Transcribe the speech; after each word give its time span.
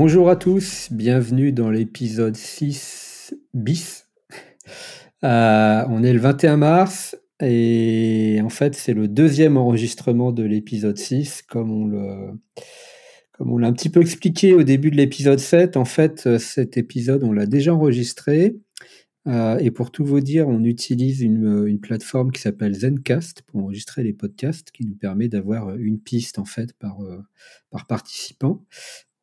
Bonjour 0.00 0.30
à 0.30 0.36
tous, 0.36 0.92
bienvenue 0.92 1.50
dans 1.50 1.70
l'épisode 1.70 2.36
6 2.36 3.34
bis. 3.52 4.06
Euh, 5.24 5.84
on 5.88 6.04
est 6.04 6.12
le 6.12 6.20
21 6.20 6.58
mars 6.58 7.16
et 7.42 8.38
en 8.40 8.48
fait 8.48 8.76
c'est 8.76 8.94
le 8.94 9.08
deuxième 9.08 9.56
enregistrement 9.56 10.30
de 10.30 10.44
l'épisode 10.44 10.96
6 10.96 11.42
comme 11.42 11.72
on 13.40 13.58
l'a 13.58 13.66
un 13.66 13.72
petit 13.72 13.88
peu 13.88 14.00
expliqué 14.00 14.54
au 14.54 14.62
début 14.62 14.92
de 14.92 14.96
l'épisode 14.96 15.40
7. 15.40 15.76
En 15.76 15.84
fait 15.84 16.38
cet 16.38 16.76
épisode 16.76 17.24
on 17.24 17.32
l'a 17.32 17.46
déjà 17.46 17.74
enregistré 17.74 18.60
euh, 19.26 19.58
et 19.58 19.72
pour 19.72 19.90
tout 19.90 20.04
vous 20.04 20.20
dire 20.20 20.46
on 20.46 20.62
utilise 20.62 21.20
une, 21.20 21.80
plateforme 21.80 22.30
qui 22.30 22.40
s'appelle 22.40 22.74
Zencast 22.74 23.42
pour 23.42 23.64
enregistrer 23.64 24.04
les 24.04 24.12
podcasts 24.12 24.70
qui 24.70 24.86
nous 24.86 24.94
permet 24.94 25.26
d'avoir 25.26 25.74
une 25.74 25.98
piste 25.98 26.38
en 26.38 26.44
fait 26.44 26.72
par, 26.74 27.02
euh, 27.02 27.20
par 27.70 27.88
participant. 27.88 28.64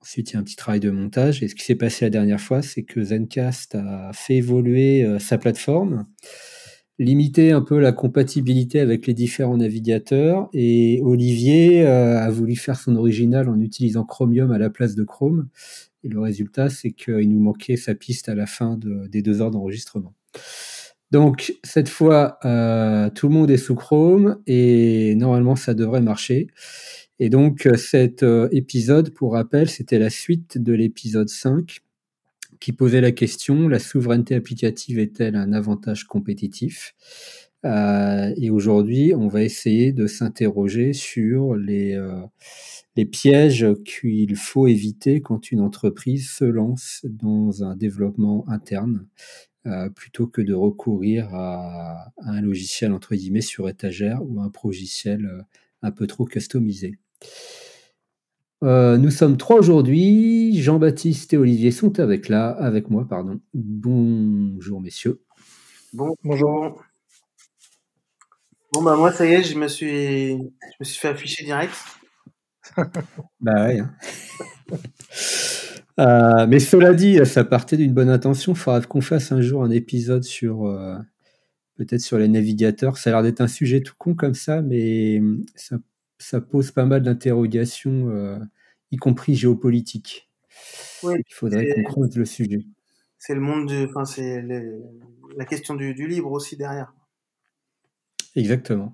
Ensuite, 0.05 0.29
il 0.29 0.33
y 0.35 0.37
a 0.37 0.39
un 0.39 0.43
petit 0.43 0.55
travail 0.55 0.79
de 0.79 0.91
montage. 0.91 1.41
Et 1.41 1.47
ce 1.47 1.55
qui 1.55 1.63
s'est 1.63 1.73
passé 1.73 2.05
la 2.05 2.11
dernière 2.11 2.39
fois, 2.39 2.61
c'est 2.61 2.83
que 2.83 3.03
Zencast 3.03 3.73
a 3.73 4.11
fait 4.13 4.35
évoluer 4.35 5.03
euh, 5.03 5.17
sa 5.17 5.39
plateforme, 5.39 6.05
limiter 6.99 7.51
un 7.51 7.63
peu 7.63 7.79
la 7.79 7.91
compatibilité 7.91 8.79
avec 8.79 9.07
les 9.07 9.15
différents 9.15 9.57
navigateurs. 9.57 10.47
Et 10.53 11.01
Olivier 11.01 11.87
euh, 11.87 12.19
a 12.19 12.29
voulu 12.29 12.55
faire 12.55 12.79
son 12.79 12.95
original 12.95 13.49
en 13.49 13.59
utilisant 13.59 14.03
Chromium 14.03 14.51
à 14.51 14.59
la 14.59 14.69
place 14.69 14.93
de 14.93 15.03
Chrome. 15.03 15.49
Et 16.03 16.09
le 16.09 16.19
résultat, 16.19 16.69
c'est 16.69 16.91
qu'il 16.91 17.27
nous 17.27 17.39
manquait 17.39 17.75
sa 17.75 17.95
piste 17.95 18.29
à 18.29 18.35
la 18.35 18.45
fin 18.45 18.77
des 19.09 19.23
deux 19.23 19.41
heures 19.41 19.49
d'enregistrement. 19.49 20.13
Donc, 21.09 21.55
cette 21.63 21.89
fois, 21.89 22.37
euh, 22.45 23.09
tout 23.09 23.27
le 23.27 23.33
monde 23.33 23.49
est 23.49 23.57
sous 23.57 23.73
Chrome 23.73 24.37
et 24.45 25.15
normalement, 25.15 25.55
ça 25.55 25.73
devrait 25.73 26.01
marcher. 26.01 26.47
Et 27.19 27.29
donc 27.29 27.65
euh, 27.65 27.77
cet 27.77 28.23
euh, 28.23 28.49
épisode, 28.51 29.11
pour 29.11 29.33
rappel, 29.33 29.69
c'était 29.69 29.99
la 29.99 30.09
suite 30.09 30.57
de 30.57 30.73
l'épisode 30.73 31.29
5 31.29 31.79
qui 32.59 32.73
posait 32.73 33.01
la 33.01 33.11
question, 33.11 33.67
la 33.67 33.79
souveraineté 33.79 34.35
applicative 34.35 34.99
est-elle 34.99 35.35
un 35.35 35.53
avantage 35.53 36.05
compétitif? 36.05 36.95
Euh, 37.65 38.33
Et 38.37 38.49
aujourd'hui, 38.49 39.13
on 39.13 39.27
va 39.27 39.43
essayer 39.43 39.91
de 39.91 40.07
s'interroger 40.07 40.93
sur 40.93 41.55
les, 41.55 41.99
pièges 43.11 43.67
qu'il 43.85 44.35
faut 44.35 44.67
éviter 44.67 45.21
quand 45.21 45.51
une 45.51 45.61
entreprise 45.61 46.29
se 46.29 46.45
lance 46.45 47.05
dans 47.09 47.63
un 47.63 47.75
développement 47.75 48.45
interne. 48.47 49.07
Plutôt 49.95 50.27
que 50.27 50.41
de 50.41 50.53
recourir 50.53 51.33
à, 51.33 52.13
à, 52.21 52.29
un 52.29 52.41
logiciel 52.41 52.93
entre 52.93 53.15
guillemets 53.15 53.41
sur 53.41 53.67
étagère 53.67 54.21
ou 54.23 54.39
un 54.39 54.51
logiciel 54.63 55.27
un 55.81 55.91
peu 55.91 56.05
trop 56.07 56.25
customisé. 56.25 56.99
Euh, 58.63 58.97
nous 58.97 59.11
sommes 59.11 59.37
trois 59.37 59.57
aujourd'hui. 59.57 60.59
Jean-Baptiste 60.61 61.33
et 61.33 61.37
Olivier 61.37 61.71
sont 61.71 61.99
avec 61.99 62.29
là, 62.29 62.49
avec 62.49 62.89
moi, 62.89 63.05
pardon. 63.07 63.39
Bonjour 63.53 64.81
messieurs. 64.81 65.21
Bon, 65.93 66.15
bonjour. 66.23 66.81
Bon 68.73 68.81
bah 68.81 68.97
moi 68.97 69.11
ça 69.11 69.25
y 69.25 69.33
est, 69.33 69.43
je 69.43 69.57
me 69.57 69.67
suis, 69.67 70.31
je 70.31 70.75
me 70.79 70.83
suis 70.83 70.99
fait 70.99 71.07
afficher 71.09 71.45
direct. 71.45 71.73
bah 73.39 73.67
ouais. 73.67 73.79
Hein. 73.79 73.95
euh, 75.99 76.47
mais 76.47 76.59
cela 76.59 76.93
dit, 76.93 77.23
ça 77.25 77.45
partait 77.45 77.77
d'une 77.77 77.93
bonne 77.93 78.09
intention. 78.09 78.53
Il 78.53 78.57
faudra 78.57 78.81
qu'on 78.81 79.01
fasse 79.01 79.31
un 79.31 79.41
jour 79.41 79.63
un 79.63 79.69
épisode 79.69 80.23
sur 80.23 80.65
euh, 80.65 80.97
peut-être 81.75 82.01
sur 82.01 82.17
les 82.17 82.27
navigateurs. 82.27 82.97
Ça 82.97 83.11
a 83.11 83.13
l'air 83.13 83.23
d'être 83.23 83.41
un 83.41 83.47
sujet 83.47 83.81
tout 83.81 83.95
con 83.97 84.15
comme 84.15 84.33
ça, 84.33 84.61
mais 84.61 85.21
ça 85.55 85.77
ça 86.17 86.41
pose 86.41 86.71
pas 86.71 86.85
mal 86.85 87.01
d'interrogations, 87.03 88.09
euh, 88.09 88.39
y 88.91 88.97
compris 88.97 89.35
géopolitiques. 89.35 90.29
Oui, 91.03 91.15
Il 91.17 91.33
faudrait 91.33 91.73
qu'on 91.73 91.83
creuse 91.83 92.15
le 92.15 92.25
sujet. 92.25 92.65
C'est 93.17 93.35
le 93.35 93.41
monde 93.41 93.67
du, 93.67 93.85
enfin 93.85 94.05
c'est 94.05 94.41
la 94.41 95.45
question 95.45 95.75
du, 95.75 95.93
du, 95.93 96.07
libre 96.07 96.31
aussi 96.31 96.57
derrière. 96.57 96.93
Exactement. 98.35 98.93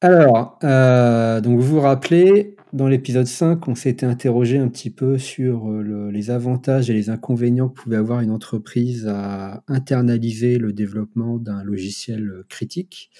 Alors, 0.00 0.58
euh, 0.64 1.40
donc 1.40 1.60
vous 1.60 1.74
vous 1.74 1.80
rappelez, 1.80 2.56
dans 2.72 2.88
l'épisode 2.88 3.26
5, 3.26 3.68
on 3.68 3.74
s'était 3.74 4.06
interrogé 4.06 4.56
un 4.56 4.68
petit 4.68 4.88
peu 4.88 5.18
sur 5.18 5.70
euh, 5.70 5.82
le, 5.82 6.10
les 6.10 6.30
avantages 6.30 6.88
et 6.88 6.94
les 6.94 7.10
inconvénients 7.10 7.68
que 7.68 7.82
pouvait 7.82 7.96
avoir 7.96 8.20
une 8.20 8.30
entreprise 8.30 9.06
à 9.06 9.62
internaliser 9.68 10.56
le 10.56 10.72
développement 10.72 11.36
d'un 11.36 11.62
logiciel 11.62 12.44
critique 12.48 13.10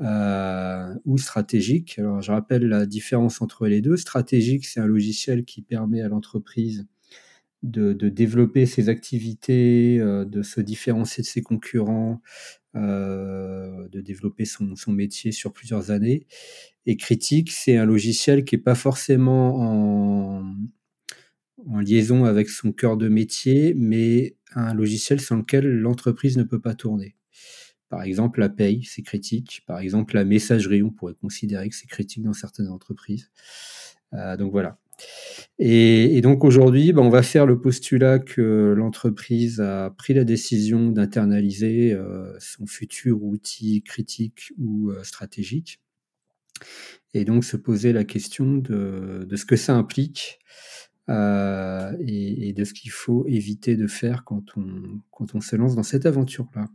euh, 0.00 0.94
ou 1.04 1.18
stratégique. 1.18 1.98
Alors, 1.98 2.22
je 2.22 2.30
rappelle 2.30 2.66
la 2.66 2.86
différence 2.86 3.42
entre 3.42 3.66
les 3.66 3.80
deux. 3.80 3.96
Stratégique, 3.96 4.64
c'est 4.66 4.80
un 4.80 4.86
logiciel 4.86 5.44
qui 5.44 5.62
permet 5.62 6.02
à 6.02 6.08
l'entreprise 6.08 6.86
de, 7.64 7.92
de, 7.92 8.08
développer 8.08 8.66
ses 8.66 8.88
activités, 8.88 9.98
euh, 9.98 10.24
de 10.24 10.42
se 10.42 10.60
différencier 10.60 11.22
de 11.22 11.26
ses 11.26 11.42
concurrents, 11.42 12.22
euh, 12.76 13.88
de 13.88 14.00
développer 14.00 14.44
son, 14.44 14.76
son, 14.76 14.92
métier 14.92 15.32
sur 15.32 15.52
plusieurs 15.52 15.90
années. 15.90 16.26
Et 16.86 16.96
critique, 16.96 17.50
c'est 17.50 17.76
un 17.76 17.84
logiciel 17.84 18.44
qui 18.44 18.54
n'est 18.54 18.62
pas 18.62 18.76
forcément 18.76 19.56
en, 19.60 20.54
en 21.66 21.80
liaison 21.80 22.24
avec 22.24 22.48
son 22.48 22.72
cœur 22.72 22.96
de 22.96 23.08
métier, 23.08 23.74
mais 23.76 24.36
un 24.54 24.74
logiciel 24.74 25.20
sans 25.20 25.36
lequel 25.36 25.66
l'entreprise 25.66 26.36
ne 26.36 26.44
peut 26.44 26.60
pas 26.60 26.74
tourner. 26.74 27.16
Par 27.88 28.02
exemple, 28.02 28.40
la 28.40 28.48
paye, 28.48 28.84
c'est 28.84 29.02
critique. 29.02 29.62
Par 29.66 29.78
exemple, 29.78 30.14
la 30.14 30.24
messagerie, 30.24 30.82
on 30.82 30.90
pourrait 30.90 31.14
considérer 31.14 31.68
que 31.68 31.74
c'est 31.74 31.86
critique 31.86 32.22
dans 32.22 32.34
certaines 32.34 32.68
entreprises. 32.68 33.30
Euh, 34.14 34.36
donc 34.36 34.52
voilà. 34.52 34.78
Et, 35.58 36.20
donc 36.22 36.44
aujourd'hui, 36.44 36.92
ben, 36.92 37.02
on 37.02 37.08
va 37.08 37.22
faire 37.22 37.46
le 37.46 37.60
postulat 37.60 38.18
que 38.18 38.74
l'entreprise 38.76 39.60
a 39.60 39.90
pris 39.90 40.12
la 40.12 40.24
décision 40.24 40.90
d'internaliser 40.90 41.92
euh, 41.92 42.36
son 42.40 42.66
futur 42.66 43.22
outil 43.22 43.82
critique 43.82 44.52
ou 44.58 44.90
euh, 44.90 45.02
stratégique. 45.04 45.80
Et 47.14 47.24
donc 47.24 47.44
se 47.44 47.56
poser 47.56 47.92
la 47.92 48.04
question 48.04 48.56
de, 48.56 49.26
ce 49.34 49.44
que 49.46 49.56
ça 49.56 49.74
implique 49.74 50.40
et, 51.08 52.52
de 52.54 52.64
ce 52.64 52.74
qu'il 52.74 52.90
faut 52.90 53.24
éviter 53.28 53.76
de 53.76 53.86
faire 53.86 54.24
quand 54.24 54.56
on, 54.56 55.00
quand 55.10 55.34
on 55.34 55.40
se 55.40 55.56
lance 55.56 55.74
dans 55.76 55.84
cette 55.84 56.04
aventure-là. 56.04 56.66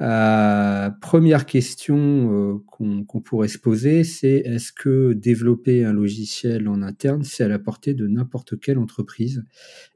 Euh, 0.00 0.90
première 1.00 1.46
question 1.46 1.96
euh, 1.96 2.58
qu'on 2.66 3.04
qu 3.04 3.20
pourrait 3.20 3.48
se 3.48 3.58
poser, 3.58 4.02
c'est 4.02 4.38
est-ce 4.44 4.72
que 4.72 5.12
développer 5.12 5.84
un 5.84 5.92
logiciel 5.92 6.68
en 6.68 6.82
interne, 6.82 7.22
c'est 7.22 7.44
à 7.44 7.48
la 7.48 7.60
portée 7.60 7.94
de 7.94 8.08
n'importe 8.08 8.58
quelle 8.58 8.78
entreprise? 8.78 9.44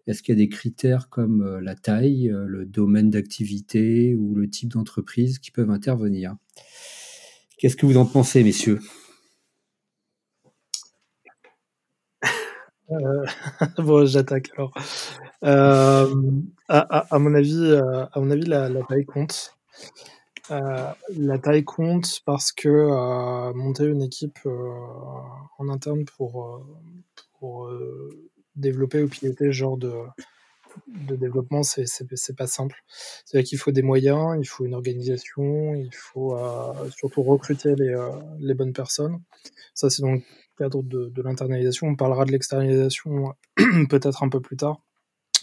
Est-ce 0.06 0.22
qu'il 0.22 0.38
y 0.38 0.38
a 0.38 0.44
des 0.44 0.48
critères 0.48 1.08
comme 1.08 1.42
euh, 1.42 1.60
la 1.60 1.74
taille, 1.74 2.32
le 2.32 2.64
domaine 2.64 3.10
d'activité 3.10 4.14
ou 4.14 4.34
le 4.36 4.48
type 4.48 4.70
d'entreprise 4.70 5.40
qui 5.40 5.50
peuvent 5.50 5.70
intervenir? 5.70 6.36
Qu'est-ce 7.58 7.76
que 7.76 7.86
vous 7.86 7.96
en 7.96 8.06
pensez, 8.06 8.44
messieurs? 8.44 8.80
Bon, 13.76 14.06
j'attaque 14.06 14.48
alors. 14.56 14.72
À, 15.42 16.06
mon 17.18 17.34
avis, 17.34 17.74
à 17.74 18.20
mon 18.20 18.30
avis, 18.30 18.46
la 18.46 18.70
taille 18.88 19.04
compte. 19.04 19.57
Euh, 20.50 20.92
la 21.10 21.38
taille 21.38 21.64
compte 21.64 22.20
parce 22.24 22.52
que 22.52 22.68
euh, 22.68 23.52
monter 23.52 23.84
une 23.84 24.02
équipe 24.02 24.38
euh, 24.46 24.70
en 25.58 25.68
interne 25.68 26.04
pour, 26.04 26.62
développer 28.56 29.02
ou 29.02 29.08
piloter 29.08 29.46
ce 29.46 29.52
genre 29.52 29.76
de, 29.76 29.92
développement, 30.88 31.62
c'est 31.62 32.36
pas 32.36 32.46
simple. 32.46 32.76
C'est-à-dire 33.24 33.48
qu'il 33.48 33.58
faut 33.58 33.70
des 33.70 33.82
moyens, 33.82 34.36
il 34.40 34.46
faut 34.46 34.64
une 34.64 34.74
organisation, 34.74 35.74
il 35.74 35.94
faut 35.94 36.36
surtout 36.96 37.22
recruter 37.22 37.74
les, 37.76 38.54
bonnes 38.54 38.72
personnes. 38.72 39.20
Ça, 39.74 39.90
c'est 39.90 40.02
dans 40.02 40.12
le 40.12 40.22
cadre 40.58 40.82
de 40.82 41.22
l'internalisation. 41.22 41.86
On 41.86 41.96
parlera 41.96 42.24
de 42.24 42.32
l'externalisation 42.32 43.34
peut-être 43.88 44.24
un 44.24 44.28
peu 44.28 44.40
plus 44.40 44.56
tard. 44.56 44.80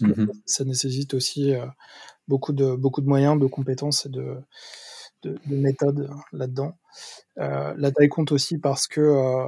Mmh. 0.00 0.26
Ça 0.44 0.64
nécessite 0.64 1.14
aussi 1.14 1.54
beaucoup 2.28 2.52
de, 2.52 2.74
beaucoup 2.74 3.00
de 3.00 3.06
moyens, 3.06 3.38
de 3.38 3.46
compétences 3.46 4.06
et 4.06 4.08
de, 4.08 4.36
de, 5.22 5.38
de 5.46 5.56
méthodes 5.56 6.10
là-dedans. 6.32 6.76
Euh, 7.38 7.74
la 7.76 7.90
taille 7.92 8.08
compte 8.08 8.32
aussi 8.32 8.58
parce 8.58 8.86
que, 8.86 9.00
euh, 9.00 9.46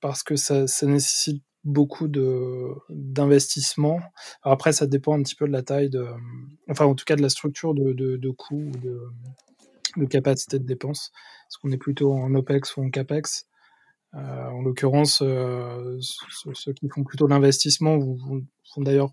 parce 0.00 0.22
que 0.22 0.36
ça, 0.36 0.66
ça, 0.66 0.86
nécessite 0.86 1.42
beaucoup 1.64 2.08
d'investissement. 2.08 4.00
Après, 4.42 4.72
ça 4.72 4.86
dépend 4.86 5.18
un 5.18 5.22
petit 5.22 5.36
peu 5.36 5.46
de 5.46 5.52
la 5.52 5.62
taille, 5.62 5.90
de, 5.90 6.06
enfin 6.68 6.86
en 6.86 6.94
tout 6.94 7.04
cas 7.04 7.16
de 7.16 7.22
la 7.22 7.28
structure 7.28 7.74
de, 7.74 7.92
de, 7.92 8.16
de 8.16 8.30
coûts 8.30 8.70
ou 8.74 8.78
de, 8.78 9.00
de 9.96 10.06
capacité 10.06 10.58
de 10.58 10.64
dépense. 10.64 11.12
Est-ce 11.48 11.58
qu'on 11.58 11.70
est 11.70 11.78
plutôt 11.78 12.12
en 12.14 12.34
OPEX 12.34 12.76
ou 12.76 12.84
en 12.84 12.90
CAPEX 12.90 13.46
euh, 14.14 14.48
En 14.48 14.62
l'occurrence, 14.62 15.22
euh, 15.22 15.98
ceux 16.54 16.72
qui 16.72 16.88
font 16.88 17.04
plutôt 17.04 17.28
l'investissement 17.28 17.98
vont 17.98 18.42
d'ailleurs 18.78 19.12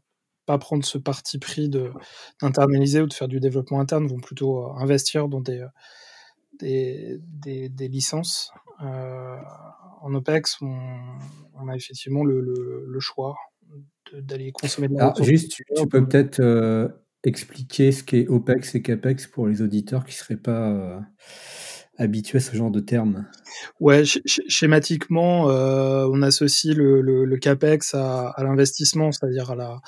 pas 0.49 0.57
prendre 0.57 0.83
ce 0.83 0.97
parti 0.97 1.37
pris 1.37 1.69
d'internaliser 2.41 3.01
ou 3.01 3.05
de 3.05 3.13
faire 3.13 3.27
du 3.27 3.39
développement 3.39 3.79
interne, 3.79 4.07
vont 4.07 4.19
plutôt 4.19 4.65
investir 4.77 5.27
dans 5.27 5.41
des, 5.41 5.63
des, 6.59 7.19
des, 7.21 7.69
des 7.69 7.87
licences. 7.87 8.51
Euh, 8.83 9.35
en 10.01 10.11
OPEX, 10.15 10.57
on, 10.61 11.67
a 11.67 11.75
effectivement 11.75 12.23
le, 12.23 12.41
le, 12.41 12.99
choix 12.99 13.35
d'aller 14.11 14.51
consommer 14.51 14.87
de 14.87 14.95
la 14.95 15.09
Alors, 15.09 15.23
juste, 15.23 15.51
tu, 15.51 15.63
peux 15.87 16.03
peut-être 16.07 16.41
expliquer 17.23 17.91
ce 17.91 18.03
qu'est 18.03 18.27
OPEX 18.27 18.73
et 18.73 18.81
CAPEX 18.81 19.27
pour 19.27 19.45
les 19.45 19.61
auditeurs 19.61 20.03
qui 20.03 20.13
ne 20.13 20.17
seraient 20.17 20.35
pas 20.35 20.99
habitués 21.99 22.39
à 22.39 22.41
ce 22.41 22.55
genre 22.55 22.71
de 22.71 22.79
termes? 22.79 23.27
Ouais, 23.79 24.03
schématiquement, 24.25 25.43
on 25.43 26.21
associe 26.23 26.75
le, 26.75 27.01
le, 27.01 27.37
CAPEX 27.37 27.93
à, 27.93 28.29
à 28.29 28.43
l'investissement, 28.43 29.11
c'est-à-dire 29.11 29.51
à 29.51 29.55
la, 29.55 29.81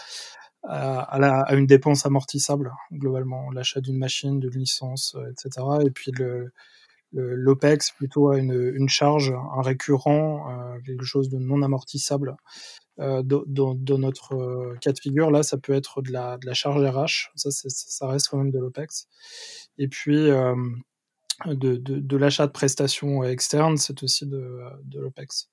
à, 0.63 1.01
à, 1.01 1.55
une 1.55 1.65
dépense 1.65 2.05
amortissable, 2.05 2.71
globalement, 2.91 3.51
l'achat 3.51 3.81
d'une 3.81 3.97
machine, 3.97 4.39
d'une 4.39 4.59
licence, 4.59 5.15
etc. 5.31 5.65
Et 5.85 5.91
puis 5.91 6.11
le, 6.11 6.51
l'OPEX 7.13 7.91
plutôt 7.91 8.29
à 8.29 8.37
une, 8.37 8.71
une, 8.75 8.89
charge, 8.89 9.31
un 9.31 9.61
récurrent, 9.61 10.49
euh, 10.49 10.79
quelque 10.85 11.03
chose 11.03 11.29
de 11.29 11.37
non 11.37 11.61
amortissable. 11.61 12.35
Euh, 12.99 13.23
dans, 13.23 13.97
notre 13.97 14.35
euh, 14.35 14.77
cas 14.79 14.91
de 14.91 14.99
figure, 14.99 15.31
là, 15.31 15.43
ça 15.43 15.57
peut 15.57 15.73
être 15.73 16.01
de 16.01 16.11
la, 16.11 16.37
de 16.37 16.45
la 16.45 16.53
charge 16.53 16.83
RH, 16.83 17.31
ça, 17.35 17.49
ça 17.51 18.07
reste 18.07 18.27
quand 18.29 18.37
même 18.37 18.51
de 18.51 18.59
l'OPEX. 18.59 19.07
Et 19.77 19.87
puis, 19.87 20.29
euh, 20.29 20.55
de, 21.45 21.77
de, 21.77 21.99
de 21.99 22.17
l'achat 22.17 22.45
de 22.45 22.51
prestations 22.51 23.23
externes, 23.23 23.77
c'est 23.77 24.03
aussi 24.03 24.27
de 24.27 24.99
l'OPEX. 24.99 25.49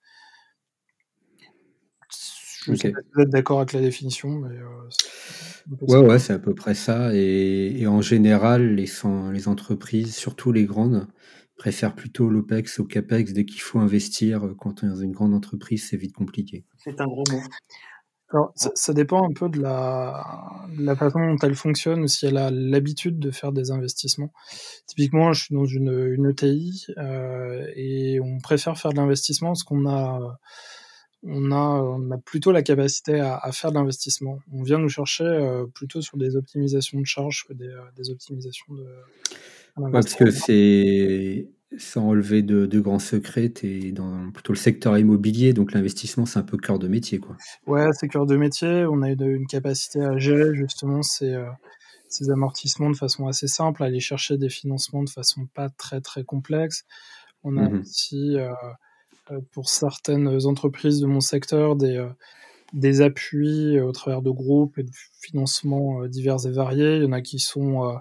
Je 2.69 2.75
sais 2.75 2.93
pas 2.93 3.01
si 3.01 3.09
vous 3.15 3.23
êtes 3.23 3.31
d'accord 3.31 3.59
avec 3.59 3.73
la 3.73 3.81
définition, 3.81 4.31
mais. 4.31 4.57
Euh, 4.57 5.87
ouais, 5.89 5.99
ouais, 5.99 6.19
c'est 6.19 6.33
à 6.33 6.39
peu 6.39 6.55
près 6.55 6.75
ça. 6.75 7.15
Et, 7.15 7.81
et 7.81 7.87
en 7.87 8.01
général, 8.01 8.75
les, 8.75 8.91
les 9.33 9.49
entreprises, 9.49 10.15
surtout 10.15 10.53
les 10.53 10.65
grandes, 10.65 11.07
préfèrent 11.57 11.95
plutôt 11.95 12.31
l'OPEX 12.31 12.79
au 12.79 12.85
CAPEX 12.85 13.33
dès 13.33 13.45
qu'il 13.45 13.61
faut 13.61 13.79
investir. 13.79 14.55
Quand 14.59 14.83
on 14.83 14.87
est 14.87 14.91
dans 14.91 15.01
une 15.01 15.13
grande 15.13 15.35
entreprise, 15.35 15.89
c'est 15.89 15.97
vite 15.97 16.15
compliqué. 16.15 16.65
C'est 16.77 17.01
un 17.01 17.07
gros 17.07 17.25
mot. 17.31 17.41
Alors, 18.31 18.53
ça, 18.55 18.93
dépend 18.93 19.25
un 19.25 19.33
peu 19.33 19.49
de 19.49 19.59
la, 19.59 20.23
la, 20.79 20.95
façon 20.95 21.19
dont 21.19 21.39
elle 21.43 21.55
fonctionne 21.55 22.03
ou 22.03 22.09
si 22.09 22.27
elle 22.27 22.37
a 22.37 22.51
l'habitude 22.51 23.19
de 23.19 23.31
faire 23.31 23.53
des 23.53 23.71
investissements. 23.71 24.35
Typiquement, 24.87 25.33
je 25.33 25.45
suis 25.45 25.55
dans 25.55 25.65
une, 25.65 26.13
une 26.13 26.27
ETI 26.27 26.89
euh, 26.99 27.67
et 27.75 28.21
on 28.21 28.39
préfère 28.39 28.77
faire 28.77 28.93
de 28.93 28.99
l'investissement 28.99 29.49
parce 29.49 29.63
qu'on 29.63 29.89
a, 29.89 30.39
on 31.25 31.51
a, 31.51 31.57
on 31.57 32.11
a 32.11 32.19
plutôt 32.19 32.53
la 32.53 32.63
capacité 32.63 33.21
à, 33.21 33.37
à 33.37 33.53
faire 33.53 33.73
de 33.73 33.77
l'investissement. 33.77 34.39
On 34.53 34.63
vient 34.63 34.79
nous 34.79 34.89
chercher 34.89 35.25
euh, 35.25 35.67
plutôt 35.67 36.01
sur 36.01 36.17
des 36.17 36.37
optimisations 36.37 37.01
de 37.01 37.07
charges 37.07 37.45
que 37.47 37.53
des, 37.53 37.67
euh, 37.67 37.81
des 37.97 38.11
optimisations 38.11 38.75
de. 38.75 39.91
parce 39.91 40.15
que 40.15 40.31
c'est 40.31 41.49
sans 41.77 42.09
relever 42.09 42.43
de, 42.43 42.65
de, 42.65 42.81
grands 42.81 42.99
secrets, 42.99 43.51
tu 43.51 43.89
es 43.89 43.93
dans 43.93 44.31
plutôt 44.31 44.55
le 44.55 44.59
secteur 44.59 44.97
immobilier, 44.97 45.53
donc 45.53 45.73
l'investissement, 45.73 46.25
c'est 46.25 46.39
un 46.39 46.43
peu 46.43 46.57
cœur 46.57 46.79
de 46.79 46.89
métier. 46.89 47.19
Quoi. 47.19 47.37
Ouais, 47.67 47.91
c'est 47.93 48.09
cœur 48.09 48.25
de 48.25 48.37
métier. 48.37 48.87
On 48.87 49.03
a 49.03 49.11
une, 49.11 49.47
capacité 49.47 50.01
à 50.01 50.17
gérer 50.17 50.55
justement 50.55 51.03
ces, 51.03 51.35
euh, 51.35 51.51
ces, 52.09 52.31
amortissements 52.31 52.91
de 52.91 52.97
façon 52.97 53.27
assez 53.27 53.49
simple, 53.49 53.83
à 53.83 53.87
aller 53.87 54.01
chercher 54.01 54.39
des 54.39 54.49
financements 54.49 55.03
de 55.03 55.11
façon 55.11 55.47
pas 55.53 55.69
très 55.69 56.01
très 56.01 56.25
complexe. 56.25 56.85
On 57.45 57.59
a 57.59 57.69
mmh 57.69 57.81
aussi, 57.81 58.37
euh, 58.39 58.51
pour 59.53 59.69
certaines 59.69 60.47
entreprises 60.47 61.01
de 61.01 61.07
mon 61.07 61.21
secteur, 61.21 61.77
des, 61.77 62.07
des 62.73 63.01
appuis 63.01 63.81
au 63.81 63.93
travers 63.93 64.23
de 64.23 64.31
groupes 64.31 64.79
et 64.79 64.83
de 64.83 64.91
financements 65.21 66.07
divers 66.07 66.47
et 66.47 66.51
variés. 66.51 66.97
Il 66.97 67.03
y 67.03 67.07
en 67.07 67.13
a 67.13 67.21
qui 67.21 67.39
sont 67.39 67.99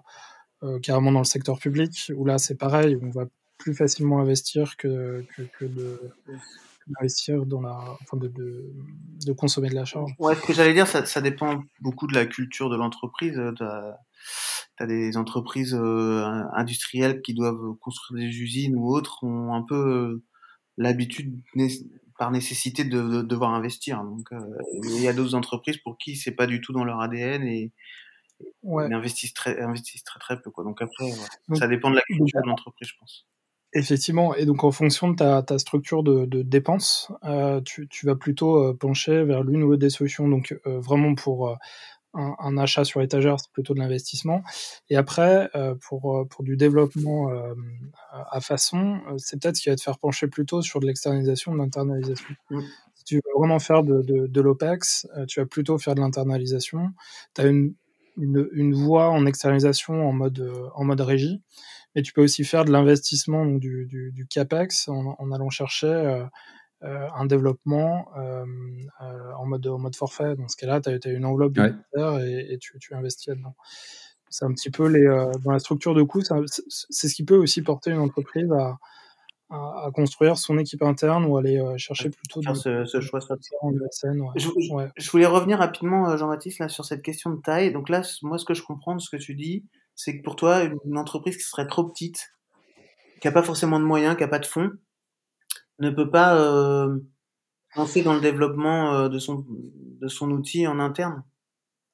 carrément 0.81 1.11
dans 1.11 1.19
le 1.19 1.25
secteur 1.25 1.59
public, 1.59 2.11
où 2.15 2.25
là 2.25 2.37
c'est 2.37 2.55
pareil, 2.57 2.97
on 3.01 3.09
va 3.09 3.25
plus 3.57 3.73
facilement 3.73 4.19
investir 4.19 4.77
que, 4.77 5.25
que, 5.57 5.65
de 5.65 5.99
investir 6.99 7.45
dans 7.45 7.61
la, 7.61 7.77
enfin 8.01 8.17
de, 8.17 8.31
de, 9.25 9.33
consommer 9.33 9.69
de 9.69 9.75
la 9.75 9.85
charge. 9.85 10.11
Ouais, 10.19 10.35
ce 10.35 10.41
que 10.41 10.53
j'allais 10.53 10.73
dire, 10.73 10.87
ça, 10.87 11.21
dépend 11.21 11.63
beaucoup 11.81 12.07
de 12.07 12.13
la 12.13 12.25
culture 12.25 12.69
de 12.69 12.77
l'entreprise. 12.77 13.39
Tu 13.57 13.63
as, 13.63 14.85
des 14.85 15.17
entreprises 15.17 15.73
euh, 15.73 16.23
industrielles 16.53 17.21
qui 17.21 17.33
doivent 17.33 17.75
construire 17.81 18.23
des 18.23 18.37
usines 18.39 18.75
ou 18.77 18.93
autres, 18.93 19.23
ont 19.23 19.53
un 19.53 19.63
peu 19.63 19.75
euh, 19.75 20.23
l'habitude, 20.77 21.41
par 22.17 22.31
nécessité, 22.31 22.83
de, 22.83 23.21
devoir 23.21 23.53
investir. 23.53 24.03
Donc, 24.03 24.31
euh, 24.31 24.39
il 24.83 25.01
y 25.01 25.07
a 25.07 25.13
d'autres 25.13 25.35
entreprises 25.35 25.77
pour 25.77 25.97
qui 25.97 26.15
c'est 26.15 26.31
pas 26.31 26.47
du 26.47 26.61
tout 26.61 26.73
dans 26.73 26.83
leur 26.83 26.99
ADN 26.99 27.43
et, 27.43 27.71
ouais. 28.63 28.93
investissent 28.93 29.33
très, 29.33 29.59
investissent 29.59 30.03
très 30.03 30.19
très 30.19 30.41
peu. 30.41 30.51
Quoi. 30.51 30.63
Donc 30.63 30.81
après, 30.81 31.11
ça 31.55 31.67
dépend 31.67 31.89
de 31.89 31.95
la 31.95 32.01
culture 32.01 32.41
de 32.41 32.47
l'entreprise, 32.47 32.89
je 32.89 32.95
pense. 32.99 33.27
Effectivement, 33.73 34.33
et 34.33 34.45
donc 34.45 34.63
en 34.63 34.71
fonction 34.71 35.09
de 35.09 35.15
ta, 35.17 35.43
ta 35.43 35.59
structure 35.59 36.01
de, 36.01 36.25
de 36.25 36.41
dépenses, 36.41 37.11
euh, 37.25 37.59
tu, 37.61 37.87
tu, 37.89 38.05
vas 38.05 38.15
plutôt 38.15 38.57
euh, 38.57 38.73
pencher 38.73 39.23
vers 39.25 39.43
l'une 39.43 39.61
ou 39.61 39.71
l'autre 39.71 39.81
des 39.81 39.89
solutions. 39.89 40.27
Donc 40.27 40.57
euh, 40.65 40.79
vraiment 40.79 41.15
pour 41.15 41.57
un, 42.17 42.35
un, 42.39 42.57
achat 42.57 42.83
sur 42.83 43.01
étagère, 43.01 43.39
c'est 43.39 43.51
plutôt 43.51 43.73
de 43.73 43.79
l'investissement. 43.79 44.43
Et 44.89 44.97
après, 44.97 45.49
euh, 45.55 45.75
pour, 45.75 46.27
pour 46.29 46.43
du 46.43 46.57
développement 46.57 47.29
à 48.11 48.41
façon, 48.41 48.99
c'est 49.17 49.41
peut-être 49.41 49.55
ce 49.57 49.61
qui 49.61 49.69
va 49.69 49.75
te 49.75 49.81
faire 49.81 49.99
pencher 49.99 50.27
plutôt 50.27 50.61
sur 50.61 50.79
de 50.79 50.85
l'externalisation, 50.85 51.53
de 51.53 51.57
l'internalisation. 51.57 52.35
Mmh. 52.49 52.61
Si 52.95 53.03
tu 53.03 53.15
veux 53.15 53.21
vraiment 53.37 53.59
faire 53.59 53.83
de, 53.83 54.01
de, 54.01 54.27
de 54.27 54.41
l'OPEX, 54.41 55.07
tu 55.27 55.39
vas 55.39 55.45
plutôt 55.45 55.77
faire 55.77 55.95
de 55.95 56.01
l'internalisation. 56.01 56.89
Tu 57.35 57.41
as 57.41 57.47
une, 57.47 57.73
une, 58.17 58.47
une 58.51 58.73
voie 58.73 59.09
en 59.09 59.25
externalisation 59.25 60.07
en 60.07 60.13
mode, 60.13 60.51
en 60.75 60.83
mode 60.83 61.01
régie. 61.01 61.41
Et 61.97 62.03
tu 62.03 62.13
peux 62.13 62.21
aussi 62.21 62.43
faire 62.43 62.63
de 62.63 62.71
l'investissement, 62.71 63.43
du, 63.45 63.87
du, 63.87 64.11
du, 64.11 64.27
CAPEX, 64.27 64.87
en, 64.87 65.15
en 65.17 65.31
allant 65.31 65.49
chercher 65.49 65.87
euh, 65.87 66.19
euh, 66.19 66.27
un 66.81 67.25
développement 67.25 68.07
euh, 68.17 68.45
euh, 69.01 69.31
en, 69.37 69.45
mode, 69.45 69.67
en 69.67 69.79
mode 69.79 69.95
forfait. 69.95 70.35
Dans 70.35 70.47
ce 70.47 70.55
cas-là, 70.57 70.81
tu 70.81 70.89
as, 70.89 71.11
une 71.11 71.25
enveloppe 71.25 71.57
et, 71.57 72.53
et, 72.53 72.57
tu, 72.59 72.77
tu 72.79 72.93
investis 72.93 73.27
là-dedans. 73.27 73.55
C'est 74.29 74.45
un 74.45 74.51
petit 74.51 74.69
peu 74.69 74.87
les, 74.87 75.05
euh, 75.05 75.31
dans 75.43 75.51
la 75.51 75.59
structure 75.59 75.95
de 75.95 76.03
coûts, 76.03 76.21
c'est 76.21 77.07
ce 77.07 77.15
qui 77.15 77.23
peut 77.23 77.37
aussi 77.37 77.61
porter 77.61 77.91
une 77.91 77.99
entreprise 77.99 78.51
à, 78.51 78.77
à, 79.49 79.89
construire 79.93 80.37
son 80.37 80.57
équipe 80.57 80.83
interne 80.83 81.23
ou 81.25 81.37
aller 81.37 81.63
chercher 81.77 82.09
plutôt 82.09 82.41
de, 82.41 82.53
ce, 82.53 82.85
ce 82.85 82.99
choix 82.99 83.21
en 83.61 83.71
ouais. 83.71 84.91
je, 84.97 85.09
voulais 85.09 85.25
revenir 85.25 85.59
rapidement, 85.59 86.15
Jean-Baptiste, 86.17 86.59
là, 86.59 86.67
sur 86.67 86.83
cette 86.83 87.01
question 87.01 87.31
de 87.31 87.41
taille. 87.41 87.71
Donc 87.71 87.87
là, 87.87 88.01
moi, 88.21 88.37
ce 88.37 88.45
que 88.45 88.53
je 88.53 88.63
comprends 88.63 88.95
de 88.95 89.01
ce 89.01 89.09
que 89.09 89.17
tu 89.17 89.33
dis, 89.33 89.65
c'est 89.95 90.17
que 90.17 90.23
pour 90.23 90.35
toi, 90.35 90.63
une 90.63 90.97
entreprise 90.97 91.37
qui 91.37 91.43
serait 91.43 91.67
trop 91.67 91.85
petite, 91.85 92.33
qui 93.21 93.27
n'a 93.27 93.31
pas 93.31 93.43
forcément 93.43 93.79
de 93.79 93.85
moyens, 93.85 94.15
qui 94.17 94.23
n'a 94.23 94.27
pas 94.27 94.39
de 94.39 94.45
fonds, 94.45 94.71
ne 95.79 95.89
peut 95.89 96.09
pas 96.09 96.35
euh, 96.35 96.97
lancer 97.75 98.01
dans 98.01 98.13
le 98.13 98.21
développement 98.21 98.93
euh, 98.93 99.09
de, 99.09 99.19
son, 99.19 99.45
de 99.47 100.07
son 100.07 100.31
outil 100.31 100.67
en 100.67 100.79
interne 100.79 101.23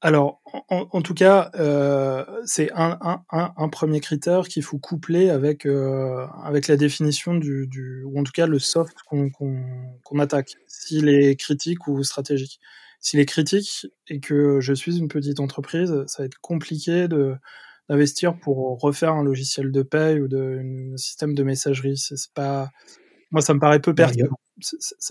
alors, 0.06 0.42
en, 0.68 0.90
en, 0.92 1.02
tout 1.02 1.14
cas, 1.14 1.50
euh, 1.56 2.26
c'est 2.44 2.70
un, 2.74 3.00
un, 3.02 3.54
un, 3.56 3.70
premier 3.70 4.02
critère 4.02 4.50
qu'il 4.50 4.62
faut 4.62 4.78
coupler 4.78 5.30
avec, 5.30 5.66
euh, 5.66 6.28
avec 6.44 6.68
la 6.68 6.76
définition 6.76 7.36
du, 7.36 7.68
du, 7.68 8.04
ou 8.04 8.20
en 8.20 8.24
tout 8.26 8.34
cas 8.34 8.46
le 8.46 8.60
soft 8.60 8.98
qu'on 9.08 9.30
qu'on 9.30 10.20
attaque, 10.20 10.58
s'il 10.68 11.08
est 11.08 11.38
critique 11.38 11.88
ou 11.88 12.04
stratégique. 12.04 12.60
S'il 13.00 13.22
est 13.22 13.26
critique 13.26 13.88
et 14.10 14.20
que 14.20 14.60
je 14.60 14.74
suis 14.74 14.98
une 14.98 15.08
petite 15.08 15.40
entreprise, 15.40 15.94
ça 16.08 16.24
va 16.24 16.26
être 16.26 16.40
compliqué 16.42 17.08
de, 17.08 17.36
d'investir 17.88 18.38
pour 18.38 18.82
refaire 18.82 19.14
un 19.14 19.24
logiciel 19.24 19.72
de 19.72 19.84
paye 19.84 20.20
ou 20.20 20.28
de, 20.28 20.92
un 20.94 20.98
système 20.98 21.34
de 21.34 21.44
messagerie. 21.44 21.96
C'est 21.96 22.18
pas, 22.34 22.72
moi, 23.34 23.42
ça 23.42 23.54
me 23.56 23.60
paraît 23.60 23.80
peu 23.80 23.96
pertinent. 23.96 24.38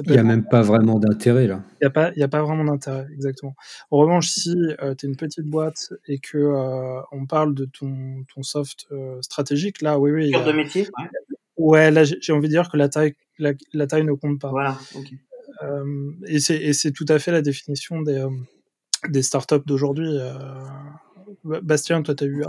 Il 0.07 0.13
n'y 0.13 0.19
a, 0.19 0.23
même 0.23 0.47
pas 0.49 0.63
vraiment 0.63 1.01
d'intérêt 1.01 1.49
là. 1.49 1.65
Il 1.73 1.85
n'y 1.85 1.89
a, 1.89 1.91
pas, 1.91 2.13
y 2.15 2.23
a 2.23 2.29
pas 2.29 2.41
vraiment 2.43 2.65
d'intérêt, 2.65 3.07
exactement. 3.13 3.57
En 3.91 3.99
revanche, 3.99 4.29
si 4.29 4.57
euh, 4.81 4.95
tu 4.95 5.05
es 5.05 5.09
une 5.09 5.17
petite 5.17 5.45
boîte 5.45 5.93
et 6.07 6.21
que 6.21 6.39
euh, 6.39 7.03
on 7.11 7.27
parle 7.27 7.53
de 7.55 7.65
ton, 7.65 8.25
ton 8.33 8.45
soft 8.45 8.87
euh, 8.93 9.21
stratégique, 9.21 9.83
là, 9.83 9.99
oui, 9.99 10.13
oui. 10.13 10.31
Cœur 10.31 10.45
de 10.45 10.53
métier 10.53 10.89
Ouais, 10.97 11.09
ouais 11.57 11.91
là, 11.91 12.05
j'ai 12.05 12.33
envie 12.33 12.47
de 12.47 12.53
dire 12.53 12.71
que 12.71 12.77
la 12.77 12.89
taille, 12.89 13.15
la, 13.39 13.53
la 13.73 13.89
taille 13.89 14.05
ne 14.05 14.13
compte 14.13 14.41
pas. 14.41 14.51
Voilà, 14.51 14.79
okay. 14.95 15.19
Euh, 15.65 16.13
et 16.29 16.39
c'est 16.39 16.93
tout 16.93 17.07
à 17.09 17.19
fait 17.19 17.33
la 17.33 17.43
définition 17.43 18.03
des, 18.03 18.19
euh, 18.19 18.31
des 19.09 19.23
startups 19.23 19.67
d'aujourd'hui. 19.67 20.17
Bastien, 21.45 22.03
toi, 22.03 22.15
tu 22.15 22.25
as 22.25 22.27
eu 22.27 22.45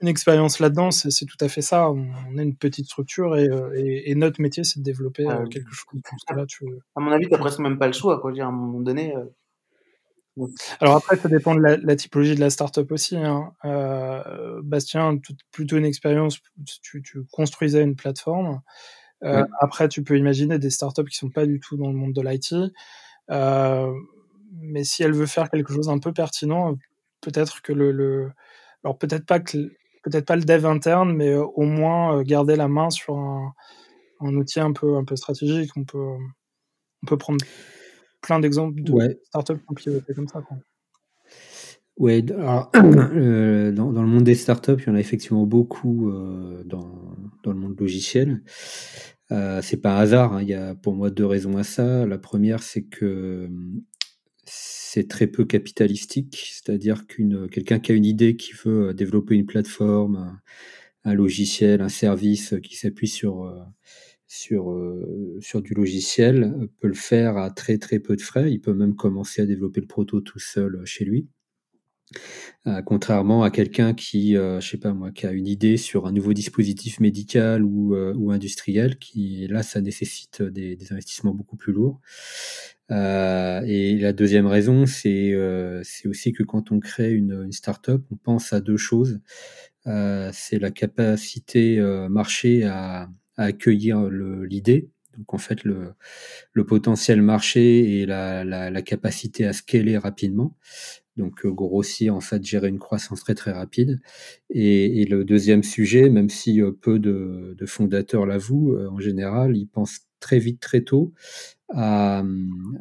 une 0.00 0.08
expérience 0.08 0.60
là-dedans, 0.60 0.90
c'est 0.90 1.26
tout 1.26 1.36
à 1.40 1.48
fait 1.48 1.62
ça. 1.62 1.90
On, 1.90 2.38
est 2.38 2.42
une 2.42 2.56
petite 2.56 2.86
structure 2.86 3.36
et, 3.36 3.48
euh, 3.48 3.72
et, 3.76 4.10
et 4.10 4.14
notre 4.14 4.40
métier, 4.40 4.64
c'est 4.64 4.80
de 4.80 4.84
développer 4.84 5.24
ah, 5.28 5.40
euh, 5.40 5.46
quelque 5.46 5.72
chose. 5.72 6.00
Là, 6.34 6.46
tu... 6.46 6.64
À 6.94 7.00
mon 7.00 7.10
avis, 7.10 7.28
tu 7.28 7.38
presque 7.38 7.58
même 7.60 7.78
pas 7.78 7.86
le 7.86 7.92
choix. 7.92 8.20
Quoi. 8.20 8.32
Dire, 8.32 8.46
à 8.46 8.48
un 8.48 8.52
moment 8.52 8.80
donné. 8.80 9.14
Euh... 9.16 10.44
Alors 10.80 10.96
après, 10.96 11.16
ça 11.16 11.28
dépend 11.28 11.54
de 11.54 11.60
la, 11.60 11.76
la 11.78 11.96
typologie 11.96 12.34
de 12.34 12.40
la 12.40 12.50
startup 12.50 12.90
aussi. 12.92 13.16
Hein. 13.16 13.52
Euh, 13.64 14.60
Bastien, 14.62 15.18
plutôt 15.50 15.76
une 15.78 15.86
expérience, 15.86 16.38
tu, 16.82 17.02
tu, 17.02 17.24
construisais 17.32 17.82
une 17.82 17.96
plateforme. 17.96 18.60
Euh, 19.24 19.42
ouais. 19.42 19.48
Après, 19.60 19.88
tu 19.88 20.02
peux 20.02 20.18
imaginer 20.18 20.58
des 20.58 20.70
startups 20.70 21.06
qui 21.06 21.16
sont 21.16 21.30
pas 21.30 21.46
du 21.46 21.58
tout 21.58 21.76
dans 21.76 21.88
le 21.88 21.96
monde 21.96 22.12
de 22.12 22.20
l'IT. 22.20 22.54
Euh, 23.30 23.92
mais 24.60 24.84
si 24.84 25.02
elle 25.02 25.12
veut 25.12 25.26
faire 25.26 25.50
quelque 25.50 25.72
chose 25.72 25.88
un 25.88 25.98
peu 25.98 26.12
pertinent, 26.12 26.76
peut-être 27.30 27.62
que 27.62 27.72
le, 27.72 27.92
le, 27.92 28.30
alors 28.84 28.98
peut-être 28.98 29.26
pas 29.26 29.40
que 29.40 29.58
peut-être 30.02 30.26
pas 30.26 30.36
le 30.36 30.44
dev 30.44 30.64
interne, 30.66 31.12
mais 31.12 31.34
au 31.34 31.62
moins 31.62 32.22
garder 32.22 32.56
la 32.56 32.68
main 32.68 32.90
sur 32.90 33.18
un 33.18 33.52
un 34.20 34.34
outil 34.34 34.60
un 34.60 34.72
peu, 34.72 34.96
un 34.96 35.04
peu 35.04 35.16
stratégique. 35.16 35.70
On 35.76 35.84
peut, 35.84 35.98
on 37.02 37.06
peut 37.06 37.18
prendre 37.18 37.44
plein 38.20 38.40
d'exemples 38.40 38.82
de 38.82 39.18
startups 39.24 39.58
qui 39.58 39.64
ont 39.68 39.74
pivoté 39.74 40.14
comme 40.14 40.28
ça. 40.28 40.42
Oui, 41.98 42.24
euh, 42.30 43.72
dans, 43.72 43.92
dans, 43.92 44.02
le 44.02 44.08
monde 44.08 44.24
des 44.24 44.34
startups, 44.34 44.76
il 44.78 44.86
y 44.86 44.90
en 44.90 44.94
a 44.94 45.00
effectivement 45.00 45.46
beaucoup 45.46 46.10
euh, 46.10 46.62
dans, 46.64 47.16
dans, 47.42 47.52
le 47.52 47.58
monde 47.58 47.78
logiciel. 47.78 48.42
Euh, 49.32 49.60
c'est 49.62 49.78
pas 49.78 49.96
un 49.96 50.00
hasard, 50.00 50.34
hein. 50.34 50.42
il 50.42 50.48
y 50.48 50.54
a 50.54 50.74
pour 50.74 50.94
moi 50.94 51.10
deux 51.10 51.26
raisons 51.26 51.56
à 51.56 51.64
ça. 51.64 52.06
La 52.06 52.18
première, 52.18 52.62
c'est 52.62 52.84
que 52.84 53.48
c'est 54.46 55.08
très 55.08 55.26
peu 55.26 55.44
capitalistique, 55.44 56.50
c'est-à-dire 56.52 57.06
qu'une 57.06 57.48
quelqu'un 57.48 57.78
qui 57.80 57.92
a 57.92 57.94
une 57.94 58.04
idée, 58.04 58.36
qui 58.36 58.52
veut 58.52 58.94
développer 58.94 59.34
une 59.34 59.46
plateforme, 59.46 60.40
un, 61.04 61.14
logiciel, 61.14 61.80
un 61.82 61.88
service 61.88 62.54
qui 62.62 62.76
s'appuie 62.76 63.08
sur 63.08 63.52
sur, 64.28 64.76
sur 65.40 65.62
du 65.62 65.74
logiciel 65.74 66.68
peut 66.80 66.88
le 66.88 66.94
faire 66.94 67.36
à 67.36 67.50
très 67.50 67.78
très 67.78 68.00
peu 68.00 68.16
de 68.16 68.22
frais. 68.22 68.52
Il 68.52 68.60
peut 68.60 68.74
même 68.74 68.96
commencer 68.96 69.42
à 69.42 69.46
développer 69.46 69.80
le 69.80 69.86
proto 69.86 70.20
tout 70.20 70.40
seul 70.40 70.82
chez 70.84 71.04
lui. 71.04 71.28
Euh, 72.66 72.82
contrairement 72.82 73.44
à 73.44 73.50
quelqu'un 73.50 73.94
qui, 73.94 74.36
euh, 74.36 74.60
je 74.60 74.70
sais 74.70 74.76
pas 74.76 74.92
moi, 74.92 75.12
qui 75.12 75.26
a 75.26 75.30
une 75.30 75.46
idée 75.46 75.76
sur 75.76 76.06
un 76.06 76.12
nouveau 76.12 76.32
dispositif 76.32 76.98
médical 76.98 77.62
ou, 77.62 77.94
euh, 77.94 78.30
industriel, 78.30 78.98
qui 78.98 79.46
là, 79.48 79.62
ça 79.62 79.80
nécessite 79.80 80.42
des, 80.42 80.76
investissements 80.90 81.32
beaucoup 81.32 81.56
plus 81.56 81.72
lourds. 81.72 82.00
et 82.90 83.98
la 84.00 84.12
deuxième 84.12 84.46
raison, 84.46 84.86
c'est 84.86 85.34
aussi 86.06 86.32
que 86.32 86.42
quand 86.42 86.72
on 86.72 86.80
crée 86.80 87.12
une, 87.12 87.52
start-up, 87.52 88.02
on 88.10 88.16
pense 88.16 88.52
à 88.52 88.60
deux 88.60 88.76
choses. 88.76 89.20
c'est 89.84 90.58
la 90.60 90.70
capacité 90.70 91.80
marché 92.10 92.64
à, 92.64 93.08
accueillir 93.36 94.08
l'idée, 94.10 94.90
donc 95.16 95.34
en 95.34 95.38
fait 95.38 95.62
le, 95.64 95.94
potentiel 96.66 97.22
marché 97.22 98.00
et 98.00 98.06
la, 98.06 98.82
capacité 98.82 99.46
à 99.46 99.52
scaler 99.52 99.98
rapidement 99.98 100.56
donc 101.16 101.44
euh, 101.44 101.50
grossir, 101.50 102.14
en 102.14 102.20
fait, 102.20 102.44
gérer 102.44 102.68
une 102.68 102.78
croissance 102.78 103.20
très 103.20 103.34
très 103.34 103.52
rapide. 103.52 104.00
Et, 104.50 105.04
le 105.06 105.24
deuxième 105.24 105.62
sujet, 105.62 106.08
même 106.10 106.28
si 106.28 106.60
euh, 106.60 106.72
peu 106.72 106.98
de, 106.98 107.56
fondateurs 107.66 108.26
l'avouent, 108.26 108.74
euh, 108.74 108.88
en 108.88 108.98
général, 108.98 109.56
ils 109.56 109.66
pensent 109.66 110.00
très 110.20 110.38
vite, 110.38 110.60
très 110.60 110.82
tôt 110.82 111.12
à, 111.68 112.22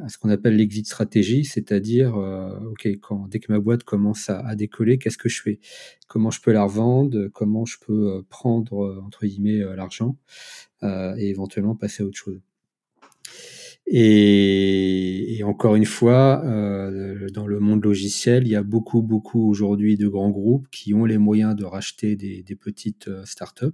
ce 0.08 0.18
qu'on 0.18 0.30
appelle 0.30 0.56
l'exit 0.56 0.86
stratégie, 0.86 1.44
c'est-à-dire, 1.44 2.16
ok, 2.16 2.88
quand 3.02 3.28
dès 3.28 3.40
que 3.40 3.52
ma 3.52 3.60
boîte 3.60 3.84
commence 3.84 4.30
à, 4.30 4.56
décoller, 4.56 4.98
qu'est-ce 4.98 5.18
que 5.18 5.30
je 5.30 5.42
fais? 5.42 5.60
Comment 6.08 6.32
je 6.32 6.40
peux 6.42 6.52
la 6.52 6.64
revendre? 6.64 7.28
Comment 7.34 7.66
je 7.66 7.78
peux 7.86 8.24
prendre 8.30 9.02
entre 9.06 9.26
guillemets 9.26 9.60
l'argent? 9.76 10.18
Et 10.84 11.30
éventuellement 11.30 11.76
passer 11.76 12.04
à 12.04 12.06
autre 12.06 12.18
chose 12.18 12.42
et, 13.88 15.42
encore 15.44 15.76
une 15.76 15.86
fois, 15.86 16.44
euh, 16.44 17.28
dans 17.30 17.46
le 17.46 17.60
monde 17.60 17.84
logiciel, 17.84 18.48
il 18.48 18.50
y 18.50 18.56
a 18.56 18.64
beaucoup, 18.64 19.04
beaucoup 19.04 19.48
aujourd'hui 19.48 19.96
de 19.96 20.08
grands 20.08 20.32
groupes 20.32 20.68
qui 20.72 20.94
ont 20.96 21.06
les 21.06 21.20
moyens 21.20 21.56
de 21.56 21.66
racheter 21.66 22.16
des, 22.16 22.44
petites 22.56 23.08
euh, 23.10 23.24
startups, 23.26 23.66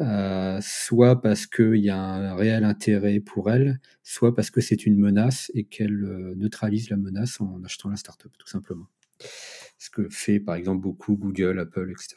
euh, 0.00 0.58
soit 0.60 1.22
parce 1.22 1.46
qu'il 1.46 1.76
y 1.76 1.88
a 1.88 1.98
un 1.98 2.34
réel 2.34 2.64
intérêt 2.64 3.20
pour 3.20 3.50
elles, 3.50 3.80
soit 4.02 4.34
parce 4.34 4.50
que 4.50 4.60
c'est 4.60 4.84
une 4.84 4.98
menace 4.98 5.50
et 5.54 5.64
qu'elles 5.64 6.34
neutralisent 6.36 6.90
la 6.90 6.98
menace 6.98 7.40
en 7.40 7.62
achetant 7.64 7.88
la 7.88 7.96
startup, 7.96 8.32
tout 8.38 8.48
simplement. 8.48 8.88
Ce 9.78 9.88
que 9.88 10.08
fait 10.10 10.40
par 10.40 10.56
exemple 10.56 10.82
beaucoup 10.82 11.16
Google, 11.16 11.58
Apple, 11.58 11.90
etc. 11.90 12.16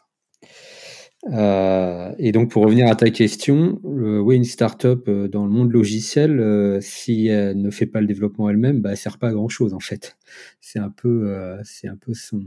Euh, 1.32 2.14
et 2.20 2.32
donc, 2.32 2.52
pour 2.52 2.64
revenir 2.64 2.88
à 2.88 2.96
ta 2.96 3.10
question, 3.10 3.80
oui, 3.84 4.36
une 4.36 4.44
startup 4.44 5.08
euh, 5.08 5.28
dans 5.28 5.46
le 5.46 5.52
monde 5.52 5.72
logiciel, 5.72 6.40
euh, 6.40 6.80
si 6.82 7.28
elle 7.28 7.60
ne 7.60 7.72
fait 7.72 7.88
pas 7.88 8.00
le 8.00 8.08
développement 8.08 8.50
elle-même, 8.50 8.82
bah, 8.82 8.92
elle 8.92 8.98
sert 8.98 9.18
pas 9.18 9.30
à 9.30 9.34
grand 9.34 9.50
chose 9.50 9.74
en 9.74 9.80
fait. 9.80 10.18
C'est 10.62 10.80
un 10.80 10.92
peu, 10.92 11.30
euh, 11.32 11.60
c'est 11.64 11.88
un 11.88 11.96
peu 11.96 12.14
son, 12.14 12.42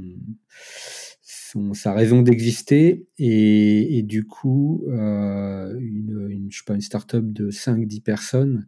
son, 1.22 1.74
sa 1.74 1.92
raison 1.92 2.22
d'exister. 2.22 3.06
Et, 3.18 3.98
et, 3.98 4.02
du 4.02 4.24
coup, 4.24 4.84
une, 4.86 6.28
une, 6.30 6.46
je 6.50 6.58
sais 6.58 6.64
pas, 6.64 6.74
une 6.74 6.80
startup 6.80 7.32
de 7.32 7.50
5-10 7.50 8.00
personnes, 8.00 8.66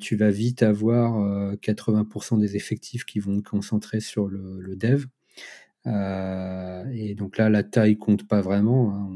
tu 0.00 0.16
vas 0.16 0.30
vite 0.30 0.62
avoir 0.62 1.54
80% 1.56 2.38
des 2.38 2.56
effectifs 2.56 3.04
qui 3.04 3.18
vont 3.18 3.42
concentrer 3.42 4.00
sur 4.00 4.28
le, 4.28 4.60
le 4.60 4.76
dev. 4.76 5.04
Euh, 5.86 6.84
et 6.92 7.14
donc 7.14 7.38
là, 7.38 7.48
la 7.48 7.62
taille 7.62 7.98
compte 7.98 8.26
pas 8.26 8.40
vraiment. 8.40 8.94
Hein. 8.94 9.10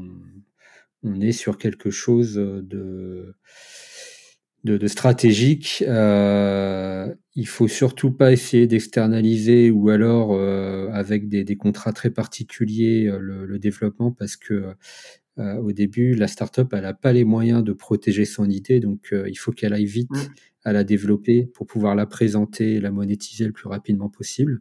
On, 1.03 1.21
est 1.21 1.31
sur 1.31 1.57
quelque 1.57 1.91
chose 1.91 2.35
de, 2.35 3.35
de, 4.63 4.87
stratégique. 4.87 5.83
Euh, 5.87 7.13
il 7.35 7.47
faut 7.47 7.67
surtout 7.67 8.11
pas 8.11 8.31
essayer 8.33 8.67
d'externaliser 8.67 9.71
ou 9.71 9.89
alors 9.89 10.33
euh, 10.33 10.89
avec 10.91 11.29
des, 11.29 11.45
des, 11.45 11.55
contrats 11.55 11.93
très 11.93 12.09
particuliers 12.09 13.07
euh, 13.07 13.19
le, 13.19 13.45
le 13.45 13.59
développement 13.59 14.11
parce 14.11 14.35
que 14.35 14.73
euh, 15.37 15.55
au 15.55 15.71
début, 15.71 16.15
la 16.15 16.27
startup, 16.27 16.67
elle 16.73 16.81
n'a 16.81 16.93
pas 16.93 17.13
les 17.13 17.23
moyens 17.23 17.63
de 17.63 17.71
protéger 17.71 18.25
son 18.25 18.49
idée, 18.49 18.81
donc 18.81 19.13
il 19.13 19.37
faut 19.37 19.53
qu'elle 19.53 19.73
aille 19.73 19.85
vite 19.85 20.11
mmh. 20.11 20.33
à 20.65 20.73
la 20.73 20.83
développer 20.83 21.45
pour 21.45 21.65
pouvoir 21.65 21.95
la 21.95 22.05
présenter, 22.05 22.81
la 22.81 22.91
monétiser 22.91 23.45
le 23.45 23.53
plus 23.53 23.69
rapidement 23.69 24.09
possible. 24.09 24.59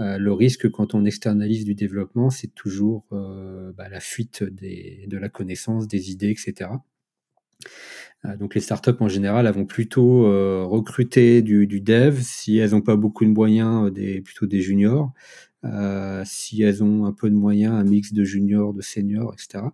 Euh, 0.00 0.18
le 0.18 0.32
risque 0.32 0.70
quand 0.70 0.94
on 0.94 1.04
externalise 1.04 1.64
du 1.64 1.74
développement, 1.74 2.30
c'est 2.30 2.54
toujours 2.54 3.04
euh, 3.12 3.72
bah, 3.72 3.88
la 3.88 4.00
fuite 4.00 4.44
de 4.44 5.18
la 5.18 5.28
connaissance, 5.28 5.88
des 5.88 6.10
idées, 6.10 6.30
etc. 6.30 6.70
Euh, 8.24 8.36
donc 8.36 8.54
les 8.54 8.60
startups 8.60 8.90
en 9.00 9.08
général, 9.08 9.46
elles 9.46 9.54
vont 9.54 9.66
plutôt 9.66 10.22
recruter 10.68 11.42
du, 11.42 11.66
du, 11.66 11.80
dev 11.80 12.20
si 12.20 12.58
elles 12.58 12.70
n'ont 12.70 12.82
pas 12.82 12.96
beaucoup 12.96 13.24
de 13.24 13.30
moyens, 13.30 13.92
des, 13.92 14.20
plutôt 14.20 14.46
des 14.46 14.60
juniors. 14.60 15.12
si 16.24 16.62
elles 16.62 16.84
ont 16.84 17.06
un 17.06 17.12
peu 17.12 17.30
de 17.30 17.34
moyens, 17.34 17.74
un 17.74 17.84
mix 17.84 18.12
de 18.12 18.24
juniors, 18.24 18.72
de 18.74 18.82
seniors, 18.82 19.34
etc. 19.34 19.64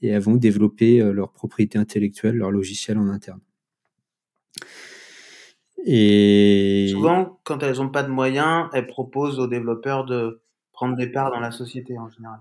Et 0.00 0.08
elles 0.08 0.22
vont 0.22 0.36
développer 0.36 1.00
leur 1.12 1.32
propriété 1.32 1.78
intellectuelle, 1.78 2.36
leur 2.36 2.50
logiciel 2.50 2.98
en 2.98 3.08
interne. 3.08 3.40
Et 5.84 6.88
souvent, 6.90 7.38
quand 7.44 7.62
elles 7.62 7.76
n'ont 7.76 7.88
pas 7.88 8.02
de 8.02 8.10
moyens, 8.10 8.68
elles 8.72 8.86
proposent 8.86 9.38
aux 9.38 9.46
développeurs 9.46 10.04
de 10.04 10.40
prendre 10.72 10.96
des 10.96 11.06
parts 11.06 11.30
dans 11.30 11.40
la 11.40 11.50
société 11.50 11.98
en 11.98 12.08
général. 12.08 12.40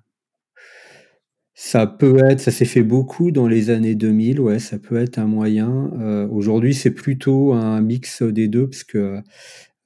Ça 1.59 1.87
peut 1.87 2.19
être, 2.23 2.39
ça 2.39 2.51
s'est 2.51 2.65
fait 2.65 2.83
beaucoup 2.83 3.31
dans 3.31 3.47
les 3.47 3.71
années 3.71 3.95
2000, 3.95 4.39
ouais, 4.39 4.59
ça 4.59 4.77
peut 4.77 4.97
être 4.97 5.17
un 5.17 5.25
moyen. 5.25 5.91
Euh, 5.99 6.27
aujourd'hui, 6.27 6.75
c'est 6.75 6.91
plutôt 6.91 7.53
un 7.53 7.81
mix 7.81 8.21
des 8.21 8.47
deux, 8.47 8.69
parce 8.69 8.83
que 8.83 9.23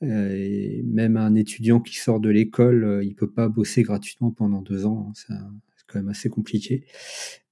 euh, 0.03 0.81
même 0.83 1.15
un 1.15 1.33
étudiant 1.35 1.79
qui 1.79 1.95
sort 1.95 2.19
de 2.19 2.29
l'école, 2.29 2.83
euh, 2.83 3.03
il 3.05 3.15
peut 3.15 3.29
pas 3.29 3.47
bosser 3.47 3.83
gratuitement 3.83 4.31
pendant 4.31 4.61
deux 4.61 4.85
ans. 4.85 5.07
Hein, 5.07 5.13
c'est 5.15 5.85
quand 5.87 5.99
même 5.99 6.09
assez 6.09 6.29
compliqué. 6.29 6.83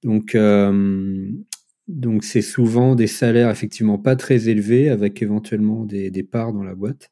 Donc, 0.02 0.36
donc 1.90 2.24
c'est 2.24 2.42
souvent 2.42 2.94
des 2.94 3.06
salaires 3.06 3.50
effectivement 3.50 3.98
pas 3.98 4.16
très 4.16 4.48
élevés 4.48 4.88
avec 4.88 5.22
éventuellement 5.22 5.84
des, 5.84 6.22
parts 6.22 6.52
dans 6.52 6.62
la 6.62 6.74
boîte. 6.74 7.10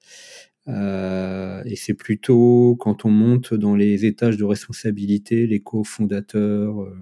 Euh, 0.68 1.62
et 1.64 1.76
c'est 1.76 1.94
plutôt 1.94 2.76
quand 2.78 3.04
on 3.04 3.10
monte 3.10 3.54
dans 3.54 3.74
les 3.74 4.06
étages 4.06 4.36
de 4.36 4.44
responsabilité, 4.44 5.46
les 5.46 5.60
cofondateurs, 5.60 6.82
euh, 6.82 6.96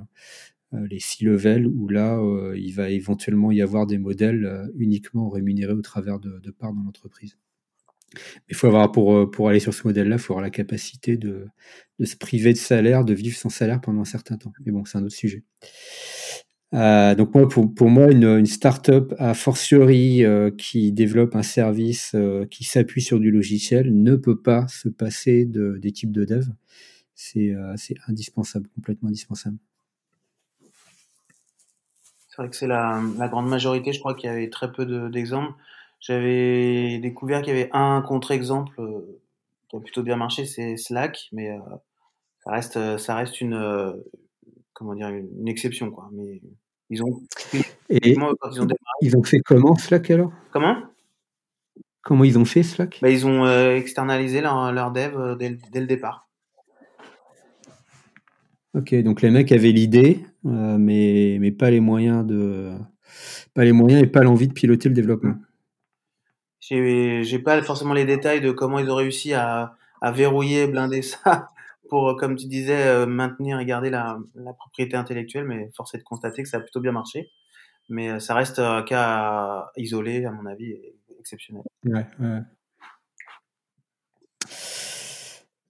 euh 0.75 0.87
les 0.89 1.01
six 1.01 1.25
levels, 1.25 1.67
où 1.67 1.89
là, 1.89 2.21
il 2.57 2.73
va 2.73 2.91
éventuellement 2.91 3.53
y 3.53 3.63
avoir 3.63 3.87
des 3.87 3.99
modèles 3.99 4.71
uniquement 4.77 5.29
rémunérés 5.29 5.73
au 5.75 5.83
travers 5.83 6.19
de, 6.19 6.39
de 6.41 6.51
parts 6.51 6.73
dans 6.73 6.83
l'entreprise. 6.83 7.37
Il 8.49 8.57
faut 8.57 8.69
avoir, 8.69 8.93
pour, 8.93 9.31
pour 9.31 9.49
aller 9.49 9.61
sur 9.61 9.75
ce 9.75 9.87
modèle-là, 9.87 10.17
il 10.17 10.19
faut 10.19 10.33
avoir 10.33 10.43
la 10.43 10.51
capacité 10.51 11.17
de, 11.17 11.47
de 11.99 12.05
se 12.05 12.17
priver 12.17 12.53
de 12.53 12.59
salaire, 12.59 13.05
de 13.05 13.15
vivre 13.15 13.37
sans 13.37 13.49
salaire 13.51 13.81
pendant 13.81 14.01
un 14.03 14.07
certain 14.07 14.37
temps. 14.37 14.53
Mais 14.65 14.73
bon, 14.73 14.85
c'est 14.85 14.99
un 14.99 15.05
autre 15.05 15.15
sujet. 15.15 15.45
Euh, 16.75 17.15
donc 17.15 17.35
moi, 17.35 17.49
pour, 17.49 17.89
moi, 17.89 18.11
une, 18.11 18.25
une 18.25 18.47
start-up 18.47 19.15
a 19.19 19.35
fortiori 19.35 20.25
euh, 20.25 20.51
qui 20.51 20.93
développe 20.93 21.37
un 21.37 21.43
service 21.43 22.13
euh, 22.15 22.45
qui 22.47 22.65
s'appuie 22.65 23.03
sur 23.03 23.21
du 23.21 23.31
logiciel 23.31 24.03
ne 24.03 24.17
peut 24.17 24.41
pas 24.41 24.67
se 24.69 24.89
passer 24.89 25.45
d'équipe 25.45 26.11
de, 26.11 26.25
de, 26.25 26.35
dev. 26.37 26.47
C'est 27.15 27.55
indispensable, 28.09 28.69
complètement 28.75 29.09
indispensable. 29.09 29.57
C'est 32.29 32.43
vrai 32.43 32.51
que 32.51 32.57
c'est 32.57 32.67
la, 32.67 33.01
la, 33.17 33.29
grande 33.29 33.49
majorité. 33.49 33.93
Je 33.93 34.01
crois 34.01 34.15
qu'il 34.15 34.29
y 34.29 34.33
avait 34.33 34.51
très 34.51 34.71
peu 34.71 35.09
d'exemples. 35.09 35.55
J'avais 35.99 36.99
découvert 36.99 37.41
qu'il 37.41 37.55
y 37.55 37.59
avait 37.59 37.71
un 37.73 38.03
contre-exemple 38.03 38.79
qui 39.69 39.77
a 39.77 39.81
plutôt 39.81 40.03
bien 40.03 40.17
marché, 40.17 40.45
c'est 40.45 40.77
Slack, 40.77 41.31
mais 41.33 41.59
ça 42.45 42.51
reste, 42.51 42.99
ça 42.99 43.15
reste 43.15 43.41
une, 43.41 43.55
comment 44.77 44.95
dire, 44.95 45.09
une, 45.09 45.49
exception, 45.49 45.91
quoi. 45.91 46.11
Mais 46.13 46.43
ils 46.91 47.03
ont, 47.03 47.23
Et 47.89 48.11
ils 48.11 48.21
ont, 48.21 48.35
ils 49.01 49.17
ont 49.17 49.23
fait 49.23 49.41
comment 49.41 49.75
Slack 49.75 50.11
alors? 50.11 50.33
Comment? 50.53 50.77
Comment 52.03 52.25
ils 52.25 52.39
ont 52.39 52.45
fait 52.45 52.63
Slack? 52.63 52.99
Bah, 53.01 53.09
Ils 53.09 53.27
ont 53.27 53.47
euh, 53.47 53.75
externalisé 53.75 54.43
leur, 54.43 54.73
leur 54.73 54.93
dev 54.93 55.17
euh, 55.17 55.35
dès, 55.35 55.59
dès, 55.73 55.81
le 55.81 55.87
départ. 55.87 56.29
Ok, 58.75 58.95
donc 58.97 59.23
les 59.23 59.31
mecs 59.31 59.51
avaient 59.51 59.73
l'idée, 59.73 60.27
euh, 60.45 60.77
mais, 60.79 61.39
mais 61.41 61.53
pas 61.53 61.71
les 61.71 61.81
moyens 61.81 62.27
de, 62.27 62.77
pas 63.55 63.65
les 63.65 63.73
moyens 63.73 64.03
et 64.03 64.07
pas 64.07 64.23
l'envie 64.23 64.49
de 64.49 64.53
piloter 64.53 64.91
le 64.91 64.95
développement. 64.95 65.37
J'ai 66.61 67.39
pas 67.43 67.63
forcément 67.63 67.95
les 67.95 68.05
détails 68.05 68.43
de 68.43 68.51
comment 68.51 68.79
ils 68.79 68.91
ont 68.91 68.97
réussi 68.97 69.33
à, 69.33 69.77
à 70.03 70.13
verrouiller, 70.13 70.67
blinder 70.67 71.01
ça 71.01 71.51
pour, 71.89 72.17
comme 72.17 72.37
tu 72.37 72.47
disais, 72.47 73.07
maintenir 73.07 73.59
et 73.61 73.65
garder 73.65 73.91
la, 73.91 74.19
propriété 74.59 74.97
intellectuelle, 74.97 75.45
mais 75.45 75.71
force 75.77 75.95
est 75.95 75.99
de 75.99 76.03
constater 76.03 76.43
que 76.43 76.49
ça 76.49 76.59
a 76.59 76.61
plutôt 76.61 76.81
bien 76.81 76.93
marché. 76.93 77.31
Mais 77.89 78.19
ça 78.21 78.35
reste 78.35 78.59
un 78.59 78.83
cas 78.83 79.71
isolé, 79.77 80.25
à 80.25 80.33
mon 80.33 80.47
avis, 80.47 80.75
exceptionnel. 81.21 81.63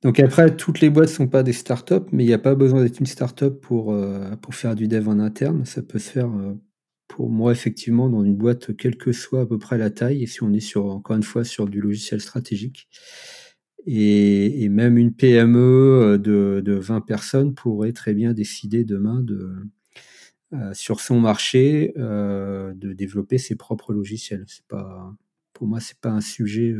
Donc 0.06 0.20
après, 0.20 0.54
toutes 0.54 0.80
les 0.80 0.88
boîtes 0.88 1.08
ne 1.08 1.14
sont 1.14 1.26
pas 1.26 1.42
des 1.42 1.52
startups, 1.52 2.06
mais 2.12 2.23
il 2.23 2.28
n'y 2.28 2.32
a 2.32 2.38
pas 2.38 2.54
besoin 2.54 2.82
d'être 2.82 3.00
une 3.00 3.06
startup 3.06 3.61
pour, 3.61 3.92
euh, 3.92 4.37
pour 4.37 4.54
faire 4.54 4.76
du 4.76 4.87
dev 4.87 5.08
en 5.08 5.18
interne. 5.18 5.64
Ça 5.64 5.82
peut 5.82 5.99
se 5.99 6.11
faire, 6.11 6.28
euh, 6.28 6.54
pour 7.08 7.28
moi, 7.28 7.50
effectivement, 7.50 8.08
dans 8.08 8.23
une 8.23 8.37
boîte, 8.37 8.76
quelle 8.76 8.96
que 8.96 9.11
soit 9.12 9.40
à 9.40 9.46
peu 9.46 9.58
près 9.58 9.78
la 9.78 9.90
taille, 9.90 10.23
et 10.23 10.26
si 10.28 10.44
on 10.44 10.52
est 10.52 10.61
sur, 10.61 10.87
encore 10.87 11.16
une 11.16 11.23
fois 11.23 11.42
sur 11.42 11.66
du 11.66 11.80
logiciel 11.80 12.20
stratégique. 12.20 12.88
Et, 13.86 14.68
même 14.68 14.98
une 14.98 15.14
PME 15.14 15.58
euh, 15.58 16.18
de, 16.18 16.60
de, 16.64 16.74
20 16.74 17.00
personnes 17.02 17.54
pourrait 17.54 17.92
très 17.92 18.14
bien 18.14 18.32
décider 18.32 18.84
demain 18.84 19.20
de, 19.22 19.54
sur 20.72 21.00
son 21.00 21.20
marché 21.20 21.92
de 21.96 22.92
développer 22.92 23.38
ses 23.38 23.56
propres 23.56 23.92
logiciels. 23.92 24.44
C'est 24.48 24.66
pas, 24.66 25.12
pour 25.52 25.66
moi, 25.66 25.80
c'est 25.80 25.98
pas 25.98 26.10
un 26.10 26.20
sujet 26.20 26.74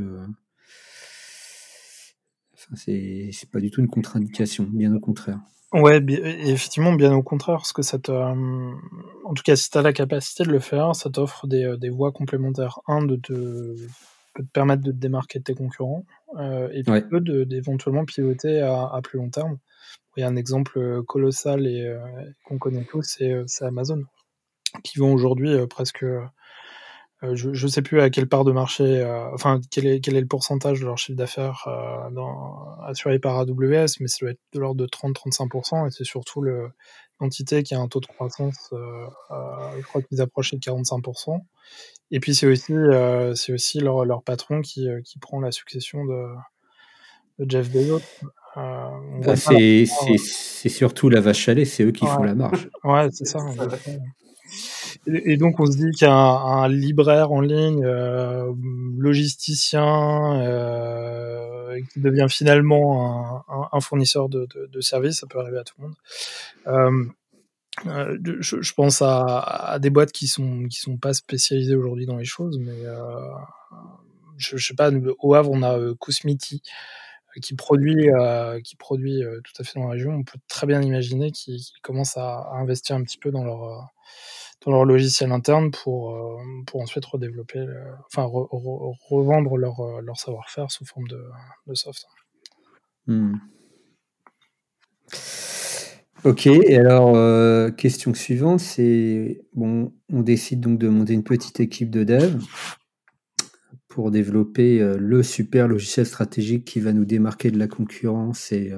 c'est 2.75 3.50
pas 3.50 3.60
du 3.60 3.70
tout 3.70 3.80
une 3.80 3.88
contre-indication, 3.88 4.64
bien 4.64 4.94
au 4.94 5.00
contraire. 5.00 5.40
Ouais, 5.72 6.02
effectivement, 6.08 6.92
bien 6.92 7.14
au 7.14 7.22
contraire, 7.22 7.56
parce 7.56 7.72
que 7.72 7.82
ça 7.82 7.98
te, 7.98 8.12
euh, 8.12 8.72
en 9.25 9.34
tout 9.34 9.42
cas, 9.42 9.56
si 9.56 9.68
tu 9.68 9.76
as 9.76 9.82
la 9.82 9.92
capacité 9.92 10.44
de 10.44 10.50
le 10.50 10.60
faire, 10.60 10.94
ça 10.94 11.10
t'offre 11.10 11.46
des, 11.46 11.64
euh, 11.64 11.76
des, 11.76 11.90
voies 11.90 12.12
complémentaires. 12.12 12.80
Un, 12.86 13.04
de 13.04 13.16
te, 13.16 13.75
te 14.43 14.50
permettre 14.52 14.83
de 14.83 14.93
te 14.93 14.97
démarquer 14.97 15.38
de 15.38 15.45
tes 15.45 15.55
concurrents, 15.55 16.05
euh, 16.38 16.69
et 16.73 16.83
puis 16.83 17.02
deux, 17.21 17.45
d'éventuellement 17.45 18.05
piloter 18.05 18.61
à, 18.61 19.00
plus 19.02 19.19
long 19.19 19.31
terme. 19.31 19.59
Il 20.16 20.21
y 20.21 20.25
a 20.25 20.28
un 20.28 20.37
exemple 20.37 21.02
colossal 21.05 21.66
et 21.66 21.95
qu'on 22.45 22.59
connaît 22.59 22.85
tous, 22.85 23.19
c'est 23.47 23.64
Amazon, 23.64 24.02
qui 24.83 24.99
vont 24.99 25.12
aujourd'hui 25.12 25.55
presque 25.69 26.02
euh, 26.05 26.25
je 27.35 27.50
ne 27.50 27.71
sais 27.71 27.83
plus 27.83 28.00
à 28.00 28.11
quelle 28.11 28.28
part 28.28 28.45
de 28.45 28.52
marché, 28.52 28.85
euh, 28.85 29.33
enfin 29.33 29.61
quel 29.71 29.87
est, 29.87 30.00
quel 30.00 30.16
est 30.16 30.21
le 30.21 30.26
pourcentage 30.26 30.80
de 30.80 30.87
leur 30.87 30.99
chiffre 30.99 31.16
d'affaires 31.16 31.66
euh, 31.66 32.87
assuré 32.87 33.18
par 33.18 33.38
AWS, 33.38 33.99
mais 34.00 34.09
ça 34.09 34.18
doit 34.21 34.30
être 34.30 34.40
de 34.52 34.61
l'ordre 34.61 34.80
de 34.80 34.87
30-35%, 34.87 35.87
et 35.87 35.90
c'est 35.90 36.04
surtout 36.04 36.42
l'entité 37.21 37.62
qui 37.62 37.75
a 37.75 37.80
un 37.80 37.88
taux 37.88 38.00
de 38.00 38.06
croissance, 38.06 38.71
je 38.73 39.83
crois 39.83 40.02
qu'ils 40.02 40.21
approchent 40.21 40.52
les 40.52 40.59
45%. 40.59 41.40
Et 42.12 42.21
puis 42.21 42.35
c'est 42.35 42.47
aussi, 42.47 42.75
c'est 43.35 43.52
aussi 43.52 43.80
leur, 43.80 44.04
leur 44.04 44.23
patron 44.23 44.61
qui, 44.61 44.88
qui 45.04 45.18
prend 45.18 45.40
la 45.40 45.50
succession 45.50 46.04
de, 46.04 46.26
de 47.39 47.50
Jeff 47.50 47.71
Bezos. 47.71 48.00
Bah, 48.56 49.36
c'est 49.36 50.69
surtout 50.69 51.08
la 51.10 51.21
vache 51.21 51.49
à 51.49 51.54
lait, 51.54 51.65
c'est 51.65 51.84
eux 51.84 51.93
qui 51.93 52.06
font 52.06 52.23
la 52.23 52.34
marge. 52.34 52.71
Ouais, 52.84 53.08
c'est 53.12 53.26
ça. 53.26 53.39
Et, 55.06 55.36
donc 55.36 55.60
on 55.60 55.66
se 55.66 55.76
dit 55.76 55.92
qu'un 55.92 56.12
un 56.12 56.69
libraire 56.69 57.30
en 57.30 57.40
ligne, 57.40 57.84
euh, 57.84 58.52
logisticien, 58.99 60.40
euh, 60.42 61.80
qui 61.92 62.00
devient 62.00 62.26
finalement 62.28 63.45
un, 63.49 63.69
un 63.73 63.80
fournisseur 63.80 64.28
de, 64.28 64.47
de, 64.54 64.66
de, 64.66 64.80
services, 64.80 65.21
ça 65.21 65.26
peut 65.26 65.38
arriver 65.38 65.58
à 65.58 65.64
tout 65.64 65.75
le 65.78 65.84
monde. 65.84 65.95
Euh, 66.66 67.04
euh 67.86 68.19
je, 68.40 68.60
je, 68.60 68.75
pense 68.75 69.02
à, 69.02 69.21
à, 69.21 69.78
des 69.78 69.90
boîtes 69.90 70.12
qui 70.12 70.26
sont 70.26 70.66
qui 70.69 70.80
sont 70.80 70.97
pas 70.97 71.12
spécialisées 71.12 71.76
aujourd'hui 71.76 72.06
dans 72.06 72.16
les 72.16 72.25
choses, 72.25 72.58
mais 72.58 72.84
euh, 72.84 73.30
je, 74.38 74.56
je, 74.56 74.66
sais 74.66 74.75
pas. 74.75 74.90
Au 75.21 75.34
Havre, 75.34 75.50
on 75.52 75.62
a 75.62 75.78
Cosmiti 76.00 76.62
qui 77.42 77.54
produit 77.54 78.08
qui 78.64 78.76
produit 78.76 79.23
tout 79.45 79.52
à 79.62 79.64
fait 79.64 79.78
dans 79.78 79.86
la 79.86 79.92
région. 79.92 80.12
On 80.12 80.25
peut 80.25 80.38
très 80.49 80.66
bien 80.66 80.80
imaginer 80.82 81.30
qu'ils 81.30 81.60
commencent 81.82 82.16
à, 82.16 82.38
à, 82.38 82.56
investir 82.56 82.97
un 82.97 83.02
petit 83.02 83.19
peu 83.19 83.30
dans 83.30 83.45
leur 83.45 83.90
dans 84.64 84.73
leur 84.73 84.84
logiciel 84.84 85.32
interne 85.32 85.71
pour, 85.71 86.14
euh, 86.14 86.38
pour 86.66 86.80
ensuite 86.80 87.04
redévelopper, 87.04 87.64
enfin 88.06 88.25
revendre 88.25 89.56
leur, 89.56 89.80
euh, 89.80 90.00
leur 90.00 90.19
savoir-faire 90.19 90.71
sous 90.71 90.84
forme 90.84 91.06
de, 91.08 91.23
de 91.66 91.75
soft. 91.75 92.06
Hmm. 93.06 93.34
Ok, 96.25 96.47
et 96.47 96.76
alors, 96.76 97.14
euh, 97.14 97.71
question 97.71 98.12
suivante, 98.14 98.58
c'est, 98.58 99.42
bon, 99.54 99.92
on 100.10 100.23
décide 100.23 100.60
donc 100.60 100.78
de 100.78 100.88
monter 100.88 101.12
une 101.12 101.23
petite 101.23 101.60
équipe 101.60 101.90
de 101.90 102.02
dev 102.02 102.42
pour 103.88 104.10
développer 104.10 104.78
le 104.99 105.23
super 105.23 105.69
logiciel 105.69 106.04
stratégique 106.04 106.64
qui 106.64 106.80
va 106.80 106.92
nous 106.92 107.04
démarquer 107.04 107.50
de 107.50 107.58
la 107.58 107.69
concurrence 107.69 108.52
et, 108.52 108.73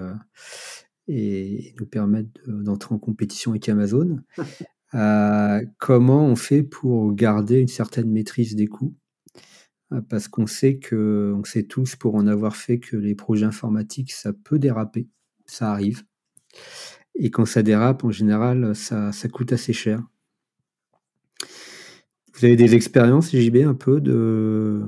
et 1.08 1.74
nous 1.80 1.86
permettre 1.86 2.30
d'entrer 2.46 2.94
en 2.94 2.98
compétition 2.98 3.50
avec 3.50 3.68
Amazon. 3.68 4.20
Euh, 4.94 5.64
comment 5.78 6.24
on 6.24 6.36
fait 6.36 6.62
pour 6.62 7.12
garder 7.12 7.60
une 7.60 7.68
certaine 7.68 8.10
maîtrise 8.10 8.54
des 8.54 8.66
coûts? 8.66 8.94
Euh, 9.92 10.00
Parce 10.08 10.28
qu'on 10.28 10.46
sait 10.46 10.78
que, 10.78 11.34
on 11.36 11.44
sait 11.44 11.64
tous 11.64 11.96
pour 11.96 12.14
en 12.14 12.26
avoir 12.26 12.56
fait 12.56 12.78
que 12.78 12.96
les 12.96 13.14
projets 13.14 13.46
informatiques, 13.46 14.12
ça 14.12 14.32
peut 14.32 14.58
déraper, 14.58 15.08
ça 15.46 15.70
arrive. 15.72 16.04
Et 17.14 17.30
quand 17.30 17.46
ça 17.46 17.62
dérape, 17.62 18.04
en 18.04 18.10
général, 18.10 18.74
ça, 18.74 19.10
coûte 19.32 19.52
assez 19.52 19.72
cher. 19.72 20.02
Vous 22.34 22.44
avez 22.44 22.56
des 22.56 22.76
expériences, 22.76 23.34
JB, 23.34 23.56
un 23.66 23.74
peu 23.74 24.00
de, 24.00 24.84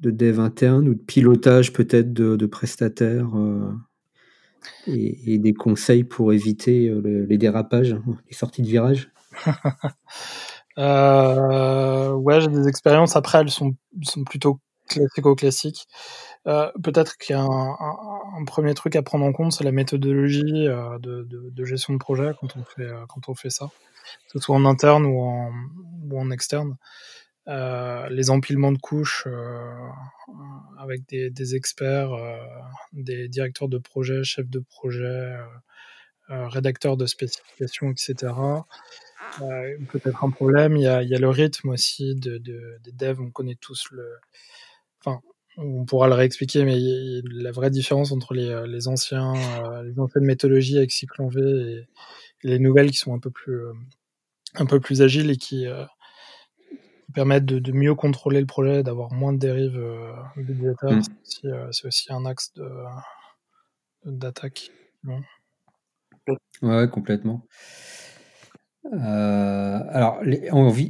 de 0.00 0.10
dev 0.10 0.40
interne 0.40 0.88
ou 0.88 0.94
de 0.94 1.02
pilotage 1.02 1.74
peut-être 1.74 2.14
de, 2.14 2.46
prestataires 2.46 3.36
euh, 3.36 3.70
et, 4.86 5.36
des 5.36 5.52
conseils 5.52 6.04
pour 6.04 6.32
éviter 6.32 6.90
les 7.04 7.36
dérapages, 7.36 7.94
les 8.28 8.34
sorties 8.34 8.62
de 8.62 8.68
virage 8.68 9.10
euh, 10.78 12.12
ouais, 12.12 12.40
j'ai 12.40 12.48
des 12.48 12.68
expériences. 12.68 13.16
Après, 13.16 13.38
elles 13.38 13.50
sont, 13.50 13.76
plutôt 14.26 14.60
classico-classiques. 14.88 15.86
Euh, 16.46 16.70
peut-être 16.82 17.16
qu'il 17.18 17.34
y 17.34 17.38
a 17.38 17.42
un, 17.42 18.44
premier 18.46 18.74
truc 18.74 18.96
à 18.96 19.02
prendre 19.02 19.24
en 19.24 19.32
compte, 19.32 19.52
c'est 19.52 19.64
la 19.64 19.72
méthodologie 19.72 20.68
euh, 20.68 20.98
de, 21.00 21.64
gestion 21.64 21.92
de 21.92 21.98
projet 21.98 22.30
quand 22.40 22.56
on 22.56 22.64
fait, 22.64 22.82
euh, 22.82 23.04
quand 23.08 23.28
on 23.28 23.34
fait 23.34 23.50
ça, 23.50 23.68
que 24.32 24.38
soit 24.38 24.54
en 24.54 24.64
interne 24.64 25.06
ou 25.06 25.20
en, 25.20 25.50
ou 26.10 26.20
en 26.20 26.30
externe. 26.30 26.76
Les 27.48 28.30
empilements 28.30 28.72
de 28.72 28.78
couches 28.78 29.28
avec 30.78 31.06
des 31.08 31.54
experts, 31.54 32.10
des 32.92 33.28
directeurs 33.28 33.68
de 33.68 33.78
projet, 33.78 34.24
chefs 34.24 34.50
de 34.50 34.58
projet, 34.58 35.36
rédacteurs 36.28 36.96
de 36.96 37.06
spécifications, 37.06 37.90
etc 37.90 38.32
peut-être 39.88 40.24
un 40.24 40.30
problème. 40.30 40.76
Il 40.76 40.82
y, 40.82 40.86
a, 40.86 41.02
il 41.02 41.08
y 41.08 41.14
a, 41.14 41.18
le 41.18 41.28
rythme 41.28 41.70
aussi 41.70 42.14
de, 42.14 42.38
de, 42.38 42.78
des 42.82 42.92
devs. 42.92 43.20
On 43.20 43.30
connaît 43.30 43.56
tous 43.60 43.88
le. 43.90 44.16
Enfin, 45.00 45.20
on 45.58 45.84
pourra 45.84 46.08
le 46.08 46.14
réexpliquer, 46.14 46.64
mais 46.64 46.78
la 47.24 47.50
vraie 47.50 47.70
différence 47.70 48.12
entre 48.12 48.34
les, 48.34 48.66
les 48.66 48.88
anciens, 48.88 49.34
euh, 49.34 49.82
les 49.82 49.98
anciennes 49.98 50.24
méthodologies 50.24 50.76
avec 50.76 50.90
cycle 50.90 51.20
en 51.22 51.28
V 51.28 51.40
et, 51.40 51.86
les 52.42 52.58
nouvelles 52.58 52.90
qui 52.90 52.98
sont 52.98 53.14
un 53.14 53.18
peu 53.18 53.30
plus, 53.30 53.56
euh, 53.56 53.72
un 54.54 54.66
peu 54.66 54.78
plus 54.78 55.02
agiles 55.02 55.30
et 55.30 55.36
qui, 55.36 55.66
euh, 55.66 55.84
permettent 57.14 57.46
de, 57.46 57.58
de, 57.58 57.72
mieux 57.72 57.94
contrôler 57.94 58.40
le 58.40 58.46
projet, 58.46 58.82
d'avoir 58.82 59.12
moins 59.12 59.32
de 59.32 59.38
dérives 59.38 59.82
budgétaires. 60.36 60.90
Mmh. 60.90 61.02
C'est 61.70 61.86
aussi, 61.86 62.12
un 62.12 62.26
axe 62.26 62.52
d'attaque. 64.04 64.70
Ouais, 66.62 66.88
complètement. 66.90 67.46
Euh, 68.92 69.80
alors, 69.88 70.22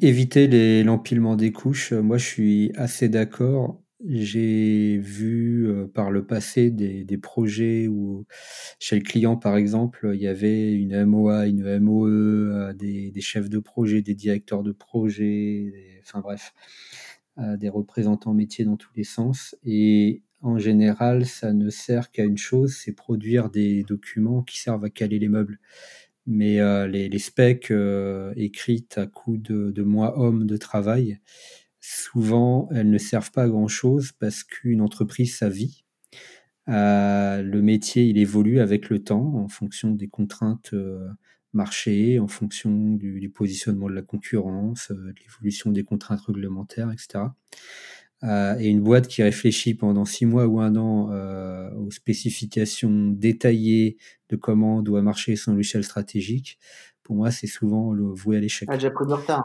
éviter 0.02 0.82
l'empilement 0.82 1.36
des 1.36 1.52
couches, 1.52 1.92
euh, 1.92 2.02
moi 2.02 2.18
je 2.18 2.26
suis 2.26 2.72
assez 2.76 3.08
d'accord. 3.08 3.82
J'ai 4.06 4.98
vu 4.98 5.66
euh, 5.66 5.86
par 5.86 6.10
le 6.10 6.26
passé 6.26 6.70
des, 6.70 7.18
projets 7.18 7.88
où, 7.88 8.26
chez 8.78 8.96
le 8.96 9.02
client 9.02 9.36
par 9.36 9.56
exemple, 9.56 10.10
il 10.14 10.20
y 10.20 10.28
avait 10.28 10.74
une 10.74 11.04
MOA, 11.06 11.46
une 11.46 11.78
MOE, 11.78 12.72
des, 12.74 13.10
des 13.10 13.20
chefs 13.20 13.48
de 13.48 13.58
projet, 13.58 14.02
des 14.02 14.14
directeurs 14.14 14.62
de 14.62 14.72
projet, 14.72 15.72
enfin 16.02 16.20
bref, 16.20 16.52
des 17.38 17.68
représentants 17.68 18.34
métiers 18.34 18.64
dans 18.64 18.76
tous 18.76 18.92
les 18.96 19.04
sens. 19.04 19.56
Et 19.64 20.22
en 20.42 20.58
général, 20.58 21.26
ça 21.26 21.52
ne 21.52 21.70
sert 21.70 22.10
qu'à 22.10 22.24
une 22.24 22.38
chose, 22.38 22.76
c'est 22.76 22.92
produire 22.92 23.50
des 23.50 23.82
documents 23.82 24.42
qui 24.42 24.58
servent 24.60 24.84
à 24.84 24.90
caler 24.90 25.18
les 25.18 25.28
meubles 25.28 25.58
mais 26.26 26.60
euh, 26.60 26.86
les, 26.86 27.08
les, 27.08 27.18
specs 27.18 27.70
euh, 27.70 28.32
écrites 28.36 28.98
à 28.98 29.06
coup 29.06 29.36
de, 29.36 29.70
de 29.70 29.82
mois 29.82 30.18
hommes 30.18 30.46
de 30.46 30.56
travail, 30.56 31.20
souvent 31.80 32.68
elles 32.72 32.90
ne 32.90 32.98
servent 32.98 33.30
pas 33.30 33.44
à 33.44 33.48
grand 33.48 33.68
chose 33.68 34.12
parce 34.12 34.42
qu'une 34.42 34.80
entreprise, 34.80 35.36
ça 35.36 35.48
vit. 35.48 35.84
Euh, 36.68 37.42
le 37.42 37.62
métier, 37.62 38.04
il 38.04 38.18
évolue 38.18 38.60
avec 38.60 38.88
le 38.88 39.02
temps 39.02 39.34
en 39.36 39.48
fonction 39.48 39.90
des 39.92 40.08
contraintes 40.08 40.74
marché 41.52 42.20
en 42.20 42.28
fonction 42.28 42.70
du, 42.70 43.30
positionnement 43.30 43.88
de 43.88 43.94
la 43.94 44.02
concurrence, 44.02 44.90
de 44.90 45.14
l'évolution 45.22 45.72
des 45.72 45.84
contraintes 45.84 46.20
réglementaires, 46.20 46.92
etc. 46.92 47.24
et 48.22 48.68
une 48.68 48.80
boîte 48.80 49.08
qui 49.08 49.22
réfléchit 49.22 49.74
pendant 49.74 50.04
six 50.04 50.26
mois 50.26 50.46
ou 50.46 50.60
un 50.60 50.74
an 50.76 51.10
aux 51.76 51.90
spécifications 51.90 53.10
détaillées 53.10 53.98
de 54.28 54.36
comment 54.36 54.82
doit 54.82 55.02
marcher 55.02 55.36
son 55.36 55.54
logiciel 55.54 55.84
stratégique, 55.84 56.58
pour 57.02 57.14
moi, 57.14 57.30
c'est 57.30 57.46
souvent 57.46 57.92
le 57.92 58.04
voué 58.04 58.38
à 58.38 58.40
l'échec. 58.40 58.68
Ah, 58.72 58.78
j'ai 58.78 58.90
pris 58.90 59.06
du 59.06 59.12
retard. 59.12 59.44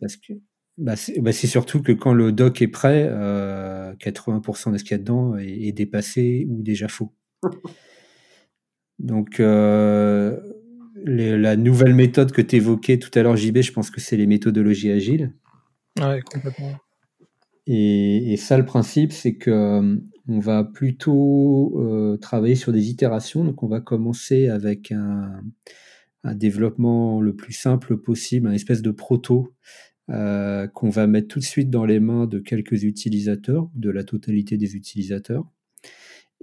parce 0.00 0.16
que 0.16 0.32
bah, 0.78 0.94
bah 1.20 1.32
c'est 1.32 1.46
surtout 1.46 1.82
que 1.82 1.92
quand 1.92 2.14
le 2.14 2.32
doc 2.32 2.62
est 2.62 2.68
prêt, 2.68 3.06
80% 3.06 4.72
de 4.72 4.78
ce 4.78 4.84
qu'il 4.84 4.92
y 4.92 4.94
a 4.94 4.98
dedans 4.98 5.36
est, 5.36 5.66
est 5.66 5.72
dépassé 5.72 6.46
ou 6.48 6.62
déjà 6.62 6.88
faux. 6.88 7.12
Donc, 8.98 9.40
euh, 9.40 10.38
la 11.04 11.56
nouvelle 11.56 11.94
méthode 11.94 12.32
que 12.32 12.40
tu 12.40 12.56
évoquais 12.56 12.98
tout 12.98 13.10
à 13.18 13.22
l'heure, 13.22 13.36
JB, 13.36 13.60
je 13.60 13.72
pense 13.72 13.90
que 13.90 14.00
c'est 14.00 14.16
les 14.16 14.26
méthodologies 14.26 14.92
agiles. 14.92 15.32
Ouais, 16.00 16.20
complètement. 16.22 16.72
Et, 17.66 18.36
ça, 18.38 18.58
le 18.58 18.64
principe, 18.64 19.12
c'est 19.12 19.36
que 19.36 19.50
euh, 19.50 19.96
on 20.28 20.38
va 20.38 20.64
plutôt 20.64 21.80
euh, 21.80 22.16
travailler 22.16 22.56
sur 22.56 22.72
des 22.72 22.90
itérations. 22.90 23.44
Donc, 23.44 23.62
on 23.62 23.68
va 23.68 23.80
commencer 23.80 24.48
avec 24.48 24.92
un, 24.92 25.42
développement 26.24 27.20
le 27.20 27.34
plus 27.34 27.52
simple 27.52 27.96
possible, 27.96 28.46
un 28.46 28.52
espèce 28.52 28.80
de 28.80 28.92
proto 28.92 29.54
qu'on 30.08 30.90
va 30.90 31.06
mettre 31.06 31.28
tout 31.28 31.38
de 31.38 31.44
suite 31.44 31.70
dans 31.70 31.84
les 31.84 31.98
mains 31.98 32.26
de 32.26 32.38
quelques 32.38 32.84
utilisateurs, 32.84 33.70
de 33.74 33.90
la 33.90 34.04
totalité 34.04 34.56
des 34.56 34.76
utilisateurs 34.76 35.46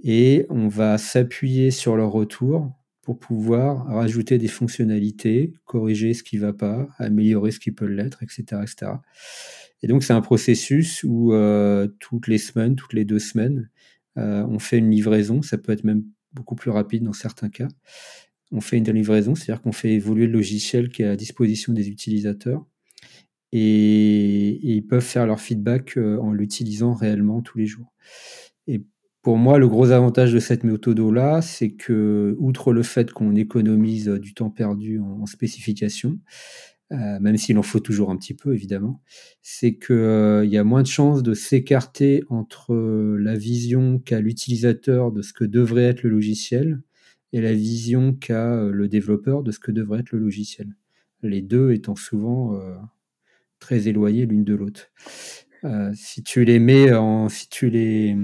et 0.02 0.46
on 0.48 0.68
va 0.68 0.98
s'appuyer 0.98 1.70
sur 1.70 1.96
leur 1.96 2.10
retour 2.10 2.72
pour 3.02 3.18
pouvoir 3.18 3.86
rajouter 3.86 4.38
des 4.38 4.48
fonctionnalités, 4.48 5.52
corriger 5.64 6.14
ce 6.14 6.22
qui 6.22 6.36
ne 6.36 6.42
va 6.42 6.52
pas, 6.52 6.88
améliorer 6.98 7.50
ce 7.50 7.60
qui 7.60 7.72
peut 7.72 7.86
l'être, 7.86 8.22
etc., 8.22 8.62
etc. 8.62 8.92
Et 9.82 9.86
donc 9.86 10.02
c'est 10.02 10.12
un 10.12 10.20
processus 10.20 11.04
où 11.04 11.32
euh, 11.32 11.88
toutes 11.98 12.26
les 12.28 12.38
semaines, 12.38 12.76
toutes 12.76 12.92
les 12.92 13.04
deux 13.04 13.18
semaines, 13.18 13.70
euh, 14.18 14.44
on 14.48 14.58
fait 14.58 14.78
une 14.78 14.90
livraison. 14.90 15.42
Ça 15.42 15.58
peut 15.58 15.72
être 15.72 15.84
même 15.84 16.04
beaucoup 16.32 16.54
plus 16.54 16.70
rapide 16.70 17.04
dans 17.04 17.12
certains 17.12 17.48
cas. 17.48 17.68
On 18.52 18.60
fait 18.60 18.78
une 18.78 18.90
livraison, 18.90 19.34
c'est-à-dire 19.34 19.62
qu'on 19.62 19.72
fait 19.72 19.92
évoluer 19.92 20.26
le 20.26 20.32
logiciel 20.32 20.90
qui 20.90 21.02
est 21.02 21.06
à 21.06 21.16
disposition 21.16 21.72
des 21.72 21.88
utilisateurs 21.88 22.66
et, 23.52 24.60
ils 24.62 24.86
peuvent 24.86 25.04
faire 25.04 25.26
leur 25.26 25.40
feedback 25.40 25.96
euh, 25.96 26.18
en 26.18 26.32
l'utilisant 26.32 26.94
réellement 26.94 27.42
tous 27.42 27.58
les 27.58 27.66
jours. 27.66 27.92
Et 28.66 28.84
pour 29.22 29.36
moi, 29.36 29.58
le 29.58 29.68
gros 29.68 29.90
avantage 29.90 30.32
de 30.32 30.38
cette 30.38 30.64
méthode-là, 30.64 31.42
c'est 31.42 31.70
que, 31.70 32.36
outre 32.38 32.72
le 32.72 32.82
fait 32.82 33.10
qu'on 33.12 33.34
économise 33.34 34.08
du 34.08 34.34
temps 34.34 34.50
perdu 34.50 35.00
en, 35.00 35.26
spécification, 35.26 36.18
euh, 36.92 37.20
même 37.20 37.36
s'il 37.36 37.56
en 37.58 37.62
faut 37.62 37.80
toujours 37.80 38.10
un 38.10 38.16
petit 38.16 38.34
peu, 38.34 38.54
évidemment, 38.54 39.02
c'est 39.42 39.76
qu'il 39.76 39.94
euh, 39.94 40.44
y 40.44 40.58
a 40.58 40.64
moins 40.64 40.82
de 40.82 40.88
chances 40.88 41.22
de 41.22 41.34
s'écarter 41.34 42.22
entre 42.28 42.74
la 42.74 43.36
vision 43.36 43.98
qu'a 43.98 44.20
l'utilisateur 44.20 45.12
de 45.12 45.22
ce 45.22 45.32
que 45.32 45.44
devrait 45.44 45.84
être 45.84 46.02
le 46.02 46.10
logiciel 46.10 46.80
et 47.32 47.40
la 47.40 47.52
vision 47.52 48.12
qu'a 48.12 48.64
le 48.64 48.88
développeur 48.88 49.42
de 49.42 49.52
ce 49.52 49.60
que 49.60 49.70
devrait 49.70 50.00
être 50.00 50.12
le 50.12 50.18
logiciel. 50.18 50.74
Les 51.22 51.42
deux 51.42 51.72
étant 51.72 51.94
souvent 51.94 52.58
très 53.60 53.86
éloignés 53.86 54.26
l'une 54.26 54.42
de 54.42 54.54
l'autre. 54.54 54.90
si 55.94 56.24
tu 56.24 56.44
les 56.44 56.58
mets 56.58 56.92
en, 56.92 57.28
si 57.28 57.48
tu 57.48 57.70
les 57.70 58.16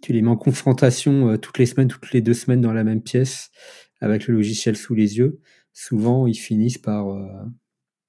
tu 0.00 0.12
les 0.12 0.22
mets 0.22 0.30
en 0.30 0.36
confrontation 0.36 1.30
euh, 1.30 1.36
toutes 1.36 1.58
les 1.58 1.66
semaines, 1.66 1.88
toutes 1.88 2.12
les 2.12 2.20
deux 2.20 2.34
semaines 2.34 2.60
dans 2.60 2.72
la 2.72 2.84
même 2.84 3.02
pièce 3.02 3.50
avec 4.00 4.26
le 4.26 4.34
logiciel 4.34 4.76
sous 4.76 4.94
les 4.94 5.18
yeux, 5.18 5.40
souvent 5.72 6.26
ils 6.26 6.38
finissent 6.38 6.78
par, 6.78 7.10
euh, 7.10 7.26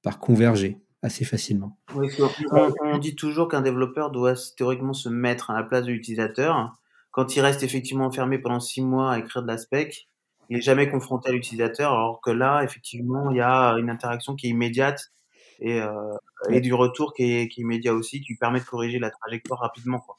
par 0.03 0.19
converger 0.19 0.79
assez 1.01 1.25
facilement. 1.25 1.77
on, 1.93 2.97
dit 2.99 3.15
toujours 3.15 3.47
qu'un 3.47 3.61
développeur 3.61 4.11
doit 4.11 4.35
théoriquement 4.55 4.93
se 4.93 5.09
mettre 5.09 5.49
à 5.49 5.55
la 5.55 5.63
place 5.63 5.85
de 5.85 5.91
l'utilisateur. 5.91 6.73
Quand 7.11 7.35
il 7.35 7.41
reste 7.41 7.63
effectivement 7.63 8.05
enfermé 8.05 8.37
pendant 8.37 8.59
six 8.59 8.81
mois 8.81 9.13
à 9.13 9.19
écrire 9.19 9.41
de 9.41 9.47
la 9.47 9.57
spec, 9.57 10.09
il 10.49 10.57
n'est 10.57 10.61
jamais 10.61 10.89
confronté 10.89 11.29
à 11.29 11.31
l'utilisateur, 11.31 11.91
alors 11.93 12.21
que 12.21 12.29
là, 12.29 12.61
effectivement, 12.63 13.31
il 13.31 13.37
y 13.37 13.41
a 13.41 13.71
une 13.79 13.89
interaction 13.89 14.35
qui 14.35 14.47
est 14.47 14.49
immédiate 14.49 15.11
et, 15.59 15.81
euh, 15.81 16.13
et 16.49 16.61
du 16.61 16.73
retour 16.73 17.13
qui 17.13 17.23
est, 17.23 17.47
qui 17.47 17.61
est 17.61 17.63
immédiat 17.63 17.93
aussi, 17.93 18.21
qui 18.21 18.35
permet 18.35 18.59
de 18.59 18.65
corriger 18.65 18.99
la 18.99 19.11
trajectoire 19.11 19.59
rapidement. 19.61 19.99
Quoi. 19.99 20.17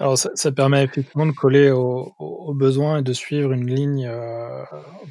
Alors 0.00 0.16
ça, 0.16 0.30
ça, 0.34 0.50
permet 0.50 0.82
effectivement 0.82 1.26
de 1.26 1.32
coller 1.32 1.70
aux, 1.70 2.14
aux, 2.18 2.54
besoins 2.54 3.00
et 3.00 3.02
de 3.02 3.12
suivre 3.12 3.52
une 3.52 3.66
ligne, 3.66 4.06
euh, 4.08 4.64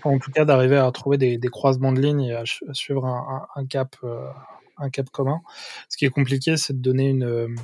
en 0.04 0.18
tout 0.18 0.32
cas 0.32 0.46
d'arriver 0.46 0.78
à 0.78 0.92
trouver 0.92 1.20
des, 1.20 1.38
des, 1.38 1.48
croisements 1.48 1.92
de 1.92 2.02
lignes 2.02 2.22
et 2.22 2.34
à, 2.34 2.44
suivre 2.74 3.06
un, 3.06 3.48
un, 3.56 3.66
cap, 3.68 3.96
euh, 4.04 4.28
un 4.80 4.90
cap 4.90 5.08
commun. 5.12 5.42
Ce 5.90 5.98
qui 5.98 6.06
est 6.06 6.10
compliqué, 6.10 6.58
c'est 6.58 6.74
de 6.74 6.82
donner 6.82 7.10
une, 7.10 7.56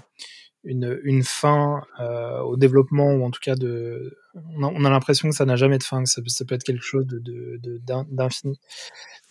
une, 0.66 1.00
une 1.04 1.24
fin 1.24 1.84
euh, 2.00 2.40
au 2.42 2.58
développement 2.58 3.14
ou 3.14 3.24
en 3.24 3.32
tout 3.32 3.40
cas 3.42 3.56
de, 3.56 4.18
on 4.58 4.84
a, 4.84 4.90
l'impression 4.90 5.30
que 5.30 5.36
ça 5.36 5.46
n'a 5.46 5.56
jamais 5.56 5.78
de 5.78 5.84
fin, 5.84 6.04
que 6.04 6.10
ça, 6.10 6.22
ça, 6.28 6.46
peut 6.46 6.56
être 6.56 6.64
quelque 6.64 6.84
chose 6.84 7.06
de, 7.06 7.60
d'infini. 8.10 8.60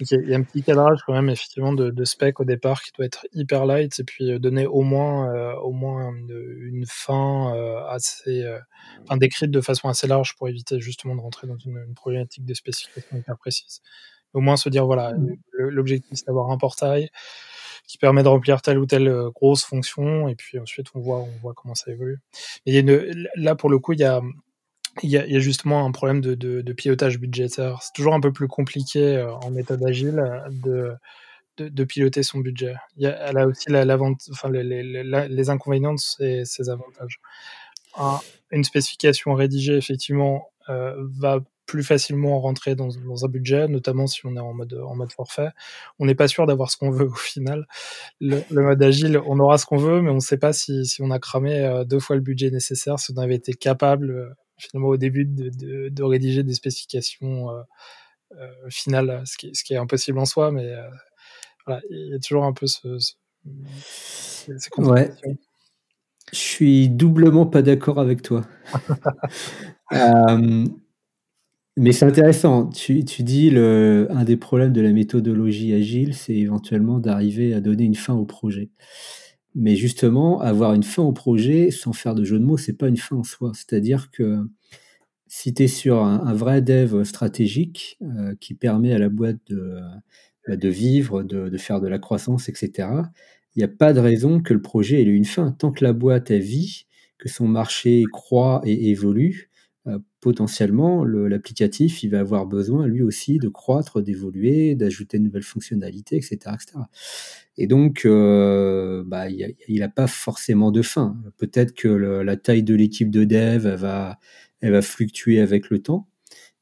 De, 0.01 0.07
il 0.23 0.29
y, 0.31 0.35
a 0.35 0.39
un 0.39 0.43
petit 0.43 0.63
cadrage 0.63 1.01
quand 1.07 1.13
même 1.13 1.29
effectivement 1.29 1.73
de, 1.73 1.91
de, 1.91 2.05
spec 2.05 2.41
au 2.41 2.45
départ 2.45 2.83
qui 2.83 2.93
doit 2.97 3.05
être 3.05 3.27
hyper 3.33 3.67
light 3.67 3.99
et 3.99 4.05
puis 4.05 4.33
euh, 4.33 4.39
donner 4.39 4.67
au 4.67 4.83
moins 4.83 5.55
au 5.57 5.73
moins 5.73 6.13
une, 6.13 6.85
fin 6.87 7.53
assez 7.89 8.45
enfin 9.03 9.17
décrite 9.17 9.51
de 9.51 9.61
façon 9.61 9.89
assez 9.89 10.07
large 10.07 10.37
pour 10.37 10.49
éviter 10.49 10.81
justement 10.81 11.15
de 11.17 11.21
rentrer 11.21 11.47
dans 11.47 11.57
une, 11.57 11.83
une 11.87 11.95
problématique 11.95 12.45
de 12.45 12.55
spécification 12.55 13.17
hyper 13.17 13.37
précise. 13.39 13.81
Au 14.33 14.41
moins 14.41 14.57
se 14.57 14.69
dire 14.69 14.87
voilà 14.87 15.13
mmh. 15.15 15.37
l'objectif 15.59 16.11
c'est 16.13 16.27
d'avoir 16.27 16.51
un 16.51 16.59
portail 16.59 17.11
qui 17.87 17.99
permet 17.99 18.23
de 18.23 18.29
remplir 18.29 18.63
telle 18.63 18.79
ou 18.79 18.87
telle 18.87 19.13
grosse 19.35 19.65
fonction 19.65 20.29
et 20.29 20.35
puis 20.35 20.59
ensuite 20.59 20.87
on 20.95 21.01
voit 21.01 21.21
on 21.21 21.39
voit 21.43 21.55
comment 21.55 21.75
ça 21.75 21.91
évolue. 21.91 22.19
Et 22.67 22.83
là 23.37 23.55
pour 23.55 23.71
le 23.71 23.79
coup 23.79 23.93
il 23.93 24.01
y 24.01 24.05
a 24.05 24.21
il 25.03 25.11
y, 25.11 25.17
a, 25.17 25.41
justement 25.41 25.85
un 25.85 25.91
problème 25.91 26.21
de, 26.21 26.35
de, 26.35 26.61
de 26.61 26.73
pilotage 26.73 27.19
budgétaire. 27.19 27.81
C'est 27.83 27.93
toujours 27.95 28.15
un 28.15 28.21
peu 28.21 28.33
plus 28.33 28.49
compliqué 28.49 29.17
euh, 29.17 29.33
en 29.35 29.51
méthode 29.51 29.83
agile 29.85 30.23
de, 30.51 30.93
de, 31.57 31.69
de, 31.69 31.85
piloter 31.85 32.23
son 32.23 32.39
budget. 32.39 32.77
Il 32.97 33.03
y 33.03 33.07
a, 33.07 33.29
elle 33.29 33.39
a 33.39 33.47
aussi 33.47 33.71
la, 33.71 33.85
enfin, 34.31 34.51
les, 34.51 34.63
les, 34.63 35.03
les, 35.29 35.51
inconvénients 35.51 35.97
et 36.21 36.45
ses 36.45 36.71
avantages. 36.71 37.21
Un, 37.97 38.21
une 38.51 38.65
spécification 38.65 39.35
rédigée, 39.35 39.77
effectivement, 39.77 40.49
euh, 40.69 40.95
va 41.19 41.41
plus 41.67 41.83
facilement 41.83 42.41
rentrer 42.41 42.75
dans, 42.75 42.89
dans, 42.89 43.25
un 43.25 43.29
budget, 43.29 43.69
notamment 43.69 44.07
si 44.07 44.25
on 44.27 44.37
est 44.37 44.41
en 44.41 44.53
mode, 44.53 44.75
en 44.75 44.95
mode 44.95 45.13
forfait. 45.13 45.49
On 45.99 46.07
n'est 46.07 46.15
pas 46.15 46.29
sûr 46.29 46.47
d'avoir 46.47 46.71
ce 46.71 46.77
qu'on 46.77 46.91
veut 46.91 47.07
au 47.09 47.15
final. 47.15 47.67
Le, 48.21 48.43
le, 48.51 48.63
mode 48.63 48.83
agile, 48.83 49.21
on 49.27 49.39
aura 49.41 49.59
ce 49.59 49.67
qu'on 49.67 49.77
veut, 49.77 50.03
mais 50.03 50.11
on 50.11 50.17
ne 50.17 50.21
sait 50.21 50.39
pas 50.39 50.53
si, 50.53 50.85
si 50.87 51.03
on 51.03 51.11
a 51.11 51.19
cramé 51.19 51.61
euh, 51.61 51.85
deux 51.85 52.01
fois 52.01 52.17
le 52.17 52.23
budget 52.23 52.51
nécessaire, 52.51 52.99
si 52.99 53.13
on 53.17 53.21
avait 53.21 53.37
été 53.37 53.53
capable 53.55 54.35
finalement 54.57 54.89
au 54.89 54.97
début 54.97 55.25
de, 55.25 55.51
de, 55.51 55.89
de 55.89 56.03
rédiger 56.03 56.43
des 56.43 56.55
spécifications 56.55 57.51
euh, 57.51 57.63
euh, 58.33 58.71
finales, 58.71 59.23
ce 59.27 59.37
qui, 59.37 59.51
ce 59.55 59.65
qui, 59.65 59.75
est 59.75 59.79
impossible 59.79 60.19
en 60.19 60.25
soi, 60.25 60.51
mais 60.51 60.67
euh, 60.67 60.89
voilà, 61.67 61.83
il 61.91 62.11
y 62.13 62.15
a 62.15 62.19
toujours 62.19 62.45
un 62.45 62.53
peu 62.53 62.67
ce, 62.67 62.99
ce, 62.99 63.15
ouais. 64.79 65.11
Je 66.33 66.39
suis 66.39 66.89
doublement 66.89 67.47
pas 67.47 67.63
d'accord 67.63 68.01
avec 68.01 68.23
toi. 68.23 68.47
mais 71.77 71.93
c'est 71.93 72.05
intéressant. 72.05 72.69
Tu, 72.69 73.03
dis 73.03 73.51
un 73.57 74.25
des 74.25 74.37
problèmes 74.37 74.73
de 74.73 74.81
la 74.81 74.93
méthodologie 74.93 75.75
agile, 75.75 76.15
c'est 76.15 76.35
éventuellement 76.35 76.99
d'arriver 77.01 77.55
à 77.55 77.61
donner 77.61 77.85
une 77.85 77.97
fin 77.97 78.15
au 78.15 78.25
projet. 78.25 78.71
Mais 79.55 79.77
justement, 79.77 80.41
avoir 80.41 80.75
une 80.75 80.83
fin 80.83 81.03
au 81.03 81.13
projet, 81.13 81.71
sans 81.71 81.93
faire 81.93 82.15
de 82.15 82.25
jeu 82.25 82.39
de 82.39 82.45
mots, 82.45 82.57
c'est 82.57 82.73
pas 82.77 82.89
une 82.89 82.97
fin 82.97 83.17
en 83.17 83.23
soi. 83.25 83.53
C'est-à-dire 83.55 84.11
que 84.11 84.39
si 85.27 85.55
tu 85.55 85.65
es 85.65 85.69
sur 85.69 86.03
un, 86.03 86.35
vrai 86.35 86.63
dev 86.63 87.05
stratégique 87.05 87.99
euh, 88.03 88.35
qui 88.41 88.55
permet 88.55 88.93
à 88.93 88.99
la 88.99 89.09
boîte 89.09 89.39
de, 89.49 89.81
euh, 90.49 90.57
de 90.57 90.69
vivre, 90.69 91.23
de, 91.23 91.49
de, 91.49 91.59
faire 91.59 91.81
de 91.81 91.89
la 91.89 91.99
croissance, 91.99 92.49
etc., 92.49 92.89
il 93.57 93.61
n'y 93.61 93.65
a 93.65 93.69
pas 93.69 93.93
de 93.93 94.01
raison 94.01 94.41
que 94.41 94.55
le 94.55 94.63
projet 94.63 95.01
ait 95.01 95.05
une 95.05 95.25
fin. 95.25 95.53
Tant 95.53 95.73
que 95.73 95.85
la 95.85 95.93
boîte 95.93 96.31
a 96.31 96.39
vie, 96.39 96.87
que 97.19 97.29
son 97.29 97.47
marché 97.49 98.05
croît 98.13 98.61
et 98.65 98.91
évolue, 98.91 99.51
potentiellement, 100.25 101.05
l'applicatif, 101.05 102.03
il 102.03 102.09
va 102.09 102.21
avoir 102.21 102.47
besoin 102.47 102.87
lui 102.87 103.03
aussi 103.03 103.39
de 103.39 103.49
croître, 103.49 104.01
d'évoluer, 104.01 104.75
d'ajouter 104.75 105.19
de 105.19 105.25
nouvelles 105.25 105.43
fonctionnalités, 105.43 106.17
etc. 106.17 106.39
etc. 106.55 106.79
Et 107.59 107.67
donc, 107.67 108.07
euh, 108.07 109.05
bah, 109.07 109.29
il 109.29 109.79
n'a 109.81 109.91
pas 109.91 110.07
forcément 110.07 110.71
de 110.71 110.81
fin. 110.81 111.19
Peut-être 111.37 111.75
que 111.75 111.89
la 111.89 112.37
taille 112.39 112.63
de 112.63 112.75
l'équipe 112.75 113.11
de 113.11 113.25
dev 113.25 113.67
elle 114.63 114.73
va 114.73 114.81
fluctuer 114.81 115.41
avec 115.41 115.69
le 115.69 115.81
temps, 115.81 116.09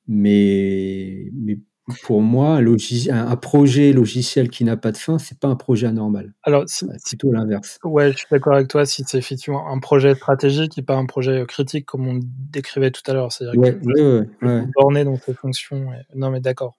mais, 0.08 1.30
mais 1.32 1.60
pour 2.02 2.22
moi, 2.22 2.58
un, 2.58 3.36
projet 3.36 3.92
logiciel 3.92 4.50
qui 4.50 4.64
n'a 4.64 4.76
pas 4.76 4.92
de 4.92 4.96
fin, 4.96 5.18
c'est 5.18 5.38
pas 5.38 5.48
un 5.48 5.56
projet 5.56 5.86
anormal. 5.86 6.32
Alors, 6.42 6.64
c'est 6.66 6.86
plutôt 7.04 7.32
l'inverse. 7.32 7.78
Ouais, 7.84 8.12
je 8.12 8.18
suis 8.18 8.26
d'accord 8.30 8.54
avec 8.54 8.68
toi. 8.68 8.86
Si 8.86 9.04
c'est 9.06 9.18
effectivement 9.18 9.68
un 9.68 9.78
projet 9.78 10.14
stratégique 10.14 10.78
et 10.78 10.82
pas 10.82 10.96
un 10.96 11.06
projet 11.06 11.44
critique, 11.46 11.86
comme 11.86 12.06
on 12.08 12.20
décrivait 12.22 12.90
tout 12.90 13.02
à 13.10 13.14
l'heure, 13.14 13.32
c'est-à-dire 13.32 13.60
ouais, 13.60 13.78
borné 14.74 15.04
dans 15.04 15.16
ses 15.16 15.34
fonctions. 15.34 15.86
Non, 16.14 16.30
mais 16.30 16.40
d'accord. 16.40 16.76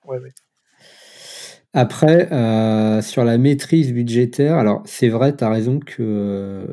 Après, 1.73 2.31
euh, 2.31 3.01
sur 3.01 3.23
la 3.23 3.37
maîtrise 3.37 3.93
budgétaire, 3.93 4.57
alors 4.57 4.83
c'est 4.85 5.09
vrai, 5.09 5.35
tu 5.35 5.43
as 5.43 5.49
raison 5.49 5.79
que 5.79 6.67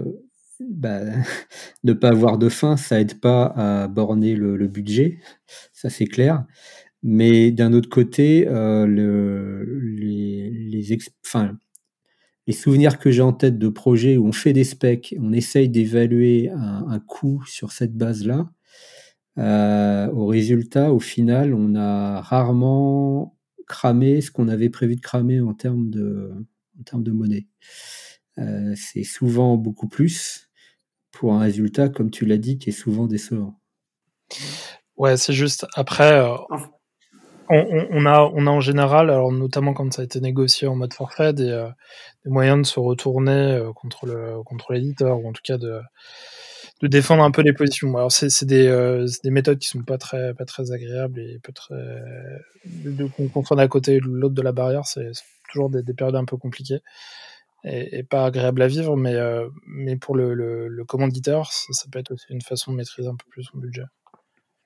bah, 0.60 1.00
ne 1.84 1.92
pas 1.94 2.10
avoir 2.10 2.36
de 2.36 2.48
fin, 2.48 2.76
ça 2.76 3.00
aide 3.00 3.18
pas 3.18 3.46
à 3.56 3.88
borner 3.88 4.34
le, 4.34 4.66
budget, 4.66 5.18
ça 5.72 5.88
c'est 5.88 6.06
clair. 6.06 6.44
Mais 7.02 7.50
d'un 7.50 7.72
autre 7.72 7.88
côté, 7.88 8.46
euh, 8.48 8.86
les, 8.86 10.50
les, 10.50 10.98
les 12.46 12.52
souvenirs 12.52 12.98
que 12.98 13.10
j'ai 13.10 13.22
en 13.22 13.32
tête 13.32 13.58
de 13.58 13.68
projets 13.68 14.16
où 14.16 14.26
on 14.26 14.32
fait 14.32 14.52
des 14.52 14.64
specs, 14.64 15.14
on 15.20 15.32
essaye 15.32 15.68
d'évaluer 15.68 16.50
un, 16.50 16.98
coût 17.00 17.42
sur 17.46 17.72
cette 17.72 17.94
base-là, 17.94 18.50
euh, 19.38 20.10
au 20.10 20.26
résultat, 20.26 20.92
au 20.92 21.00
final, 21.00 21.54
on 21.54 21.74
a 21.74 22.20
rarement 22.20 23.36
cramer 23.66 24.20
ce 24.20 24.30
qu'on 24.30 24.48
avait 24.48 24.68
prévu 24.68 24.96
de 24.96 25.00
cramer 25.00 25.40
en 25.40 25.54
termes 25.54 25.90
de, 25.90 26.32
en 26.78 26.82
termes 26.82 27.04
de 27.04 27.12
monnaie. 27.12 27.46
Euh, 28.38 28.74
c'est 28.74 29.04
souvent 29.04 29.56
beaucoup 29.56 29.88
plus 29.88 30.50
pour 31.12 31.34
un 31.34 31.38
résultat, 31.38 31.88
comme 31.88 32.10
tu 32.10 32.26
l'as 32.26 32.38
dit, 32.38 32.58
qui 32.58 32.70
est 32.70 32.72
souvent 32.72 33.06
décevant. 33.06 33.60
Ouais, 34.96 35.16
c'est 35.16 35.32
juste. 35.32 35.66
Après, 35.74 36.20
euh, 36.20 36.36
on, 37.50 38.06
a, 38.06 38.30
on 38.32 38.46
a 38.46 38.50
en 38.50 38.60
général, 38.60 39.10
alors 39.10 39.32
notamment 39.32 39.74
quand 39.74 39.92
ça 39.92 40.02
a 40.02 40.04
été 40.04 40.20
négocié 40.20 40.68
en 40.68 40.76
mode 40.76 40.94
forfait, 40.94 41.32
des, 41.32 41.50
euh, 41.50 41.68
moyens 42.26 42.62
de 42.62 42.66
se 42.66 42.80
retourner 42.80 43.60
contre 43.74 44.06
le 44.06 44.42
contre 44.44 44.72
l'éditeur 44.72 45.18
ou 45.18 45.28
en 45.28 45.32
tout 45.32 45.42
cas 45.44 45.58
de 45.58 45.80
de 46.80 46.86
défendre 46.86 47.22
un 47.22 47.30
peu 47.30 47.42
les 47.42 47.52
positions. 47.52 47.94
Alors 47.96 48.12
c'est 48.12 48.44
des, 48.44 48.66
euh, 48.66 49.06
des 49.22 49.30
méthodes 49.30 49.58
qui 49.58 49.68
sont 49.68 49.82
pas 49.82 49.98
très 49.98 50.34
pas 50.34 50.44
très 50.44 50.72
agréables 50.72 51.20
et 51.20 51.38
peut 51.42 51.52
très 51.52 51.74
de, 52.64 53.06
confronte 53.06 53.58
à 53.58 53.68
côté 53.68 54.00
l'autre 54.00 54.34
de 54.34 54.42
la 54.42 54.52
barrière, 54.52 54.86
c'est 54.86 55.10
toujours 55.52 55.70
des, 55.70 55.82
des, 55.82 55.94
périodes 55.94 56.16
un 56.16 56.24
peu 56.24 56.36
compliquées 56.36 56.80
et, 57.64 57.98
et 57.98 58.02
pas 58.02 58.24
agréables 58.24 58.62
à 58.62 58.66
vivre, 58.66 58.96
mais 58.96 59.14
euh, 59.14 59.48
mais 59.66 59.96
pour 59.96 60.14
le, 60.14 60.34
le, 60.34 60.68
le 60.68 60.84
commanditeur, 60.84 61.50
ça, 61.52 61.86
peut 61.90 61.98
être 61.98 62.12
aussi 62.12 62.26
une 62.30 62.40
façon 62.40 62.72
de 62.72 62.76
maîtriser 62.76 63.08
un 63.08 63.16
peu 63.16 63.26
plus 63.30 63.44
son 63.44 63.58
budget. 63.58 63.84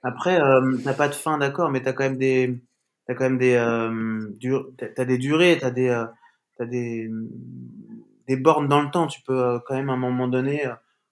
Après, 0.02 0.40
euh, 0.40 0.76
t'as 0.84 0.94
pas 0.94 1.08
de 1.08 1.14
fin, 1.14 1.38
d'accord, 1.38 1.70
mais 1.70 1.82
t'as 1.82 1.92
quand 1.92 2.04
même 2.04 2.18
des 2.18 2.62
t'as 3.06 3.14
quand 3.14 3.24
même 3.24 3.38
des 3.38 3.54
euh, 3.54 4.30
t'as 4.96 5.04
des 5.04 5.18
durées, 5.18 5.58
t'as 5.60 5.70
des 5.70 5.88
euh, 5.88 6.04
t'as 6.56 6.66
des 6.66 7.08
des 8.26 8.36
bornes 8.36 8.68
dans 8.68 8.82
le 8.82 8.90
temps. 8.90 9.06
Tu 9.06 9.20
peux 9.22 9.60
quand 9.66 9.74
même 9.74 9.90
à 9.90 9.94
un 9.94 9.98
moment 9.98 10.28
donné 10.28 10.64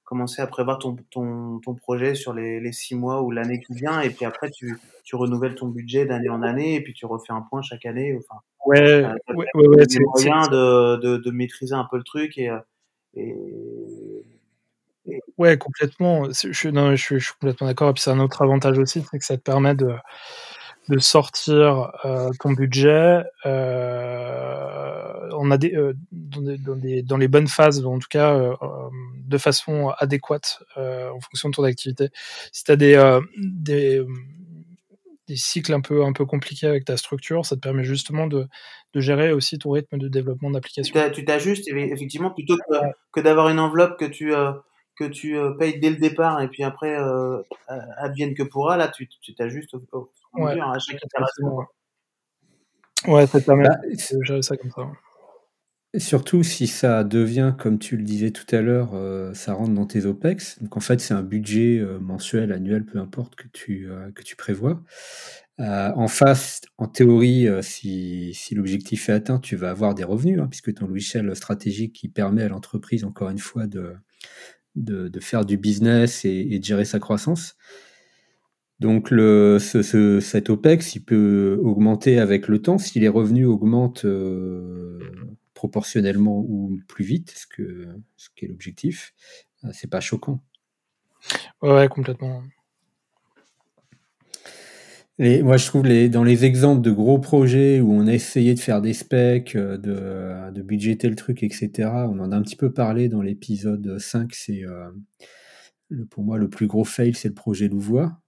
commencer 0.05 0.42
à 0.42 0.46
prévoir 0.46 0.78
ton, 0.78 0.96
ton, 1.11 1.59
ton 1.61 1.74
projet 1.74 2.14
sur 2.14 2.35
les, 2.35 2.61
les, 2.61 2.72
six 2.72 2.94
mois 2.94 3.22
ou 3.22 3.31
l'année 3.31 3.61
qui 3.61 3.72
vient, 3.72 4.02
et 4.02 4.11
puis 4.11 4.26
après 4.26 4.50
tu, 4.50 4.78
tu 5.05 5.16
renouvelles 5.16 5.55
ton 5.55 5.68
budget 5.68 6.05
d'année 6.05 6.28
en 6.28 6.42
année, 6.42 6.74
et 6.74 6.83
puis 6.83 6.92
tu 6.92 7.07
refais 7.07 7.33
un 7.33 7.40
point 7.40 7.62
chaque 7.62 7.87
année. 7.87 8.18
Enfin, 8.18 8.40
ouais, 8.66 9.05
ouais, 9.05 9.46
ouais, 9.55 9.66
ouais 9.68 9.85
c'est 9.88 10.00
moyen 10.00 10.48
de, 10.48 10.96
de, 10.96 11.16
de, 11.16 11.31
maîtriser 11.31 11.74
un 11.74 11.88
peu 11.90 11.96
le 11.96 12.02
truc 12.02 12.37
et, 12.37 12.50
et, 13.14 13.35
Ouais, 15.38 15.59
complètement. 15.59 16.26
Je, 16.31 16.52
suis, 16.52 16.72
non, 16.72 16.94
je, 16.94 17.02
suis, 17.02 17.18
je 17.18 17.24
suis 17.24 17.35
complètement 17.35 17.66
d'accord. 17.66 17.90
Et 17.90 17.92
puis 17.94 18.02
c'est 18.02 18.11
un 18.11 18.20
autre 18.20 18.42
avantage 18.42 18.78
aussi, 18.78 19.02
c'est 19.11 19.18
que 19.18 19.24
ça 19.24 19.37
te 19.37 19.42
permet 19.42 19.74
de, 19.74 19.94
de 20.88 20.99
sortir 20.99 21.92
euh, 22.05 22.31
ton 22.40 22.53
budget. 22.53 23.23
Euh, 23.47 25.29
on 25.33 25.51
a 25.51 25.59
euh, 25.64 25.95
dans, 26.11 26.77
des, 26.77 27.03
dans, 27.03 27.16
les 27.16 27.29
bonnes 27.29 27.49
phases, 27.49 27.85
en 27.85 27.99
tout 27.99 28.09
cas, 28.11 28.57
de 29.16 29.38
façon 29.38 29.92
adéquate 29.99 30.62
en 30.77 31.21
fonction 31.21 31.49
de 31.49 31.55
ton 31.55 31.64
activité. 31.64 32.11
Si 32.53 32.64
tu 32.64 32.73
as 32.73 32.77
des, 32.77 33.21
des, 33.37 34.03
des, 35.29 35.37
cycles 35.37 35.73
un 35.73 35.81
peu, 35.81 36.05
un 36.05 36.12
peu 36.12 36.27
compliqués 36.27 36.66
avec 36.66 36.85
ta 36.85 36.97
structure, 36.97 37.47
ça 37.47 37.57
te 37.57 37.61
permet 37.61 37.85
justement 37.85 38.27
de, 38.27 38.47
de 38.92 39.01
gérer 39.01 39.33
aussi 39.33 39.59
ton 39.59 39.71
rythme 39.71 39.99
de 39.99 40.09
développement 40.09 40.51
d'application. 40.51 40.95
Tu 41.12 41.25
t'ajustes 41.25 41.68
effectivement 41.68 42.31
plutôt 42.31 42.57
que 43.12 43.21
d'avoir 43.21 43.49
une 43.49 43.59
enveloppe 43.59 43.99
que 43.99 44.05
tu 44.05 44.33
que 44.96 45.05
tu 45.05 45.37
payes 45.59 45.81
dès 45.81 45.90
le 45.90 45.96
départ 45.96 46.40
et 46.40 46.48
puis 46.48 46.64
après 46.64 46.98
euh, 46.98 47.42
advienne 47.96 48.35
que 48.35 48.42
pourra 48.42 48.76
là 48.76 48.88
tu 48.88 49.09
t'ajustes 49.35 49.74
au, 49.92 50.12
ouais, 50.35 50.61
à 50.61 50.78
chaque 50.78 51.00
Ouais, 53.09 53.26
ça 53.26 53.40
te 53.40 53.46
permet 53.46 53.64
bah, 53.64 53.78
de 53.85 54.22
gérer 54.24 54.42
ça 54.42 54.57
comme 54.57 54.70
ça. 54.70 54.88
Surtout 55.98 56.42
si 56.42 56.68
ça 56.68 57.05
devient, 57.05 57.55
comme 57.59 57.78
tu 57.78 57.98
le 57.98 58.02
disais 58.02 58.31
tout 58.31 58.46
à 58.55 58.62
l'heure, 58.62 58.92
euh, 58.94 59.35
ça 59.35 59.52
rentre 59.52 59.74
dans 59.74 59.85
tes 59.87 60.07
OPEX. 60.07 60.62
Donc 60.62 60.76
en 60.76 60.81
fait, 60.81 61.00
c'est 61.00 61.12
un 61.12 61.22
budget 61.22 61.78
euh, 61.78 61.98
mensuel, 61.98 62.52
annuel, 62.52 62.87
peu 62.87 62.98
importe 62.98 63.35
que 63.35 63.46
tu, 63.48 63.90
euh, 63.90 64.11
que 64.12 64.22
tu 64.22 64.35
prévois. 64.35 64.83
en 65.59 66.09
face, 66.09 66.62
en 66.78 66.87
théorie, 66.87 67.46
si, 67.62 68.33
si 68.35 68.55
l'objectif 68.55 69.09
est 69.11 69.12
atteint, 69.12 69.38
tu 69.38 69.55
vas 69.55 69.70
avoir 69.70 69.94
des 69.94 70.05
revenus, 70.05 70.40
hein, 70.40 70.48
puisque 70.48 70.72
ton 70.74 70.87
logiciel 70.87 71.37
stratégique 71.37 71.92
qui 71.92 72.09
permet 72.09 72.42
à 72.42 72.48
l'entreprise, 72.48 73.05
encore 73.05 73.28
une 73.28 73.38
fois, 73.38 73.66
de, 73.66 73.94
de, 74.76 75.11
faire 75.20 75.44
du 75.44 75.56
business 75.56 76.24
et, 76.24 76.58
de 76.58 76.64
gérer 76.64 76.85
sa 76.85 76.98
croissance. 76.98 77.56
Donc 78.80 79.11
ce, 79.11 80.18
cet 80.20 80.50
OPEX, 80.50 80.96
il 80.96 81.04
peut 81.04 81.61
augmenter 81.62 82.18
avec 82.18 82.48
le 82.48 82.61
temps 82.61 82.78
si 82.78 82.98
les 82.98 83.08
revenus 83.08 83.46
augmentent 83.46 84.04
euh, 84.04 84.98
proportionnellement 85.54 86.40
ou 86.40 86.80
plus 86.88 87.04
vite, 87.04 87.32
ce, 87.37 87.46
que, 87.46 87.87
ce 88.16 88.28
qui 88.35 88.46
est 88.46 88.48
l'objectif. 88.48 89.14
Euh, 89.64 89.68
c'est 89.72 89.90
pas 89.90 90.00
choquant. 90.00 90.42
Ouais, 91.62 91.88
complètement. 91.88 92.42
Moi, 95.22 95.56
je 95.56 95.66
trouve 95.66 95.87
les, 95.87 96.08
dans 96.08 96.24
les 96.24 96.44
exemples 96.44 96.82
de 96.82 96.90
gros 96.90 97.20
projets 97.20 97.80
où 97.80 97.92
on 97.92 98.08
a 98.08 98.12
essayé 98.12 98.54
de 98.54 98.58
faire 98.58 98.82
des 98.82 98.92
specs, 98.92 99.54
euh, 99.54 99.78
de, 99.78 100.52
de 100.52 100.62
budgéter 100.62 101.08
le 101.08 101.14
truc, 101.14 101.44
etc., 101.44 101.90
on 102.11 102.18
en 102.18 102.32
a 102.32 102.37
un 102.37 102.42
petit 102.42 102.56
peu 102.56 102.72
parlé 102.72 103.08
dans 103.08 103.22
l'épisode 103.22 103.98
5. 103.98 104.35
C'est 104.35 104.62
pour 106.11 106.24
moi 106.24 106.38
le 106.38 106.48
plus 106.48 106.66
gros 106.66 106.85
fail, 106.85 107.14
c'est 107.14 107.28
le 107.28 107.35
projet 107.35 107.68
Louvois 107.68 108.20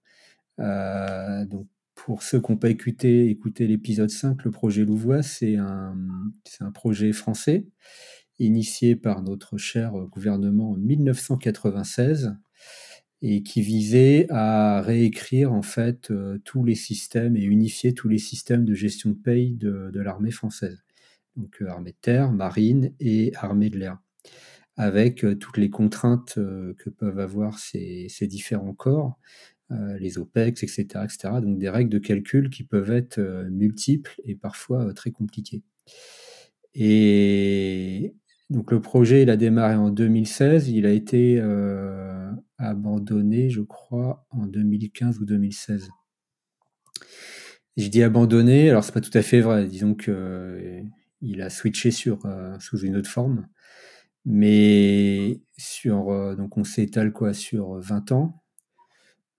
euh, 0.61 1.45
donc 1.47 1.67
pour 1.95 2.23
ceux 2.23 2.41
qui 2.41 2.53
n'ont 2.53 2.59
pas 2.59 2.71
écouté, 2.71 3.39
l'épisode 3.61 4.11
5, 4.11 4.45
le 4.45 4.51
projet 4.51 4.85
Louvois, 4.85 5.23
c'est 5.23 5.57
un 5.57 6.71
projet 6.73 7.13
français 7.13 7.67
initié 8.39 8.97
par 8.97 9.23
notre 9.23 9.57
cher 9.59 9.93
gouvernement 10.11 10.73
en 10.73 10.77
1996 10.77 12.37
et 13.27 13.43
qui 13.43 13.63
visait 13.63 14.27
à 14.29 14.83
réécrire 14.83 15.55
en 15.55 15.63
fait 15.63 16.11
euh, 16.11 16.37
tous 16.45 16.63
les 16.63 16.75
systèmes 16.75 17.37
et 17.39 17.43
unifier 17.43 17.95
tous 17.95 18.07
les 18.07 18.19
systèmes 18.19 18.67
de 18.67 18.75
gestion 18.75 19.09
de 19.09 19.15
paye 19.15 19.55
de, 19.55 19.91
l'armée 19.99 20.31
française. 20.31 20.85
Donc 21.35 21.63
euh, 21.63 21.69
armée 21.69 21.93
de 21.93 21.97
terre, 22.03 22.33
marine 22.33 22.93
et 23.01 23.33
armée 23.37 23.71
de 23.71 23.79
l'air. 23.79 23.99
Avec 24.77 25.25
euh, 25.25 25.37
toutes 25.37 25.57
les 25.57 25.71
contraintes 25.71 26.35
que 26.35 26.91
peuvent 26.91 27.19
avoir 27.19 27.59
ces, 27.59 28.09
ces 28.11 28.27
différents 28.27 28.75
corps 28.75 29.19
les 29.99 30.19
OPEX, 30.19 30.63
etc., 30.63 30.85
etc. 31.03 31.41
Donc 31.43 31.59
des 31.59 31.71
règles 31.71 31.91
de 31.91 31.99
calcul 31.99 32.49
qui 32.51 32.63
peuvent 32.63 32.93
être 32.93 33.19
multiples 33.51 34.21
et 34.23 34.37
parfois 34.37 34.93
très 34.93 35.11
compliquées. 35.11 35.65
Et 36.75 38.15
donc 38.51 38.71
le 38.73 38.81
projet, 38.81 39.23
il 39.23 39.31
a 39.31 39.37
démarré 39.37 39.75
en 39.75 39.91
2016, 39.91 40.69
il 40.69 40.87
a 40.87 40.91
été 40.91 41.43
abandonné, 42.59 43.51
je 43.51 43.63
crois, 43.63 44.27
en 44.31 44.47
2015 44.47 45.19
ou 45.21 45.25
2016. 45.25 45.89
Je 47.77 47.89
dis 47.89 48.03
abandonné, 48.03 48.71
alors 48.71 48.85
c'est 48.85 48.93
pas 48.93 49.01
tout 49.01 49.17
à 49.17 49.23
fait 49.23 49.41
vrai. 49.41 49.67
Disons 49.67 49.95
que 49.95 50.83
il 51.21 51.43
a 51.43 51.51
switché 51.51 51.91
sur 51.91 52.23
sous 52.61 52.79
une 52.79 52.97
autre 52.97 53.11
forme, 53.11 53.49
mais 54.25 55.41
sur 55.57 56.37
donc 56.37 56.57
on 56.57 56.65
s'étale 56.65 57.13
quoi 57.13 57.35
sur 57.35 57.81
20 57.81 58.13
ans. 58.13 58.44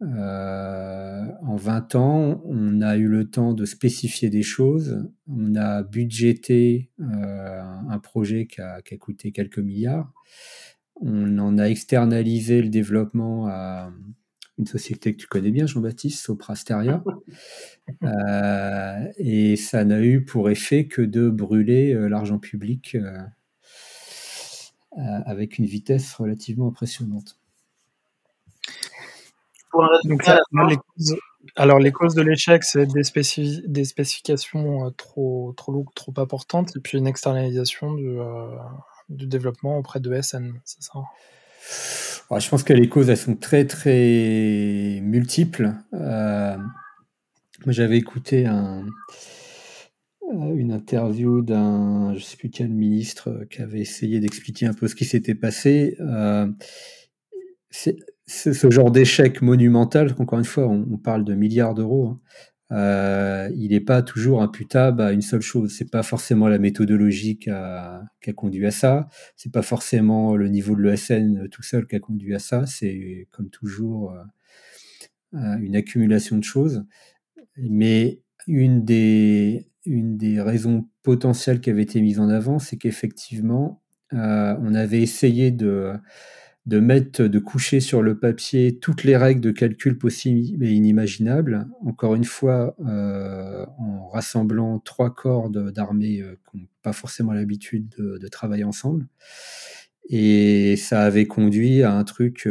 Euh, 0.01 1.25
en 1.41 1.55
20 1.55 1.95
ans, 1.95 2.41
on 2.45 2.81
a 2.81 2.97
eu 2.97 3.07
le 3.07 3.29
temps 3.29 3.53
de 3.53 3.65
spécifier 3.65 4.29
des 4.29 4.43
choses. 4.43 5.07
On 5.27 5.55
a 5.55 5.83
budgété 5.83 6.91
euh, 6.99 7.63
un 7.89 7.99
projet 7.99 8.45
qui 8.45 8.61
a, 8.61 8.81
coûté 8.99 9.31
quelques 9.31 9.59
milliards. 9.59 10.11
On 11.01 11.37
en 11.39 11.57
a 11.57 11.69
externalisé 11.69 12.61
le 12.61 12.69
développement 12.69 13.47
à 13.47 13.91
une 14.57 14.67
société 14.67 15.13
que 15.13 15.17
tu 15.17 15.27
connais 15.27 15.51
bien, 15.51 15.65
Jean-Baptiste, 15.65 16.23
Soprasteria. 16.23 17.03
Euh, 18.01 19.11
et 19.19 19.57
ça 19.57 19.85
n'a 19.85 20.01
eu 20.01 20.25
pour 20.25 20.49
effet 20.49 20.87
que 20.87 21.03
de 21.03 21.29
brûler 21.29 21.93
l'argent 22.09 22.39
public 22.39 22.97
avec 24.97 25.59
une 25.59 25.65
vitesse 25.65 26.11
relativement 26.15 26.69
impressionnante. 26.69 27.37
Donc, 30.05 30.23
ça, 30.23 30.39
les, 30.69 30.77
causes, 30.77 31.15
Alors, 31.55 31.79
les 31.79 31.91
causes 31.91 32.15
de 32.15 32.21
l'échec, 32.21 32.63
c'est 32.63 32.85
des, 32.85 33.01
des 33.67 33.85
spécifications 33.85 34.91
trop, 34.97 35.53
trop 35.55 35.71
lourdes, 35.71 35.93
trop 35.95 36.13
importantes, 36.17 36.75
et 36.75 36.79
puis 36.79 36.97
une 36.97 37.07
externalisation 37.07 37.93
du, 37.93 38.17
du 39.09 39.27
développement 39.27 39.77
auprès 39.77 39.99
de 39.99 40.21
SN, 40.21 40.53
c'est 40.63 40.83
ça? 40.83 40.93
Je 42.39 42.49
pense 42.49 42.63
que 42.63 42.73
les 42.73 42.89
causes, 42.89 43.09
elles 43.09 43.17
sont 43.17 43.35
très, 43.35 43.65
très 43.65 44.99
multiples. 45.01 45.73
moi, 45.91 46.57
j'avais 47.67 47.97
écouté 47.97 48.45
un, 48.45 48.85
une 50.31 50.71
interview 50.71 51.41
d'un, 51.41 52.13
je 52.15 52.23
sais 52.23 52.37
plus 52.37 52.49
quel 52.49 52.69
ministre, 52.69 53.45
qui 53.49 53.61
avait 53.61 53.79
essayé 53.79 54.19
d'expliquer 54.19 54.65
un 54.65 54.73
peu 54.73 54.87
ce 54.87 54.95
qui 54.95 55.05
s'était 55.05 55.35
passé. 55.35 55.95
Euh, 55.99 56.47
c'est 57.69 57.97
ce 58.27 58.69
genre 58.69 58.91
d'échec 58.91 59.41
monumental, 59.41 60.15
encore 60.17 60.39
une 60.39 60.45
fois, 60.45 60.67
on, 60.67 60.97
parle 60.97 61.23
de 61.23 61.35
milliards 61.35 61.75
d'euros. 61.75 62.07
Hein. 62.07 62.19
Euh, 62.71 63.51
il 63.55 63.69
n'est 63.69 63.79
pas 63.79 64.01
toujours 64.01 64.41
imputable 64.41 65.01
à 65.01 65.11
une 65.11 65.21
seule 65.21 65.41
chose. 65.41 65.75
C'est 65.77 65.91
pas 65.91 66.01
forcément 66.01 66.47
la 66.47 66.57
méthodologie 66.57 67.37
qui 67.37 67.51
a, 67.51 68.03
conduit 68.35 68.65
à 68.65 68.71
ça. 68.71 69.07
C'est 69.35 69.51
pas 69.51 69.61
forcément 69.61 70.35
le 70.35 70.49
niveau 70.49 70.75
de 70.75 70.81
l'ESN 70.81 71.47
tout 71.49 71.61
seul 71.61 71.85
qui 71.85 71.95
a 71.95 71.99
conduit 71.99 72.33
à 72.33 72.39
ça. 72.39 72.65
C'est 72.65 73.27
comme 73.31 73.49
toujours 73.49 74.15
euh, 75.35 75.57
une 75.59 75.75
accumulation 75.75 76.37
de 76.37 76.43
choses. 76.43 76.83
Mais 77.57 78.21
une 78.47 78.83
des, 78.83 79.69
une 79.85 80.17
des 80.17 80.41
raisons 80.41 80.89
potentielles 81.03 81.61
qui 81.61 81.69
avait 81.69 81.83
été 81.83 82.01
mise 82.01 82.19
en 82.19 82.29
avant, 82.29 82.57
c'est 82.59 82.77
qu'effectivement, 82.77 83.83
euh, 84.13 84.55
on 84.61 84.73
avait 84.73 85.01
essayé 85.01 85.51
de, 85.51 85.93
de 86.65 86.79
mettre, 86.79 87.23
de 87.23 87.39
coucher 87.39 87.79
sur 87.79 88.01
le 88.01 88.17
papier 88.17 88.79
toutes 88.79 89.03
les 89.03 89.15
règles 89.15 89.41
de 89.41 89.51
calcul 89.51 89.97
possibles 89.97 90.63
et 90.63 90.71
inimaginables, 90.71 91.67
encore 91.85 92.15
une 92.15 92.25
fois, 92.25 92.75
euh, 92.85 93.65
en 93.77 94.07
rassemblant 94.09 94.79
trois 94.79 95.13
corps 95.13 95.49
d'armées 95.49 96.21
euh, 96.21 96.35
qui 96.49 96.57
n'ont 96.57 96.67
pas 96.81 96.93
forcément 96.93 97.33
l'habitude 97.33 97.89
de, 97.97 98.27
travailler 98.27 98.63
ensemble. 98.63 99.07
Et 100.09 100.75
ça 100.77 101.03
avait 101.03 101.25
conduit 101.25 101.83
à 101.83 101.93
un 101.93 102.03
truc 102.03 102.47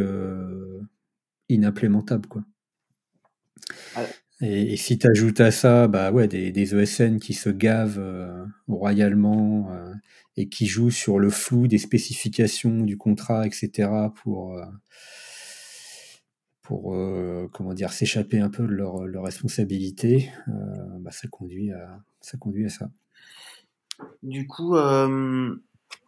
inimplémentable, 1.49 2.29
quoi. 2.29 2.45
Et, 4.47 4.77
si 4.77 4.99
tu 4.99 5.09
ajoutes 5.09 5.41
à 5.41 5.51
ça 5.51 5.89
bah 5.89 6.13
ouais, 6.13 6.29
des, 6.29 6.75
ESN 6.75 7.19
qui 7.19 7.33
se 7.33 7.49
gavent 7.49 7.99
euh, 7.99 8.45
royalement 8.69 9.71
euh, 9.71 9.95
et 10.37 10.51
qui 10.51 10.67
jouent 10.67 10.91
sur 10.91 11.19
le 11.19 11.31
flou 11.31 11.67
des 11.67 11.79
spécifications 11.79 12.83
du 12.83 12.99
contrat, 12.99 13.47
etc., 13.47 13.91
pour, 14.23 14.53
euh, 14.53 14.67
pour 16.63 16.97
comment 17.53 17.73
dire, 17.73 17.93
s'échapper 17.93 18.41
un 18.41 18.51
peu 18.51 18.65
de 18.65 18.73
leur, 18.73 19.07
leur 19.07 19.25
responsabilité, 19.25 20.31
bah 21.01 21.11
ça, 21.11 21.29
conduit 21.29 21.73
à, 21.73 22.01
ça 22.21 22.37
conduit 22.37 22.67
à 22.67 22.69
ça. 22.69 22.91
Du 24.23 24.47
coup, 24.47 24.75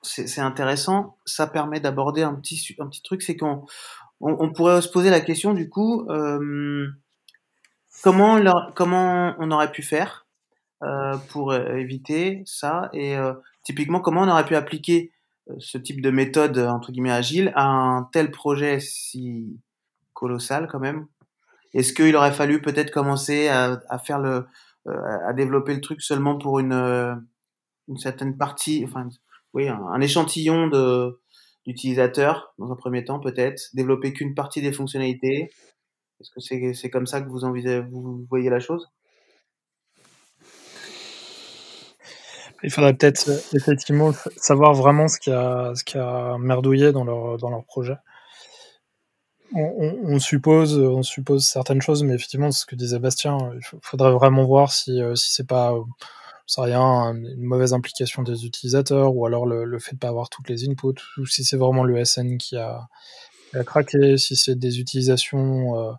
c'est 0.02 0.40
intéressant. 0.40 1.18
Ça 1.24 1.46
permet 1.46 1.78
d'aborder 1.78 2.22
un 2.22 2.34
petit, 2.34 2.74
un 2.80 2.88
petit 2.88 3.02
truc, 3.02 3.22
c'est 3.22 3.36
qu'on 3.36 3.64
on, 4.20 4.52
pourrait 4.52 4.82
se 4.82 4.88
poser 4.88 5.10
la 5.10 5.20
question, 5.20 5.54
du 5.54 5.68
coup, 5.68 6.08
comment, 8.02 8.38
comment 8.74 9.34
on 9.38 9.50
aurait 9.50 9.72
pu 9.72 9.82
faire 9.82 10.26
euh, 10.82 11.16
pour 11.30 11.52
euh, 11.52 11.76
éviter 11.76 12.42
ça 12.44 12.90
et 12.92 13.16
euh, 13.16 13.32
typiquement 13.62 14.00
comment 14.00 14.22
on 14.22 14.28
aurait 14.28 14.44
pu 14.44 14.56
appliquer 14.56 15.10
ce 15.58 15.78
type 15.78 16.02
de 16.02 16.10
méthode 16.10 16.58
entre 16.58 16.92
guillemets 16.92 17.12
agile 17.12 17.50
à 17.54 17.64
un 17.64 18.02
tel 18.12 18.30
projet 18.30 18.78
si 18.80 19.58
colossal 20.12 20.68
quand 20.70 20.80
même? 20.80 21.06
Est-ce 21.72 21.92
qu'il 21.94 22.14
aurait 22.14 22.32
fallu 22.32 22.60
peut-être 22.60 22.90
commencer 22.90 23.48
à, 23.48 23.80
faire 24.04 24.18
le 24.18 24.46
à 24.86 25.32
développer 25.32 25.74
le 25.74 25.80
truc 25.80 26.02
seulement 26.02 26.36
pour 26.36 26.58
une, 26.58 26.72
une 27.88 27.98
certaine 27.98 28.36
partie, 28.36 28.84
enfin 28.86 29.08
oui, 29.52 29.68
un, 29.68 29.80
un 29.80 30.00
échantillon 30.00 30.68
de 30.68 31.20
d'utilisateurs 31.66 32.54
dans 32.58 32.70
un 32.70 32.76
premier 32.76 33.04
temps 33.04 33.18
peut-être, 33.18 33.70
développer 33.74 34.12
qu'une 34.12 34.34
partie 34.34 34.62
des 34.62 34.72
fonctionnalités 34.72 35.50
est-ce 36.20 36.30
que 36.30 36.72
c'est 36.72 36.90
comme 36.90 37.06
ça 37.06 37.20
que 37.20 37.28
vous, 37.28 37.44
envisagez, 37.44 37.80
vous 37.80 38.26
voyez 38.28 38.50
la 38.50 38.60
chose? 38.60 38.88
Il 42.62 42.70
faudrait 42.70 42.94
peut-être 42.94 43.28
euh, 43.28 43.38
effectivement 43.52 44.12
savoir 44.36 44.74
vraiment 44.74 45.08
ce 45.08 45.18
qui 45.20 45.30
a, 45.30 45.72
ce 45.74 45.98
a 45.98 46.38
merdouillé 46.38 46.92
dans 46.92 47.04
leur, 47.04 47.36
dans 47.36 47.50
leur 47.50 47.64
projet. 47.64 47.96
On, 49.54 50.18
suppose, 50.18 50.76
on 50.76 51.04
suppose 51.04 51.46
certaines 51.46 51.80
choses, 51.80 52.02
mais 52.02 52.14
effectivement, 52.14 52.50
ce 52.50 52.66
que 52.66 52.74
disait 52.74 52.98
Bastien, 52.98 53.38
il 53.54 53.60
faudrait 53.80 54.10
vraiment 54.10 54.44
voir 54.44 54.72
si, 54.72 55.00
euh, 55.00 55.14
si 55.14 55.32
c'est 55.32 55.46
pas, 55.46 55.72
ça 56.46 56.62
rien, 56.62 57.14
une 57.14 57.42
mauvaise 57.42 57.72
implication 57.72 58.22
des 58.22 58.44
utilisateurs, 58.44 59.14
ou 59.14 59.24
alors 59.24 59.46
le, 59.46 59.78
fait 59.78 59.94
de 59.94 59.98
pas 59.98 60.08
avoir 60.08 60.30
toutes 60.30 60.48
les 60.48 60.68
inputs, 60.68 61.00
ou 61.18 61.26
si 61.26 61.44
c'est 61.44 61.56
vraiment 61.56 61.84
le 61.84 62.04
SN 62.04 62.38
qui 62.38 62.56
a, 62.56 62.88
a 63.54 63.64
craqué, 63.64 64.16
si 64.16 64.36
c'est 64.36 64.58
des 64.58 64.80
utilisations 64.80 65.78
euh, 65.78 65.92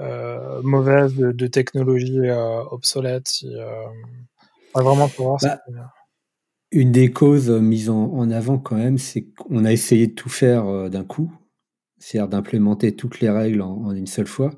euh, 0.00 0.62
mauvaise 0.62 1.14
de, 1.16 1.46
technologie 1.48 2.20
euh, 2.20 2.62
obsolète. 2.70 3.30
Euh, 3.44 3.84
vraiment 4.74 5.08
pour 5.08 5.26
voir. 5.26 5.40
Bah, 5.42 5.92
une 6.70 6.92
des 6.92 7.10
causes 7.10 7.50
mises 7.50 7.88
en, 7.88 8.30
avant 8.30 8.58
quand 8.58 8.76
même, 8.76 8.98
c'est 8.98 9.24
qu'on 9.24 9.64
a 9.64 9.72
essayé 9.72 10.06
de 10.06 10.12
tout 10.12 10.28
faire 10.28 10.90
d'un 10.90 11.02
coup, 11.02 11.32
c'est-à-dire 11.98 12.28
d'implémenter 12.28 12.94
toutes 12.94 13.20
les 13.20 13.30
règles 13.30 13.62
en, 13.62 13.90
une 13.92 14.06
seule 14.06 14.26
fois. 14.26 14.50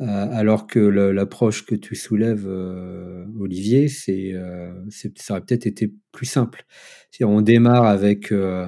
alors 0.00 0.66
que 0.66 0.80
l'approche 0.80 1.64
que 1.64 1.76
tu 1.76 1.94
soulèves, 1.94 2.48
Olivier, 3.38 3.86
c'est, 3.86 4.34
ça 4.90 5.34
aurait 5.34 5.42
peut-être 5.42 5.66
été 5.68 5.94
plus 6.10 6.26
simple. 6.26 6.66
On 7.20 7.40
démarre 7.40 7.84
avec 7.84 8.32
euh, 8.32 8.66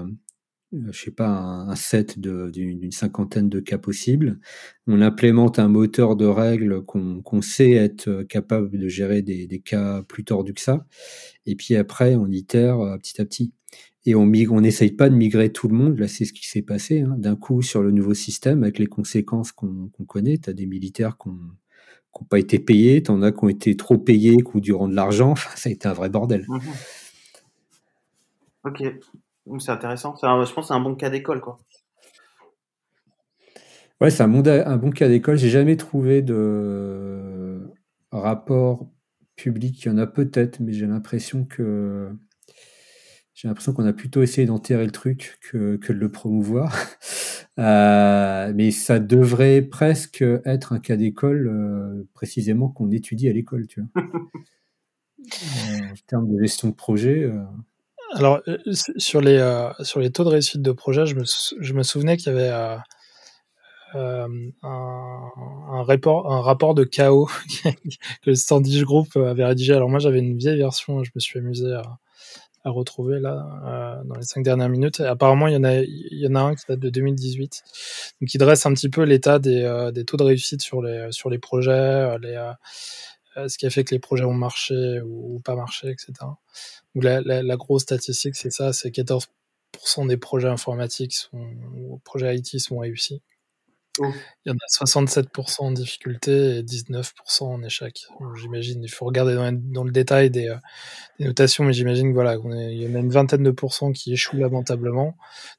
je 0.73 0.93
sais 1.05 1.11
pas, 1.11 1.29
un, 1.29 1.75
set 1.75 2.19
d'une 2.19 2.93
cinquantaine 2.93 3.49
de 3.49 3.61
cas 3.61 3.79
possibles. 3.79 4.39
On 4.87 5.01
implémente 5.01 5.59
un 5.59 5.69
moteur 5.69 6.17
de 6.17 6.27
règles 6.27 6.83
qu'on 6.85 7.43
sait 7.43 7.73
être 7.73 8.09
euh, 8.09 8.25
capable 8.25 8.79
de 8.79 8.89
gérer 8.89 9.23
des, 9.23 9.63
cas 9.65 10.03
plus 10.03 10.25
tordus 10.25 10.55
que 10.55 10.61
ça. 10.61 10.87
Et 11.47 11.57
puis 11.57 11.75
après, 11.77 12.15
on 12.15 12.29
itère 12.29 12.81
euh, 12.81 12.97
petit 12.99 13.21
à 13.21 13.25
petit. 13.25 13.53
Et 14.07 14.15
on 14.15 14.27
n'essaye 14.27 14.93
pas 14.93 15.11
de 15.11 15.15
migrer 15.15 15.53
tout 15.53 15.69
le 15.69 15.75
monde. 15.75 15.99
Là, 15.99 16.09
c'est 16.09 16.25
ce 16.25 16.33
qui 16.33 16.49
s'est 16.49 16.63
passé. 16.63 17.01
Hein. 17.03 17.17
D'un 17.19 17.37
coup, 17.37 17.61
sur 17.61 17.83
le 17.83 17.91
nouveau 17.91 18.15
système, 18.15 18.63
avec 18.63 18.79
les 18.79 18.87
conséquences 18.87 19.53
qu'on 19.53 19.91
connaît, 20.07 20.39
tu 20.39 20.49
as 20.49 20.55
des 20.55 20.65
militaires 20.65 21.19
qui 21.19 21.29
n'ont 21.29 22.27
pas 22.29 22.39
été 22.39 22.59
payés, 22.59 23.03
tu 23.03 23.11
en 23.11 23.21
as 23.21 23.31
qui 23.31 23.45
ont 23.45 23.49
été 23.49 23.77
trop 23.77 23.99
payés, 23.99 24.39
qui 24.39 24.57
ont 24.57 24.59
dû 24.59 24.71
de 24.71 24.95
l'argent. 24.95 25.35
ça 25.57 25.69
a 25.69 25.73
été 25.73 25.87
un 25.87 25.93
vrai 25.93 26.09
bordel. 26.09 26.47
Mmh 26.49 26.59
ok. 28.63 28.83
C'est 29.59 29.72
intéressant. 29.72 30.14
je 30.16 30.26
pense 30.26 30.55
que 30.55 30.62
c'est 30.62 30.74
un 30.74 30.81
bon 30.81 30.94
cas 30.94 31.11
d'école, 31.11 31.40
quoi. 31.40 31.59
Ouais, 34.00 34.11
c'est 34.11 34.22
un, 34.22 34.29
bon, 34.29 34.90
cas 34.90 35.09
d'école. 35.09 35.37
J'ai 35.37 35.50
jamais 35.50 35.76
trouvé 35.76 36.22
de 36.22 37.61
rapport 38.12 38.88
public. 39.37 39.83
Il 39.85 39.88
y 39.88 39.90
en 39.90 39.98
a 39.98 40.07
peut-être, 40.07 40.61
mais 40.61 40.72
j'ai 40.72 40.87
l'impression 40.87 41.44
que 41.44 42.11
j'ai 43.35 43.48
l'impression 43.48 43.72
qu'on 43.72 43.87
a 43.87 43.92
plutôt 43.92 44.22
essayé 44.22 44.46
d'enterrer 44.46 44.85
le 44.85 44.90
truc 44.90 45.38
que, 45.50 45.76
de 45.76 45.92
le 45.92 46.11
promouvoir. 46.11 46.76
Euh, 47.59 48.53
mais 48.55 48.70
ça 48.70 49.00
devrait 49.00 49.61
presque 49.61 50.24
être 50.46 50.72
un 50.72 50.79
cas 50.79 50.96
d'école 50.96 51.46
euh, 51.48 52.09
précisément 52.14 52.70
qu'on 52.70 52.90
étudie 52.90 53.29
à 53.29 53.35
l'école, 53.35 53.66
tu 53.66 53.83
vois. 53.83 54.03
en 55.91 55.95
termes 56.07 56.32
de 56.32 56.41
gestion 56.41 56.68
de 56.68 56.74
projet. 56.74 57.30
Euh, 58.13 58.17
alors, 58.19 58.41
euh, 58.49 58.59
sur 58.97 59.21
les, 59.21 59.39
euh, 59.39 59.71
sur 59.81 60.01
les 60.01 60.11
taux 60.11 60.25
de 60.25 60.31
réussite 60.31 60.63
de 60.63 60.73
projet, 60.73 61.07
je 61.07 61.15
me, 61.15 61.25
je 61.61 61.73
me 61.73 61.83
souvenais 61.83 62.17
qu'il 62.17 62.33
y 62.33 62.37
avait 62.37 62.51
euh, 63.95 64.27
un, 64.63 65.83
rapport, 65.83 66.33
un 66.33 66.41
rapport 66.41 66.75
de 66.75 66.85
chaos 66.85 67.29
que 67.65 68.31
le 68.31 68.35
Standish 68.35 68.83
Group 68.85 69.17
avait 69.17 69.45
rédigé. 69.45 69.75
Alors 69.75 69.89
moi, 69.89 69.99
j'avais 69.99 70.21
une 70.21 70.37
vieille 70.37 70.59
version, 70.59 71.03
je 71.05 71.11
me 71.15 71.21
suis 71.21 71.39
amusé 71.39 71.73
à, 71.73 71.83
à 72.65 72.71
retrouver 72.71 73.21
là 73.21 74.03
dans 74.05 74.15
les 74.15 74.23
cinq 74.23 74.45
dernières 74.45 74.69
minutes. 74.69 75.01
Apparemment, 75.01 75.49
il 75.49 75.55
y 75.55 75.57
en 75.57 75.65
a, 75.65 75.77
il 75.77 76.19
y 76.19 76.27
en 76.27 76.35
a 76.35 76.41
un 76.41 76.55
qui 76.55 76.65
date 76.69 76.79
de 76.81 76.91
2018, 76.91 77.63
donc 78.21 78.29
qui 78.29 78.39
dresse 78.39 78.67
un 78.67 78.75
petit 78.75 78.91
peu 78.91 79.03
l'état 79.03 79.39
des, 79.39 79.91
des 79.95 80.05
taux 80.05 80.17
de 80.17 80.25
réussite 80.25 80.63
sur 80.63 80.83
les, 80.83 81.09
sur 81.11 81.31
les 81.31 81.39
projets, 81.39 82.19
les, 82.19 82.37
ce 83.37 83.59
qui 83.59 83.66
a 83.66 83.70
fait 83.70 83.85
que 83.85 83.95
les 83.95 84.01
projets 84.01 84.24
ont 84.24 84.35
marché 84.35 85.01
ou, 85.01 85.37
ou 85.37 85.41
pas 85.41 85.55
marché, 85.55 85.89
etc. 85.91 86.12
La, 86.95 87.20
la, 87.20 87.57
grosse 87.57 87.83
statistique, 87.83 88.37
c'est 88.37 88.51
ça, 88.51 88.72
c'est 88.72 88.91
14% 88.91 89.26
des 90.07 90.16
projets 90.16 90.49
informatiques 90.49 91.14
sont, 91.14 91.39
ou 91.76 91.99
projets 92.05 92.37
IT 92.37 92.59
sont 92.59 92.78
réussis. 92.78 93.22
Il 93.99 94.12
y 94.47 94.51
en 94.51 94.55
a 94.55 94.85
67% 94.85 95.61
en 95.61 95.72
difficulté 95.72 96.59
et 96.59 96.62
19% 96.62 97.43
en 97.43 97.62
échec. 97.62 98.07
J'imagine, 98.37 98.83
il 98.83 98.89
faut 98.89 99.05
regarder 99.05 99.35
dans, 99.35 99.85
le 99.85 99.91
détail 99.91 100.31
des, 100.31 100.55
notations, 101.18 101.64
mais 101.64 101.72
j'imagine 101.72 102.12
voilà, 102.12 102.37
il 102.37 102.81
y 102.81 102.89
en 102.89 102.95
a 102.95 102.99
une 102.99 103.11
vingtaine 103.11 103.43
de 103.43 103.51
pourcents 103.51 103.93
qui 103.93 104.12
échouent 104.12 104.37
lamentablement. 104.37 105.16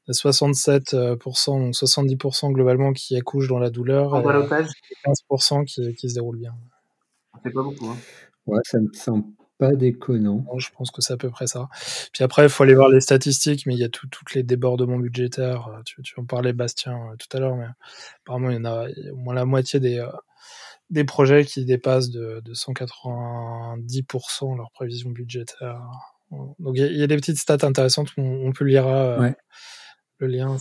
Il 0.08 0.14
y 0.14 0.18
a 0.18 0.30
67%, 0.30 1.46
donc 1.46 1.74
70% 1.74 2.52
globalement 2.52 2.92
qui 2.92 3.16
accouchent 3.16 3.48
dans 3.48 3.58
la 3.58 3.70
douleur. 3.70 4.14
et 4.90 5.08
15% 5.08 5.64
qui, 5.64 5.94
qui 5.94 6.08
se 6.08 6.14
déroulent 6.14 6.38
bien. 6.38 6.54
C'est 7.44 7.52
pas 7.52 7.62
beaucoup. 7.62 7.86
Hein. 7.86 7.96
Ouais, 8.46 8.60
ça 8.64 8.80
me 8.80 8.92
semble 8.92 9.24
pas 9.58 9.74
déconnant. 9.74 10.44
Je 10.58 10.68
pense 10.76 10.90
que 10.90 11.02
c'est 11.02 11.12
à 11.12 11.16
peu 11.16 11.30
près 11.30 11.46
ça. 11.46 11.68
Puis 12.12 12.24
après, 12.24 12.44
il 12.44 12.48
faut 12.48 12.64
aller 12.64 12.74
voir 12.74 12.88
les 12.88 13.00
statistiques, 13.00 13.66
mais 13.66 13.74
il 13.74 13.80
y 13.80 13.84
a 13.84 13.88
tous 13.88 14.08
les 14.34 14.42
débordements 14.42 14.98
budgétaires. 14.98 15.68
Euh, 15.68 15.82
tu, 15.84 16.02
tu 16.02 16.18
en 16.18 16.24
parlais, 16.24 16.52
Bastien, 16.52 16.94
euh, 16.94 17.16
tout 17.16 17.36
à 17.36 17.40
l'heure, 17.40 17.54
mais 17.54 17.66
apparemment, 18.24 18.50
il 18.50 18.56
y 18.56 18.58
en 18.58 18.64
a 18.64 18.88
au 19.12 19.16
moins 19.16 19.34
la 19.34 19.44
moitié 19.44 19.78
des, 19.78 19.98
euh, 19.98 20.08
des 20.90 21.04
projets 21.04 21.44
qui 21.44 21.64
dépassent 21.64 22.10
de, 22.10 22.40
de 22.44 22.54
190% 22.54 24.56
leur 24.56 24.72
prévision 24.72 25.10
budgétaire. 25.10 25.80
Donc 26.58 26.76
il 26.76 26.96
y, 26.96 27.02
a 27.02 27.06
des 27.06 27.16
petites 27.16 27.36
stats 27.36 27.58
intéressantes, 27.60 28.08
on, 28.16 28.46
on 28.46 28.52
publiera 28.52 29.20
ouais 29.20 29.36
le 30.18 30.26
lien. 30.28 30.56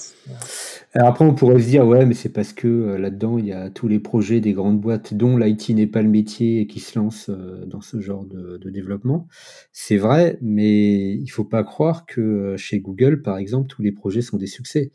Alors 0.94 1.08
après, 1.08 1.24
on 1.24 1.34
pourrait 1.34 1.60
se 1.60 1.68
dire, 1.68 1.86
ouais, 1.86 2.06
mais 2.06 2.14
c'est 2.14 2.30
parce 2.34 2.52
que 2.52 2.68
euh, 2.68 2.98
là-dedans, 2.98 3.38
il 3.38 3.46
y 3.46 3.54
a 3.54 3.70
tous 3.70 3.88
les 3.88 4.00
projets 4.00 4.42
des 4.42 4.54
grandes 4.54 4.80
boîtes 4.80 5.14
dont 5.14 5.38
l'IT 5.38 5.70
n'est 5.70 5.88
pas 5.88 6.02
le 6.02 6.10
métier 6.10 6.62
et 6.62 6.68
qui 6.68 6.80
se 6.80 6.98
lancent 6.98 7.30
euh, 7.30 7.66
dans 7.66 7.82
ce 7.82 8.00
genre 8.02 8.26
de, 8.26 8.58
développement. 8.70 9.28
C'est 9.72 9.98
vrai, 9.98 10.38
mais 10.42 11.14
il 11.14 11.28
faut 11.28 11.44
pas 11.44 11.64
croire 11.64 12.06
que 12.06 12.22
euh, 12.22 12.58
chez 12.58 12.80
Google, 12.80 13.22
par 13.22 13.38
exemple, 13.38 13.68
tous 13.68 13.82
les 13.82 13.92
projets 13.92 14.22
sont 14.22 14.38
des 14.38 14.48
succès. 14.48 14.92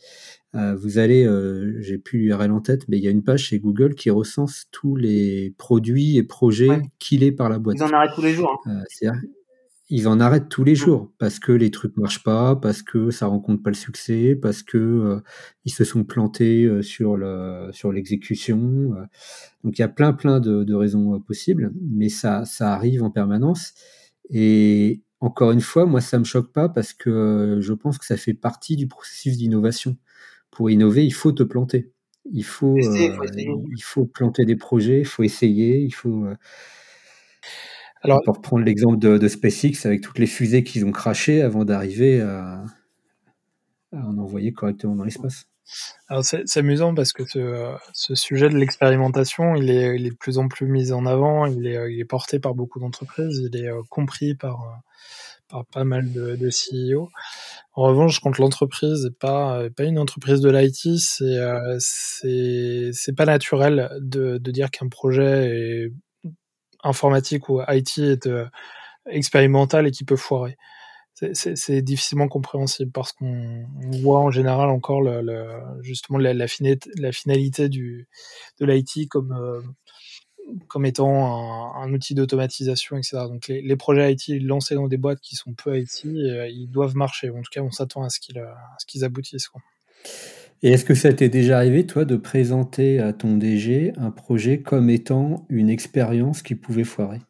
vous 0.55 0.99
allez, 0.99 1.29
j'ai 1.81 1.99
plus 1.99 2.19
l'URL 2.19 2.51
en 2.51 2.61
tête, 2.61 2.89
mais 2.89 2.97
il 2.97 3.05
y 3.05 3.09
a 3.09 3.11
une 3.11 3.23
page 3.23 3.45
chez 3.45 3.59
Google 3.59 3.95
qui 3.95 4.09
recense 4.09 4.65
tous 4.73 4.97
les 4.97 5.55
produits 5.59 6.17
et 6.17 6.23
projets 6.23 6.81
qu'il 6.99 7.23
est 7.23 7.33
par 7.33 7.51
la 7.51 7.59
boîte. 7.59 7.77
Ils 7.79 7.85
en 7.85 7.91
arrêtent 7.91 8.15
tous 8.15 8.23
les 8.23 8.33
jours. 8.33 8.63
Hein 8.65 9.13
ils 9.89 10.09
en 10.09 10.19
arrêtent 10.19 10.49
tous 10.49 10.65
les 10.65 10.75
jours 10.75 11.13
parce 11.19 11.39
que 11.39 11.53
les 11.53 11.71
trucs 11.71 11.97
marchent 11.97 12.25
pas, 12.25 12.57
parce 12.57 12.83
que 12.83 13.11
ça 13.11 13.27
rencontre 13.27 13.63
pas 13.63 13.71
le 13.71 13.77
succès, 13.77 14.35
parce 14.35 14.63
que 14.63 14.79
euh, 14.79 15.21
ils 15.65 15.73
se 15.73 15.85
sont 15.85 16.03
plantés 16.05 16.65
euh, 16.65 16.83
sur 16.83 17.17
le 17.17 17.71
sur 17.73 17.93
l'exécution. 17.93 18.95
Euh. 18.97 19.05
Donc 19.63 19.79
il 19.79 19.83
y 19.83 19.85
a 19.85 19.89
plein 19.89 20.13
plein 20.13 20.41
de, 20.41 20.65
de 20.65 20.75
raisons 20.75 21.21
possibles, 21.21 21.73
mais 21.81 22.09
ça 22.09 22.45
ça 22.45 22.75
arrive 22.75 23.03
en 23.05 23.11
permanence. 23.11 23.75
Et 24.31 25.03
encore 25.21 25.53
une 25.53 25.61
fois, 25.61 25.87
moi 25.87 26.01
ça 26.01 26.19
me 26.19 26.25
choque 26.25 26.53
pas 26.53 26.69
parce 26.69 26.93
que 26.93 27.59
je 27.61 27.73
pense 27.73 27.99
que 27.99 28.07
ça 28.07 28.17
fait 28.17 28.35
partie 28.35 28.77
du 28.77 28.89
processus 28.89 29.37
d'innovation. 29.37 29.97
Pour 30.51 30.71
innover, 30.71 31.05
il 31.05 31.13
faut 31.15 31.33
te 31.33 31.43
planter. 31.43 31.93
Il 32.33 32.45
faut, 32.45 32.77
il 32.79 33.83
faut 33.83 34.07
planter 34.07 34.45
des 34.45 34.57
projets, 34.57 35.01
il 35.01 35.07
faut 35.07 35.23
essayer, 35.23 35.81
il 35.81 35.93
faut 35.93 36.27
alors, 38.07 38.23
pour 38.23 38.41
prendre 38.41 38.65
l'exemple 38.65 38.99
de, 38.99 39.29
SpaceX 39.29 39.85
avec 39.85 40.01
toutes 40.01 40.19
les 40.19 40.27
fusées 40.27 40.65
qu'ils 40.65 40.85
ont 40.85 40.93
crachées 40.93 41.43
avant 41.43 41.65
d'arriver 41.65 42.21
à, 42.21 42.65
en 43.93 44.19
envoyer 44.19 44.53
correctement 44.53 44.95
dans 44.95 45.05
l'espace. 45.05 45.47
C'est 46.23 46.61
amusant 46.61 46.95
parce 46.95 47.13
que 47.13 47.25
ce, 47.27 48.15
sujet 48.15 48.49
de 48.49 48.57
l'expérimentation, 48.57 49.57
il 49.57 49.71
est, 49.71 49.97
il 49.97 50.07
est, 50.07 50.11
de 50.11 50.17
plus 50.17 50.39
en 50.39 50.47
plus 50.47 50.67
mis 50.67 50.93
en 50.93 51.07
avant, 51.07 51.47
il 51.47 51.67
est, 51.67 51.93
il 51.93 52.01
est 52.01 52.05
porté 52.05 52.39
par 52.39 52.55
beaucoup 52.55 52.79
d'entreprises, 52.79 53.49
il 53.53 53.61
est 53.61 53.69
euh, 53.69 53.83
compris 53.91 54.37
par, 54.37 54.61
euh, 54.63 54.77
par 55.49 55.67
pas 55.67 55.83
mal 55.83 56.13
de, 56.13 56.37
de 56.37 56.51
CEO. 56.51 57.11
En 57.75 57.83
revanche, 57.83 58.21
quand 58.21 58.39
l'entreprise 58.39 59.05
n'est 59.05 59.11
pas, 59.11 59.69
pas 59.77 59.85
une 59.85 59.99
entreprise 59.99 60.41
de 60.41 60.51
l'IT, 60.51 60.99
c'est 61.01 61.25
euh, 61.25 61.77
c'est 61.81 63.17
pas 63.17 63.27
naturel 63.27 63.91
de, 64.01 64.39
de 64.39 64.51
dire 64.53 64.71
qu'un 64.71 64.89
projet 64.89 65.49
est 65.51 65.93
informatique 66.87 67.49
ou 67.49 67.61
IT 67.69 67.99
est 67.99 68.27
euh, 68.27 68.47
expérimental 69.07 69.87
et 69.87 69.91
qui 69.91 70.05
peut 70.05 70.17
foirer. 70.17 70.57
C'est 71.33 71.81
difficilement 71.81 72.29
compréhensible 72.29 72.93
parce 72.93 73.13
qu'on 73.13 73.67
voit 74.03 74.21
en 74.21 74.31
général 74.31 74.69
encore 74.69 75.03
justement 75.81 76.19
la, 76.19 76.35
la, 76.35 76.47
finalité, 76.47 77.71
du, 77.71 78.07
de 78.61 78.67
l'IT 78.67 79.09
comme, 79.09 79.33
euh, 79.33 79.63
comme 80.69 80.85
étant 80.85 81.75
un, 81.75 81.91
outil 81.91 82.15
d'automatisation, 82.15 82.99
etc. 82.99 83.17
Donc 83.31 83.49
les, 83.49 83.77
projets 83.77 84.13
IT 84.13 84.43
lancés 84.43 84.75
dans 84.75 84.89
des 84.89 84.99
boîtes 84.99 85.21
qui 85.21 85.37
sont 85.37 85.55
peu 85.55 85.79
IT, 85.79 86.05
euh, 86.05 86.49
ils 86.49 86.69
doivent 86.69 86.97
marcher. 86.97 87.31
En 87.31 87.41
tout 87.41 87.51
cas, 87.51 87.63
on 87.63 87.71
s'attend 87.71 88.03
à 88.03 88.11
ce 88.11 88.21
qu'ils 88.21 89.05
aboutissent. 89.05 89.49
Quoi. 89.49 89.63
Et 90.63 90.71
est-ce 90.71 90.85
que 90.85 90.95
ça 90.95 91.13
t'est 91.13 91.29
déjà 91.29 91.59
arrivé, 91.59 91.87
toi, 91.87 92.05
de 92.05 92.17
présenter 92.17 92.99
à 92.99 93.13
ton 93.13 93.37
DG 93.37 93.93
un 93.97 94.11
projet 94.11 94.61
comme 94.61 94.91
étant 94.91 95.47
une 95.49 95.69
expérience 95.69 96.43
qui 96.43 96.55
pouvait 96.55 96.85
foirer? 96.85 97.21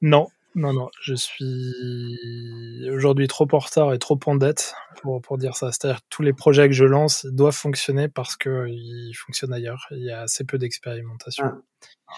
Non, 0.00 0.26
non, 0.54 0.72
non. 0.72 0.88
Je 1.00 1.14
suis 1.14 2.88
aujourd'hui 2.90 3.26
trop 3.28 3.46
en 3.52 3.58
retard 3.58 3.92
et 3.94 3.98
trop 3.98 4.18
en 4.26 4.36
dette 4.36 4.74
pour, 5.00 5.20
pour 5.22 5.38
dire 5.38 5.56
ça. 5.56 5.72
C'est-à-dire 5.72 6.00
que 6.00 6.06
tous 6.10 6.22
les 6.22 6.32
projets 6.32 6.68
que 6.68 6.74
je 6.74 6.84
lance 6.84 7.26
doivent 7.26 7.54
fonctionner 7.54 8.08
parce 8.08 8.36
qu'ils 8.36 9.14
fonctionnent 9.16 9.52
ailleurs. 9.52 9.86
Il 9.90 10.04
y 10.04 10.10
a 10.10 10.22
assez 10.22 10.44
peu 10.44 10.58
d'expérimentation. 10.58 11.52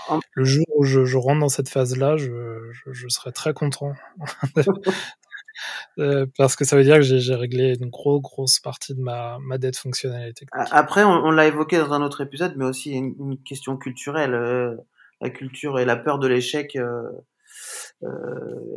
Ah. 0.08 0.18
Le 0.32 0.44
jour 0.44 0.66
où 0.76 0.84
je, 0.84 1.16
rentre 1.16 1.40
dans 1.40 1.48
cette 1.48 1.68
phase-là, 1.68 2.16
je, 2.16 2.70
je, 2.72 2.92
je, 2.92 3.08
serai 3.08 3.32
très 3.32 3.54
content 3.54 3.92
Euh, 5.98 6.26
parce 6.36 6.56
que 6.56 6.64
ça 6.64 6.76
veut 6.76 6.84
dire 6.84 6.96
que 6.96 7.02
j'ai 7.02 7.34
réglé 7.34 7.76
une 7.80 7.90
grosse, 7.90 8.22
grosse 8.22 8.60
partie 8.60 8.94
de 8.94 9.00
ma, 9.00 9.38
ma 9.40 9.58
dette 9.58 9.76
fonctionnelle. 9.76 10.32
Après, 10.52 11.04
on, 11.04 11.30
l'a 11.30 11.46
évoqué 11.46 11.78
dans 11.78 11.92
un 11.92 12.02
autre 12.02 12.20
épisode, 12.20 12.54
mais 12.56 12.64
aussi 12.64 12.92
une, 12.92 13.38
question 13.44 13.76
culturelle. 13.76 14.34
Euh, 14.34 14.76
la 15.20 15.30
culture 15.30 15.78
et 15.78 15.84
la 15.84 15.96
peur 15.96 16.18
de 16.18 16.26
l'échec 16.26 16.76
euh, 16.76 17.08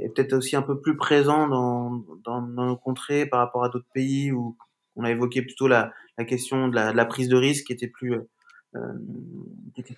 est 0.01 0.09
peut-être 0.09 0.33
aussi 0.33 0.55
un 0.55 0.61
peu 0.61 0.79
plus 0.79 0.95
présent 0.95 1.47
dans, 1.47 2.03
dans, 2.23 2.41
nos 2.41 2.77
contrées 2.77 3.25
par 3.25 3.39
rapport 3.39 3.63
à 3.63 3.69
d'autres 3.69 3.89
pays 3.93 4.31
où 4.31 4.55
on 4.95 5.03
a 5.03 5.11
évoqué 5.11 5.41
plutôt 5.41 5.67
la, 5.67 5.91
question 6.27 6.67
de 6.67 6.75
la, 6.75 7.05
prise 7.05 7.27
de 7.27 7.35
risque 7.35 7.67
qui 7.67 7.73
était 7.73 7.87
plus 7.87 8.15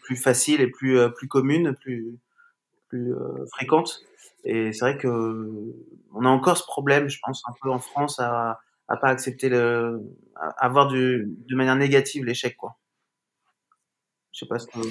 plus 0.02 0.16
facile 0.16 0.62
et 0.62 0.68
plus 0.68 0.98
plus 1.16 1.28
commune, 1.28 1.76
plus 1.76 2.18
plus 2.88 3.14
fréquente. 3.52 4.02
Et 4.44 4.72
c'est 4.74 4.86
vrai 4.86 4.98
que 4.98 5.52
on 6.14 6.26
a 6.26 6.30
encore 6.30 6.58
ce 6.58 6.64
problème, 6.64 7.10
je 7.10 7.20
pense, 7.22 7.44
un 7.48 7.54
peu 7.62 7.70
en 7.70 7.80
France, 7.80 8.20
à, 8.20 8.60
à 8.88 8.98
pas 8.98 9.10
accepter 9.10 9.50
le, 9.50 10.02
à, 10.36 10.70
voir 10.70 10.88
du, 10.88 11.28
de 11.48 11.56
manière 11.56 11.76
négative 11.76 12.26
l'échec, 12.26 12.56
quoi. 12.58 12.78
Je 14.32 14.40
sais 14.40 14.48
pas 14.48 14.60
ce 14.60 14.68
que 14.68 14.78
vous 14.78 14.90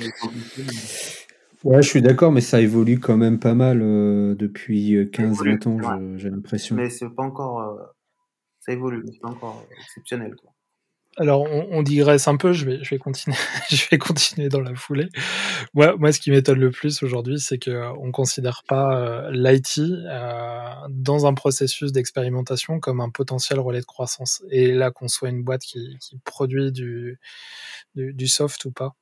Ouais, 1.64 1.82
je 1.82 1.88
suis 1.88 2.02
d'accord, 2.02 2.30
mais 2.30 2.40
ça 2.40 2.60
évolue 2.60 3.00
quand 3.00 3.16
même 3.16 3.40
pas 3.40 3.54
mal 3.54 3.80
euh, 3.82 4.36
depuis 4.36 4.96
15-20 4.96 5.68
ans, 5.68 6.16
j'ai 6.16 6.30
l'impression. 6.30 6.76
Mais 6.76 6.88
c'est 6.88 7.08
pas 7.08 7.24
encore, 7.24 7.60
euh, 7.60 7.82
ça 8.60 8.72
évolue, 8.72 9.02
mais 9.04 9.10
c'est 9.12 9.20
pas 9.20 9.30
encore 9.30 9.66
exceptionnel, 9.80 10.36
quoi. 10.36 10.52
Alors, 11.20 11.42
on, 11.50 11.82
digresse 11.82 12.28
un 12.28 12.36
peu, 12.36 12.52
je 12.52 12.64
vais, 12.64 12.84
je 12.84 12.90
vais, 12.90 12.98
continuer, 12.98 13.36
je 13.70 13.88
vais 13.90 13.98
continuer 13.98 14.48
dans 14.48 14.60
la 14.60 14.72
foulée. 14.76 15.08
Moi, 15.74 15.96
moi 15.96 16.12
ce 16.12 16.20
qui 16.20 16.30
m'étonne 16.30 16.60
le 16.60 16.70
plus 16.70 17.02
aujourd'hui, 17.02 17.40
c'est 17.40 17.58
qu'on 17.58 17.72
euh, 17.72 18.06
ne 18.06 18.12
considère 18.12 18.62
pas 18.68 18.96
euh, 18.96 19.30
l'IT 19.32 19.78
euh, 19.78 20.60
dans 20.88 21.26
un 21.26 21.34
processus 21.34 21.90
d'expérimentation 21.90 22.78
comme 22.78 23.00
un 23.00 23.10
potentiel 23.10 23.58
relais 23.58 23.80
de 23.80 23.84
croissance. 23.84 24.44
Et 24.50 24.72
là, 24.72 24.92
qu'on 24.92 25.08
soit 25.08 25.30
une 25.30 25.42
boîte 25.42 25.62
qui, 25.62 25.96
qui 26.00 26.18
produit 26.24 26.70
du, 26.70 27.18
du, 27.96 28.14
du, 28.14 28.28
soft 28.28 28.64
ou 28.66 28.70
pas. 28.70 28.94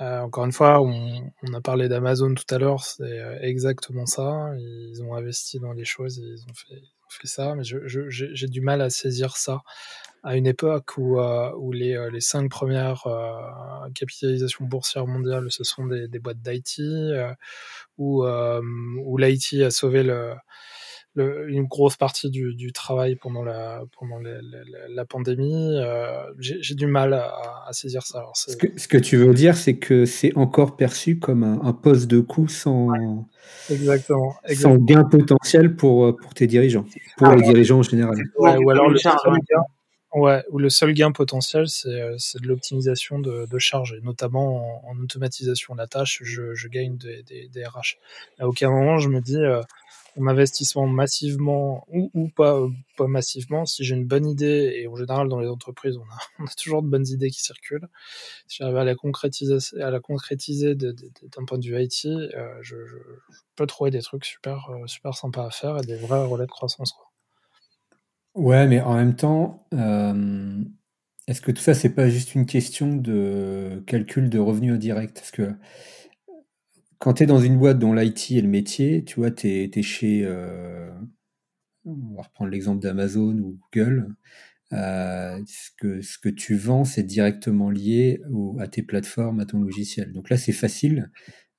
Euh, 0.00 0.20
encore 0.20 0.44
une 0.44 0.52
fois, 0.52 0.80
on, 0.80 1.32
on 1.42 1.54
a 1.54 1.60
parlé 1.60 1.88
d'Amazon 1.88 2.32
tout 2.34 2.54
à 2.54 2.58
l'heure, 2.58 2.84
c'est 2.84 3.38
exactement 3.40 4.06
ça. 4.06 4.52
Ils 4.56 5.02
ont 5.02 5.14
investi 5.16 5.58
dans 5.58 5.72
les 5.72 5.84
choses, 5.84 6.18
ils 6.18 6.44
ont 6.48 6.54
fait, 6.54 6.80
fait 7.10 7.26
ça, 7.26 7.54
mais 7.54 7.62
j'ai 7.64 8.48
du 8.48 8.60
mal 8.60 8.80
à 8.80 8.90
saisir 8.90 9.36
ça. 9.36 9.62
À 10.22 10.36
une 10.36 10.46
époque 10.46 10.98
où, 10.98 11.18
euh, 11.18 11.50
où 11.56 11.72
les, 11.72 11.94
euh, 11.96 12.10
les 12.10 12.20
cinq 12.20 12.50
premières 12.50 13.06
euh, 13.06 13.88
capitalisations 13.94 14.66
boursières 14.66 15.06
mondiales, 15.06 15.50
ce 15.50 15.64
sont 15.64 15.86
des, 15.86 16.08
des 16.08 16.18
boîtes 16.18 16.42
d'IT, 16.42 16.80
où, 17.98 18.24
où 18.24 19.16
l'IT 19.18 19.62
a 19.62 19.70
sauvé 19.70 20.02
le, 20.02 20.34
le, 21.14 21.50
une 21.50 21.64
grosse 21.64 21.96
partie 21.96 22.30
du, 22.30 22.54
du, 22.54 22.72
travail 22.72 23.16
pendant 23.16 23.42
la, 23.42 23.82
pendant 23.98 24.18
la, 24.18 24.40
la, 24.88 25.04
pandémie. 25.04 25.76
J'ai 26.38 26.74
du 26.74 26.86
mal 26.86 27.14
à, 27.14 27.64
à 27.66 27.72
saisir 27.72 28.02
ça. 28.02 28.18
Alors, 28.18 28.36
ce, 28.36 28.56
que, 28.56 28.66
ce, 28.76 28.88
que, 28.88 28.98
tu 28.98 29.16
veux 29.16 29.34
dire, 29.34 29.56
c'est 29.56 29.76
que 29.76 30.04
c'est 30.04 30.36
encore 30.36 30.76
perçu 30.76 31.18
comme 31.18 31.42
un, 31.42 31.60
un, 31.62 31.72
poste 31.72 32.06
de 32.06 32.20
coût 32.20 32.48
sans, 32.48 32.88
exactement, 33.70 34.34
exactement. 34.44 34.76
sans 34.76 34.84
gain 34.84 35.04
potentiel 35.04 35.74
pour, 35.74 36.16
pour 36.16 36.34
tes 36.34 36.46
dirigeants, 36.46 36.86
pour 37.16 37.28
ah, 37.28 37.36
les 37.36 37.42
dirigeants 37.42 37.78
en 37.78 37.82
général. 37.82 38.16
Ouais, 38.38 38.56
ou 38.56 38.70
alors 38.70 38.88
le 38.88 38.98
Ouais, 40.12 40.44
où 40.50 40.58
le 40.58 40.70
seul 40.70 40.92
gain 40.92 41.12
potentiel, 41.12 41.68
c'est 41.68 41.88
de 41.88 42.48
l'optimisation 42.48 43.20
de, 43.20 43.46
de 43.46 43.58
charge, 43.58 43.92
et 43.92 44.00
notamment 44.00 44.84
en, 44.88 44.98
automatisation 44.98 45.74
de 45.74 45.78
la 45.78 45.86
tâche, 45.86 46.20
je, 46.24 46.52
je 46.54 46.68
gagne 46.68 46.96
des, 46.96 47.22
des, 47.22 47.48
des, 47.48 47.64
RH. 47.64 47.96
À 48.40 48.48
aucun 48.48 48.70
moment, 48.70 48.98
je 48.98 49.08
me 49.08 49.20
dis, 49.20 49.38
en 50.18 50.26
investissement 50.26 50.86
massivement 50.86 51.86
ou, 51.88 52.10
ou 52.14 52.28
pas, 52.28 52.60
pas 52.96 53.06
massivement, 53.06 53.66
si 53.66 53.84
j'ai 53.84 53.94
une 53.94 54.06
bonne 54.06 54.26
idée, 54.26 54.80
et 54.80 54.88
en 54.88 54.96
général 54.96 55.28
dans 55.28 55.40
les 55.40 55.48
entreprises, 55.48 55.96
on 55.96 56.02
a, 56.02 56.18
on 56.40 56.44
a 56.44 56.54
toujours 56.54 56.82
de 56.82 56.88
bonnes 56.88 57.06
idées 57.06 57.30
qui 57.30 57.42
circulent, 57.42 57.88
si 58.46 58.58
j'arrive 58.58 58.76
à 58.76 58.84
la 58.84 58.94
concrétiser, 58.94 59.58
à 59.80 59.90
la 59.90 60.00
concrétiser 60.00 60.74
d'un 60.74 61.44
point 61.46 61.58
de 61.58 61.64
vue 61.64 61.80
IT, 61.82 62.06
euh, 62.06 62.58
je, 62.62 62.84
je, 62.86 62.96
peux 63.56 63.66
trouver 63.66 63.90
des 63.90 64.02
trucs 64.02 64.24
super, 64.24 64.70
euh, 64.70 64.86
super 64.86 65.14
sympas 65.14 65.46
à 65.46 65.50
faire 65.50 65.78
et 65.78 65.86
des 65.86 65.96
vrais 65.96 66.24
relais 66.24 66.46
de 66.46 66.50
croissance. 66.50 66.92
Quoi. 66.92 67.09
Ouais, 68.34 68.66
mais 68.68 68.80
en 68.80 68.94
même 68.94 69.16
temps, 69.16 69.66
euh, 69.74 70.62
est-ce 71.26 71.40
que 71.42 71.50
tout 71.52 71.62
ça, 71.62 71.74
c'est 71.74 71.94
pas 71.94 72.08
juste 72.08 72.34
une 72.34 72.46
question 72.46 72.94
de 72.96 73.82
calcul 73.86 74.30
de 74.30 74.38
revenus 74.38 74.74
indirects? 74.74 75.14
Parce 75.14 75.30
que 75.32 75.52
quand 76.98 77.14
tu 77.14 77.22
es 77.22 77.26
dans 77.26 77.40
une 77.40 77.58
boîte 77.58 77.78
dont 77.78 77.94
l'IT 77.94 78.36
est 78.36 78.42
le 78.42 78.48
métier, 78.48 79.04
tu 79.04 79.16
vois, 79.20 79.30
tu 79.30 79.48
es, 79.48 79.82
chez, 79.82 80.22
euh, 80.24 80.90
on 81.84 82.14
va 82.16 82.22
reprendre 82.22 82.50
l'exemple 82.50 82.82
d'Amazon 82.82 83.38
ou 83.38 83.58
Google, 83.72 84.14
euh, 84.74 85.38
ce, 85.46 85.70
que, 85.78 86.02
ce 86.02 86.18
que 86.18 86.30
tu 86.30 86.56
vends, 86.56 86.84
c'est 86.84 87.04
directement 87.04 87.70
lié 87.70 88.20
à 88.60 88.68
tes 88.68 88.82
plateformes, 88.82 89.40
à 89.40 89.46
ton 89.46 89.60
logiciel. 89.60 90.12
Donc 90.12 90.30
là, 90.30 90.38
c'est 90.38 90.52
facile 90.52 91.10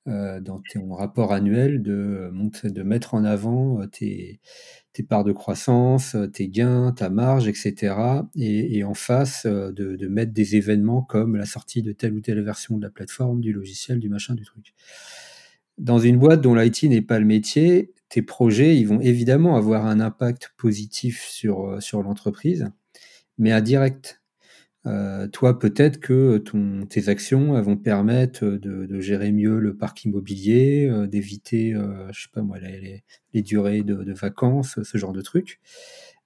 euh, 0.08 0.40
dans 0.40 0.60
ton 0.72 0.94
rapport 0.94 1.32
annuel 1.32 1.82
de, 1.82 2.30
de 2.64 2.82
mettre 2.82 3.14
en 3.14 3.24
avant 3.24 3.86
tes, 3.88 4.40
tes 4.92 5.02
parts 5.02 5.24
de 5.24 5.32
croissance, 5.32 6.16
tes 6.32 6.48
gains, 6.48 6.92
ta 6.92 7.10
marge, 7.10 7.48
etc. 7.48 7.94
Et, 8.36 8.84
en 8.84 8.94
face, 8.94 9.46
de, 9.46 10.08
mettre 10.08 10.32
des 10.32 10.56
événements 10.56 11.02
comme 11.02 11.36
la 11.36 11.46
sortie 11.46 11.82
de 11.82 11.92
telle 11.92 12.14
ou 12.14 12.20
telle 12.20 12.42
version 12.42 12.76
de 12.76 12.82
la 12.82 12.90
plateforme, 12.90 13.40
du 13.40 13.52
logiciel, 13.52 13.98
du 13.98 14.08
machin, 14.08 14.34
du 14.34 14.44
truc 14.44 14.74
dans 15.78 15.98
une 15.98 16.18
boîte 16.18 16.40
dont 16.40 16.54
l'IT 16.54 16.84
n'est 16.84 17.02
pas 17.02 17.18
le 17.18 17.24
métier, 17.24 17.92
tes 18.08 18.22
projets, 18.22 18.76
ils 18.76 18.86
vont 18.86 19.00
évidemment 19.00 19.56
avoir 19.56 19.86
un 19.86 20.00
impact 20.00 20.52
positif 20.56 21.26
sur, 21.28 21.66
euh, 21.66 21.80
sur 21.80 22.02
l'entreprise, 22.02 22.70
mais 23.38 23.52
indirect. 23.52 24.21
Euh, 24.86 25.28
toi, 25.28 25.58
peut-être 25.58 26.00
que 26.00 26.38
ton, 26.38 26.86
tes 26.86 27.08
actions 27.08 27.60
vont 27.62 27.76
permettre 27.76 28.44
de, 28.44 29.00
gérer 29.00 29.30
mieux 29.32 29.58
le 29.58 29.76
parc 29.76 30.04
immobilier, 30.04 30.88
euh, 30.90 31.06
d'éviter, 31.06 31.74
je 32.10 32.22
sais 32.22 32.28
pas 32.32 32.42
moi, 32.42 32.58
les, 32.58 33.04
les 33.32 33.42
durées 33.42 33.82
de, 33.82 34.02
de, 34.02 34.12
vacances, 34.12 34.82
ce 34.82 34.98
genre 34.98 35.12
de 35.12 35.22
trucs. 35.22 35.60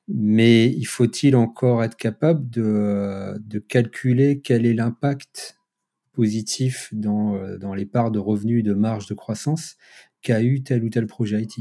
Mais 0.08 0.66
il 0.68 0.84
faut-il 0.84 1.34
encore 1.36 1.82
être 1.82 1.96
capable 1.96 2.48
de, 2.48 3.36
de 3.40 3.58
calculer 3.58 4.40
quel 4.40 4.64
est 4.64 4.74
l'impact 4.74 5.56
positif 6.16 6.88
dans, 6.92 7.34
euh, 7.34 7.58
dans 7.58 7.74
les 7.74 7.86
parts 7.86 8.10
de 8.10 8.18
revenus 8.18 8.64
de 8.64 8.72
marge 8.72 9.06
de 9.06 9.14
croissance 9.14 9.76
qu'a 10.22 10.42
eu 10.42 10.62
tel 10.62 10.82
ou 10.82 10.88
tel 10.88 11.06
projet 11.06 11.42
IT. 11.42 11.58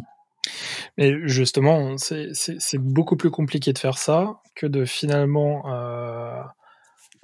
Mais 0.97 1.27
justement, 1.27 1.97
c'est 1.97 2.77
beaucoup 2.77 3.17
plus 3.17 3.31
compliqué 3.31 3.73
de 3.73 3.79
faire 3.79 3.97
ça 3.97 4.41
que 4.55 4.65
de 4.65 4.85
finalement 4.85 5.63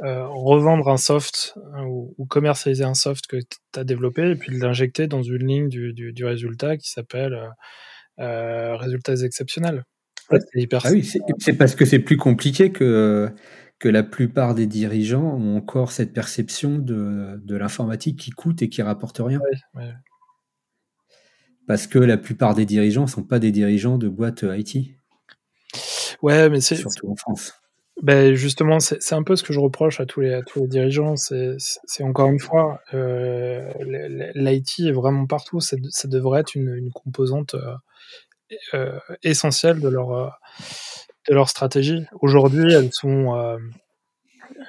euh, 0.01 0.05
euh, 0.05 0.27
revendre 0.27 0.89
un 0.89 0.97
soft 0.97 1.55
ou, 1.85 2.25
commercialiser 2.25 2.83
un 2.83 2.93
soft 2.93 3.27
que 3.27 3.37
tu 3.37 3.79
as 3.79 3.83
développé 3.83 4.31
et 4.31 4.35
puis 4.35 4.57
l'injecter 4.57 5.07
dans 5.07 5.21
une 5.21 5.45
ligne 5.45 5.69
du, 5.69 5.93
du, 5.93 6.25
résultat 6.25 6.77
qui 6.77 6.89
s'appelle 6.89 7.37
résultats 8.17 9.15
exceptionnels. 9.15 9.83
ah 10.29 10.37
oui, 10.91 11.07
c'est 11.39 11.53
parce 11.53 11.75
que 11.75 11.85
c'est 11.85 11.99
plus 11.99 12.17
compliqué 12.17 12.71
que 12.71 13.29
que 13.81 13.89
la 13.89 14.03
plupart 14.03 14.53
des 14.53 14.67
dirigeants 14.67 15.23
ont 15.23 15.57
encore 15.57 15.91
cette 15.91 16.13
perception 16.13 16.77
de, 16.77 17.41
l'informatique 17.47 18.19
qui 18.19 18.29
coûte 18.29 18.61
et 18.61 18.69
qui 18.69 18.83
rapporte 18.83 19.17
rien. 19.19 19.39
Parce 21.67 21.87
que 21.87 21.97
la 21.97 22.17
plupart 22.17 22.53
des 22.53 22.65
dirigeants 22.65 23.03
ne 23.03 23.07
sont 23.07 23.23
pas 23.23 23.39
des 23.39 23.51
dirigeants 23.51 23.97
de 23.97 24.07
boîtes 24.07 24.45
IT. 24.47 24.95
Ouais, 26.21 26.49
mais 26.49 26.61
c'est. 26.61 26.75
Surtout 26.75 27.09
en 27.09 27.15
France. 27.15 27.60
Ben 28.01 28.33
justement, 28.33 28.79
c'est 28.79 29.13
un 29.13 29.21
peu 29.21 29.35
ce 29.35 29.43
que 29.43 29.53
je 29.53 29.59
reproche 29.59 29.99
à 29.99 30.05
tous 30.05 30.21
les, 30.21 30.33
à 30.33 30.41
tous 30.41 30.61
les 30.61 30.67
dirigeants. 30.67 31.15
C'est 31.17 32.03
encore 32.03 32.29
une 32.29 32.39
fois, 32.39 32.81
euh, 32.93 33.69
l'IT 34.33 34.79
est 34.79 34.91
vraiment 34.91 35.27
partout. 35.27 35.59
Ça 35.59 35.77
devrait 36.05 36.41
être 36.41 36.55
une, 36.55 36.89
composante 36.93 37.55
euh, 37.55 37.75
euh, 38.73 38.99
essentielle 39.23 39.79
de 39.79 39.89
leur 39.89 40.39
de 41.29 41.33
leur 41.35 41.49
stratégie. 41.49 42.05
Aujourd'hui, 42.21 42.73
elles 42.73 42.93
sont, 42.93 43.35
euh, 43.35 43.57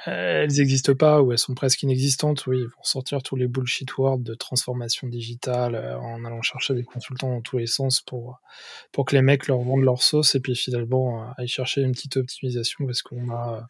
elles 0.07 0.53
n'existent 0.53 0.95
pas 0.95 1.23
ou 1.23 1.33
elles 1.33 1.39
sont 1.39 1.55
presque 1.55 1.83
inexistantes. 1.83 2.47
Oui, 2.47 2.59
ils 2.61 2.67
vont 2.67 2.83
sortir 2.83 3.23
tous 3.23 3.37
les 3.37 3.47
bullshit 3.47 3.97
words 3.97 4.19
de 4.19 4.35
transformation 4.35 5.09
digitale 5.09 5.75
euh, 5.75 5.99
en 5.99 6.25
allant 6.25 6.43
chercher 6.43 6.75
des 6.75 6.85
consultants 6.85 7.31
dans 7.31 7.41
tous 7.41 7.59
les 7.59 7.67
sens 7.67 8.01
pour 8.01 8.41
pour 8.93 9.05
que 9.05 9.17
les 9.17 9.23
mecs 9.23 9.47
leur 9.47 9.61
vendent 9.61 9.85
leur 9.85 10.03
sauce 10.03 10.35
et 10.35 10.41
puis 10.41 10.57
finalement 10.57 11.23
euh, 11.23 11.27
aller 11.37 11.49
chercher 11.49 11.83
une 11.83 11.93
petite 11.93 12.17
optimisation 12.17 12.87
parce 12.87 13.03
qu'on 13.03 13.31
a 13.31 13.67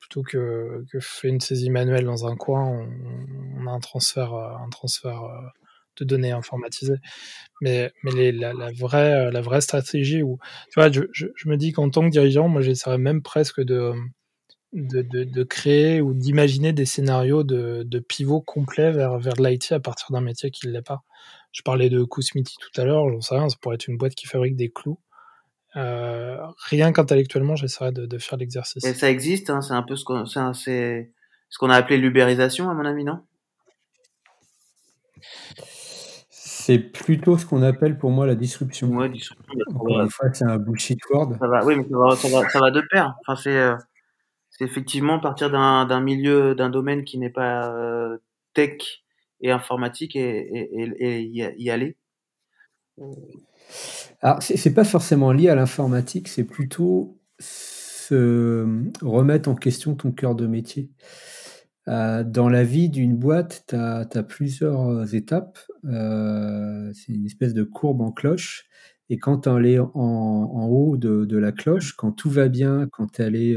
plutôt 0.00 0.22
que, 0.22 0.84
que 0.90 1.00
fait 1.00 1.28
une 1.28 1.40
saisie 1.40 1.70
manuelle 1.70 2.04
dans 2.04 2.26
un 2.26 2.36
coin, 2.36 2.64
on, 2.64 3.66
a 3.66 3.70
un 3.70 3.80
transfert 3.80 4.32
un 4.32 4.68
transfert 4.70 5.28
de 5.98 6.04
données 6.04 6.32
informatisées. 6.32 6.98
Mais, 7.60 7.92
mais 8.02 8.32
la, 8.32 8.52
vraie, 8.72 9.26
euh, 9.26 9.30
la 9.30 9.40
vraie 9.40 9.60
stratégie, 9.60 10.22
où, 10.22 10.38
tu 10.72 10.80
vois, 10.80 10.90
je, 10.90 11.02
je, 11.12 11.48
me 11.48 11.56
dis 11.56 11.72
qu'en 11.72 11.90
tant 11.90 12.04
que 12.04 12.10
dirigeant, 12.10 12.48
moi, 12.48 12.62
j'essaierais 12.62 12.98
même 12.98 13.22
presque 13.22 13.60
de, 13.60 13.92
de, 14.72 15.02
de, 15.02 15.42
créer 15.44 16.00
ou 16.00 16.12
d'imaginer 16.12 16.72
des 16.72 16.84
scénarios 16.84 17.42
de, 17.42 17.84
de 17.84 17.98
pivot 17.98 18.40
complet 18.40 18.92
vers, 18.92 19.18
vers 19.18 19.40
l'IT 19.40 19.72
à 19.72 19.80
partir 19.80 20.08
d'un 20.10 20.20
métier 20.20 20.50
qui 20.50 20.66
ne 20.66 20.72
l'est 20.72 20.82
pas. 20.82 21.02
Je 21.52 21.62
parlais 21.62 21.88
de 21.88 22.04
Kousmiti 22.04 22.56
tout 22.60 22.80
à 22.80 22.84
l'heure, 22.84 23.08
j'en 23.10 23.20
sais 23.20 23.34
rien, 23.34 23.48
ça 23.48 23.56
pourrait 23.60 23.76
être 23.76 23.88
une 23.88 23.96
boîte 23.96 24.14
qui 24.14 24.26
fabrique 24.26 24.56
des 24.56 24.70
clous. 24.70 24.98
Euh, 25.76 26.36
rien 26.66 26.92
qu'intellectuellement, 26.92 27.56
j'essaierais 27.56 27.92
de, 27.92 28.06
de, 28.06 28.18
faire 28.18 28.38
l'exercice. 28.38 28.84
Et 28.84 28.94
ça 28.94 29.10
existe, 29.10 29.50
hein, 29.50 29.60
c'est 29.62 29.74
un 29.74 29.82
peu 29.82 29.96
ce 29.96 30.04
qu'on, 30.04 30.26
c'est 30.26 31.10
ce 31.50 31.58
qu'on 31.58 31.70
a 31.70 31.76
appelé 31.76 31.98
l'ubérisation, 31.98 32.68
à 32.68 32.74
mon 32.74 32.84
avis, 32.84 33.04
non? 33.04 33.20
C'est 36.30 36.78
plutôt 36.78 37.38
ce 37.38 37.46
qu'on 37.46 37.62
appelle 37.62 37.96
pour 37.96 38.10
moi 38.10 38.26
la 38.26 38.34
disruption. 38.34 38.88
Ouais, 38.88 39.08
disruption. 39.08 39.54
Encore 39.74 40.00
une 40.00 40.10
fois, 40.10 40.32
c'est 40.32 40.44
un 40.44 40.58
bullshit 40.58 40.98
word. 41.10 41.34
Ça 41.38 41.48
va, 41.48 41.64
oui, 41.64 41.76
mais 41.76 41.86
ça 41.88 42.28
va, 42.28 42.48
ça 42.48 42.58
va, 42.60 42.70
de 42.70 42.82
pair. 42.90 43.14
Enfin, 43.20 43.40
c'est, 43.40 43.56
euh, 43.56 43.74
c'est 44.58 44.64
effectivement 44.64 45.20
partir 45.20 45.50
d'un, 45.50 46.00
milieu, 46.00 46.56
d'un 46.56 46.68
domaine 46.68 47.04
qui 47.04 47.18
n'est 47.18 47.30
pas 47.30 47.72
euh, 47.72 48.18
tech 48.54 49.04
et 49.40 49.52
informatique 49.52 50.16
et, 50.16 51.54
y, 51.56 51.70
aller. 51.70 51.96
Alors, 54.20 54.42
c'est, 54.42 54.74
pas 54.74 54.82
forcément 54.82 55.30
lié 55.30 55.48
à 55.48 55.54
l'informatique, 55.54 56.26
c'est 56.26 56.42
plutôt 56.42 57.20
se 57.38 58.66
remettre 59.00 59.48
en 59.48 59.54
question 59.54 59.94
ton 59.94 60.10
cœur 60.10 60.34
de 60.34 60.48
métier. 60.48 60.90
Euh, 61.86 62.24
dans 62.24 62.48
la 62.48 62.64
vie 62.64 62.88
d'une 62.88 63.16
boîte, 63.16 63.64
tu 63.68 63.76
as, 63.76 64.22
plusieurs 64.24 64.88
euh, 64.88 65.04
étapes. 65.06 65.60
Euh, 65.84 66.90
c'est 66.94 67.12
une 67.12 67.26
espèce 67.26 67.54
de 67.54 67.62
courbe 67.62 68.00
en 68.00 68.10
cloche. 68.10 68.66
Et 69.08 69.18
quand 69.18 69.46
elle 69.46 69.66
est 69.66 69.78
en, 69.78 70.66
haut 70.68 70.96
de, 70.96 71.24
de, 71.24 71.38
la 71.38 71.52
cloche, 71.52 71.92
quand 71.92 72.10
tout 72.10 72.28
va 72.28 72.48
bien, 72.48 72.88
quand 72.90 73.20
elle 73.20 73.36
est 73.36 73.56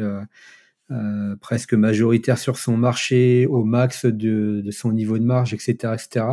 euh, 0.92 1.36
presque 1.38 1.74
majoritaire 1.74 2.38
sur 2.38 2.58
son 2.58 2.78
marché, 2.78 3.48
au 3.48 3.64
max 3.64 4.06
de, 4.06 4.62
de 4.62 4.72
son 4.72 4.92
niveau 4.92 5.18
de 5.18 5.24
marge, 5.24 5.54
etc., 5.54 5.94
etc., 5.94 6.26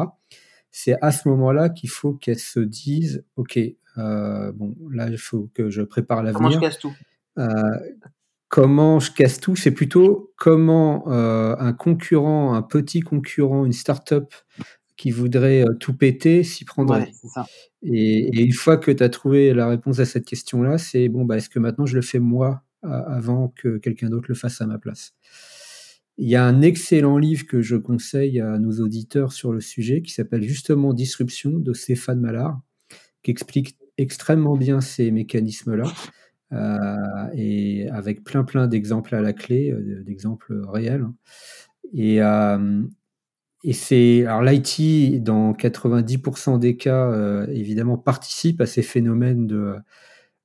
c'est 0.71 0.97
à 1.01 1.13
ce 1.13 1.29
moment-là 1.29 1.71
qu'il 1.71 1.89
faut 1.89 2.13
qu'elle 2.13 2.39
se 2.39 2.61
dise, 2.61 3.25
OK, 3.37 3.59
bon, 3.97 4.77
là, 4.91 5.09
il 5.09 5.19
faut 5.19 5.51
que 5.55 5.71
je 5.71 5.83
prépare 5.83 6.23
l'avenir. 6.23 6.39
Comment 6.39 6.51
je 6.51 6.61
casse 6.61 6.79
tout? 6.79 6.93
Comment 8.49 8.99
je 8.99 9.13
casse 9.13 9.41
tout, 9.41 9.57
c'est 9.57 9.73
plutôt 9.73 10.33
comment 10.37 11.05
euh, 11.09 11.55
un 11.59 11.75
concurrent, 11.75 12.55
un 12.55 12.63
petit 12.63 13.01
concurrent, 13.01 13.67
une 13.67 13.75
start-up 13.75 14.33
qui 14.97 15.11
voudrait 15.11 15.63
euh, 15.63 15.75
tout 15.79 15.95
péter 15.95 16.43
s'y 16.45 16.65
prendrait. 16.65 17.13
Et, 17.83 18.43
une 18.43 18.55
fois 18.55 18.79
que 18.79 18.91
tu 18.91 19.03
as 19.03 19.11
trouvé 19.11 19.53
la 19.53 19.69
réponse 19.69 19.99
à 19.99 20.07
cette 20.07 20.25
question-là, 20.25 20.79
c'est 20.79 21.11
bon, 21.11 21.27
bah, 21.27 21.37
est-ce 21.37 21.51
que 21.51 21.59
maintenant 21.59 21.85
je 21.85 21.95
le 21.95 22.01
fais 22.01 22.21
moi? 22.21 22.63
Avant 22.83 23.49
que 23.49 23.79
quelqu'un 23.79 24.09
d'autre 24.09 24.27
le 24.29 24.35
fasse 24.35 24.61
à 24.61 24.67
ma 24.67 24.79
place 24.79 25.15
Il 26.17 26.29
y 26.29 26.37
a 26.37 26.45
un 26.45 26.63
excellent 26.63 27.19
livre 27.19 27.47
que 27.47 27.61
je 27.61 27.77
conseille 27.77 28.41
à 28.41 28.59
nos 28.59 28.81
auditeurs 28.81 29.33
sur 29.33 29.53
le 29.53 29.61
sujet 29.61 30.03
qui 30.03 30.13
s'appelle 30.13 30.43
justement 30.43 30.93
Disruption 30.93 31.51
de 31.51 31.73
Stéphane 31.73 32.21
Mallard, 32.21 32.61
qui 33.23 33.31
explique 33.31 33.77
extrêmement 33.97 34.57
bien 34.57 34.81
ces 34.81 35.11
mécanismes-là. 35.11 35.93
Euh, 36.53 36.97
et 37.35 37.89
avec 37.91 38.25
plein 38.25 38.43
plein 38.43 38.69
d'exemples 38.69 39.15
à 39.15 39.21
la 39.21 39.33
clé, 39.33 39.71
euh, 39.71 40.03
d'exemples 40.03 40.63
réels. 40.67 41.07
Et, 41.93 42.23
euh, 42.23 42.83
c'est 43.73 44.25
alors 44.25 44.43
l'IT 44.43 45.23
dans 45.23 45.53
90% 45.53 46.59
des 46.59 46.77
cas 46.77 47.45
évidemment 47.49 47.99
participe 47.99 48.61
à 48.61 48.67
ces 48.67 48.83
phénomènes 48.83 49.47
de 49.47 49.75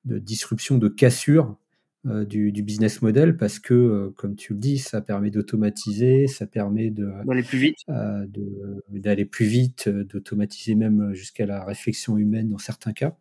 disruption, 0.06 0.78
de 0.78 0.90
cassure. 0.90 1.56
Euh, 2.06 2.26
du, 2.26 2.52
business 2.52 3.02
model 3.02 3.38
parce 3.38 3.60
que, 3.60 3.74
euh, 3.74 4.14
comme 4.18 4.36
tu 4.36 4.52
le 4.52 4.60
dis, 4.60 4.78
ça 4.78 5.00
permet 5.00 5.30
d'automatiser, 5.32 6.28
ça 6.28 6.46
permet 6.46 6.90
d'aller 6.90 7.44
plus 7.44 7.58
vite, 7.58 7.78
euh, 7.88 8.28
d'aller 8.90 9.24
plus 9.24 9.46
vite, 9.46 9.88
d'automatiser 9.88 10.76
même 10.76 11.14
jusqu'à 11.14 11.46
la 11.46 11.64
réflexion 11.64 12.18
humaine 12.18 12.50
dans 12.50 12.58
certains 12.58 12.92
cas. 12.92 13.16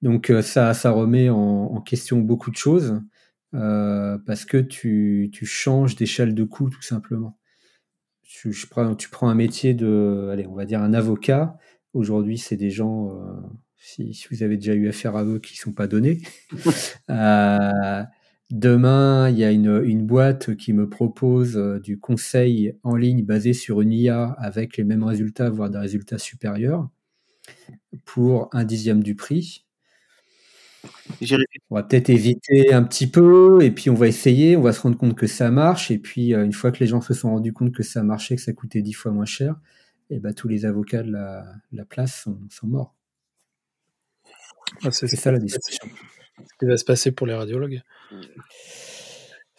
Donc 0.00 0.32
ça, 0.42 0.72
ça 0.72 0.92
remet 0.92 1.28
en, 1.28 1.78
question 1.82 2.20
beaucoup 2.20 2.50
de 2.50 2.56
choses 2.56 3.02
parce 3.50 4.46
que 4.46 4.56
tu, 4.56 5.28
tu 5.30 5.44
changes 5.44 5.94
d'échelle 5.94 6.34
de 6.34 6.44
coût 6.44 6.70
tout 6.70 6.80
simplement. 6.80 7.36
Tu, 8.22 8.54
je 8.54 8.66
prends, 8.66 8.94
tu 8.94 9.10
prends 9.10 9.28
un 9.28 9.34
métier 9.34 9.74
de, 9.74 10.30
allez, 10.32 10.46
on 10.46 10.54
va 10.54 10.64
dire 10.64 10.80
un 10.80 10.94
avocat. 10.94 11.58
Aujourd'hui, 11.92 12.38
c'est 12.38 12.56
des 12.56 12.70
gens 12.70 13.10
si, 13.82 14.26
vous 14.30 14.42
avez 14.42 14.56
déjà 14.56 14.74
eu 14.74 14.88
affaire 14.88 15.16
à 15.16 15.24
eux 15.24 15.40
qui 15.40 15.54
ne 15.54 15.58
sont 15.58 15.72
pas 15.72 15.86
donnés. 15.86 16.20
Euh, 17.10 18.04
demain, 18.50 19.28
il 19.28 19.36
y 19.36 19.44
a 19.44 19.50
une, 19.50 20.06
boîte 20.06 20.56
qui 20.56 20.72
me 20.72 20.88
propose 20.88 21.58
euh, 21.58 21.78
du 21.78 21.98
conseil 21.98 22.74
en 22.84 22.96
ligne 22.96 23.24
basé 23.24 23.52
sur 23.52 23.80
une 23.80 23.92
IA 23.92 24.36
avec 24.38 24.76
les 24.76 24.84
mêmes 24.84 25.02
résultats, 25.02 25.50
voire 25.50 25.68
des 25.68 25.78
résultats 25.78 26.18
supérieurs, 26.18 26.88
pour 28.04 28.48
un 28.52 28.64
dixième 28.64 29.02
du 29.02 29.14
prix. 29.14 29.66
On 31.70 31.74
va 31.74 31.82
peut-être 31.82 32.08
éviter 32.08 32.72
un 32.72 32.82
petit 32.84 33.08
peu, 33.08 33.62
et 33.62 33.70
puis 33.70 33.90
on 33.90 33.94
va 33.94 34.06
essayer, 34.08 34.56
on 34.56 34.62
va 34.62 34.72
se 34.72 34.80
rendre 34.80 34.96
compte 34.96 35.16
que 35.16 35.26
ça 35.26 35.50
marche, 35.50 35.90
et 35.90 35.98
puis 35.98 36.34
euh, 36.34 36.44
une 36.44 36.52
fois 36.52 36.72
que 36.72 36.78
les 36.78 36.86
gens 36.86 37.00
se 37.00 37.14
sont 37.14 37.30
rendus 37.30 37.52
compte 37.52 37.72
que 37.72 37.82
ça 37.82 38.02
marchait, 38.02 38.36
que 38.36 38.42
ça 38.42 38.52
coûtait 38.52 38.80
dix 38.82 38.94
fois 38.94 39.12
moins 39.12 39.26
cher, 39.26 39.56
et 40.08 40.18
ben, 40.18 40.32
tous 40.32 40.48
les 40.48 40.64
avocats 40.64 41.02
de 41.02 41.12
la, 41.12 41.84
place 41.88 42.26
sont 42.50 42.66
morts. 42.66 42.94
Ah, 44.84 44.90
c'est 44.90 45.06
ça 45.08 45.30
la 45.32 45.38
discussion. 45.38 45.88
Ce 46.38 46.58
qui 46.58 46.66
va 46.66 46.76
se 46.76 46.84
passer 46.84 47.12
pour 47.12 47.26
les 47.26 47.34
radiologues. 47.34 47.82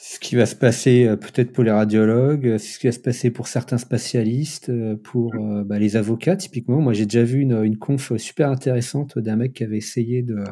Ce 0.06 0.20
qui 0.20 0.36
va 0.36 0.46
se 0.46 0.56
passer 0.56 1.08
euh, 1.08 1.16
peut-être 1.16 1.54
pour 1.54 1.64
les 1.64 1.72
radiologues, 1.72 2.58
ce 2.58 2.78
qui 2.78 2.88
va 2.88 2.92
se 2.92 3.00
passer 3.00 3.32
pour 3.32 3.48
certains 3.48 3.78
spécialistes, 3.78 4.68
euh, 4.68 4.98
pour 4.98 5.34
euh, 5.36 5.64
bah, 5.64 5.80
les 5.80 5.96
avocats 5.96 6.36
typiquement. 6.36 6.82
Moi 6.82 6.92
j'ai 6.92 7.06
déjà 7.06 7.24
vu 7.24 7.40
une, 7.40 7.78
conf 7.78 8.12
super 8.18 8.50
intéressante 8.50 9.18
d'un 9.18 9.38
mec 9.38 9.54
qui 9.54 9.64
avait 9.64 9.78
essayé 9.78 10.22
de, 10.22 10.44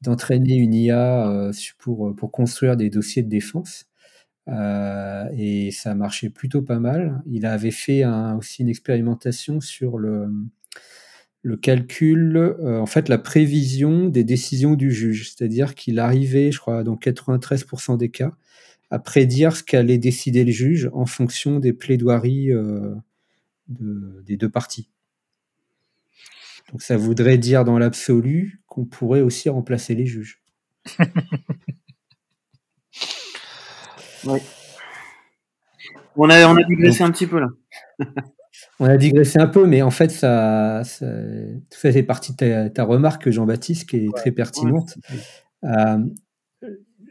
d'entraîner 0.00 0.54
une 0.54 0.74
IA 0.74 1.50
pour, 1.78 2.14
pour 2.14 2.30
construire 2.30 2.76
des 2.76 2.88
dossiers 2.88 3.24
de 3.24 3.28
défense. 3.28 3.86
et 4.48 5.70
ça 5.72 5.94
marchait 5.96 6.30
plutôt 6.30 6.62
pas 6.62 6.78
mal. 6.78 7.20
Il 7.26 7.46
avait 7.46 7.72
fait 7.72 8.04
aussi 8.38 8.62
une 8.62 8.68
expérimentation 8.68 9.60
sur 9.60 9.98
le, 9.98 10.28
le 11.42 11.56
calcul, 11.56 12.36
euh, 12.36 12.80
en 12.80 12.86
fait, 12.86 13.08
la 13.08 13.18
prévision 13.18 14.08
des 14.08 14.24
décisions 14.24 14.74
du 14.74 14.92
juge. 14.92 15.30
C'est-à-dire 15.30 15.74
qu'il 15.74 15.98
arrivait, 15.98 16.52
je 16.52 16.60
crois, 16.60 16.84
dans 16.84 16.94
93% 16.94 17.96
des 17.98 18.10
cas, 18.10 18.32
à 18.90 18.98
prédire 19.00 19.56
ce 19.56 19.62
qu'allait 19.62 19.98
décider 19.98 20.44
le 20.44 20.52
juge 20.52 20.88
en 20.92 21.06
fonction 21.06 21.58
des 21.58 21.72
plaidoiries 21.72 22.52
euh, 22.52 22.94
des 23.68 24.36
deux 24.36 24.50
parties. 24.50 24.88
Donc 26.70 26.82
ça 26.82 26.96
voudrait 26.96 27.38
dire 27.38 27.64
dans 27.64 27.78
l'absolu 27.78 28.60
qu'on 28.66 28.84
pourrait 28.84 29.22
aussi 29.22 29.48
remplacer 29.48 29.94
les 29.94 30.06
juges. 30.06 30.40
oui. 34.24 34.40
On 36.16 36.28
a, 36.28 36.46
on 36.46 36.56
a 36.56 36.62
digressé 36.64 37.02
un 37.02 37.10
petit 37.10 37.26
peu 37.26 37.40
là. 37.40 37.48
On 38.80 38.86
a 38.86 38.96
digressé 38.96 39.38
un 39.38 39.46
peu, 39.46 39.66
mais 39.66 39.82
en 39.82 39.90
fait, 39.90 40.10
ça, 40.10 40.82
ça 40.84 41.06
tout 41.06 41.78
ça 41.78 41.92
fait 41.92 42.02
partie 42.02 42.34
de 42.34 42.68
ta, 42.68 42.84
remarque, 42.84 43.30
Jean-Baptiste, 43.30 43.88
qui 43.88 43.96
est 43.96 44.16
très 44.16 44.32
pertinente. 44.32 44.98
Euh, 45.64 45.98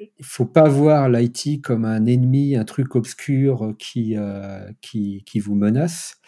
il 0.02 0.10
ne 0.20 0.26
faut 0.26 0.46
pas 0.46 0.68
voir 0.68 1.10
l'IT 1.10 1.62
comme 1.62 1.86
un 1.86 2.06
ennemi, 2.06 2.56
un 2.56 2.66
truc 2.66 2.96
obscur 2.96 3.74
qui, 3.78 4.18
euh, 4.18 4.68
qui, 4.82 5.24
qui, 5.26 5.40
vous 5.40 5.56
menace, 5.56 6.20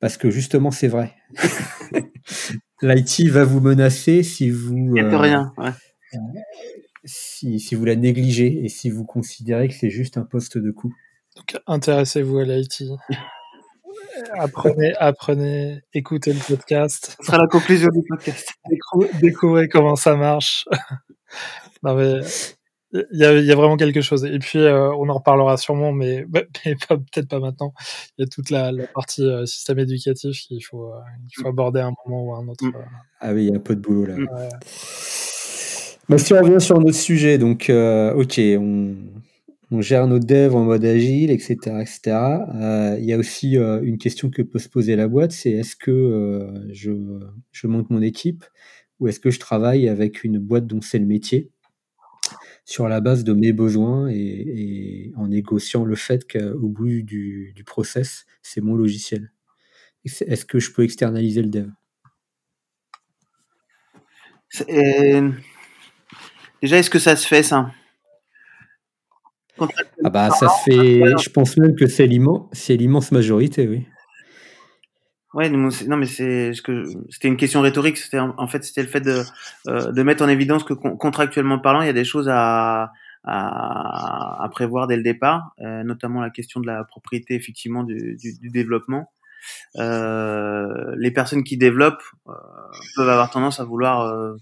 parce 0.00 0.16
que 0.16 0.30
justement, 0.30 0.70
c'est 0.70 0.88
vrai. 0.88 1.14
L'IT 2.82 3.28
va 3.30 3.44
vous 3.44 3.60
menacer 3.60 4.22
si 4.22 4.50
vous. 4.50 4.96
Il 4.96 5.02
euh, 5.02 5.18
rien. 5.18 5.52
Si, 7.04 7.58
si, 7.58 7.74
vous 7.74 7.84
la 7.84 7.96
négligez 7.96 8.64
et 8.64 8.68
si 8.68 8.90
vous 8.90 9.04
considérez 9.04 9.68
que 9.68 9.74
c'est 9.74 9.90
juste 9.90 10.18
un 10.18 10.24
poste 10.24 10.58
de 10.58 10.70
coût. 10.70 10.94
Donc, 11.36 11.60
intéressez-vous 11.66 12.38
à 12.38 12.44
l'IT. 12.44 12.84
Apprenez, 14.38 14.94
apprenez, 14.98 15.80
écoutez 15.92 16.32
le 16.32 16.40
podcast. 16.40 17.16
Ce 17.20 17.26
sera 17.26 17.38
la 17.38 17.46
conclusion 17.46 17.88
du 17.88 18.02
podcast. 18.08 18.52
Découvrez 19.20 19.68
comment 19.68 19.96
ça 19.96 20.16
marche. 20.16 20.66
non 21.82 21.94
mais 21.94 22.20
il 22.92 23.18
y 23.18 23.24
a, 23.24 23.38
y 23.38 23.52
a, 23.52 23.54
vraiment 23.54 23.76
quelque 23.76 24.00
chose. 24.00 24.24
Et 24.24 24.38
puis 24.38 24.58
euh, 24.58 24.90
on 24.94 25.08
en 25.08 25.14
reparlera 25.14 25.56
sûrement, 25.56 25.92
mais, 25.92 26.24
mais 26.32 26.46
peut-être 26.88 27.28
pas 27.28 27.40
maintenant. 27.40 27.72
Il 28.16 28.22
y 28.22 28.24
a 28.24 28.26
toute 28.26 28.50
la, 28.50 28.72
la 28.72 28.86
partie 28.86 29.22
euh, 29.22 29.46
système 29.46 29.78
éducatif 29.78 30.38
qu'il 30.40 30.64
faut, 30.64 30.92
euh, 30.92 30.98
il 31.26 31.42
faut 31.42 31.48
aborder 31.48 31.80
à 31.80 31.86
un 31.86 31.92
moment 32.06 32.24
ou 32.24 32.34
à 32.34 32.38
un 32.38 32.48
autre. 32.48 32.64
Mm. 32.64 32.72
Ah 33.20 33.32
oui, 33.32 33.44
il 33.44 33.50
y 33.50 33.52
a 33.52 33.56
un 33.56 33.60
peu 33.60 33.76
de 33.76 33.80
boulot 33.80 34.06
là. 34.06 34.14
Ouais. 34.14 34.48
Bah, 36.08 36.16
si 36.16 36.32
on 36.32 36.40
revient 36.40 36.60
sur 36.60 36.80
notre 36.80 36.96
sujet, 36.96 37.36
donc 37.36 37.70
ok, 37.70 38.40
on, 38.58 38.94
on 39.70 39.82
gère 39.82 40.06
nos 40.06 40.18
devs 40.18 40.54
en 40.54 40.64
mode 40.64 40.84
agile, 40.84 41.30
etc. 41.30 41.56
etc. 41.80 42.00
Euh, 42.54 42.96
il 42.98 43.04
y 43.04 43.12
a 43.12 43.18
aussi 43.18 43.58
euh, 43.58 43.80
une 43.82 43.98
question 43.98 44.30
que 44.30 44.42
peut 44.42 44.58
se 44.58 44.68
poser 44.68 44.96
la 44.96 45.08
boîte, 45.08 45.32
c'est 45.32 45.50
est-ce 45.50 45.76
que 45.76 45.90
euh, 45.90 46.72
je, 46.72 46.92
je, 47.52 47.66
monte 47.66 47.90
mon 47.90 48.00
équipe 48.00 48.44
ou 48.98 49.08
est-ce 49.08 49.20
que 49.20 49.30
je 49.30 49.38
travaille 49.38 49.88
avec 49.88 50.24
une 50.24 50.38
boîte 50.38 50.66
dont 50.66 50.80
c'est 50.80 50.98
le 50.98 51.06
métier 51.06 51.50
sur 52.64 52.88
la 52.88 53.00
base 53.00 53.24
de 53.24 53.32
mes 53.32 53.52
besoins 53.52 54.08
et, 54.08 55.12
en 55.16 55.28
négociant 55.28 55.84
le 55.84 55.94
fait 55.94 56.30
qu'au 56.30 56.68
bout 56.68 57.02
du, 57.02 57.52
du 57.54 57.64
process, 57.64 58.26
c'est 58.42 58.60
mon 58.60 58.74
logiciel. 58.74 59.32
Est-ce 60.04 60.44
que 60.44 60.58
je 60.58 60.72
peux 60.72 60.82
externaliser 60.82 61.42
le 61.42 61.48
dev? 61.48 61.68
Déjà, 66.62 66.78
est-ce 66.78 66.90
que 66.90 66.98
ça 66.98 67.16
se 67.16 67.26
fait 67.26 67.42
ça? 67.42 67.70
Ah 70.04 70.10
bah 70.10 70.30
ça 70.30 70.48
fait, 70.64 71.02
je 71.18 71.30
pense 71.30 71.56
même 71.56 71.74
que 71.74 71.86
c'est 71.86 72.06
l'immense, 72.06 73.12
majorité, 73.12 73.66
oui. 73.66 73.86
Ouais, 75.34 75.50
non 75.50 75.96
mais 75.96 76.06
c'est 76.06 76.54
ce 76.54 76.62
que 76.62 76.84
c'était 77.10 77.28
une 77.28 77.36
question 77.36 77.60
rhétorique. 77.60 77.98
C'était 77.98 78.18
en 78.18 78.46
fait 78.48 78.64
c'était 78.64 78.82
le 78.82 78.88
fait 78.88 79.00
de 79.02 79.22
euh, 79.68 79.92
de 79.92 80.02
mettre 80.02 80.24
en 80.24 80.28
évidence 80.28 80.64
que 80.64 80.72
contractuellement 80.72 81.58
parlant, 81.58 81.82
il 81.82 81.86
y 81.86 81.90
a 81.90 81.92
des 81.94 82.04
choses 82.04 82.28
à 82.30 82.92
à, 83.24 84.42
à 84.42 84.48
prévoir 84.48 84.86
dès 84.86 84.96
le 84.96 85.02
départ, 85.02 85.52
euh, 85.60 85.82
notamment 85.84 86.20
la 86.20 86.30
question 86.30 86.60
de 86.60 86.66
la 86.66 86.82
propriété 86.84 87.34
effectivement 87.34 87.84
du, 87.84 88.16
du, 88.16 88.38
du 88.38 88.48
développement. 88.48 89.12
Euh, 89.76 90.94
les 90.96 91.10
personnes 91.10 91.44
qui 91.44 91.56
développent 91.56 92.02
euh, 92.28 92.32
peuvent 92.96 93.08
avoir 93.08 93.30
tendance 93.30 93.60
à 93.60 93.64
vouloir 93.64 94.00
euh, 94.02 94.36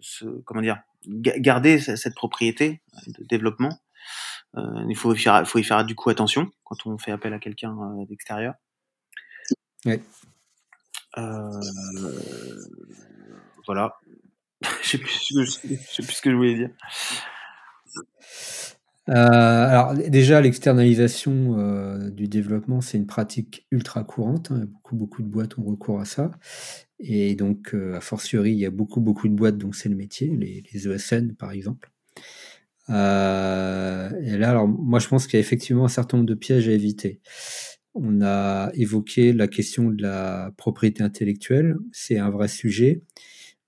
se, 0.00 0.26
comment 0.44 0.60
dire 0.60 0.78
garder 1.06 1.78
cette 1.78 2.14
propriété 2.14 2.80
de 3.06 3.24
développement. 3.24 3.78
Euh, 4.56 4.84
il 4.88 4.96
faut 4.96 5.14
y, 5.14 5.18
faire, 5.18 5.46
faut 5.46 5.58
y 5.58 5.64
faire 5.64 5.84
du 5.84 5.94
coup 5.94 6.10
attention 6.10 6.50
quand 6.64 6.86
on 6.86 6.98
fait 6.98 7.12
appel 7.12 7.32
à 7.32 7.38
quelqu'un 7.38 7.76
euh, 7.76 8.04
d'extérieur. 8.06 8.54
Ouais. 9.84 10.02
Euh, 11.18 11.60
voilà. 13.66 13.94
je 14.82 14.96
ne 14.96 15.44
sais, 15.44 15.76
sais, 15.76 16.02
plus 16.02 16.12
ce 16.12 16.22
que 16.22 16.30
je 16.30 16.36
voulais 16.36 16.54
dire. 16.54 16.70
Euh, 19.08 19.14
alors 19.14 19.94
déjà, 19.94 20.40
l'externalisation 20.40 21.58
euh, 21.58 22.10
du 22.10 22.28
développement, 22.28 22.80
c'est 22.80 22.98
une 22.98 23.06
pratique 23.06 23.66
ultra 23.70 24.04
courante. 24.04 24.52
Hein. 24.52 24.66
Beaucoup, 24.66 24.96
beaucoup 24.96 25.22
de 25.22 25.28
boîtes 25.28 25.58
ont 25.58 25.64
recours 25.64 26.00
à 26.00 26.04
ça. 26.04 26.30
Et 27.00 27.34
donc, 27.34 27.74
euh, 27.74 27.96
a 27.96 28.00
fortiori, 28.00 28.52
il 28.52 28.58
y 28.58 28.66
a 28.66 28.70
beaucoup, 28.70 29.00
beaucoup 29.00 29.28
de 29.28 29.34
boîtes 29.34 29.58
dont 29.58 29.72
c'est 29.72 29.88
le 29.88 29.96
métier, 29.96 30.28
les, 30.28 30.88
ESN 30.88 31.34
par 31.34 31.52
exemple. 31.52 31.90
et 32.88 32.92
là, 32.92 34.50
alors, 34.50 34.68
moi, 34.68 34.98
je 34.98 35.08
pense 35.08 35.26
qu'il 35.26 35.34
y 35.34 35.38
a 35.38 35.40
effectivement 35.40 35.84
un 35.84 35.88
certain 35.88 36.18
nombre 36.18 36.28
de 36.28 36.34
pièges 36.34 36.68
à 36.68 36.72
éviter. 36.72 37.20
On 37.94 38.22
a 38.22 38.70
évoqué 38.74 39.32
la 39.32 39.48
question 39.48 39.90
de 39.90 40.02
la 40.02 40.52
propriété 40.56 41.02
intellectuelle, 41.02 41.76
c'est 41.92 42.18
un 42.18 42.30
vrai 42.30 42.48
sujet. 42.48 43.02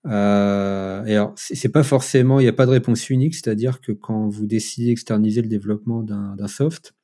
Euh, 0.06 1.04
et 1.04 1.14
alors, 1.14 1.34
c'est 1.36 1.68
pas 1.68 1.82
forcément, 1.82 2.40
il 2.40 2.44
n'y 2.44 2.48
a 2.48 2.52
pas 2.52 2.66
de 2.66 2.70
réponse 2.70 3.10
unique, 3.10 3.34
c'est-à-dire 3.34 3.80
que 3.80 3.92
quand 3.92 4.28
vous 4.28 4.46
décidez 4.46 4.86
d'externaliser 4.86 5.42
le 5.42 5.48
développement 5.48 6.02
d'un 6.02 6.48
soft, 6.48 6.94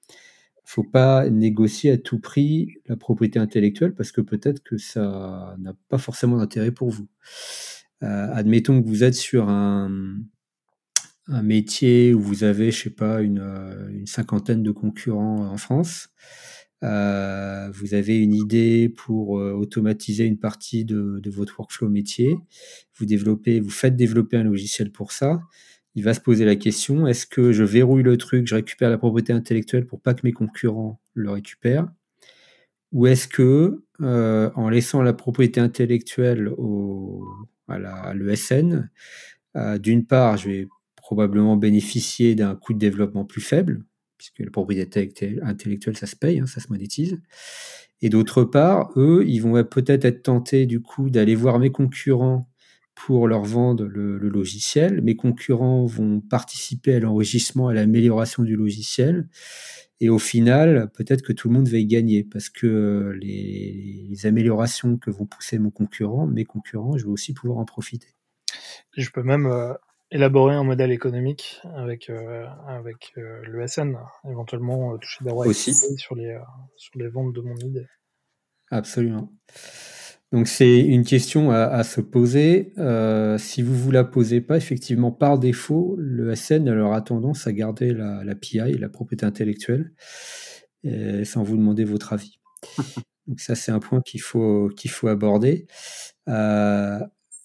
faut 0.68 0.84
pas 0.84 1.30
négocier 1.30 1.92
à 1.92 1.96
tout 1.96 2.18
prix 2.18 2.74
la 2.88 2.96
propriété 2.96 3.38
intellectuelle 3.38 3.94
parce 3.94 4.12
que 4.12 4.20
peut-être 4.20 4.62
que 4.62 4.76
ça 4.76 5.56
n'a 5.58 5.72
pas 5.88 5.96
forcément 5.96 6.36
d'intérêt 6.36 6.72
pour 6.72 6.90
vous. 6.90 7.08
Euh, 8.02 8.28
admettons 8.34 8.82
que 8.82 8.86
vous 8.86 9.02
êtes 9.02 9.14
sur 9.14 9.48
un, 9.48 9.90
métier 11.42 12.12
où 12.12 12.20
vous 12.20 12.44
avez, 12.44 12.70
je 12.70 12.84
sais 12.84 12.90
pas, 12.90 13.22
une, 13.22 13.40
une 13.90 14.06
cinquantaine 14.06 14.62
de 14.62 14.70
concurrents 14.70 15.50
en 15.50 15.56
France. 15.56 16.08
euh, 16.84 17.70
vous 17.72 17.94
avez 17.94 18.18
une 18.18 18.34
idée 18.34 18.90
pour 18.90 19.38
euh, 19.38 19.52
automatiser 19.52 20.24
une 20.24 20.38
partie 20.38 20.84
de, 20.84 21.18
de, 21.20 21.30
votre 21.30 21.58
workflow 21.58 21.88
métier, 21.88 22.36
vous 22.96 23.06
développez, 23.06 23.60
vous 23.60 23.70
faites 23.70 23.96
développer 23.96 24.36
un 24.36 24.44
logiciel 24.44 24.92
pour 24.92 25.12
ça. 25.12 25.40
Il 25.98 26.04
va 26.04 26.14
se 26.14 26.20
poser 26.20 26.44
la 26.44 26.54
question 26.54 27.08
est-ce 27.08 27.26
que 27.26 27.50
je 27.50 27.64
verrouille 27.64 28.04
le 28.04 28.16
truc, 28.16 28.46
je 28.46 28.54
récupère 28.54 28.88
la 28.88 28.98
propriété 28.98 29.32
intellectuelle 29.32 29.84
pour 29.84 30.00
pas 30.00 30.14
que 30.14 30.20
mes 30.22 30.30
concurrents 30.30 31.00
le 31.14 31.28
récupèrent, 31.28 31.88
ou 32.92 33.08
est-ce 33.08 33.26
que 33.26 33.82
euh, 34.00 34.48
en 34.54 34.68
laissant 34.68 35.02
la 35.02 35.12
propriété 35.12 35.58
intellectuelle 35.58 36.52
à 37.66 38.14
l'ESN, 38.14 38.88
euh, 39.56 39.78
d'une 39.78 40.06
part, 40.06 40.36
je 40.36 40.48
vais 40.48 40.68
probablement 40.94 41.56
bénéficier 41.56 42.36
d'un 42.36 42.54
coût 42.54 42.74
de 42.74 42.78
développement 42.78 43.24
plus 43.24 43.40
faible, 43.40 43.82
puisque 44.18 44.38
la 44.38 44.52
propriété 44.52 45.40
intellectuelle, 45.42 45.96
ça 45.96 46.06
se 46.06 46.14
paye, 46.14 46.38
hein, 46.38 46.46
ça 46.46 46.60
se 46.60 46.68
monétise. 46.68 47.20
Et 48.02 48.08
d'autre 48.08 48.44
part, 48.44 48.92
eux, 48.94 49.24
ils 49.26 49.40
vont 49.40 49.64
peut-être 49.64 50.04
être 50.04 50.22
tentés 50.22 50.64
du 50.64 50.80
coup 50.80 51.10
d'aller 51.10 51.34
voir 51.34 51.58
mes 51.58 51.72
concurrents 51.72 52.48
pour 53.06 53.28
leur 53.28 53.44
vendre 53.44 53.84
le, 53.84 54.18
logiciel. 54.18 55.00
Mes 55.02 55.14
concurrents 55.14 55.86
vont 55.86 56.20
participer 56.20 56.96
à 56.96 57.00
l'enrichissement, 57.00 57.68
à 57.68 57.74
l'amélioration 57.74 58.42
du 58.42 58.56
logiciel. 58.56 59.28
Et 60.00 60.08
au 60.08 60.18
final, 60.18 60.90
peut-être 60.94 61.22
que 61.22 61.32
tout 61.32 61.48
le 61.48 61.54
monde 61.54 61.68
va 61.68 61.78
y 61.78 61.86
gagner 61.86 62.24
parce 62.24 62.48
que 62.48 63.16
les, 63.20 64.06
les, 64.08 64.26
améliorations 64.26 64.96
que 64.96 65.10
vont 65.10 65.26
pousser 65.26 65.58
mon 65.58 65.70
concurrent, 65.70 66.26
mes 66.26 66.44
concurrents, 66.44 66.96
je 66.96 67.04
vais 67.04 67.10
aussi 67.10 67.34
pouvoir 67.34 67.58
en 67.58 67.64
profiter. 67.64 68.08
Je 68.96 69.10
peux 69.10 69.22
même 69.22 69.46
euh, 69.46 69.74
élaborer 70.10 70.54
un 70.54 70.64
modèle 70.64 70.90
économique 70.90 71.60
avec, 71.76 72.10
euh, 72.10 72.46
avec 72.66 73.12
euh, 73.16 73.42
l'ESN, 73.46 73.96
éventuellement 74.28 74.98
toucher 74.98 75.24
des 75.24 75.30
royautés 75.30 75.72
sur 75.72 76.14
les, 76.14 76.38
sur 76.76 76.98
les 76.98 77.08
ventes 77.08 77.32
de 77.32 77.40
mon 77.40 77.56
idée. 77.56 77.86
Absolument. 78.70 79.32
Donc 80.32 80.46
c'est 80.46 80.80
une 80.80 81.04
question 81.04 81.50
à, 81.50 81.62
à 81.64 81.84
se 81.84 82.00
poser. 82.00 82.72
si 83.38 83.62
vous 83.62 83.74
vous 83.74 83.90
la 83.90 84.04
posez 84.04 84.40
pas, 84.40 84.56
effectivement, 84.56 85.10
par 85.10 85.38
défaut, 85.38 85.96
le 85.98 86.34
SN 86.34 86.68
aura 86.68 87.00
tendance 87.00 87.46
à 87.46 87.52
garder 87.52 87.94
la, 87.94 88.22
la 88.24 88.34
PI, 88.34 88.78
la 88.78 88.88
propriété 88.88 89.24
intellectuelle, 89.24 89.92
sans 91.24 91.42
vous 91.42 91.56
demander 91.56 91.84
votre 91.84 92.12
avis. 92.12 92.38
Donc 93.28 93.40
ça, 93.40 93.54
c'est 93.54 93.70
un 93.70 93.78
point 93.78 94.00
qu'il 94.00 94.22
faut 94.22 94.70
qu'il 94.76 94.90
faut 94.90 95.08
aborder. 95.08 95.66
Euh, 96.28 96.98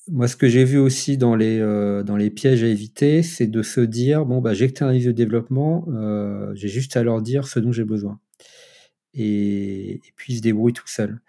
moi, 0.09 0.27
ce 0.27 0.35
que 0.35 0.47
j'ai 0.47 0.63
vu 0.63 0.77
aussi 0.77 1.17
dans 1.17 1.35
les, 1.35 1.59
euh, 1.59 2.03
dans 2.03 2.17
les 2.17 2.29
pièges 2.29 2.63
à 2.63 2.67
éviter, 2.67 3.21
c'est 3.23 3.47
de 3.47 3.61
se 3.61 3.81
dire 3.81 4.25
bon, 4.25 4.41
bah, 4.41 4.53
j'externalise 4.53 5.07
le 5.07 5.13
développement, 5.13 5.85
euh, 5.89 6.53
j'ai 6.55 6.69
juste 6.69 6.97
à 6.97 7.03
leur 7.03 7.21
dire 7.21 7.47
ce 7.47 7.59
dont 7.59 7.71
j'ai 7.71 7.85
besoin. 7.85 8.19
Et, 9.13 10.01
puis, 10.15 10.33
ils 10.33 10.37
se 10.37 10.41
débrouillent 10.41 10.73
tout 10.73 10.87
seuls. 10.87 11.21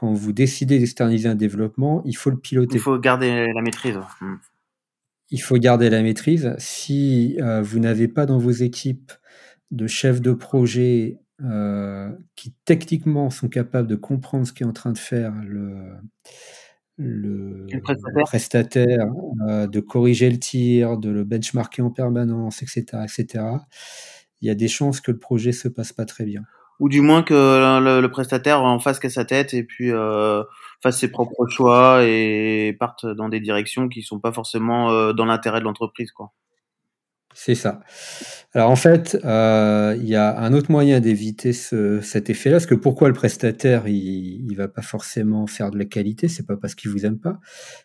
Quand 0.00 0.14
vous 0.14 0.32
décidez 0.32 0.78
d'externaliser 0.78 1.28
un 1.28 1.34
développement, 1.34 2.02
il 2.06 2.16
faut 2.16 2.30
le 2.30 2.38
piloter. 2.38 2.76
Il 2.76 2.80
faut 2.80 2.98
garder 2.98 3.52
la 3.52 3.60
maîtrise. 3.60 3.98
Hmm. 4.20 4.36
Il 5.28 5.42
faut 5.42 5.58
garder 5.58 5.90
la 5.90 6.02
maîtrise. 6.02 6.54
Si 6.58 7.36
euh, 7.40 7.60
vous 7.60 7.78
n'avez 7.78 8.08
pas 8.08 8.24
dans 8.24 8.38
vos 8.38 8.50
équipes 8.50 9.12
de 9.70 9.86
chefs 9.86 10.20
de 10.20 10.32
projet 10.32 11.18
qui 12.36 12.54
techniquement 12.66 13.30
sont 13.30 13.48
capables 13.48 13.88
de 13.88 13.96
comprendre 13.96 14.46
ce 14.46 14.52
qu'est 14.52 14.66
en 14.66 14.74
train 14.74 14.92
de 14.92 14.98
faire 14.98 15.32
le 15.42 15.94
le, 17.00 17.66
prestataire, 18.24 19.06
euh, 19.48 19.66
de 19.66 19.80
corriger 19.80 20.30
le 20.30 20.38
tir, 20.38 20.98
de 20.98 21.10
le 21.10 21.24
benchmarker 21.24 21.82
en 21.82 21.90
permanence, 21.90 22.62
etc., 22.62 23.04
etc., 23.04 23.44
il 24.42 24.48
y 24.48 24.50
a 24.50 24.54
des 24.54 24.68
chances 24.68 25.00
que 25.00 25.10
le 25.10 25.18
projet 25.18 25.52
se 25.52 25.68
passe 25.68 25.92
pas 25.92 26.06
très 26.06 26.24
bien. 26.24 26.42
Ou 26.80 26.88
du 26.88 27.02
moins 27.02 27.22
que 27.22 27.34
le, 27.34 28.08
prestataire 28.08 28.62
en 28.62 28.78
fasse 28.80 28.98
qu'à 28.98 29.10
sa 29.10 29.24
tête 29.24 29.54
et 29.54 29.62
puis 29.62 29.92
euh, 29.92 30.42
fasse 30.82 30.98
ses 30.98 31.10
propres 31.10 31.46
choix 31.46 32.00
et 32.04 32.74
parte 32.78 33.06
dans 33.06 33.28
des 33.28 33.40
directions 33.40 33.88
qui 33.88 34.02
sont 34.02 34.18
pas 34.18 34.32
forcément 34.32 34.90
euh, 34.90 35.12
dans 35.12 35.26
l'intérêt 35.26 35.60
de 35.60 35.64
l'entreprise, 35.64 36.10
quoi. 36.10 36.32
C'est 37.32 37.54
ça. 37.54 37.80
Alors 38.54 38.70
en 38.70 38.76
fait, 38.76 39.16
euh, 39.24 39.96
il 40.00 40.08
y 40.08 40.16
a 40.16 40.36
un 40.40 40.52
autre 40.52 40.72
moyen 40.72 40.98
d'éviter 40.98 41.52
ce, 41.52 42.00
cet 42.00 42.28
effet-là, 42.28 42.56
parce 42.56 42.66
que 42.66 42.74
pourquoi 42.74 43.06
le 43.06 43.14
prestataire, 43.14 43.86
il, 43.86 44.50
il 44.50 44.56
va 44.56 44.66
pas 44.66 44.82
forcément 44.82 45.46
faire 45.46 45.70
de 45.70 45.78
la 45.78 45.84
qualité, 45.84 46.26
c'est 46.26 46.44
pas 46.44 46.56
parce 46.56 46.74
qu'il 46.74 46.90
vous 46.90 47.06
aime 47.06 47.20
pas, 47.20 47.38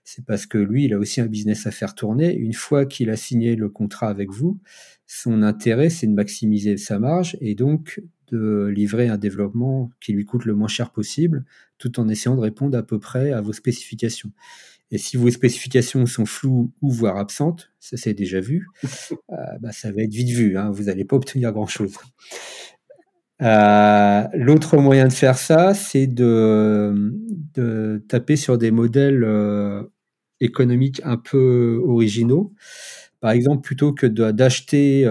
c'est 0.03 0.25
parce 0.25 0.47
que 0.47 0.57
lui, 0.57 0.85
il 0.85 0.93
a 0.95 0.97
aussi 0.97 1.21
un 1.21 1.27
business 1.27 1.67
à 1.67 1.71
faire 1.71 1.93
tourner. 1.93 2.35
Une 2.35 2.53
fois 2.53 2.87
qu'il 2.87 3.11
a 3.11 3.15
signé 3.15 3.55
le 3.55 3.69
contrat 3.69 4.07
avec 4.07 4.31
vous, 4.31 4.59
son 5.05 5.43
intérêt, 5.43 5.91
c'est 5.91 6.07
de 6.07 6.13
maximiser 6.13 6.77
sa 6.77 6.97
marge 6.97 7.37
et 7.39 7.53
donc 7.53 8.01
de 8.31 8.71
livrer 8.73 9.07
un 9.07 9.17
développement 9.17 9.89
qui 10.01 10.13
lui 10.13 10.25
coûte 10.25 10.45
le 10.45 10.55
moins 10.55 10.67
cher 10.67 10.91
possible, 10.91 11.45
tout 11.77 11.99
en 11.99 12.07
essayant 12.09 12.35
de 12.35 12.41
répondre 12.41 12.77
à 12.77 12.83
peu 12.83 12.99
près 12.99 13.31
à 13.31 13.41
vos 13.41 13.53
spécifications. 13.53 14.31
Et 14.91 14.97
si 14.97 15.17
vos 15.17 15.29
spécifications 15.29 16.05
sont 16.05 16.25
floues 16.25 16.71
ou 16.81 16.91
voire 16.91 17.17
absentes, 17.17 17.71
ça 17.79 17.97
c'est 17.97 18.13
déjà 18.13 18.39
vu, 18.39 18.67
euh, 19.31 19.35
bah, 19.59 19.71
ça 19.71 19.91
va 19.91 20.03
être 20.03 20.13
vite 20.13 20.29
vu, 20.29 20.57
hein, 20.57 20.69
vous 20.71 20.83
n'allez 20.83 21.05
pas 21.05 21.15
obtenir 21.15 21.51
grand-chose. 21.51 21.95
Euh, 23.41 24.23
l'autre 24.33 24.77
moyen 24.77 25.07
de 25.07 25.13
faire 25.13 25.37
ça, 25.37 25.73
c'est 25.73 26.07
de, 26.07 26.93
de, 27.53 28.03
taper 28.07 28.37
sur 28.37 28.57
des 28.57 28.71
modèles 28.71 29.23
euh, 29.25 29.83
économiques 30.39 31.01
un 31.03 31.17
peu 31.17 31.81
originaux. 31.83 32.53
Par 33.25 33.31
exemple, 33.31 33.63
plutôt 33.63 33.91
que 33.91 34.05
d'acheter 34.05 35.03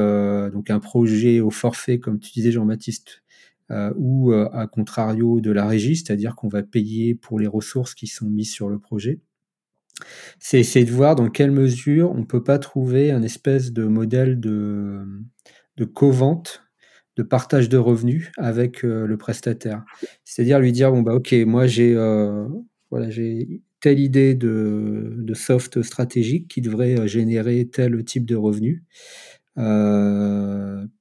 donc 0.52 0.70
un 0.70 0.78
projet 0.78 1.40
au 1.40 1.50
forfait, 1.50 1.98
comme 1.98 2.20
tu 2.20 2.30
disais 2.30 2.52
Jean-Baptiste, 2.52 3.24
ou 3.96 4.32
à 4.32 4.68
contrario 4.68 5.40
de 5.40 5.50
la 5.50 5.66
régie, 5.66 5.96
c'est-à-dire 5.96 6.36
qu'on 6.36 6.46
va 6.46 6.62
payer 6.62 7.16
pour 7.16 7.40
les 7.40 7.48
ressources 7.48 7.94
qui 7.94 8.06
sont 8.06 8.30
mises 8.30 8.52
sur 8.52 8.68
le 8.68 8.78
projet 8.78 9.18
c'est 10.38 10.58
essayer 10.58 10.84
de 10.84 10.90
voir 10.90 11.14
dans 11.16 11.28
quelle 11.28 11.50
mesure 11.50 12.12
on 12.12 12.24
peut 12.24 12.42
pas 12.42 12.58
trouver 12.58 13.10
un 13.10 13.22
espèce 13.22 13.72
de 13.72 13.84
modèle 13.84 14.40
de, 14.40 15.04
de 15.76 15.84
co-vente, 15.84 16.62
de 17.16 17.22
partage 17.22 17.68
de 17.68 17.78
revenus 17.78 18.32
avec 18.36 18.84
euh, 18.84 19.06
le 19.06 19.16
prestataire. 19.16 19.84
C'est-à-dire 20.24 20.58
lui 20.58 20.72
dire 20.72 20.90
bon 20.90 21.02
bah 21.02 21.14
ok, 21.14 21.32
moi 21.46 21.66
j'ai 21.66 21.94
euh, 21.94 22.48
voilà 22.90 23.10
j'ai 23.10 23.62
telle 23.84 24.00
idée 24.00 24.34
de, 24.34 25.34
soft 25.34 25.82
stratégique 25.82 26.48
qui 26.48 26.62
devrait 26.62 26.98
euh, 26.98 27.06
générer 27.06 27.68
tel 27.70 28.02
type 28.02 28.24
de 28.24 28.34
revenus. 28.34 28.82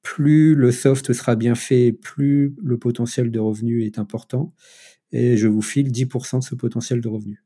plus 0.01 0.53
le 0.53 0.71
soft 0.73 1.13
sera 1.13 1.37
bien 1.37 1.55
fait, 1.55 1.93
plus 1.93 2.53
le 2.61 2.77
potentiel 2.77 3.31
de 3.31 3.39
revenus 3.39 3.85
est 3.85 3.99
important. 3.99 4.53
Et 5.13 5.37
je 5.37 5.47
vous 5.47 5.61
file 5.61 5.91
10% 5.93 6.39
de 6.39 6.43
ce 6.43 6.55
potentiel 6.55 6.99
de 6.99 7.07
revenus 7.07 7.41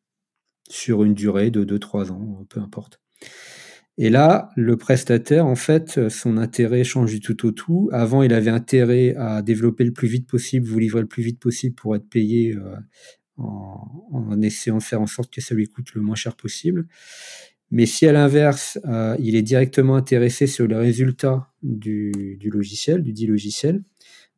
sur 0.70 1.04
une 1.04 1.14
durée 1.14 1.52
de 1.52 1.64
2-3 1.64 2.12
ans, 2.12 2.44
peu 2.50 2.60
importe. 2.60 3.00
Et 4.00 4.10
là, 4.10 4.50
le 4.56 4.76
prestataire, 4.76 5.46
en 5.46 5.56
fait, 5.56 6.10
son 6.10 6.38
intérêt 6.38 6.84
change 6.84 7.12
du 7.12 7.20
tout 7.20 7.46
au 7.46 7.52
tout. 7.52 7.90
Avant, 7.92 8.24
il 8.24 8.34
avait 8.34 8.50
intérêt 8.50 9.14
à 9.18 9.44
développer 9.44 9.84
le 9.84 9.94
plus 9.94 10.08
vite 10.08 10.28
possible, 10.28 10.66
vous 10.66 10.80
livrer 10.80 11.02
le 11.02 11.08
plus 11.08 11.24
vite 11.24 11.40
possible 11.40 11.76
pour 11.76 11.96
être 11.96 12.10
payé 12.10 12.56
euh, 13.40 13.44
en, 13.44 14.42
essayant 14.42 14.78
de 14.78 14.84
faire 14.84 15.02
en 15.02 15.08
sorte 15.08 15.34
que 15.34 15.42
ça 15.42 15.56
lui 15.56 15.68
coûte 15.68 15.94
le 15.94 16.02
moins 16.02 16.16
cher 16.16 16.36
possible. 16.36 16.88
Mais 17.70 17.86
si 17.86 18.08
à 18.08 18.14
l'inverse, 18.14 18.80
euh, 18.86 19.16
il 19.20 19.36
est 19.36 19.42
directement 19.42 19.96
intéressé 19.96 20.48
sur 20.48 20.68
les 20.68 20.76
résultats 20.76 21.52
du, 21.64 22.38
du 22.40 22.50
logiciel, 22.50 23.04
du 23.04 23.12
dit 23.12 23.28
logiciel, 23.28 23.84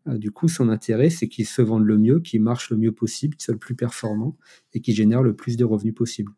euh, 0.07 0.17
du 0.17 0.31
coup, 0.31 0.47
son 0.47 0.69
intérêt, 0.69 1.09
c'est 1.09 1.27
qu'il 1.27 1.45
se 1.45 1.61
vende 1.61 1.83
le 1.83 1.97
mieux, 1.97 2.19
qu'il 2.19 2.41
marche 2.41 2.69
le 2.69 2.77
mieux 2.77 2.91
possible, 2.91 3.35
qu'il 3.35 3.43
soit 3.43 3.53
le 3.53 3.59
plus 3.59 3.75
performant 3.75 4.37
et 4.73 4.81
qu'il 4.81 4.95
génère 4.95 5.21
le 5.21 5.35
plus 5.35 5.57
de 5.57 5.65
revenus 5.65 5.93
possible. 5.93 6.31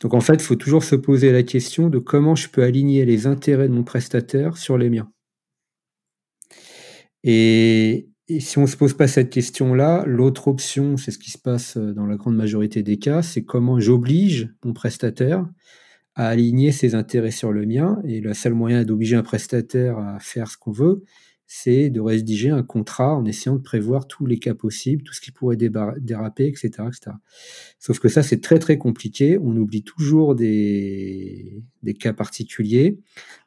Donc 0.00 0.14
en 0.14 0.20
fait, 0.20 0.34
il 0.34 0.42
faut 0.42 0.56
toujours 0.56 0.84
se 0.84 0.94
poser 0.94 1.32
la 1.32 1.42
question 1.42 1.88
de 1.88 1.98
comment 1.98 2.34
je 2.34 2.48
peux 2.48 2.62
aligner 2.62 3.04
les 3.04 3.26
intérêts 3.26 3.68
de 3.68 3.74
mon 3.74 3.84
prestataire 3.84 4.56
sur 4.56 4.78
les 4.78 4.88
miens. 4.88 5.12
Et, 7.22 8.09
si 8.38 8.58
on 8.58 8.62
ne 8.62 8.66
se 8.66 8.76
pose 8.76 8.94
pas 8.94 9.08
cette 9.08 9.30
question-là, 9.30 10.04
l'autre 10.06 10.46
option, 10.46 10.96
c'est 10.96 11.10
ce 11.10 11.18
qui 11.18 11.30
se 11.30 11.38
passe 11.38 11.76
dans 11.76 12.06
la 12.06 12.16
grande 12.16 12.36
majorité 12.36 12.82
des 12.82 12.98
cas, 12.98 13.22
c'est 13.22 13.42
comment 13.42 13.80
j'oblige 13.80 14.50
mon 14.64 14.72
prestataire 14.72 15.48
à 16.14 16.28
aligner 16.28 16.70
ses 16.70 16.94
intérêts 16.94 17.30
sur 17.30 17.50
le 17.50 17.66
mien. 17.66 18.00
Et 18.04 18.20
le 18.20 18.34
seul 18.34 18.54
moyen 18.54 18.84
d'obliger 18.84 19.16
un 19.16 19.22
prestataire 19.22 19.98
à 19.98 20.18
faire 20.20 20.48
ce 20.48 20.56
qu'on 20.56 20.70
veut, 20.70 21.02
c'est 21.52 21.90
de 21.90 22.00
rédiger 22.00 22.50
un 22.50 22.62
contrat 22.62 23.16
en 23.16 23.24
essayant 23.24 23.56
de 23.56 23.60
prévoir 23.60 24.06
tous 24.06 24.24
les 24.24 24.38
cas 24.38 24.54
possibles, 24.54 25.02
tout 25.02 25.12
ce 25.12 25.20
qui 25.20 25.32
pourrait 25.32 25.56
déraper, 25.56 26.46
etc., 26.46 26.68
etc. 26.86 27.16
Sauf 27.80 27.98
que 27.98 28.08
ça, 28.08 28.22
c'est 28.22 28.40
très 28.40 28.60
très 28.60 28.78
compliqué. 28.78 29.36
On 29.36 29.56
oublie 29.56 29.82
toujours 29.82 30.36
des, 30.36 31.64
cas 31.98 32.12
particuliers. 32.12 33.00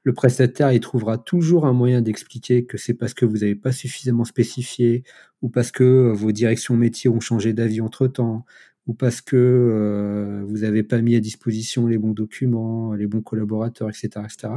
Le 0.03 0.11
prestataire, 0.11 0.73
il 0.73 0.81
trouvera 0.81 1.17
toujours 1.17 1.65
un 1.65 1.71
moyen 1.71 2.01
d'expliquer 2.01 2.65
que 2.65 2.77
c'est 2.77 2.93
parce 2.93 3.13
que 3.13 3.23
vous 3.23 3.37
n'avez 3.37 3.55
pas 3.55 3.71
suffisamment 3.71 4.25
spécifié, 4.25 5.05
ou 5.41 5.47
parce 5.47 5.71
que 5.71 6.11
vos 6.13 6.33
directions 6.33 6.75
métiers 6.75 7.09
ont 7.09 7.21
changé 7.21 7.53
d'avis 7.53 7.79
entre-temps, 7.79 8.43
ou 8.85 8.93
parce 8.93 9.21
que 9.21 9.37
euh, 9.37 10.43
vous 10.45 10.57
n'avez 10.57 10.83
pas 10.83 10.99
mis 11.01 11.15
à 11.15 11.21
disposition 11.21 11.87
les 11.87 11.97
bons 11.97 12.11
documents, 12.11 12.95
les 12.95 13.07
bons 13.07 13.21
collaborateurs, 13.21 13.87
etc., 13.87 14.09
etc. 14.25 14.55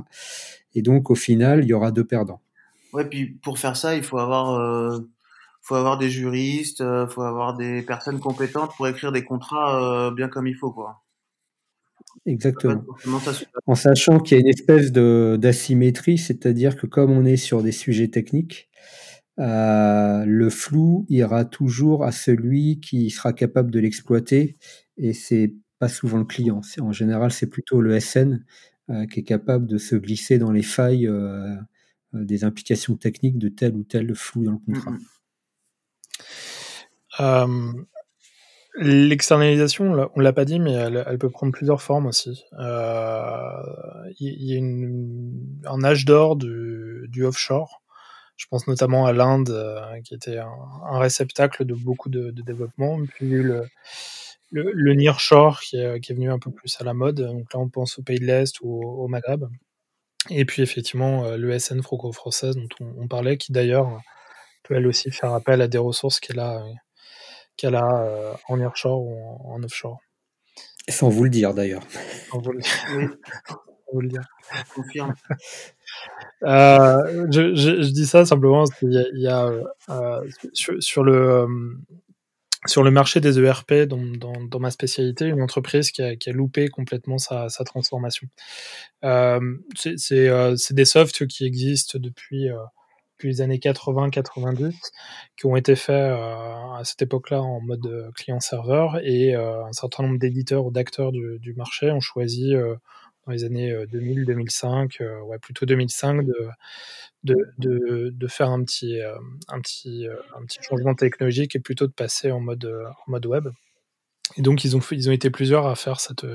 Et 0.74 0.82
donc, 0.82 1.10
au 1.10 1.14
final, 1.14 1.62
il 1.62 1.68
y 1.68 1.74
aura 1.74 1.92
deux 1.92 2.04
perdants. 2.04 2.40
Ouais, 2.92 3.04
puis 3.04 3.26
pour 3.42 3.58
faire 3.58 3.76
ça, 3.76 3.96
il 3.96 4.02
faut 4.02 4.18
avoir, 4.18 4.54
euh, 4.54 5.00
faut 5.66 5.74
avoir 5.74 5.98
des 5.98 6.10
juristes, 6.10 6.80
euh, 6.80 7.08
faut 7.08 7.22
avoir 7.22 7.56
des 7.56 7.82
personnes 7.82 8.20
compétentes 8.20 8.70
pour 8.76 8.86
écrire 8.86 9.10
des 9.10 9.24
contrats 9.24 10.06
euh, 10.06 10.10
bien 10.12 10.28
comme 10.28 10.46
il 10.46 10.54
faut, 10.54 10.70
quoi. 10.70 11.02
Exactement. 12.24 12.84
En 13.66 13.74
sachant 13.74 14.20
qu'il 14.20 14.36
y 14.36 14.38
a 14.38 14.42
une 14.42 14.48
espèce 14.48 14.92
de 14.92 15.36
d'asymétrie, 15.38 16.18
c'est-à-dire 16.18 16.76
que 16.76 16.86
comme 16.86 17.10
on 17.10 17.24
est 17.24 17.36
sur 17.36 17.62
des 17.62 17.72
sujets 17.72 18.08
techniques, 18.08 18.70
euh, 19.38 20.24
le 20.24 20.48
flou 20.48 21.04
ira 21.08 21.44
toujours 21.44 22.04
à 22.04 22.12
celui 22.12 22.80
qui 22.80 23.10
sera 23.10 23.32
capable 23.32 23.70
de 23.70 23.80
l'exploiter, 23.80 24.56
et 24.96 25.12
c'est 25.12 25.52
pas 25.78 25.88
souvent 25.88 26.18
le 26.18 26.24
client. 26.24 26.60
En 26.80 26.92
général, 26.92 27.32
c'est 27.32 27.48
plutôt 27.50 27.80
le 27.80 27.98
SN 27.98 28.44
qui 29.10 29.20
est 29.20 29.24
capable 29.24 29.66
de 29.66 29.78
se 29.78 29.96
glisser 29.96 30.38
dans 30.38 30.52
les 30.52 30.62
failles 30.62 31.10
des 32.24 32.44
implications 32.44 32.96
techniques 32.96 33.38
de 33.38 33.48
tel 33.48 33.74
ou 33.74 33.84
tel 33.84 34.14
flou 34.14 34.44
dans 34.44 34.52
le 34.52 34.58
contrat. 34.58 34.92
L'externalisation, 38.78 40.10
on 40.14 40.20
l'a 40.20 40.32
pas 40.34 40.44
dit, 40.44 40.58
mais 40.58 40.72
elle, 40.72 41.18
peut 41.18 41.30
prendre 41.30 41.52
plusieurs 41.52 41.80
formes 41.80 42.06
aussi. 42.06 42.44
Il 42.52 44.16
y, 44.20 44.56
a 44.56 45.72
un 45.72 45.84
âge 45.84 46.04
d'or 46.04 46.36
du, 46.36 47.24
offshore. 47.24 47.82
Je 48.36 48.44
pense 48.50 48.66
notamment 48.66 49.06
à 49.06 49.14
l'Inde, 49.14 49.50
qui 50.04 50.14
était 50.14 50.38
un, 50.38 50.98
réceptacle 50.98 51.64
de 51.64 51.74
beaucoup 51.74 52.10
de, 52.10 52.30
développement. 52.30 52.98
Puis 53.14 53.30
le, 53.30 53.64
le, 54.50 54.70
le 54.72 54.94
nearshore 54.94 55.60
qui 55.60 55.76
est, 55.76 56.12
venu 56.12 56.30
un 56.30 56.38
peu 56.38 56.50
plus 56.50 56.76
à 56.80 56.84
la 56.84 56.92
mode. 56.94 57.20
Donc 57.20 57.52
là, 57.52 57.60
on 57.60 57.68
pense 57.68 57.98
au 57.98 58.02
pays 58.02 58.18
de 58.18 58.26
l'Est 58.26 58.60
ou 58.60 58.82
au, 58.82 59.08
Maghreb. 59.08 59.44
Et 60.30 60.44
puis 60.44 60.62
effectivement, 60.62 61.24
euh, 61.24 61.36
l'ESN 61.36 61.80
franco-française 61.82 62.56
dont 62.56 62.68
on, 62.98 63.08
parlait, 63.08 63.36
qui 63.36 63.52
d'ailleurs 63.52 64.00
peut 64.62 64.74
elle 64.74 64.86
aussi 64.86 65.10
faire 65.10 65.32
appel 65.32 65.62
à 65.62 65.68
des 65.68 65.78
ressources 65.78 66.20
qu'elle 66.20 66.40
a, 66.40 66.64
qu'elle 67.56 67.74
a 67.74 68.02
euh, 68.02 68.32
en 68.48 68.56
nearshore 68.56 69.00
ou 69.00 69.52
en, 69.52 69.62
offshore. 69.62 69.98
Sans 70.88 71.08
vous 71.08 71.24
le 71.24 71.30
dire 71.30 71.54
d'ailleurs. 71.54 71.82
Sans 72.30 72.40
vous 72.40 72.52
le 72.52 72.60
dire. 72.60 72.86
Oui. 72.96 73.04
Sans 73.48 73.92
vous 73.92 74.00
le 74.00 74.08
dire. 74.08 74.22
Confirme. 74.74 75.14
Euh, 76.42 77.26
je, 77.30 77.54
je, 77.54 77.82
je, 77.82 77.90
dis 77.90 78.06
ça 78.06 78.26
simplement 78.26 78.64
parce 78.64 78.78
qu'il 78.78 78.92
y 78.92 78.98
a, 78.98 79.04
il 79.14 79.22
y 79.22 79.28
a 79.28 79.50
euh, 79.88 80.28
sur, 80.52 80.82
sur, 80.82 81.02
le 81.02 81.46
sur 82.66 82.82
le 82.82 82.90
marché 82.90 83.20
des 83.20 83.38
ERP, 83.38 83.72
dans, 83.86 84.60
ma 84.60 84.70
spécialité, 84.70 85.26
une 85.26 85.42
entreprise 85.42 85.90
qui 85.90 86.02
a, 86.02 86.16
qui 86.16 86.30
a 86.30 86.32
loupé 86.32 86.68
complètement 86.68 87.18
sa, 87.18 87.48
sa 87.48 87.64
transformation. 87.64 88.28
Euh, 89.04 89.40
c'est 89.74 90.28
euh, 90.28 90.56
des 90.70 90.84
softs 90.84 91.26
qui 91.26 91.44
existent 91.44 91.98
depuis, 91.98 92.48
euh, 92.48 92.56
depuis 93.14 93.28
les 93.28 93.40
années 93.40 93.58
80-90, 93.58 94.74
qui 95.36 95.46
ont 95.46 95.56
été 95.56 95.76
faits 95.76 95.94
euh, 95.94 96.74
à 96.74 96.82
cette 96.84 97.02
époque-là 97.02 97.42
en 97.42 97.60
mode 97.60 97.86
euh, 97.86 98.10
client-serveur, 98.12 98.98
et 99.02 99.34
un 99.34 99.72
certain 99.72 100.02
nombre 100.04 100.18
d'éditeurs 100.18 100.64
ou 100.64 100.70
d'acteurs 100.70 101.12
du, 101.12 101.38
du, 101.38 101.54
marché 101.54 101.90
ont 101.90 102.00
choisi 102.00 102.54
dans 103.26 103.32
les 103.32 103.44
années 103.44 103.72
2000-2005, 103.86 105.22
ouais, 105.24 105.38
plutôt 105.38 105.66
2005, 105.66 106.24
de 106.24 106.48
de, 107.58 108.10
de, 108.10 108.26
faire 108.26 108.50
un 108.50 108.62
petit, 108.62 109.00
euh, 109.00 109.16
un, 109.48 109.60
petit, 109.60 110.06
euh, 110.06 110.16
un 110.36 110.44
petit 110.44 110.58
changement 110.62 110.94
technologique 110.94 111.56
et 111.56 111.60
plutôt 111.60 111.86
de 111.86 111.92
passer 111.92 112.30
en 112.30 112.40
mode, 112.40 112.64
en 112.64 113.10
mode 113.10 113.26
web. 113.26 113.48
Et 114.36 114.42
donc, 114.42 114.64
ils 114.64 114.76
ont, 114.76 114.80
ils 114.90 115.08
ont 115.08 115.12
été 115.12 115.30
plusieurs 115.30 115.66
à 115.66 115.74
faire 115.74 116.00
cette, 116.00 116.26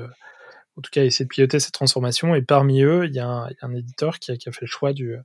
en 0.76 0.80
tout 0.80 0.90
cas, 0.90 1.04
essayer 1.04 1.24
de 1.24 1.28
piloter 1.28 1.60
cette 1.60 1.74
transformation. 1.74 2.34
Et 2.34 2.42
parmi 2.42 2.82
eux, 2.82 3.06
il 3.06 3.14
y 3.14 3.18
a 3.18 3.28
un, 3.28 3.48
un 3.60 3.74
éditeur 3.74 4.18
qui 4.18 4.32
a, 4.32 4.36
qui 4.36 4.48
a, 4.48 4.52
fait 4.52 4.62
le 4.62 4.66
choix 4.66 4.92
du, 4.92 5.16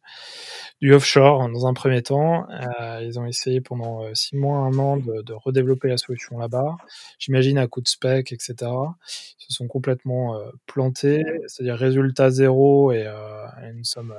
du 0.82 0.94
offshore 0.94 1.50
dans 1.50 1.68
un 1.68 1.74
premier 1.74 2.04
temps. 2.04 2.48
Euh, 2.50 3.02
ils 3.04 3.20
ont 3.20 3.26
essayé 3.26 3.62
pendant 3.62 4.14
six 4.14 4.36
mois, 4.36 4.58
un 4.60 4.78
an 4.78 4.98
de, 4.98 5.22
de 5.22 5.34
redévelopper 5.34 5.88
la 5.88 5.98
solution 5.98 6.38
là-bas. 6.38 6.78
J'imagine 7.20 7.58
à 7.58 7.68
coup 7.68 7.82
de 7.82 7.88
spec, 7.88 8.32
etc. 8.32 8.56
Ils 8.62 9.46
se 9.48 9.54
sont 9.54 9.68
complètement 9.68 10.38
plantés, 10.66 11.24
c'est-à-dire 11.48 11.76
résultat 11.76 12.30
zéro 12.30 12.92
et, 12.92 13.04
euh, 13.06 13.48
une 13.72 13.84
somme 13.84 14.14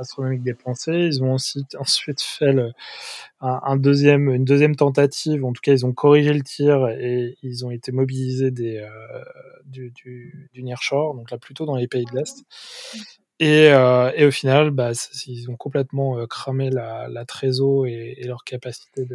astronomique 0.00 0.42
dépensée. 0.42 0.92
Ils 0.92 1.22
ont 1.22 1.34
ensuite, 1.34 2.20
fait 2.20 2.54
un, 3.40 3.76
deuxième, 3.76 4.30
une 4.30 4.44
deuxième 4.44 4.76
tentative. 4.76 5.44
En 5.44 5.52
tout 5.52 5.62
cas, 5.62 5.72
ils 5.72 5.86
ont 5.86 5.92
corrigé 5.92 6.32
le 6.32 6.42
tir 6.42 6.88
et 6.88 7.36
ils 7.42 7.64
ont 7.64 7.70
été 7.70 7.92
mobilisés 7.92 8.50
des, 8.50 8.78
euh, 8.78 9.24
du, 9.64 9.90
du, 9.90 10.50
du 10.52 10.62
Nearshore, 10.62 11.14
donc 11.14 11.30
là 11.30 11.38
plutôt 11.38 11.66
dans 11.66 11.76
les 11.76 11.88
pays 11.88 12.04
de 12.04 12.16
l'Est. 12.16 12.44
Et, 13.40 13.72
euh, 13.72 14.12
et, 14.14 14.26
au 14.26 14.30
final, 14.30 14.70
bah, 14.70 14.92
ils 15.26 15.50
ont 15.50 15.56
complètement 15.56 16.18
euh, 16.18 16.26
cramé 16.26 16.68
la, 16.68 17.08
la 17.08 17.24
trésor 17.24 17.86
et, 17.86 18.22
leur 18.24 18.44
capacité 18.44 19.08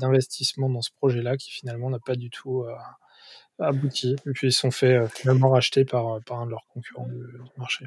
d'investissement 0.00 0.70
dans 0.70 0.80
ce 0.80 0.90
projet-là, 0.92 1.36
qui 1.36 1.50
finalement 1.50 1.90
n'a 1.90 1.98
pas 1.98 2.16
du 2.16 2.30
tout 2.30 2.62
euh, 2.62 2.74
abouti. 3.58 4.16
Et 4.26 4.32
puis 4.32 4.48
ils 4.48 4.52
sont 4.52 4.70
fait 4.70 5.06
finalement 5.08 5.50
racheter 5.50 5.84
par, 5.84 6.22
par 6.24 6.40
un 6.40 6.46
de 6.46 6.52
leurs 6.52 6.66
concurrents 6.72 7.06
du 7.06 7.38
marché. 7.58 7.86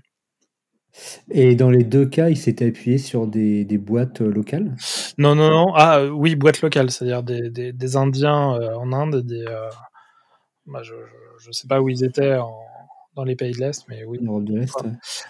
Et 1.32 1.56
dans 1.56 1.70
les 1.70 1.84
deux 1.84 2.06
cas, 2.06 2.30
il 2.30 2.38
s'était 2.38 2.68
appuyé 2.68 2.98
sur 2.98 3.28
des, 3.28 3.66
des 3.66 3.78
boîtes 3.78 4.22
euh, 4.22 4.30
locales? 4.30 4.76
Non, 5.18 5.36
non, 5.36 5.50
non. 5.50 5.74
Ah 5.76 6.06
oui, 6.06 6.36
boîtes 6.36 6.62
locales, 6.62 6.92
c'est-à-dire 6.92 7.24
des, 7.24 7.50
des, 7.50 7.72
des, 7.72 7.96
Indiens 7.96 8.56
euh, 8.56 8.74
en 8.76 8.92
Inde, 8.92 9.24
des, 9.26 9.46
euh, 9.48 9.70
bah, 10.66 10.82
je 10.84 10.94
ne 10.94 11.52
sais 11.52 11.68
pas 11.68 11.82
où 11.82 11.90
ils 11.90 12.04
étaient 12.04 12.36
en, 12.36 12.54
dans 13.16 13.24
les 13.24 13.36
pays 13.36 13.52
de 13.52 13.60
l'Est, 13.60 13.86
mais 13.88 14.04
oui. 14.06 14.20
Europe 14.26 14.44
de 14.46 14.58
l'Est. 14.58 14.76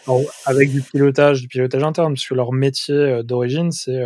Alors, 0.07 0.21
avec 0.45 0.71
du 0.71 0.81
pilotage, 0.81 1.41
du 1.41 1.47
pilotage 1.47 1.83
interne, 1.83 2.13
parce 2.13 2.27
que 2.27 2.33
leur 2.33 2.53
métier 2.53 3.21
d'origine, 3.23 3.71
c'est 3.71 4.01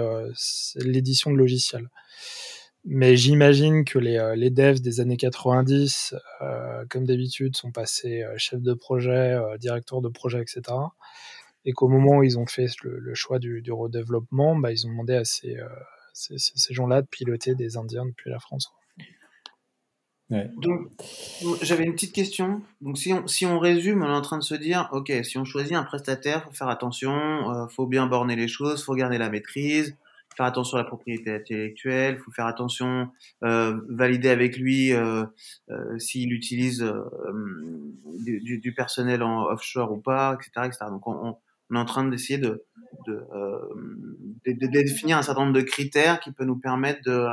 l'édition 0.78 1.32
de 1.32 1.38
logiciels. 1.38 1.89
Mais 2.86 3.16
j'imagine 3.16 3.86
que 3.86 3.97
les, 3.97 4.34
les 4.36 4.49
devs 4.49 4.82
des 4.82 4.99
années 4.99 5.16
90, 5.16 6.16
comme 6.89 7.06
d'habitude, 7.06 7.56
sont 7.56 7.72
passés 7.72 8.26
chef 8.38 8.62
de 8.62 8.74
projet, 8.74 9.38
directeur 9.60 10.01
de 10.01 10.10
projet, 10.10 10.41
etc 10.41 10.74
et 11.66 11.74
qu'au 11.74 11.88
moment 11.88 12.18
où 12.18 12.24
ils 12.24 12.38
ont 12.38 12.45
fait 12.45 12.68
le, 12.84 13.14
choix 13.14 13.39
du, 13.39 13.61
du, 13.61 13.72
redéveloppement, 13.72 14.55
bah, 14.55 14.72
ils 14.72 14.86
ont 14.86 14.89
demandé 14.89 15.16
à 15.16 15.26
ces, 15.26 15.57
euh, 15.57 15.68
ces, 16.14 16.38
ces 16.38 16.74
gens-là 16.74 17.01
de 17.01 17.07
piloter 17.07 17.55
des 17.55 17.78
Indiens 17.78 18.05
depuis 18.05 18.30
la 18.30 18.39
France. 18.39 18.72
Ouais. 20.30 20.49
Donc, 20.57 20.89
j'avais 21.61 21.84
une 21.84 21.93
petite 21.93 22.14
question. 22.14 22.61
Donc, 22.82 22.97
si 22.97 23.14
on, 23.14 23.28
si 23.28 23.45
on 23.45 23.59
résume, 23.59 24.03
on 24.03 24.07
est 24.07 24.16
en 24.16 24.22
train 24.22 24.38
de 24.38 24.43
se 24.43 24.55
dire, 24.55 24.89
ok, 24.91 25.11
si 25.24 25.38
on 25.38 25.45
choisit 25.45 25.74
un 25.74 25.84
prestataire, 25.84 26.45
faut 26.45 26.51
faire 26.51 26.70
attention, 26.70 27.14
euh, 27.51 27.68
faut 27.68 27.86
bien 27.86 28.07
borner 28.07 28.36
les 28.36 28.47
choses, 28.47 28.84
faut 28.84 28.95
garder 28.95 29.18
la 29.18 29.30
maîtrise, 29.30 29.95
faire 30.36 30.45
attention 30.45 30.78
à 30.78 30.82
la 30.82 30.88
propriété 30.88 31.32
intellectuelle, 31.32 32.18
faut 32.20 32.32
faire 32.32 32.47
attention, 32.47 33.09
euh, 33.43 33.80
valider 33.89 34.30
avec 34.30 34.57
lui 34.57 34.93
euh, 34.93 35.26
euh, 35.70 35.99
s'il 35.99 36.34
utilise 36.34 36.82
euh, 36.82 37.03
du, 38.20 38.59
du, 38.59 38.74
personnel 38.74 39.24
en 39.24 39.45
offshore 39.45 39.91
ou 39.91 39.97
pas, 39.97 40.36
etc., 40.36 40.68
etc. 40.68 40.86
Donc, 40.89 41.07
on, 41.07 41.38
on 41.74 41.76
est 41.76 41.80
en 41.80 41.86
train 41.86 42.05
d'essayer 42.05 42.38
de, 42.38 42.65
de, 43.07 43.26
euh, 43.34 43.59
de, 44.45 44.67
définir 44.67 45.17
un 45.17 45.21
certain 45.24 45.41
nombre 45.41 45.55
de 45.55 45.61
critères 45.61 46.19
qui 46.19 46.32
peuvent 46.32 46.47
nous 46.47 46.59
permettre 46.59 47.01
de, 47.05 47.28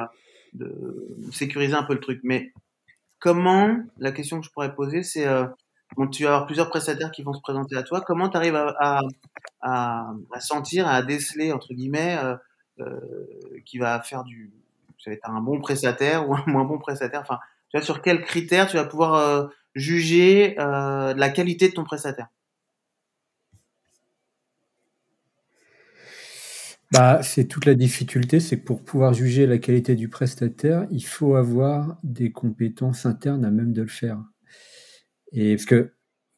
sécuriser 1.32 1.74
un 1.74 1.84
peu 1.84 1.94
le 1.94 2.00
truc. 2.00 2.20
Mais 2.24 2.52
comment, 3.18 3.76
la 3.98 4.12
question 4.12 4.40
que 4.40 4.46
je 4.46 4.50
pourrais 4.50 4.74
poser, 4.74 5.02
c'est, 5.02 5.26
euh, 5.26 5.44
tu 6.10 6.24
vas 6.24 6.30
avoir 6.30 6.46
plusieurs 6.46 6.70
prestataires 6.70 7.10
qui 7.12 7.22
vont 7.22 7.34
se 7.34 7.40
présenter 7.40 7.76
à 7.76 7.82
toi, 7.82 8.00
comment 8.00 8.28
tu 8.28 8.36
arrives 8.36 8.56
à, 8.56 10.12
sentir, 10.40 10.88
à 10.88 11.02
déceler, 11.02 11.52
entre 11.52 11.74
guillemets, 11.74 12.18
euh, 12.22 12.34
euh, 12.80 13.00
qui 13.64 13.78
va 13.78 14.00
faire 14.00 14.24
du... 14.24 14.52
Tu 14.98 15.10
être 15.10 15.30
un 15.30 15.40
bon 15.40 15.60
prestataire 15.60 16.28
ou 16.28 16.34
un 16.34 16.44
moins 16.46 16.64
bon 16.64 16.78
prestataire. 16.78 17.20
Enfin, 17.20 17.38
sur 17.80 18.02
quels 18.02 18.22
critères 18.22 18.66
tu 18.66 18.76
vas 18.76 18.84
pouvoir 18.84 19.48
juger 19.74 20.56
la 20.56 21.30
qualité 21.30 21.68
de 21.68 21.74
ton 21.74 21.84
prestataire? 21.84 22.28
Bah, 26.92 27.20
c'est 27.22 27.46
toute 27.46 27.66
la 27.66 27.74
difficulté, 27.74 28.40
c'est 28.40 28.58
que 28.58 28.64
pour 28.64 28.82
pouvoir 28.82 29.14
juger 29.14 29.46
la 29.46 29.58
qualité 29.58 29.94
du 29.94 30.08
prestataire, 30.08 30.88
il 30.90 31.04
faut 31.04 31.36
avoir 31.36 31.98
des 32.02 32.32
compétences 32.32 33.06
internes 33.06 33.44
à 33.44 33.50
même 33.52 33.72
de 33.72 33.82
le 33.82 33.88
faire. 33.88 34.20
Et 35.32 35.54
parce 35.54 35.66
que 35.66 35.92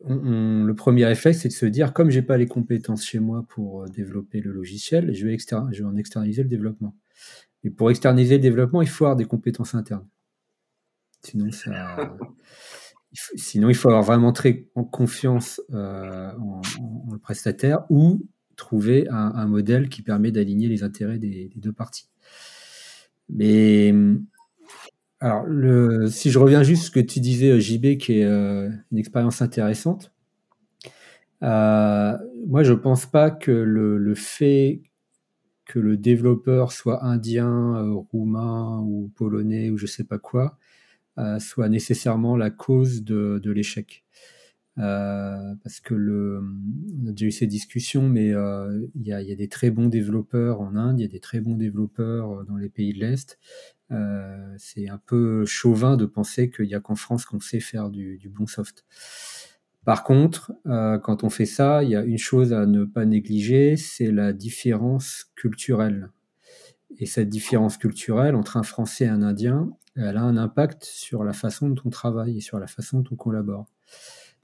on, 0.05 0.65
le 0.65 0.75
premier 0.75 1.11
effet, 1.11 1.33
c'est 1.33 1.49
de 1.49 1.55
se 1.55 1.65
dire, 1.65 1.93
comme 1.95 2.11
j'ai 2.11 2.23
pas 2.23 2.37
les 2.37 2.47
compétences 2.47 3.05
chez 3.05 3.19
moi 3.19 3.47
pour 3.49 3.85
euh, 3.85 3.89
développer 3.89 4.41
le 4.41 4.53
logiciel, 4.53 5.15
je 5.15 5.27
vais, 5.27 5.33
exter 5.33 5.57
je 5.71 5.83
vais 5.83 5.89
en 5.89 5.97
externaliser 5.97 6.43
le 6.43 6.49
développement. 6.49 6.97
Et 7.65 7.71
pour 7.71 7.91
externaliser 7.91 8.35
le 8.35 8.43
développement, 8.43 8.83
il 8.83 8.89
faut 8.89 9.05
avoir 9.05 9.17
des 9.17 9.25
compétences 9.25 9.75
internes. 9.75 10.07
Sinon, 11.23 11.53
ça, 11.53 12.17
sinon, 13.37 13.69
il 13.71 13.77
faut 13.77 13.89
avoir 13.89 14.03
vraiment 14.03 14.33
très 14.33 14.67
confiance 14.91 15.63
euh, 15.71 16.33
en, 16.33 16.61
en, 16.81 17.05
en, 17.09 17.13
le 17.13 17.19
prestataire 17.19 17.85
ou 17.89 18.27
trouver 18.57 19.09
un, 19.11 19.47
modèle 19.47 19.89
qui 19.89 20.03
permet 20.03 20.31
d'aligner 20.31 20.69
les 20.69 20.83
intérêts 20.83 21.19
des, 21.19 21.51
deux 21.57 21.73
parties. 21.73 22.09
Mais 23.29 23.95
alors, 25.21 25.45
le, 25.47 26.09
si 26.09 26.31
je 26.31 26.39
reviens 26.39 26.63
juste 26.63 26.83
à 26.83 26.87
ce 26.87 26.91
que 26.91 27.01
tu 27.01 27.21
disais, 27.21 27.51
euh, 27.51 27.61
JB, 27.61 27.97
qui 27.97 28.19
est 28.19 28.25
euh, 28.25 28.69
une 28.91 28.99
expérience 28.99 29.41
intéressante, 29.41 30.13
euh, 31.43 32.19
moi, 32.47 32.63
je 32.65 32.73
pense 32.73 33.07
pas 33.07 33.31
que 33.31 33.53
le, 33.53 34.15
fait 34.15 34.83
que 35.65 35.79
le 35.79 35.97
développeur 35.97 36.73
soit 36.73 37.05
indien, 37.05 37.83
roumain 38.11 38.81
ou 38.81 39.13
polonais 39.15 39.71
ou 39.71 39.79
je 39.79 39.87
sais 39.87 40.05
pas 40.05 40.19
quoi, 40.19 40.59
soit 41.39 41.69
nécessairement 41.69 42.37
la 42.37 42.51
cause 42.51 43.05
de 43.05 43.51
l'échec. 43.51 44.05
Euh, 44.79 45.55
parce 45.63 45.81
que 45.81 45.95
le, 45.95 46.43
on 47.03 47.07
a 47.07 47.11
déjà 47.11 47.27
eu 47.27 47.31
ces 47.31 47.47
discussions, 47.47 48.09
mais 48.09 48.33
euh, 48.33 48.87
il 48.95 49.07
y, 49.07 49.13
a, 49.13 49.21
y, 49.21 49.31
a, 49.31 49.37
des 49.37 49.49
très 49.49 49.71
bons 49.71 49.89
développeurs 49.89 50.63
en 50.63 50.77
Inde, 50.77 50.99
il 50.99 51.03
y 51.03 51.07
a 51.07 51.09
des 51.09 51.21
très 51.21 51.41
bons 51.41 51.57
développeurs 51.57 52.31
euh, 52.41 52.45
dans 52.45 52.57
les 52.57 52.71
pays 52.71 52.95
de 52.95 53.01
l'Est. 53.01 53.39
Euh, 53.91 54.55
c'est 54.57 54.89
un 54.89 54.99
peu 55.05 55.45
chauvin 55.45 55.99
de 55.99 56.07
penser 56.07 56.51
qu'il 56.51 56.67
n'y 56.67 56.75
a 56.75 56.81
qu'en 56.81 56.95
France 56.95 57.27
qu'on 57.27 57.41
sait 57.41 57.61
faire 57.61 57.91
du, 57.91 58.17
du, 58.17 58.31
bon 58.31 58.47
soft. 58.47 58.87
Par 59.85 60.05
contre, 60.05 60.53
quand 60.65 61.25
on 61.25 61.29
fait 61.29 61.45
ça, 61.45 61.83
il 61.83 61.91
y 61.91 61.97
a 61.97 62.05
une 62.05 62.17
chose 62.17 62.53
à 62.53 62.67
ne 62.67 62.85
pas 62.85 63.05
négliger, 63.05 63.77
c'est 63.77 64.13
la 64.13 64.33
différence 64.33 65.27
culturelle. 65.35 66.11
Et 66.99 67.07
cette 67.07 67.29
différence 67.29 67.79
culturelle 67.79 68.37
entre 68.37 68.57
un 68.57 68.63
Français 68.63 69.07
et 69.07 69.09
un 69.09 69.23
Indien, 69.23 69.77
elle 69.97 70.17
a 70.17 70.23
un 70.23 70.37
impact 70.37 70.85
sur 70.85 71.25
la 71.25 71.33
façon 71.33 71.69
dont 71.69 71.83
on 71.85 71.91
travaille 71.91 72.39
et 72.39 72.41
sur 72.41 72.61
la 72.61 72.69
façon 72.69 73.01
dont 73.01 73.11
on 73.11 73.17
collabore. 73.17 73.67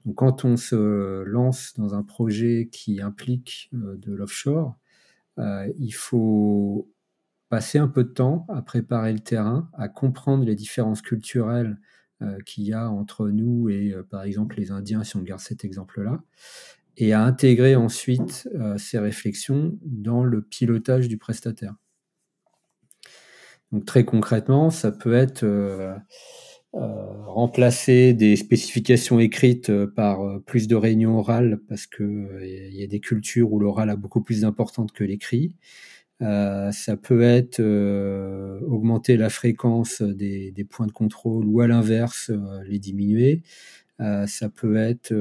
Donc, 0.05 0.15
quand 0.15 0.45
on 0.45 0.57
se 0.57 1.23
lance 1.23 1.73
dans 1.77 1.93
un 1.93 2.03
projet 2.03 2.69
qui 2.71 3.01
implique 3.01 3.69
euh, 3.73 3.97
de 3.97 4.13
l'offshore, 4.13 4.75
euh, 5.37 5.71
il 5.77 5.91
faut 5.91 6.89
passer 7.49 7.79
un 7.79 7.87
peu 7.87 8.03
de 8.03 8.09
temps 8.09 8.45
à 8.49 8.61
préparer 8.61 9.11
le 9.11 9.19
terrain, 9.19 9.69
à 9.73 9.89
comprendre 9.89 10.45
les 10.45 10.55
différences 10.55 11.01
culturelles 11.01 11.79
euh, 12.21 12.37
qu'il 12.45 12.65
y 12.65 12.73
a 12.73 12.89
entre 12.89 13.29
nous 13.29 13.69
et 13.69 13.95
par 14.09 14.23
exemple 14.23 14.57
les 14.57 14.71
Indiens, 14.71 15.03
si 15.03 15.15
on 15.15 15.21
garde 15.21 15.41
cet 15.41 15.65
exemple-là, 15.65 16.21
et 16.97 17.13
à 17.13 17.23
intégrer 17.23 17.75
ensuite 17.75 18.49
ces 18.77 18.99
réflexions 18.99 19.77
dans 19.83 20.23
le 20.23 20.41
pilotage 20.41 21.07
du 21.07 21.17
prestataire. 21.17 21.75
Donc 23.71 23.85
très 23.85 24.03
concrètement, 24.03 24.69
ça 24.69 24.91
peut 24.91 25.13
être 25.13 25.45
remplacer 26.73 28.13
des 28.13 28.35
spécifications 28.35 29.19
écrites 29.19 29.69
euh, 29.69 29.87
par 29.87 30.21
euh, 30.21 30.39
plus 30.39 30.67
de 30.67 30.75
réunions 30.75 31.17
orales 31.17 31.59
parce 31.67 31.87
que 31.87 32.41
il 32.43 32.75
y 32.75 32.83
a 32.83 32.87
des 32.87 32.99
cultures 32.99 33.51
où 33.51 33.59
l'oral 33.59 33.89
a 33.89 33.95
beaucoup 33.95 34.21
plus 34.21 34.41
d'importance 34.41 34.91
que 34.91 35.03
l'écrit. 35.03 35.55
Euh, 36.21 36.71
ça 36.73 36.97
peut 36.97 37.21
être 37.21 37.61
euh, 37.61 38.59
augmenter 38.67 39.15
la 39.15 39.29
fréquence 39.29 40.01
des, 40.01 40.53
points 40.69 40.87
de 40.87 40.91
contrôle 40.91 41.45
ou 41.45 41.61
à 41.61 41.67
l'inverse 41.67 42.29
euh, 42.29 42.61
les 42.67 42.79
diminuer. 42.79 43.41
ça 43.99 44.49
peut 44.49 44.75
être 44.75 45.13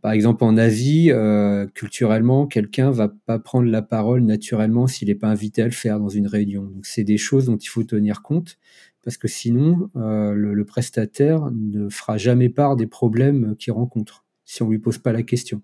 par 0.00 0.12
exemple, 0.12 0.44
en 0.44 0.56
Asie, 0.56 1.10
euh, 1.10 1.66
culturellement, 1.74 2.46
quelqu'un 2.46 2.90
va 2.90 3.08
pas 3.08 3.38
prendre 3.38 3.68
la 3.68 3.82
parole 3.82 4.22
naturellement 4.22 4.86
s'il 4.86 5.08
n'est 5.08 5.14
pas 5.14 5.28
invité 5.28 5.62
à 5.62 5.64
le 5.64 5.70
faire 5.70 5.98
dans 5.98 6.08
une 6.08 6.26
réunion. 6.26 6.64
Donc, 6.64 6.86
c'est 6.86 7.04
des 7.04 7.16
choses 7.16 7.46
dont 7.46 7.56
il 7.56 7.66
faut 7.66 7.82
tenir 7.82 8.22
compte 8.22 8.58
parce 9.02 9.16
que 9.16 9.28
sinon, 9.28 9.90
euh, 9.96 10.32
le, 10.32 10.54
le, 10.54 10.64
prestataire 10.64 11.50
ne 11.52 11.88
fera 11.88 12.18
jamais 12.18 12.48
part 12.48 12.76
des 12.76 12.86
problèmes 12.86 13.56
qu'il 13.56 13.72
rencontre 13.72 14.24
si 14.44 14.62
on 14.62 14.70
lui 14.70 14.78
pose 14.78 14.98
pas 14.98 15.12
la 15.12 15.22
question. 15.22 15.62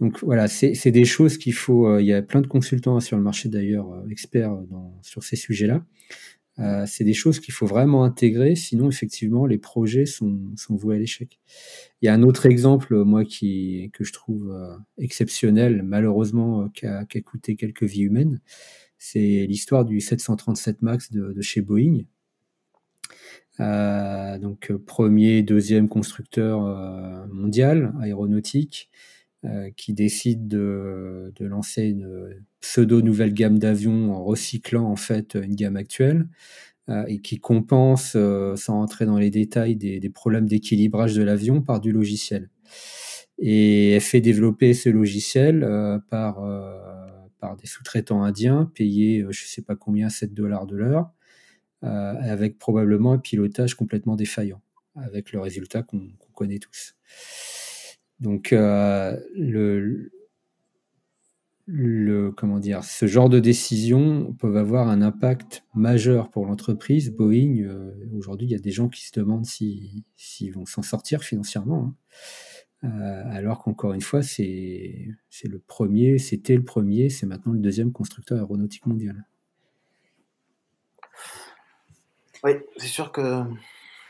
Donc 0.00 0.22
voilà, 0.22 0.48
c'est 0.48 0.90
des 0.90 1.04
choses 1.04 1.38
qu'il 1.38 1.54
faut. 1.54 1.86
Euh, 1.86 2.00
il 2.00 2.06
y 2.06 2.12
a 2.12 2.22
plein 2.22 2.40
de 2.40 2.46
consultants 2.46 2.98
sur 3.00 3.16
le 3.16 3.22
marché 3.22 3.48
d'ailleurs, 3.48 3.92
euh, 3.92 4.08
experts 4.08 4.56
dans, 4.70 4.98
sur 5.02 5.22
ces 5.22 5.36
sujets-là. 5.36 5.84
Euh, 6.58 6.84
c'est 6.86 7.04
des 7.04 7.14
choses 7.14 7.40
qu'il 7.40 7.54
faut 7.54 7.66
vraiment 7.66 8.04
intégrer, 8.04 8.56
sinon 8.56 8.90
effectivement 8.90 9.46
les 9.46 9.56
projets 9.56 10.04
sont, 10.04 10.38
sont 10.56 10.76
voués 10.76 10.96
à 10.96 10.98
l'échec. 10.98 11.40
Il 12.02 12.06
y 12.06 12.08
a 12.08 12.14
un 12.14 12.22
autre 12.22 12.44
exemple, 12.46 12.94
moi, 13.04 13.24
qui 13.24 13.90
que 13.94 14.04
je 14.04 14.12
trouve 14.12 14.50
euh, 14.52 14.76
exceptionnel, 14.98 15.82
malheureusement, 15.82 16.64
euh, 16.64 16.68
qui 16.74 16.86
a, 16.86 16.98
a 16.98 17.20
coûté 17.22 17.56
quelques 17.56 17.84
vies 17.84 18.02
humaines. 18.02 18.40
C'est 18.98 19.46
l'histoire 19.48 19.84
du 19.84 20.00
737 20.00 20.82
Max 20.82 21.10
de, 21.10 21.32
de 21.32 21.40
chez 21.40 21.62
Boeing. 21.62 22.04
Euh, 23.60 24.38
donc 24.38 24.72
premier, 24.86 25.42
deuxième 25.42 25.88
constructeur 25.88 26.60
mondial 27.28 27.92
aéronautique. 28.00 28.90
Euh, 29.44 29.70
qui 29.76 29.92
décide 29.92 30.46
de, 30.46 31.32
de, 31.34 31.46
lancer 31.46 31.82
une 31.82 32.44
pseudo 32.60 33.02
nouvelle 33.02 33.34
gamme 33.34 33.58
d'avions 33.58 34.14
en 34.14 34.22
recyclant 34.22 34.84
en 34.84 34.94
fait 34.94 35.34
une 35.34 35.56
gamme 35.56 35.74
actuelle 35.74 36.28
euh, 36.88 37.04
et 37.06 37.20
qui 37.20 37.38
compense, 37.38 38.14
euh, 38.16 38.56
sans 38.56 38.82
entrer 38.82 39.06
dans 39.06 39.16
les 39.16 39.30
détails, 39.30 39.76
des, 39.76 40.00
des 40.00 40.10
problèmes 40.10 40.48
d'équilibrage 40.48 41.14
de 41.14 41.22
l'avion 41.22 41.62
par 41.62 41.80
du 41.80 41.92
logiciel. 41.92 42.50
Et 43.38 43.92
elle 43.92 44.00
fait 44.00 44.20
développer 44.20 44.74
ce 44.74 44.88
logiciel 44.88 45.62
euh, 45.62 46.00
par, 46.10 46.40
par 47.38 47.56
des 47.56 47.66
sous-traitants 47.66 48.24
indiens 48.24 48.68
payés, 48.74 49.24
je 49.30 49.44
sais 49.46 49.62
pas 49.62 49.76
combien, 49.76 50.08
7 50.08 50.34
dollars 50.34 50.66
de 50.66 50.76
l'heure, 50.76 51.12
avec 51.82 52.58
probablement 52.58 53.12
un 53.12 53.18
pilotage 53.18 53.74
complètement 53.74 54.16
défaillant, 54.16 54.62
avec 54.96 55.32
le 55.32 55.40
résultat 55.40 55.82
qu'on 55.82 55.98
qu 55.98 56.32
connaît 56.34 56.58
tous. 56.58 56.94
Donc 58.20 58.52
euh, 58.52 59.18
le, 59.34 60.12
le 61.66 62.30
comment 62.30 62.60
dire, 62.60 62.84
ce 62.84 63.06
genre 63.06 63.28
de 63.28 63.40
décisions 63.40 64.32
peuvent 64.34 64.56
avoir 64.56 64.88
un 64.88 65.02
impact 65.02 65.64
majeur 65.74 66.30
pour 66.30 66.46
l'entreprise. 66.46 67.10
Boeing, 67.10 67.62
euh, 67.62 67.92
aujourd'hui, 68.14 68.46
il 68.46 68.50
y 68.50 68.54
a 68.54 68.60
des 68.60 68.70
gens 68.70 68.88
qui 68.88 69.04
se 69.04 69.18
demandent 69.18 69.44
s'ils 69.44 70.04
si, 70.14 70.46
si 70.46 70.50
vont 70.50 70.66
s'en 70.66 70.82
sortir 70.82 71.24
financièrement. 71.24 71.84
Hein. 71.84 71.96
Euh, 72.84 73.22
alors 73.26 73.62
qu'encore 73.62 73.92
une 73.92 74.00
fois, 74.00 74.22
c'est 74.22 75.08
le 75.44 75.58
premier, 75.58 76.18
c'était 76.18 76.56
le 76.56 76.64
premier, 76.64 77.08
c'est 77.10 77.26
maintenant 77.26 77.52
le 77.52 77.60
deuxième 77.60 77.92
constructeur 77.92 78.38
aéronautique 78.38 78.86
mondial. 78.86 79.24
Oui, 82.44 82.52
c'est 82.76 82.88
sûr 82.88 83.12
que 83.12 83.44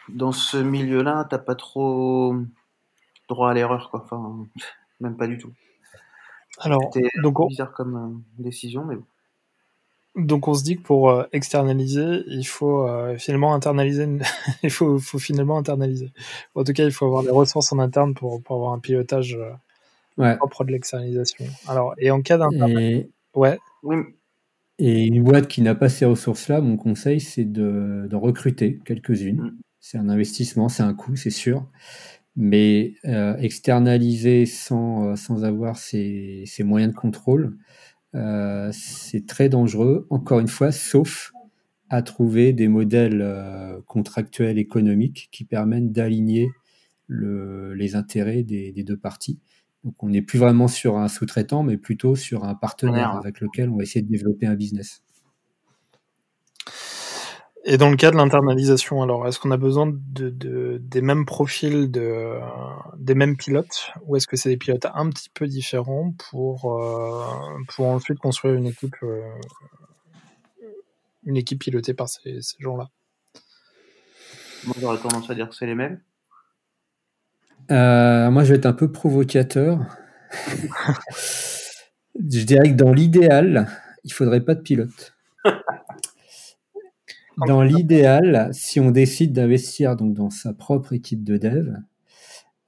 dans 0.09 0.33
ce 0.33 0.57
milieu-là, 0.57 1.27
t'as 1.29 1.39
pas 1.39 1.55
trop 1.55 2.35
droit 3.29 3.51
à 3.51 3.55
l'erreur, 3.55 3.91
quoi. 3.91 4.03
Enfin, 4.05 4.47
même 5.01 5.17
pas 5.17 5.27
du 5.27 5.39
tout. 5.39 5.53
Alors, 6.59 6.91
donc 7.23 7.41
on... 7.41 7.47
bizarre 7.47 7.73
comme 7.73 7.97
euh, 7.97 8.43
décision, 8.43 8.85
mais 8.85 8.97
bon. 8.97 9.05
Donc 10.15 10.47
on 10.47 10.53
se 10.53 10.63
dit 10.63 10.77
que 10.77 10.83
pour 10.83 11.11
euh, 11.11 11.25
externaliser, 11.33 12.23
il 12.27 12.45
faut 12.45 12.87
euh, 12.87 13.17
finalement 13.17 13.55
internaliser. 13.55 14.05
Une... 14.05 14.23
il 14.63 14.71
faut, 14.71 14.99
faut, 14.99 15.19
finalement 15.19 15.57
internaliser. 15.57 16.13
En 16.55 16.65
tout 16.65 16.73
cas, 16.75 16.85
il 16.85 16.93
faut 16.93 17.07
avoir 17.07 17.23
des 17.23 17.31
ressources 17.31 17.73
en 17.73 17.79
interne 17.79 18.13
pour, 18.13 18.43
pour 18.43 18.57
avoir 18.57 18.73
un 18.75 18.79
pilotage 18.79 19.35
euh, 19.35 19.53
ouais. 20.19 20.37
propre 20.37 20.65
de 20.65 20.73
l'externalisation. 20.73 21.47
Alors, 21.67 21.95
et 21.97 22.11
en 22.11 22.21
cas 22.21 22.37
d'internalisation, 22.37 23.09
et... 23.09 23.39
ouais. 23.39 23.59
Oui. 23.83 23.97
Et 24.79 25.05
une 25.07 25.23
boîte 25.23 25.49
qui 25.49 25.63
n'a 25.63 25.75
pas 25.75 25.89
ces 25.89 26.05
ressources-là, 26.05 26.61
mon 26.61 26.77
conseil, 26.77 27.21
c'est 27.21 27.45
de, 27.45 28.07
de, 28.09 28.17
recruter 28.17 28.81
quelques-unes. 28.85 29.41
Mm. 29.41 29.59
C'est 29.81 29.99
un 29.99 30.09
investissement, 30.09 30.69
c'est 30.69 30.83
un 30.83 30.95
coût, 30.95 31.17
c'est 31.17 31.31
sûr 31.31 31.69
mais 32.37 32.95
euh, 33.05 33.37
externaliser 33.39 34.47
sans, 34.47 35.11
euh, 35.11 35.17
sans 35.17 35.45
avoir 35.45 35.77
ces, 35.77 36.45
ces, 36.47 36.65
moyens 36.65 36.93
de 36.93 36.99
contrôle, 36.99 37.57
euh, 38.15 38.71
c'est 38.73 39.27
très 39.27 39.49
dangereux, 39.49 40.07
encore 40.11 40.41
une 40.41 40.49
fois, 40.49 40.73
sauf 40.73 41.33
à 41.91 42.03
trouver 42.03 42.53
des 42.53 42.69
modèles 42.69 43.21
euh, 43.23 43.81
contractuels 43.87 44.59
économiques 44.59 45.29
qui 45.31 45.45
permettent 45.45 45.93
d'aligner 45.93 46.51
le, 47.07 47.75
les 47.75 47.97
intérêts 47.97 48.43
des, 48.43 48.73
des, 48.73 48.83
deux 48.85 48.97
parties. 48.97 49.39
Donc 49.85 49.95
on 50.03 50.09
n'est 50.09 50.23
plus 50.23 50.39
vraiment 50.39 50.69
sur 50.69 50.97
un 50.97 51.09
sous-traitant, 51.09 51.63
mais 51.63 51.77
plutôt 51.77 52.15
sur 52.15 52.45
un 52.45 52.55
partenaire 52.55 53.17
avec 53.17 53.41
lequel 53.41 53.69
on 53.69 53.77
va 53.77 53.83
essayer 53.83 54.03
de 54.03 54.09
développer 54.09 54.47
un 54.47 54.55
business. 54.55 55.03
Et 57.65 57.77
dans 57.77 57.91
le 57.91 57.97
cas 57.97 58.11
de 58.11 58.17
l'internalisation, 58.17 59.03
alors, 59.03 59.29
est-ce 59.29 59.39
qu'on 59.39 59.53
a 59.53 59.57
besoin 59.57 59.87
de, 59.87 60.31
de, 60.31 60.79
des 60.83 61.01
mêmes 61.01 61.25
profils, 61.25 61.91
de, 61.93 62.41
des 62.97 63.15
mêmes 63.15 63.37
pilotes, 63.37 63.93
ou 64.05 64.17
est-ce 64.17 64.27
que 64.27 64.37
c'est 64.37 64.49
des 64.49 64.57
pilotes 64.57 64.87
un 64.93 65.09
petit 65.11 65.29
peu 65.29 65.47
différents 65.47 66.13
pour, 66.31 66.83
euh, 66.83 67.25
pour 67.69 67.87
ensuite 67.87 68.19
construire 68.19 68.55
une 68.55 68.67
équipe, 68.67 68.97
euh, 69.05 69.23
une 71.23 71.37
équipe 71.37 71.61
pilotée 71.61 71.95
par 71.95 72.09
ces, 72.09 72.41
ces 72.41 72.57
gens-là? 72.59 72.91
Moi, 74.65 74.75
j'aurais 74.81 74.99
tendance 74.99 75.31
à 75.31 75.35
dire 75.37 75.49
que 75.49 75.55
c'est 75.55 75.67
les 75.67 75.77
mêmes. 75.77 76.01
Euh, 77.71 78.31
moi, 78.31 78.45
je 78.45 78.51
vais 78.51 78.57
être 78.57 78.67
un 78.67 78.73
peu 78.73 78.91
provocateur. 78.91 79.81
je 82.15 82.45
dirais 82.45 82.71
que 82.71 82.77
dans 82.77 82.93
l'idéal, 82.93 83.69
il 84.05 84.13
faudrait 84.13 84.45
pas 84.45 84.55
de 84.55 84.61
pilote. 84.61 85.15
Dans 87.47 87.63
l'idéal, 87.63 88.51
si 88.53 88.79
on 88.79 88.91
décide 88.91 89.33
d'investir 89.33 89.97
donc 89.97 90.15
dans 90.15 90.31
sa 90.31 90.53
propre 90.53 90.93
équipe 90.93 91.25
de 91.25 91.39
dev, 91.39 91.77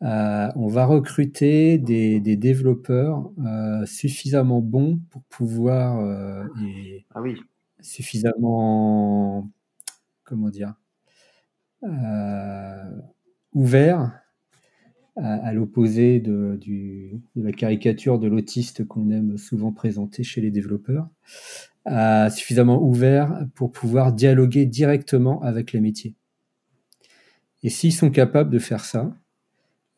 euh, 0.03 0.49
on 0.57 0.68
va 0.68 0.86
recruter 0.86 1.78
des, 1.78 2.20
des 2.20 2.36
développeurs 2.36 3.30
euh, 3.38 3.86
suffisamment 3.86 4.61
bons 4.61 5.01
pour 5.11 5.22
pouvoir 5.24 5.99
euh, 6.01 6.45
et 6.62 7.07
ah 7.14 7.22
oui. 7.22 7.40
suffisamment 7.80 9.49
comment 10.24 10.51
dire 10.51 10.74
ouverts 13.55 14.24
à, 15.17 15.53
l'opposé 15.53 16.19
de, 16.19 16.59
de, 16.67 17.43
la 17.43 17.53
caricature 17.53 18.19
de 18.19 18.27
l'autiste 18.27 18.85
qu'on 18.85 19.11
aime 19.11 19.37
souvent 19.39 19.71
présenter 19.71 20.25
chez 20.25 20.41
les 20.41 20.51
développeurs, 20.51 21.09
suffisamment 22.31 22.83
ouvert 22.83 23.47
pour 23.55 23.71
pouvoir 23.71 24.12
dialoguer 24.12 24.67
directement 24.67 25.41
avec 25.43 25.73
les 25.73 25.81
métiers. 25.81 26.17
Et 27.62 27.71
s'ils 27.71 27.93
sont 27.93 28.11
capables 28.11 28.51
de 28.51 28.59
faire 28.59 28.85
ça, 28.85 29.17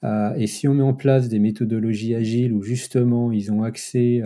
euh, 0.04 0.34
et 0.34 0.46
si 0.46 0.68
on 0.68 0.74
met 0.74 0.82
en 0.82 0.94
place 0.94 1.28
des 1.28 1.38
méthodologies 1.38 2.14
agiles 2.14 2.52
où 2.52 2.62
justement 2.62 3.32
ils 3.32 3.50
ont 3.50 3.62
accès 3.62 4.22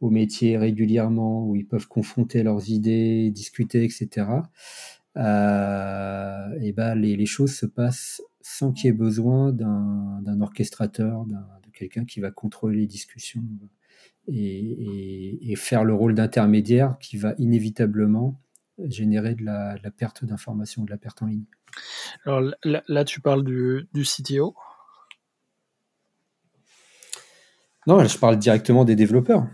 aux 0.00 0.10
métiers 0.10 0.56
régulièrement, 0.56 1.46
où 1.46 1.56
ils 1.56 1.66
peuvent 1.66 1.88
confronter 1.88 2.42
leurs 2.42 2.70
idées, 2.70 3.30
discuter, 3.30 3.84
etc., 3.84 4.26
euh, 5.16 6.58
et 6.62 6.72
ben 6.72 6.94
les, 6.94 7.16
les, 7.16 7.26
choses 7.26 7.52
se 7.52 7.66
passent 7.66 8.22
sans 8.40 8.72
qu'il 8.72 8.86
y 8.86 8.88
ait 8.88 8.96
besoin 8.96 9.52
d'un 9.52 10.40
orchestrateur, 10.40 11.24
de 11.26 11.70
quelqu'un 11.72 12.04
qui 12.04 12.20
va 12.20 12.30
contrôler 12.30 12.80
les 12.80 12.86
discussions 12.86 13.42
et, 14.28 15.50
et, 15.50 15.56
faire 15.56 15.84
le 15.84 15.94
rôle 15.94 16.14
d'intermédiaire 16.14 16.96
qui 17.00 17.16
va 17.16 17.34
inévitablement 17.38 18.40
générer 18.78 19.34
de 19.34 19.44
la, 19.44 19.76
de 19.76 19.82
la 19.82 19.90
perte 19.90 20.24
d'informations, 20.24 20.84
de 20.84 20.90
la 20.90 20.96
perte 20.96 21.22
en 21.22 21.26
ligne. 21.26 21.44
Alors 22.24 22.40
là, 22.64 22.82
là 22.88 23.04
tu 23.04 23.20
parles 23.20 23.44
du, 23.44 23.88
du 23.92 24.04
CTO 24.04 24.54
Non, 27.86 28.04
je 28.04 28.18
parle 28.18 28.38
directement 28.38 28.84
des 28.84 28.96
développeurs. 28.96 29.46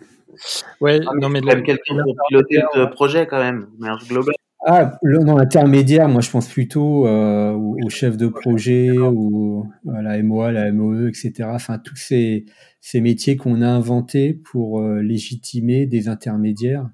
Ouais, 0.80 1.00
ah, 1.06 1.12
non, 1.14 1.28
mais 1.28 1.40
même 1.40 1.62
quelqu'un 1.62 2.02
pour 2.02 2.16
piloter 2.28 2.60
le 2.74 2.90
projet 2.90 3.26
quand 3.26 3.38
même, 3.38 3.68
global. 4.08 4.34
Ah, 4.68 4.98
non, 5.04 5.36
l'intermédiaire, 5.36 6.08
moi 6.08 6.20
je 6.20 6.28
pense 6.28 6.48
plutôt 6.48 7.06
euh, 7.06 7.52
au, 7.52 7.88
chef 7.88 8.16
de 8.16 8.26
projet, 8.26 8.90
ou 8.98 9.70
à 9.94 10.02
la 10.02 10.20
MOA, 10.20 10.50
la 10.50 10.72
MOE, 10.72 11.06
etc. 11.08 11.48
Enfin, 11.52 11.78
tous 11.78 11.94
ces, 11.94 12.46
ces 12.80 13.00
métiers 13.00 13.36
qu'on 13.36 13.62
a 13.62 13.68
inventés 13.68 14.34
pour 14.34 14.80
euh, 14.80 15.02
légitimer 15.02 15.86
des 15.86 16.08
intermédiaires 16.08 16.90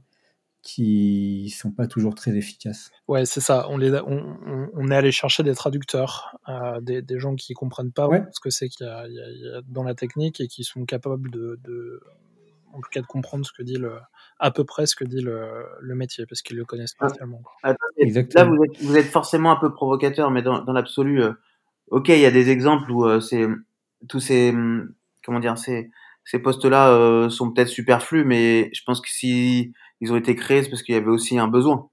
qui 0.61 1.49
sont 1.49 1.73
pas 1.73 1.87
toujours 1.87 2.15
très 2.15 2.37
efficaces. 2.37 2.91
Ouais, 3.09 3.25
c'est 3.25 3.41
ça. 3.41 3.67
On, 3.71 3.79
les 3.79 3.91
on, 4.07 4.69
on, 4.75 4.91
est 4.91 4.95
allé 4.95 5.11
chercher 5.11 5.43
des 5.43 5.55
traducteurs, 5.55 6.39
euh, 6.51 6.79
des, 6.83 7.01
des, 7.01 7.19
gens 7.19 7.35
qui 7.37 7.55
comprennent 7.55 7.91
pas 7.91 8.07
ce 8.33 8.41
que 8.41 8.51
c'est 8.51 8.69
qu'il 8.69 8.87
y, 8.87 9.15
y, 9.15 9.49
a 9.49 9.63
dans 9.67 9.83
la 9.83 9.95
technique 9.95 10.43
et 10.43 10.47
qui 10.47 10.63
sont 10.63 10.85
capables 10.85 11.31
de, 11.31 11.59
de, 11.65 12.03
en 12.75 12.81
tout 12.81 12.91
cas, 12.93 13.01
de 13.01 13.07
comprendre 13.07 13.47
ce 13.47 13.53
que 13.53 13.63
dit 13.63 13.77
le, 13.77 13.97
à 14.43 14.51
peu 14.51 14.65
près 14.65 14.87
ce 14.87 14.97
que 14.97 15.05
dit 15.05 15.23
le, 15.23 15.65
le 15.81 15.95
métier, 15.95 16.27
parce 16.27 16.43
qu'ils 16.43 16.57
le 16.57 16.65
connaissent 16.65 16.95
pas 16.95 17.09
tellement. 17.13 17.43
là, 17.63 17.77
vous 17.97 18.19
êtes, 18.19 18.83
vous 18.83 18.97
êtes, 18.97 19.07
forcément 19.07 19.53
un 19.53 19.57
peu 19.57 19.73
provocateur, 19.73 20.33
mais 20.33 20.43
dans, 20.43 20.63
dans 20.63 20.73
l'absolu, 20.73 21.23
euh, 21.23 21.33
ok, 21.93 22.09
il 22.09 22.19
y 22.19 22.27
a 22.27 22.33
des 22.33 22.51
exemples 22.51 22.91
où 22.91 23.07
euh, 23.07 23.21
c'est 23.21 23.47
tous 24.09 24.19
ces, 24.19 24.51
hum, 24.51 24.93
comment 25.25 25.39
dire, 25.39 25.57
ces, 25.57 25.93
ces 26.25 26.41
postes-là 26.41 26.91
euh, 26.91 27.31
sont 27.31 27.53
peut-être 27.53 27.69
superflus, 27.69 28.25
mais 28.25 28.69
je 28.75 28.83
pense 28.85 29.01
que 29.01 29.09
si 29.09 29.73
ils 30.01 30.13
ont 30.13 30.17
été 30.17 30.35
créés, 30.35 30.65
c'est 30.65 30.71
parce 30.71 30.83
qu'il 30.83 30.97
y 30.97 30.99
avait 30.99 31.07
aussi 31.07 31.39
un 31.39 31.47
besoin. 31.47 31.89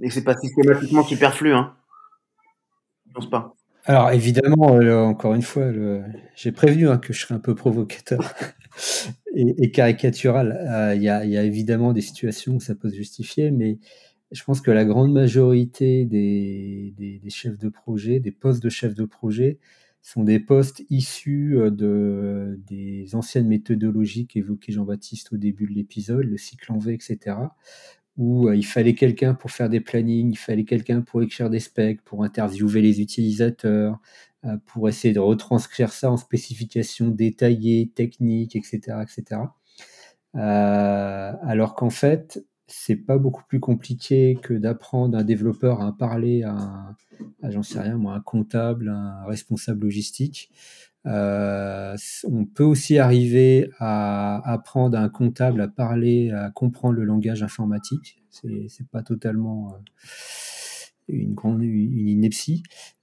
Et 0.00 0.10
c'est 0.10 0.24
pas 0.24 0.36
systématiquement 0.36 1.02
superflu, 1.02 1.54
hein. 1.54 1.74
Je 3.08 3.12
pense 3.14 3.30
pas. 3.30 3.54
Alors 3.86 4.10
évidemment, 4.10 4.74
euh, 4.74 4.98
encore 4.98 5.32
une 5.32 5.42
fois, 5.42 5.64
j'ai 6.34 6.52
prévenu 6.52 6.90
hein, 6.90 6.98
que 6.98 7.14
je 7.14 7.22
serais 7.22 7.34
un 7.34 7.40
peu 7.40 7.54
provocateur 7.54 8.20
et, 9.34 9.70
caricatural. 9.70 10.52
Euh, 10.70 10.94
il 10.94 11.02
y, 11.02 11.08
a, 11.08 11.24
évidemment 11.44 11.92
des 11.92 12.00
situations 12.00 12.56
où 12.56 12.60
ça 12.60 12.74
peut 12.74 12.90
se 12.90 12.96
justifier, 12.96 13.50
mais 13.50 13.78
je 14.30 14.42
pense 14.44 14.60
que 14.60 14.70
la 14.70 14.84
grande 14.84 15.12
majorité 15.12 16.04
des, 16.04 17.20
chefs 17.28 17.58
de 17.58 17.68
projet, 17.68 18.20
des 18.20 18.32
postes 18.32 18.62
de 18.62 18.68
chefs 18.68 18.94
de 18.94 19.04
projet, 19.04 19.58
sont 20.02 20.24
des 20.24 20.40
postes 20.40 20.82
issus 20.90 21.56
euh, 21.56 21.70
de, 21.70 22.58
des 22.66 23.14
anciennes 23.14 23.46
méthodologies 23.46 24.26
qu'évoquait 24.26 24.72
Jean-Baptiste 24.72 25.32
au 25.32 25.36
début 25.36 25.66
de 25.66 25.72
l'épisode, 25.74 26.24
le 26.24 26.36
cycle 26.36 26.72
en 26.72 26.78
V, 26.78 26.94
etc., 26.94 27.36
où 28.16 28.48
euh, 28.48 28.56
il 28.56 28.66
fallait 28.66 28.94
quelqu'un 28.94 29.34
pour 29.34 29.52
faire 29.52 29.68
des 29.68 29.80
plannings, 29.80 30.32
il 30.32 30.38
fallait 30.38 30.64
quelqu'un 30.64 31.02
pour 31.02 31.22
écrire 31.22 31.50
des 31.50 31.60
specs, 31.60 32.02
pour 32.02 32.24
interviewer 32.24 32.82
les 32.82 33.00
utilisateurs, 33.00 34.00
pour 34.66 34.88
essayer 34.88 35.14
de 35.14 35.20
retranscrire 35.20 35.92
ça 35.92 36.10
en 36.10 36.16
spécifications 36.16 37.08
détaillées, 37.08 37.90
techniques, 37.94 38.56
etc., 38.56 38.98
etc. 39.02 39.42
alors 40.34 41.74
qu'en 41.74 41.90
fait, 41.90 42.44
c'est 42.72 42.96
pas 42.96 43.18
beaucoup 43.18 43.42
plus 43.46 43.60
compliqué 43.60 44.38
que 44.40 44.54
d'apprendre 44.54 45.16
un 45.18 45.24
développeur 45.24 45.82
à 45.82 45.96
parler 45.96 46.42
à, 46.42 46.96
j'en 47.42 47.62
sais 47.62 47.80
rien, 47.80 47.96
moi, 47.98 48.14
un 48.14 48.20
comptable, 48.20 48.88
un 48.88 49.24
responsable 49.26 49.84
logistique. 49.84 50.50
Euh, 51.04 51.96
on 52.24 52.44
peut 52.44 52.64
aussi 52.64 52.98
arriver 52.98 53.68
à 53.78 54.40
apprendre 54.50 54.96
à 54.96 55.02
un 55.02 55.08
comptable 55.08 55.60
à 55.60 55.68
parler, 55.68 56.30
à 56.30 56.50
comprendre 56.50 56.94
le 56.94 57.04
langage 57.04 57.42
informatique. 57.42 58.22
C'est 58.30 58.88
pas 58.90 59.02
totalement 59.02 59.74
euh, 59.74 59.78
une 61.08 61.34
grande 61.34 61.62
une 61.62 62.08
ineptie. 62.08 62.62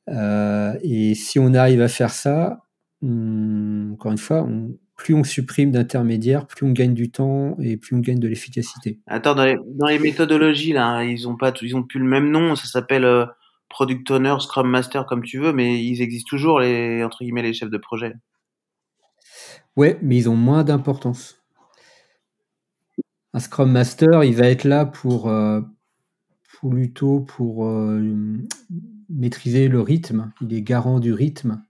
Euh, 0.10 0.74
et 0.82 1.16
si 1.16 1.40
on 1.40 1.54
arrive 1.54 1.82
à 1.82 1.88
faire 1.88 2.12
ça, 2.12 2.66
encore 3.02 4.12
une 4.12 4.18
fois, 4.18 4.44
on, 4.44 4.76
plus 5.00 5.14
on 5.14 5.24
supprime 5.24 5.72
d'intermédiaires, 5.72 6.46
plus 6.46 6.66
on 6.66 6.72
gagne 6.72 6.94
du 6.94 7.10
temps 7.10 7.56
et 7.62 7.78
plus 7.78 7.96
on 7.96 8.00
gagne 8.00 8.20
de 8.20 8.28
l'efficacité. 8.28 9.00
Attends, 9.08 9.34
dans 9.34 9.46
les, 9.88 10.00
méthodologies, 10.00 10.74
là, 10.74 11.04
ils 11.04 11.28
ont 11.28 11.38
pas, 11.38 11.54
ils 11.62 11.76
ont 11.76 11.84
plus 11.84 12.00
le 12.02 12.06
même 12.06 12.30
nom. 12.30 12.56
Ça 12.56 12.66
s'appelle 12.66 13.06
euh, 13.06 13.26
Product 13.70 14.12
Owner, 14.12 14.36
Scrum 14.40 14.70
Master, 14.70 15.06
comme 15.06 15.24
tu 15.24 15.40
veux, 15.40 15.54
mais 15.54 15.82
ils 15.82 16.02
existent 16.02 16.28
toujours, 16.30 16.60
les, 16.60 17.02
entre 17.04 17.20
guillemets, 17.24 17.44
les 17.44 17.54
chefs 17.54 17.70
de 17.70 17.78
projet. 17.78 18.14
Ouais, 19.78 19.98
mais 20.02 20.18
ils 20.18 20.30
ont 20.30 20.36
moins 20.36 20.66
d'importance. 20.66 21.42
Un 23.34 23.40
Scrum 23.40 23.72
Master, 23.72 24.26
il 24.26 24.36
va 24.36 24.48
être 24.48 24.66
là 24.66 24.86
pour, 24.86 25.30
euh, 25.30 25.62
plutôt 26.60 27.22
pour 27.22 27.66
euh, 27.68 28.02
maîtriser 29.10 29.68
le 29.68 29.82
rythme. 29.82 30.32
Il 30.42 30.54
est 30.54 30.62
garant 30.62 31.00
du 31.00 31.14
rythme 31.14 31.64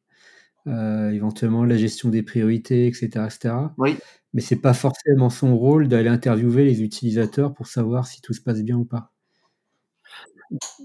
euh, 0.67 1.09
éventuellement 1.11 1.63
la 1.63 1.77
gestion 1.77 2.09
des 2.09 2.21
priorités, 2.21 2.87
etc. 2.87 3.07
etc. 3.25 3.55
Oui. 3.77 3.97
Mais 4.33 4.41
c'est 4.41 4.61
pas 4.61 4.73
forcément 4.73 5.29
son 5.29 5.57
rôle 5.57 5.87
d'aller 5.87 6.09
interviewer 6.09 6.65
les 6.65 6.83
utilisateurs 6.83 7.53
pour 7.53 7.67
savoir 7.67 8.05
si 8.05 8.21
tout 8.21 8.33
se 8.33 8.41
passe 8.41 8.61
bien 8.61 8.77
ou 8.77 8.85
pas. 8.85 9.11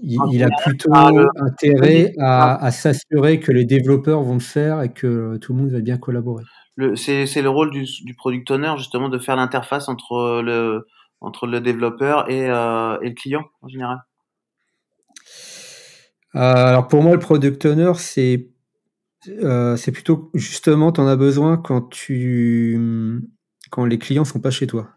Il, 0.01 0.43
a 0.43 0.49
plutôt 0.63 0.93
intérêt 0.93 2.13
à, 2.19 2.71
s'assurer 2.71 3.39
que 3.39 3.51
les 3.51 3.65
développeurs 3.65 4.21
vont 4.21 4.35
le 4.35 4.39
faire 4.39 4.81
et 4.83 4.93
que 4.93 5.37
tout 5.37 5.53
le 5.53 5.59
monde 5.59 5.71
va 5.71 5.79
bien 5.79 5.97
collaborer. 5.97 6.43
C'est 6.95 7.41
le 7.41 7.49
rôle 7.49 7.71
du, 7.71 7.85
du, 8.03 8.13
product 8.15 8.51
owner 8.51 8.73
justement 8.77 9.09
de 9.09 9.17
faire 9.17 9.35
l'interface 9.35 9.89
entre 9.89 10.41
le, 10.43 10.85
entre 11.19 11.47
le 11.47 11.61
développeur 11.61 12.29
et, 12.29 12.47
euh, 12.49 12.99
et 13.01 13.09
le 13.09 13.15
client 13.15 13.43
en 13.61 13.67
général. 13.67 13.97
Euh, 16.35 16.39
alors 16.39 16.87
pour 16.87 17.01
moi, 17.01 17.13
le 17.13 17.19
product 17.19 17.65
owner, 17.65 17.93
c'est 17.97 18.49
euh, 19.29 19.77
plutôt 19.77 20.31
justement, 20.33 20.91
tu 20.91 21.01
en 21.01 21.07
as 21.07 21.15
besoin 21.15 21.57
quand, 21.57 21.81
tu, 21.89 22.79
quand 23.71 23.85
les 23.85 23.97
clients 23.99 24.25
sont 24.25 24.39
pas 24.39 24.51
chez 24.51 24.67
toi. 24.67 24.91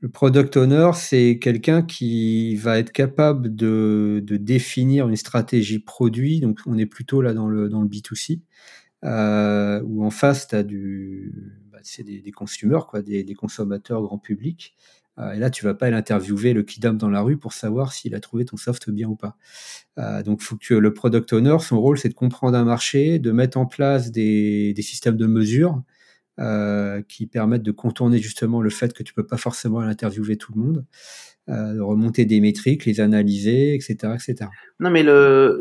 Le 0.00 0.10
product 0.10 0.56
owner, 0.58 0.90
c'est 0.94 1.38
quelqu'un 1.40 1.82
qui 1.82 2.56
va 2.56 2.78
être 2.78 2.92
capable 2.92 3.54
de, 3.54 4.20
de, 4.22 4.36
définir 4.36 5.08
une 5.08 5.16
stratégie 5.16 5.78
produit. 5.78 6.40
Donc, 6.40 6.58
on 6.66 6.76
est 6.76 6.84
plutôt 6.86 7.22
là 7.22 7.32
dans 7.32 7.48
le, 7.48 7.70
dans 7.70 7.80
le 7.80 7.88
B2C, 7.88 8.42
euh, 9.04 9.80
où 9.84 10.04
en 10.04 10.10
face, 10.10 10.48
tu 10.48 10.56
as 10.56 10.62
du, 10.62 11.32
bah, 11.72 11.78
c'est 11.82 12.02
des, 12.02 12.20
des 12.20 12.32
consommateurs, 12.32 12.86
quoi, 12.86 13.00
des, 13.00 13.34
consommateurs 13.34 14.02
grand 14.02 14.18
public. 14.18 14.74
Euh, 15.18 15.32
et 15.32 15.38
là, 15.38 15.50
tu 15.50 15.64
vas 15.64 15.74
pas 15.74 15.90
l'interviewer 15.90 16.52
le 16.52 16.62
kidam 16.62 16.96
dans 16.96 17.10
la 17.10 17.22
rue 17.22 17.36
pour 17.36 17.52
savoir 17.52 17.92
s'il 17.92 18.14
a 18.14 18.20
trouvé 18.20 18.44
ton 18.44 18.56
soft 18.56 18.90
bien 18.90 19.08
ou 19.08 19.16
pas. 19.16 19.36
Euh, 19.98 20.22
donc, 20.22 20.40
il 20.42 20.44
faut 20.44 20.56
que 20.56 20.74
le 20.74 20.92
product 20.92 21.32
owner, 21.32 21.56
son 21.60 21.80
rôle, 21.80 21.98
c'est 21.98 22.08
de 22.08 22.14
comprendre 22.14 22.56
un 22.56 22.64
marché, 22.64 23.18
de 23.18 23.30
mettre 23.30 23.58
en 23.58 23.66
place 23.66 24.10
des, 24.10 24.74
systèmes 24.80 25.16
de 25.16 25.26
mesure 25.26 25.82
euh, 26.40 27.00
qui 27.08 27.26
permettent 27.26 27.62
de 27.62 27.70
contourner 27.70 28.18
justement 28.18 28.60
le 28.60 28.70
fait 28.70 28.92
que 28.92 29.02
tu 29.02 29.14
peux 29.14 29.26
pas 29.26 29.36
forcément 29.36 29.80
interviewer 29.80 30.36
tout 30.36 30.52
le 30.54 30.60
monde, 30.60 30.84
de 31.46 31.80
remonter 31.80 32.24
des 32.24 32.40
métriques, 32.40 32.86
les 32.86 33.00
analyser, 33.00 33.74
etc., 33.74 34.14
etc. 34.14 34.50
Non, 34.80 34.90
mais 34.90 35.02
le 35.02 35.60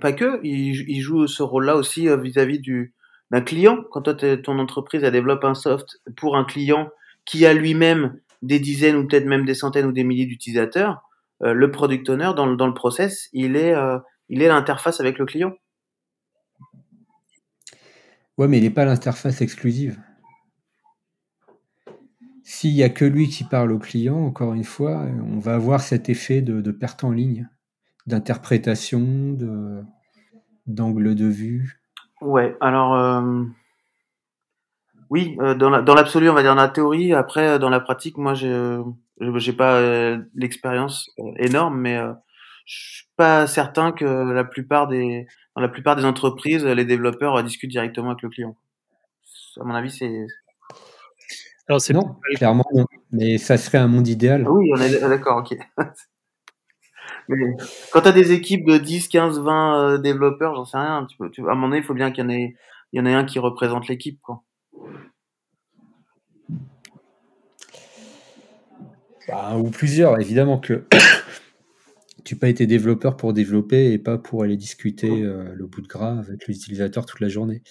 pas 0.00 0.12
que, 0.12 0.40
il, 0.44 1.00
joue 1.00 1.26
ce 1.26 1.42
rôle-là 1.42 1.76
aussi 1.76 2.08
vis-à-vis 2.22 2.58
du 2.58 2.92
d'un 3.30 3.40
client. 3.40 3.78
Quand 3.90 4.02
toi, 4.02 4.14
ton 4.14 4.58
entreprise 4.58 5.02
elle 5.02 5.12
développe 5.12 5.44
un 5.44 5.54
soft 5.54 6.00
pour 6.16 6.36
un 6.36 6.44
client 6.44 6.90
qui 7.24 7.46
a 7.46 7.54
lui-même 7.54 8.20
des 8.44 8.60
dizaines 8.60 8.96
ou 8.96 9.06
peut-être 9.06 9.26
même 9.26 9.44
des 9.44 9.54
centaines 9.54 9.86
ou 9.86 9.92
des 9.92 10.04
milliers 10.04 10.26
d'utilisateurs, 10.26 11.02
euh, 11.42 11.54
le 11.54 11.70
product 11.70 12.08
owner 12.10 12.30
dans, 12.36 12.46
dans, 12.54 12.66
le 12.66 12.74
process, 12.74 13.28
il 13.32 13.56
est, 13.56 13.74
euh, 13.74 13.98
il 14.28 14.42
est 14.42 14.48
l'interface 14.48 15.00
avec 15.00 15.18
le 15.18 15.24
client. 15.24 15.52
Ouais, 18.36 18.46
mais 18.46 18.58
il 18.58 18.64
n'est 18.64 18.70
pas 18.70 18.84
l'interface 18.84 19.40
exclusive. 19.40 19.98
S'il 22.42 22.74
n'y 22.74 22.82
a 22.82 22.90
que 22.90 23.06
lui 23.06 23.28
qui 23.28 23.44
parle 23.44 23.72
au 23.72 23.78
client, 23.78 24.18
encore 24.18 24.52
une 24.52 24.64
fois, 24.64 25.06
on 25.32 25.38
va 25.38 25.54
avoir 25.54 25.80
cet 25.80 26.10
effet 26.10 26.42
de, 26.42 26.70
perte 26.70 27.02
en 27.02 27.10
ligne, 27.10 27.48
d'interprétation, 28.06 29.32
de... 29.32 29.82
d'angle 30.66 31.14
de 31.14 31.26
vue 31.26 31.80
Ouais, 32.20 32.54
alors 32.60 33.22
oui, 35.10 35.36
dans 35.36 35.94
l'absolu, 35.94 36.28
on 36.28 36.34
va 36.34 36.42
dire 36.42 36.54
dans 36.54 36.62
la 36.62 36.68
théorie. 36.68 37.12
Après, 37.12 37.58
dans 37.58 37.70
la 37.70 37.80
pratique, 37.80 38.16
moi, 38.18 38.34
j'ai 38.34 38.78
j'ai 39.20 39.52
pas 39.52 39.80
l'expérience 40.34 41.10
énorme, 41.36 41.78
mais 41.80 41.98
je 42.66 42.94
suis 42.96 43.06
pas 43.16 43.46
certain 43.46 43.92
que 43.92 44.04
la 44.04 44.44
plupart 44.44 44.88
des 44.88 45.26
dans 45.54 45.62
la 45.62 45.68
plupart 45.68 45.96
des 45.96 46.04
entreprises, 46.04 46.64
les 46.64 46.84
développeurs 46.84 47.42
discutent 47.44 47.70
directement 47.70 48.10
avec 48.10 48.22
le 48.22 48.28
client. 48.28 48.56
À 49.60 49.64
mon 49.64 49.74
avis, 49.74 49.90
c'est 49.90 50.26
alors 51.68 51.80
c'est 51.80 51.94
non, 51.94 52.16
clairement 52.34 52.64
non. 52.74 52.86
Mais 53.10 53.38
ça 53.38 53.56
serait 53.56 53.78
un 53.78 53.88
monde 53.88 54.06
idéal. 54.06 54.44
Ah 54.46 54.50
oui, 54.52 54.70
on 54.74 54.80
est 54.80 55.00
d'accord, 55.00 55.38
ok. 55.38 55.56
Mais 57.28 57.36
quand 57.90 58.02
tu 58.02 58.08
as 58.08 58.12
des 58.12 58.32
équipes 58.32 58.66
de 58.66 58.76
10, 58.76 59.08
15, 59.08 59.40
20 59.40 59.98
développeurs, 59.98 60.54
j'en 60.54 60.66
sais 60.66 60.76
rien. 60.76 61.06
Tu 61.08 61.16
peux, 61.16 61.30
tu, 61.30 61.40
à 61.48 61.52
un 61.52 61.54
moment 61.54 61.68
donné, 61.68 61.78
il 61.78 61.84
faut 61.84 61.94
bien 61.94 62.10
qu'il 62.10 62.24
y 62.24 62.26
en 62.26 62.30
ait, 62.30 62.54
il 62.92 62.98
y 62.98 63.00
en 63.00 63.06
ait 63.06 63.14
un 63.14 63.24
qui 63.24 63.38
représente 63.38 63.88
l'équipe, 63.88 64.20
quoi. 64.20 64.42
Bah, 69.28 69.56
ou 69.56 69.70
plusieurs, 69.70 70.20
évidemment 70.20 70.58
que 70.58 70.84
tu 72.24 72.36
pas 72.36 72.48
été 72.48 72.66
développeur 72.66 73.16
pour 73.16 73.32
développer 73.32 73.92
et 73.92 73.98
pas 73.98 74.18
pour 74.18 74.42
aller 74.42 74.56
discuter 74.56 75.22
euh, 75.22 75.54
le 75.54 75.66
bout 75.66 75.80
de 75.80 75.86
gras 75.86 76.18
avec 76.18 76.46
l'utilisateur 76.46 77.06
toute 77.06 77.20
la 77.20 77.28
journée. 77.28 77.62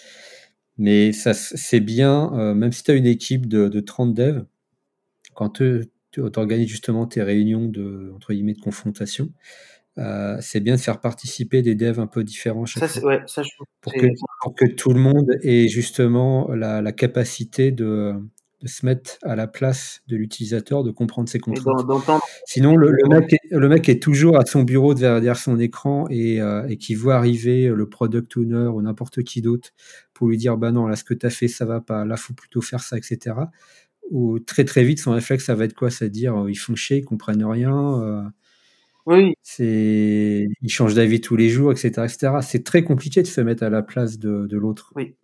Mais 0.78 1.12
ça, 1.12 1.34
c'est 1.34 1.80
bien, 1.80 2.34
euh, 2.34 2.54
même 2.56 2.72
si 2.72 2.84
tu 2.84 2.92
as 2.92 2.96
une 2.96 3.06
équipe 3.06 3.48
de, 3.48 3.68
de 3.68 3.80
30 3.80 4.14
devs, 4.14 4.46
quand 5.36 5.58
tu 5.58 5.90
organises 6.18 6.68
justement 6.68 7.06
tes 7.06 7.22
réunions 7.22 7.68
de, 7.68 8.12
entre 8.16 8.34
guillemets, 8.34 8.54
de 8.54 8.62
confrontation, 8.62 9.30
euh, 10.00 10.38
c'est 10.42 10.60
bien 10.60 10.76
de 10.76 10.82
faire 10.82 11.00
participer 11.00 11.62
des 11.62 11.76
devs 11.76 12.00
un 12.00 12.08
peu 12.08 12.24
différents 12.24 12.66
chaque 12.66 12.90
ça, 12.90 13.06
Ouais, 13.06 13.22
ça, 13.28 13.44
je... 13.44 13.50
pour, 13.82 13.94
que, 13.94 14.08
pour, 14.42 14.56
que, 14.56 14.66
tout 14.66 14.92
le 14.92 15.00
monde 15.00 15.38
ait 15.44 15.68
justement 15.68 16.52
la, 16.52 16.82
la 16.82 16.92
capacité 16.92 17.72
de, 17.72 18.16
de 18.64 18.70
se 18.70 18.86
mettre 18.86 19.18
à 19.24 19.36
la 19.36 19.46
place 19.46 20.02
de 20.08 20.16
l'utilisateur, 20.16 20.84
de 20.84 20.92
comprendre 20.92 21.28
ses 21.28 21.40
contraintes. 21.40 21.86
Sinon, 22.46 22.78
le, 22.78 22.92
mec 23.10 23.34
est, 23.34 23.40
le, 23.52 23.68
mec 23.68 23.90
est, 23.90 24.02
toujours 24.02 24.40
à 24.40 24.46
son 24.46 24.64
bureau 24.64 24.94
derrière 24.94 25.38
son 25.38 25.60
écran 25.60 26.08
et, 26.10 26.42
euh, 26.42 26.66
et 26.70 26.78
qui 26.78 26.96
voit 26.96 27.16
arriver 27.16 27.68
le 27.68 27.90
product 27.90 28.38
owner 28.38 28.70
ou 28.74 28.82
n'importe 28.82 29.22
qui 29.24 29.42
d'autre 29.42 29.72
pour 30.14 30.30
lui 30.30 30.38
dire 30.38 30.58
bah 30.58 30.72
non, 30.72 30.88
là 30.88 30.96
ce 30.96 31.04
que 31.04 31.14
tu 31.14 31.26
as 31.26 31.30
fait 31.30 31.50
ça 31.50 31.66
va 31.66 31.82
pas, 31.82 32.06
là 32.06 32.16
faut 32.16 32.34
plutôt 32.34 32.62
faire 32.62 32.80
ça, 32.80 32.98
etc. 32.98 33.36
Ou 34.12 34.40
très 34.40 34.64
très 34.64 34.86
vite 34.86 35.00
son 35.00 35.12
réflexe 35.12 35.46
ça 35.46 35.56
va 35.56 35.66
être 35.66 35.76
quoi? 35.76 35.90
C'est 35.90 36.10
dire 36.10 36.46
ils 36.48 36.56
font 36.56 36.76
chier, 36.76 37.00
ils 37.00 37.06
comprennent 37.06 37.44
rien. 37.44 38.02
Euh, 38.02 38.24
oui. 39.06 39.34
C'est 39.42 40.48
ils 40.62 40.70
changent 40.70 40.96
d'avis 40.96 41.20
tous 41.20 41.36
les 41.36 41.50
jours, 41.50 41.74
etc., 41.74 41.90
etc. 42.06 42.38
C'est 42.42 42.64
très 42.64 42.84
compliqué 42.86 43.22
de 43.22 43.28
se 43.28 43.42
mettre 43.42 43.64
à 43.64 43.70
la 43.70 43.82
place 43.82 44.20
de, 44.20 44.48
de 44.48 44.58
l'autre. 44.58 44.94
Oui 44.96 45.16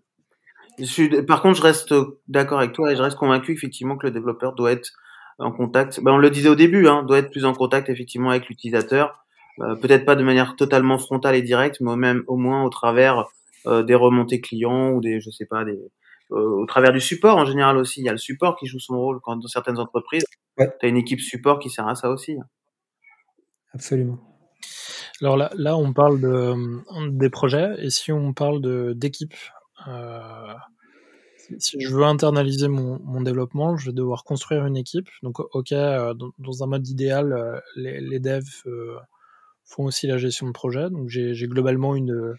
par 1.27 1.41
contre, 1.41 1.57
je 1.57 1.61
reste 1.61 1.93
d'accord 2.27 2.59
avec 2.59 2.73
toi 2.73 2.91
et 2.91 2.95
je 2.95 3.01
reste 3.01 3.17
convaincu 3.17 3.53
effectivement 3.53 3.97
que 3.97 4.07
le 4.07 4.11
développeur 4.11 4.53
doit 4.53 4.71
être 4.71 4.91
en 5.39 5.51
contact. 5.51 6.01
Ben, 6.03 6.11
on 6.11 6.17
le 6.17 6.29
disait 6.29 6.49
au 6.49 6.55
début, 6.55 6.87
hein, 6.87 7.03
doit 7.03 7.19
être 7.19 7.31
plus 7.31 7.45
en 7.45 7.53
contact 7.53 7.89
effectivement 7.89 8.29
avec 8.29 8.47
l'utilisateur. 8.47 9.25
Euh, 9.61 9.75
peut-être 9.75 10.05
pas 10.05 10.15
de 10.15 10.23
manière 10.23 10.55
totalement 10.55 10.97
frontale 10.97 11.35
et 11.35 11.41
directe, 11.41 11.77
mais 11.81 11.95
même 11.95 12.23
au 12.27 12.37
moins 12.37 12.63
au 12.63 12.69
travers 12.69 13.25
euh, 13.65 13.83
des 13.83 13.95
remontées 13.95 14.41
clients 14.41 14.91
ou 14.91 15.01
des, 15.01 15.19
je 15.19 15.29
sais 15.31 15.45
pas, 15.45 15.65
des, 15.65 15.79
euh, 16.31 16.61
au 16.61 16.65
travers 16.65 16.93
du 16.93 17.01
support 17.01 17.37
en 17.37 17.45
général 17.45 17.77
aussi. 17.77 18.01
Il 18.01 18.05
y 18.05 18.09
a 18.09 18.13
le 18.13 18.17
support 18.17 18.55
qui 18.57 18.67
joue 18.67 18.79
son 18.79 18.97
rôle 18.97 19.19
quand 19.21 19.35
dans 19.35 19.47
certaines 19.47 19.79
entreprises. 19.79 20.23
Ouais. 20.57 20.69
Tu 20.79 20.85
as 20.85 20.89
une 20.89 20.97
équipe 20.97 21.19
support 21.19 21.59
qui 21.59 21.69
sert 21.69 21.87
à 21.87 21.95
ça 21.95 22.09
aussi. 22.09 22.37
Absolument. 23.73 24.19
Alors 25.21 25.35
là, 25.35 25.49
là, 25.55 25.75
on 25.75 25.91
parle 25.91 26.21
de, 26.21 26.55
des 27.09 27.29
projets, 27.29 27.75
et 27.79 27.89
si 27.89 28.11
on 28.11 28.33
parle 28.33 28.61
d'équipes, 28.95 29.35
si 31.57 31.81
je 31.81 31.89
veux 31.89 32.03
internaliser 32.03 32.67
mon, 32.67 33.21
développement, 33.21 33.77
je 33.77 33.87
vais 33.87 33.93
devoir 33.93 34.23
construire 34.23 34.65
une 34.65 34.77
équipe. 34.77 35.09
Donc, 35.23 35.39
ok, 35.39 35.71
euh, 35.71 36.13
dans, 36.13 36.63
un 36.63 36.67
mode 36.67 36.87
idéal, 36.87 37.33
euh, 37.33 37.59
les, 37.75 38.19
devs 38.19 38.63
font 39.65 39.85
aussi 39.85 40.07
la 40.07 40.17
gestion 40.17 40.47
de 40.47 40.51
projet. 40.51 40.89
Donc, 40.89 41.09
j'ai 41.09 41.47
globalement 41.47 41.95
une, 41.95 42.35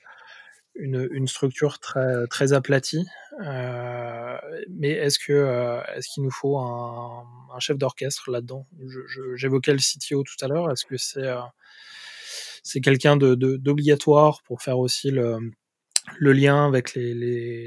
une, 0.75 1.27
structure 1.27 1.79
très, 1.81 2.27
très 2.29 2.53
aplatie. 2.53 3.07
Euh, 3.45 4.37
mais 4.69 4.91
est-ce 4.91 5.19
que 5.19 5.81
est-ce 5.97 6.09
qu'il 6.13 6.23
nous 6.23 6.31
faut 6.31 6.59
un, 6.59 7.25
chef 7.59 7.79
d'orchestre 7.79 8.31
là-dedans? 8.31 8.67
J'évoquais 9.35 9.73
le 9.73 9.79
CTO 9.79 10.23
tout 10.23 10.45
à 10.45 10.49
l'heure. 10.49 10.71
Est-ce 10.71 10.85
que 10.85 10.97
c'est 10.97 11.29
c'est 12.63 12.81
quelqu'un 12.81 13.17
d'obligatoire 13.17 14.43
pour 14.43 14.61
faire 14.61 14.79
aussi 14.79 15.11
le, 15.11 15.39
le 16.19 16.33
lien 16.33 16.67
avec 16.67 16.95
les, 16.95 17.15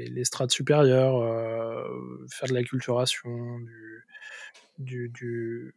les, 0.08 0.24
strates 0.24 0.50
supérieures, 0.50 1.18
euh, 1.18 2.26
faire 2.30 2.48
de 2.48 2.54
la 2.54 2.62
culturation, 2.62 3.60
du, 4.78 5.08
du, 5.08 5.74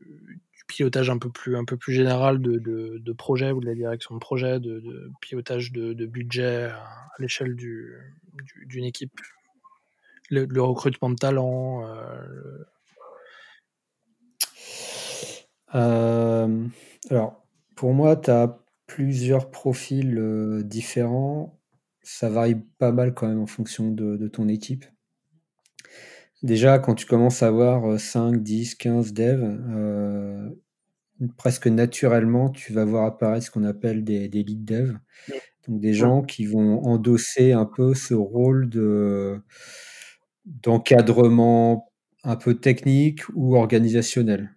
pilotage 0.67 1.09
un 1.09 1.17
peu 1.17 1.29
plus, 1.29 1.55
un 1.55 1.63
général 1.87 2.41
de, 2.41 2.57
de, 2.57 3.13
projet 3.13 3.51
ou 3.51 3.61
de 3.61 3.65
la 3.65 3.75
direction 3.75 4.15
de 4.15 4.19
projet, 4.19 4.59
de, 4.59 5.11
pilotage 5.21 5.71
de, 5.71 6.05
budget 6.05 6.65
à, 6.65 6.83
l'échelle 7.19 7.55
d'une 7.55 7.95
du, 8.65 8.83
équipe, 8.83 9.19
le, 10.29 10.61
recrutement 10.61 11.09
de 11.09 11.15
talents. 11.15 11.85
Euh, 11.85 12.65
euh, 15.75 16.67
alors, 17.09 17.45
pour 17.75 17.93
moi, 17.93 18.15
tu 18.17 18.29
as 18.29 18.59
plusieurs 18.87 19.51
profils 19.51 20.63
différents 20.63 21.56
ça 22.07 22.29
varie 22.29 22.55
pas 22.77 22.93
mal 22.93 23.13
quand 23.13 23.27
même 23.27 23.41
en 23.41 23.47
fonction 23.47 23.91
de, 23.91 24.27
ton 24.29 24.47
équipe. 24.47 24.85
Déjà, 26.41 26.79
quand 26.79 26.95
tu 26.95 27.05
commences 27.05 27.43
à 27.43 27.47
avoir 27.47 27.99
5, 27.99 28.41
10, 28.41 28.75
15 28.75 29.13
devs, 29.13 29.43
euh, 29.43 30.49
presque 31.35 31.67
naturellement, 31.67 32.49
tu 32.49 32.71
vas 32.71 32.85
voir 32.85 33.05
apparaître 33.05 33.45
ce 33.45 33.51
qu'on 33.51 33.65
appelle 33.65 34.05
des, 34.05 34.29
lead 34.29 34.63
devs. 34.63 34.97
Donc 35.67 35.81
des 35.81 35.93
gens 35.93 36.21
qui 36.21 36.45
vont 36.45 36.81
endosser 36.85 37.51
un 37.51 37.65
peu 37.65 37.93
ce 37.93 38.13
rôle 38.13 38.69
de 38.69 39.41
d'encadrement 40.45 41.91
un 42.23 42.37
peu 42.37 42.53
technique 42.53 43.27
ou 43.35 43.57
organisationnel. 43.57 44.55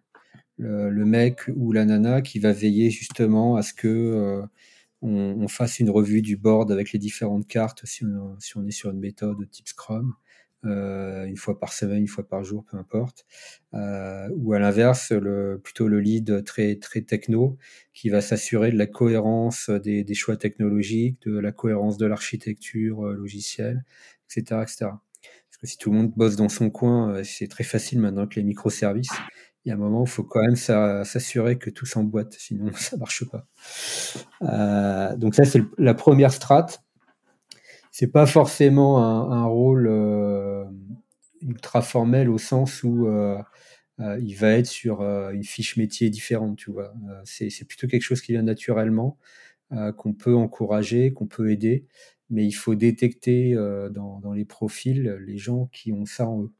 Le, 0.56 1.04
mec 1.06 1.40
ou 1.56 1.72
la 1.72 1.86
nana 1.86 2.20
qui 2.20 2.38
va 2.38 2.52
veiller 2.52 2.90
justement 2.90 3.56
à 3.56 3.62
ce 3.62 3.72
que 3.72 3.88
euh, 3.88 4.42
on, 5.02 5.48
fasse 5.48 5.78
une 5.78 5.90
revue 5.90 6.22
du 6.22 6.36
board 6.36 6.70
avec 6.70 6.92
les 6.92 6.98
différentes 6.98 7.46
cartes 7.46 7.84
si 7.84 8.04
on, 8.04 8.66
est 8.66 8.70
sur 8.70 8.90
une 8.90 9.00
méthode 9.00 9.48
type 9.50 9.68
Scrum, 9.68 10.14
euh, 10.66 11.24
une 11.24 11.38
fois 11.38 11.58
par 11.58 11.72
semaine, 11.72 12.00
une 12.00 12.08
fois 12.08 12.26
par 12.26 12.44
jour, 12.44 12.64
peu 12.70 12.76
importe. 12.76 13.26
Euh, 13.72 14.28
ou 14.36 14.52
à 14.52 14.58
l'inverse, 14.58 15.12
le, 15.12 15.58
plutôt 15.62 15.88
le 15.88 16.00
lead 16.00 16.44
très, 16.44 16.76
très 16.76 17.00
techno 17.02 17.56
qui 17.94 18.10
va 18.10 18.20
s'assurer 18.20 18.70
de 18.70 18.76
la 18.76 18.86
cohérence 18.86 19.70
des, 19.70 20.14
choix 20.14 20.36
technologiques, 20.36 21.22
de 21.26 21.38
la 21.38 21.52
cohérence 21.52 21.96
de 21.96 22.06
l'architecture 22.06 23.06
euh, 23.06 23.14
logicielle, 23.14 23.84
etc., 24.28 24.60
etc. 24.62 24.76
Parce 25.48 25.56
que 25.60 25.66
si 25.66 25.78
tout 25.78 25.90
le 25.90 25.96
monde 25.96 26.12
bosse 26.14 26.36
dans 26.36 26.48
son 26.48 26.70
coin, 26.70 27.22
c'est 27.24 27.48
très 27.48 27.64
facile 27.64 28.00
maintenant 28.00 28.22
avec 28.22 28.36
les 28.36 28.42
microservices 28.42 29.10
y 29.70 29.72
a 29.72 29.76
un 29.76 29.78
moment 29.78 30.04
il 30.04 30.10
faut 30.10 30.24
quand 30.24 30.42
même 30.42 30.56
s'assurer 30.56 31.58
que 31.58 31.70
tout 31.70 31.86
s'emboîte, 31.86 32.34
sinon 32.34 32.72
ça 32.74 32.96
marche 32.96 33.24
pas. 33.30 33.46
Euh, 34.42 35.16
donc 35.16 35.34
ça, 35.34 35.44
c'est 35.44 35.62
la 35.78 35.94
première 35.94 36.32
strate. 36.32 36.82
C'est 37.92 38.08
pas 38.08 38.26
forcément 38.26 38.98
un, 39.32 39.44
rôle 39.44 39.88
euh, 39.88 40.64
ultra 41.42 41.82
formel 41.82 42.28
au 42.28 42.38
sens 42.38 42.84
où 42.84 43.08
euh, 43.08 43.42
il 43.98 44.34
va 44.34 44.52
être 44.52 44.66
sur 44.66 45.02
une 45.02 45.44
fiche 45.44 45.76
métier 45.76 46.08
différente, 46.08 46.56
tu 46.56 46.70
vois. 46.70 46.94
c'est 47.24 47.64
plutôt 47.66 47.86
quelque 47.86 48.02
chose 48.02 48.22
qui 48.22 48.32
vient 48.32 48.42
naturellement, 48.42 49.18
qu'on 49.96 50.14
peut 50.14 50.34
encourager, 50.34 51.12
qu'on 51.12 51.26
peut 51.26 51.50
aider, 51.50 51.84
mais 52.30 52.46
il 52.46 52.52
faut 52.52 52.74
détecter 52.74 53.54
dans, 53.90 54.32
les 54.34 54.46
profils 54.46 55.18
les 55.26 55.36
gens 55.36 55.66
qui 55.66 55.92
ont 55.92 56.06
ça 56.06 56.26
en 56.26 56.44
eux. 56.44 56.52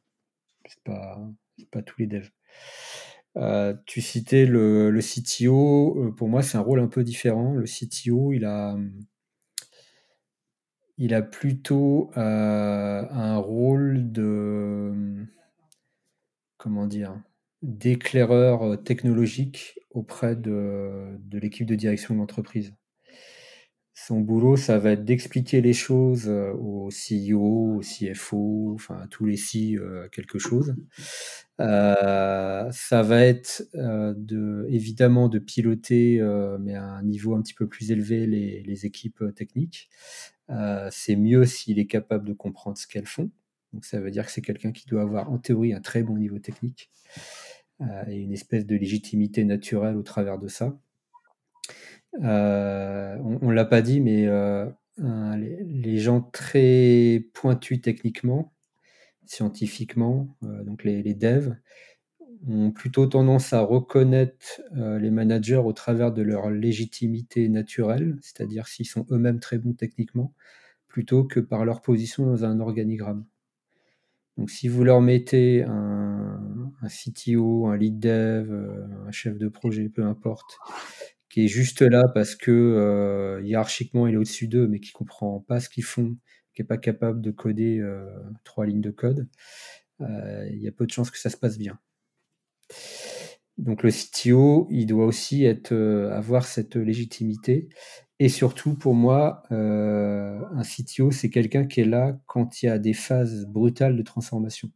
C'est 0.69 0.83
pas 0.83 1.83
tous 1.87 1.99
les 1.99 2.07
devs. 2.07 2.31
Euh, 3.37 3.75
tu 3.87 4.01
citais 4.01 4.47
le, 4.47 4.99
CTO. 5.01 6.09
Euh, 6.09 6.11
pour 6.13 6.29
moi, 6.29 6.43
c'est 6.43 6.59
un 6.59 6.63
rôle 6.63 6.81
un 6.81 6.89
peu 6.89 7.05
différent. 7.05 7.55
Le 7.55 7.65
CTO, 7.65 8.33
il 8.33 8.45
a, 8.45 8.77
il 10.99 11.15
a 11.15 11.23
plutôt 11.23 12.11
euh, 12.17 13.07
un 13.11 13.37
rôle 13.39 14.11
de, 14.13 15.27
comment 16.59 16.87
dire, 16.87 17.21
d'éclaireur 17.63 18.83
technologique 18.83 19.79
auprès 19.91 20.37
de, 20.37 21.19
l'équipe 21.33 21.67
de 21.67 21.75
direction 21.75 22.15
de 22.15 22.21
l'entreprise. 22.21 22.75
Son 23.95 24.21
boulot, 24.21 24.57
ça 24.57 24.79
va 24.79 24.93
être 24.93 25.05
d'expliquer 25.05 25.61
les 25.61 25.75
choses 25.75 26.27
au 26.29 26.89
CEO, 26.89 27.77
au 27.77 27.81
CFO, 27.81 28.73
enfin 28.75 28.97
à 29.03 29.07
tous 29.09 29.27
les 29.27 29.37
C 29.37 29.77
quelque 30.11 30.39
chose, 30.39 30.75
euh, 31.61 32.71
ça 32.73 33.03
va 33.03 33.25
être 33.25 33.69
euh, 33.75 34.15
de, 34.17 34.67
évidemment 34.71 35.29
de 35.29 35.39
piloter, 35.39 36.21
euh, 36.21 36.57
mais 36.59 36.75
à 36.75 36.85
un 36.85 37.03
niveau 37.03 37.35
un 37.35 37.43
petit 37.43 37.55
peu 37.55 37.69
plus 37.69 37.91
élevé, 37.91 38.27
les, 38.27 38.63
les 38.63 38.87
équipes 38.87 39.23
techniques. 39.35 39.91
c'est 40.91 41.17
mieux 41.17 41.45
s'il 41.45 41.79
est 41.79 41.87
capable 41.87 42.27
de 42.27 42.33
comprendre 42.33 42.79
ce 42.79 42.87
qu'elles 42.87 43.07
font. 43.07 43.31
Donc 43.73 43.85
ça 43.85 44.01
veut 44.01 44.11
dire 44.11 44.27
que 44.27 44.33
c'est 44.33 44.43
quelqu'un 44.43 44.73
qui 44.73 44.87
doit 44.87 45.03
avoir 45.03 45.31
en 45.31 45.39
théorie 45.39 45.75
un 45.75 45.81
très 45.81 46.03
bon 46.03 46.17
niveau 46.17 46.39
technique 46.39 46.91
et 48.09 48.17
une 48.17 48.33
espèce 48.33 48.67
de 48.67 48.77
légitimité 48.77 49.45
naturelle 49.45 49.97
au 49.97 50.03
travers 50.03 50.39
de 50.39 50.49
ça. 50.49 50.79
on 52.15 52.19
ne 53.49 53.53
l'a 53.53 53.65
pas 53.65 53.83
dit, 53.83 54.01
mais 54.01 54.27
les, 54.99 55.99
gens 55.99 56.21
très 56.21 57.25
pointus 57.35 57.81
techniquement, 57.81 58.53
scientifiquement, 59.31 60.37
donc 60.43 60.83
les, 60.85 61.15
devs, 61.15 61.55
ont 62.49 62.71
plutôt 62.71 63.07
tendance 63.07 63.53
à 63.53 63.61
reconnaître 63.61 64.61
euh, 64.77 64.99
les 64.99 65.11
managers 65.11 65.57
au 65.57 65.73
travers 65.73 66.13
de 66.13 66.23
leur 66.23 66.51
légitimité 66.51 67.49
naturelle, 67.49 68.17
c'est-à-dire 68.23 68.67
s'ils 68.67 68.87
sont 68.87 69.07
eux-mêmes 69.11 69.41
très 69.41 69.59
bons 69.59 69.75
techniquement, 69.75 70.35
plutôt 70.89 71.25
que 71.25 71.41
par 71.41 71.65
leur 71.65 71.83
position 71.83 72.27
dans 72.27 72.45
un 72.45 72.61
organigramme. 72.61 73.27
Donc 74.37 74.51
si 74.51 74.69
vous 74.69 74.85
leur 74.85 75.03
mettez 75.03 75.65
un, 75.65 76.41
CTO, 76.89 77.67
un 77.67 77.77
lead 77.77 77.99
dev, 77.99 78.51
euh, 78.51 78.87
un 79.07 79.13
chef 79.13 79.37
de 79.39 79.49
projet, 79.49 79.89
peu 79.91 80.03
importe, 80.05 80.59
qui 81.29 81.45
est 81.45 81.49
juste 81.49 81.83
là 81.83 82.09
parce 82.15 82.35
que 82.37 82.51
euh, 82.51 83.43
hiérarchiquement 83.45 84.07
il 84.07 84.15
est 84.15 84.17
au-dessus 84.17 84.49
d'eux, 84.49 84.67
mais 84.67 84.81
qui 84.81 84.93
comprend 84.93 85.41
pas 85.41 85.61
ce 85.61 85.69
qu'ils 85.69 85.85
font, 85.85 86.17
pas 86.65 86.79
capable 86.79 87.21
de 87.21 87.31
coder 87.31 87.83
trois 88.45 88.67
lignes 88.67 88.81
de 88.81 88.91
code, 88.91 89.29
il 90.01 90.59
y 90.59 90.69
a 90.69 90.73
peu 90.73 90.87
de 90.87 90.91
chances 90.91 91.11
que 91.11 91.19
ça 91.19 91.31
se 91.31 91.37
passe 91.37 91.59
bien. 91.59 91.79
Donc 93.61 93.83
le 93.83 93.91
CTO, 93.91 94.69
il 94.71 94.87
doit 94.87 95.05
aussi 95.05 95.45
être, 95.45 95.73
euh, 95.73 96.11
avoir 96.13 96.47
cette 96.47 96.77
légitimité. 96.77 97.69
Et 98.19 98.31
surtout, 98.31 98.75
pour 98.75 98.95
moi, 98.95 99.43
euh, 99.53 100.41
un 100.55 100.63
CTO, 100.63 101.11
c'est 101.11 101.29
quelqu'un 101.29 101.67
qui 101.67 101.81
est 101.81 101.85
là 101.85 102.19
quand 102.27 102.63
il 102.63 102.67
y 102.67 102.69
a 102.71 102.79
des 102.79 102.95
phases 102.95 103.47
brutales 103.47 103.97
de 103.97 104.03
transformation. 104.03 104.71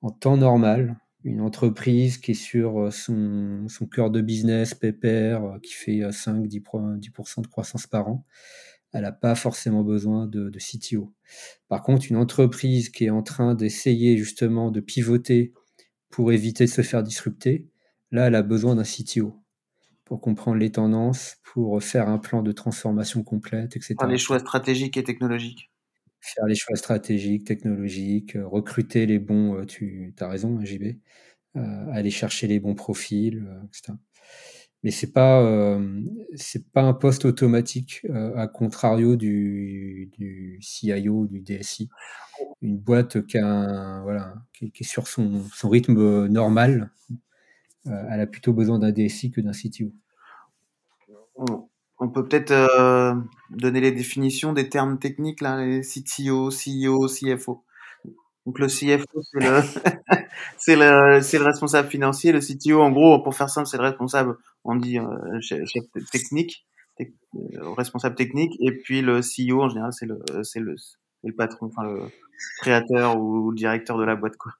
En 0.00 0.10
temps 0.10 0.36
normal, 0.36 0.96
une 1.24 1.40
entreprise 1.40 2.18
qui 2.18 2.32
est 2.32 2.34
sur 2.34 2.82
euh, 2.82 2.90
son, 2.92 3.66
son 3.68 3.86
cœur 3.86 4.10
de 4.12 4.20
business, 4.20 4.74
pépère, 4.74 5.58
qui 5.62 5.72
fait 5.72 6.00
5-10% 6.10 7.42
de 7.42 7.46
croissance 7.48 7.88
par 7.88 8.08
an, 8.08 8.24
elle 8.92 9.02
n'a 9.02 9.12
pas 9.12 9.34
forcément 9.34 9.82
besoin 9.82 10.26
de, 10.26 10.48
de 10.48 10.58
CTO. 10.58 11.12
Par 11.68 11.82
contre, 11.82 12.06
une 12.08 12.16
entreprise 12.16 12.88
qui 12.88 13.04
est 13.04 13.10
en 13.10 13.22
train 13.22 13.54
d'essayer 13.54 14.16
justement 14.16 14.70
de 14.70 14.80
pivoter 14.80 15.52
pour 16.10 16.32
éviter 16.32 16.64
de 16.64 16.70
se 16.70 16.82
faire 16.82 17.02
disrupter. 17.02 17.68
Là, 18.10 18.28
elle 18.28 18.34
a 18.34 18.42
besoin 18.42 18.76
d'un 18.76 18.84
CTO 18.84 19.42
pour 20.06 20.20
comprendre 20.20 20.58
les 20.58 20.70
tendances, 20.70 21.36
pour 21.42 21.82
faire 21.82 22.08
un 22.08 22.18
plan 22.18 22.42
de 22.42 22.52
transformation 22.52 23.22
complète, 23.24 23.76
etc. 23.76 23.96
Faire 23.98 24.08
les 24.08 24.18
choix 24.18 24.38
stratégiques 24.38 24.96
et 24.96 25.04
technologiques. 25.04 25.70
Faire 26.20 26.46
les 26.46 26.54
choix 26.54 26.76
stratégiques, 26.76 27.44
technologiques, 27.44 28.36
euh, 28.36 28.46
recruter 28.46 29.06
les 29.06 29.18
bons, 29.18 29.56
euh, 29.56 29.66
tu 29.66 30.14
as 30.20 30.28
raison, 30.28 30.58
hein, 30.58 30.64
JB, 30.64 30.98
euh, 31.56 31.90
aller 31.92 32.10
chercher 32.10 32.46
les 32.46 32.60
bons 32.60 32.74
profils, 32.74 33.46
etc. 33.68 33.98
Mais 34.86 34.92
c'est 34.92 35.12
pas 35.12 35.78
c'est 36.36 36.70
pas 36.70 36.82
un 36.82 36.94
poste 36.94 37.24
automatique 37.24 38.06
à 38.36 38.46
contrario 38.46 39.16
du, 39.16 40.10
du 40.16 40.58
CIO 40.62 41.26
du 41.26 41.40
DSI 41.40 41.88
une 42.62 42.78
boîte 42.78 43.26
qui, 43.26 43.38
voilà, 43.38 44.34
qui, 44.52 44.66
est 44.66 44.84
sur 44.84 45.06
son, 45.06 45.44
son 45.52 45.68
rythme 45.68 46.26
normal, 46.26 46.90
euh, 47.86 48.08
elle 48.10 48.20
a 48.20 48.26
plutôt 48.26 48.52
besoin 48.52 48.78
d'un 48.78 48.92
DSI 48.92 49.30
que 49.30 49.40
d'un 49.40 49.52
CTO. 49.52 49.92
On, 51.98 52.08
peut 52.08 52.26
peut-être 52.26 52.50
euh, 52.50 53.14
donner 53.50 53.80
les 53.80 53.92
définitions 53.92 54.52
des 54.52 54.68
termes 54.68 54.98
techniques, 54.98 55.40
là, 55.40 55.64
les 55.64 55.82
CTO, 55.82 56.50
CEO, 56.50 57.06
CFO. 57.08 57.64
Donc 58.46 58.60
le 58.60 58.68
CFO, 58.68 59.22
c'est 59.22 59.40
le, 59.40 59.60
c'est 60.56 60.76
le, 60.76 61.20
c'est 61.20 61.38
le 61.38 61.44
responsable 61.44 61.88
financier. 61.88 62.32
Le 62.32 62.40
CTO, 62.40 62.80
en 62.80 62.92
gros, 62.92 63.20
pour 63.22 63.34
faire 63.34 63.50
simple, 63.50 63.66
c'est 63.66 63.76
le 63.76 63.82
responsable, 63.82 64.36
on 64.64 64.76
dit 64.76 64.98
euh, 64.98 65.40
chef, 65.40 65.82
technique, 66.12 66.64
responsable 67.76 68.14
technique. 68.14 68.52
Et 68.60 68.70
puis 68.70 69.02
le 69.02 69.20
CEO, 69.20 69.62
en 69.62 69.68
général, 69.68 69.92
c'est 69.92 70.06
le, 70.06 70.18
c'est 70.44 70.60
le, 70.60 70.76
le 71.24 71.34
patron, 71.34 71.66
enfin 71.66 71.82
le 71.82 72.02
créateur 72.60 73.18
ou 73.18 73.50
le 73.50 73.56
directeur 73.56 73.98
de 73.98 74.04
la 74.04 74.14
boîte, 74.14 74.36
quoi. 74.36 74.52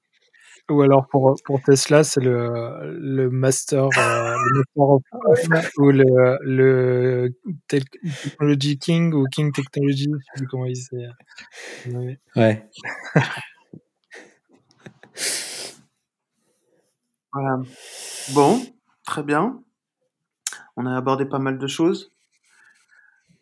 Ou 0.69 0.81
alors 0.81 1.07
pour, 1.07 1.33
pour 1.45 1.61
Tesla, 1.61 2.03
c'est 2.03 2.19
le, 2.19 2.99
le 2.99 3.29
master, 3.29 3.85
euh, 3.85 4.35
le 4.35 4.57
master 4.57 4.89
of 4.89 5.71
ou 5.77 5.91
le, 5.91 6.37
le 6.41 7.29
Technology 7.69 8.77
King 8.77 9.13
ou 9.13 9.23
King 9.31 9.53
Technology, 9.53 10.07
je 10.11 10.17
sais 10.17 10.31
plus 10.35 10.47
comment 10.47 10.65
il 10.65 10.75
s'est. 10.75 11.07
Ouais. 12.35 12.67
voilà. 17.33 17.61
Bon, 18.33 18.61
très 19.05 19.23
bien. 19.23 19.63
On 20.77 20.85
a 20.85 20.95
abordé 20.95 21.25
pas 21.25 21.39
mal 21.39 21.57
de 21.57 21.67
choses. 21.67 22.13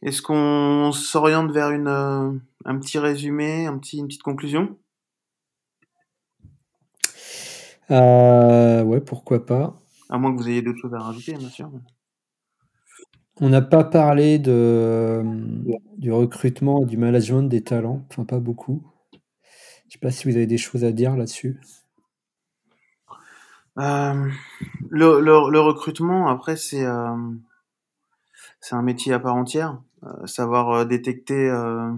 Est-ce 0.02 0.22
qu'on 0.22 0.92
s'oriente 0.94 1.52
vers 1.52 1.72
une, 1.72 1.88
euh, 1.88 2.32
un 2.64 2.80
petit 2.80 2.98
résumé, 2.98 3.66
un 3.66 3.78
petit, 3.78 3.98
une 3.98 4.08
petite 4.08 4.24
conclusion? 4.24 4.78
Euh, 7.92 8.84
Ouais, 8.84 9.02
pourquoi 9.02 9.46
pas. 9.46 9.76
À 10.10 10.18
moins 10.18 10.32
que 10.36 10.38
vous 10.42 10.50
ayez 10.50 10.62
d'autres 10.62 10.80
choses 10.80 10.94
à 10.94 11.00
rajouter, 11.00 11.34
bien 11.34 11.50
sûr. 11.50 11.72
On 13.42 13.50
n'a 13.50 13.62
pas 13.62 13.84
parlé 13.84 14.40
de, 14.40 15.24
du 15.98 16.12
recrutement 16.12 16.84
et 16.84 16.86
du 16.86 16.98
management 16.98 17.44
des 17.44 17.62
talents, 17.64 18.06
enfin 18.10 18.26
pas 18.26 18.40
beaucoup. 18.40 18.84
Je 19.86 19.90
ne 19.90 19.92
sais 19.94 20.00
pas 20.00 20.12
si 20.12 20.30
vous 20.30 20.36
avez 20.36 20.48
des 20.48 20.58
choses 20.58 20.84
à 20.84 20.92
dire 20.92 21.16
là-dessus. 21.16 21.60
Euh, 23.78 24.30
le, 24.90 25.60
recrutement, 25.60 26.28
après, 26.28 26.56
c'est 26.56 26.86
c'est 28.62 28.76
un 28.76 28.82
métier 28.82 29.14
à 29.14 29.20
part 29.20 29.36
entière. 29.36 29.80
Euh, 30.06 30.28
savoir 30.28 30.70
euh, 30.72 30.86
détecter 30.86 31.50
euh, 31.50 31.92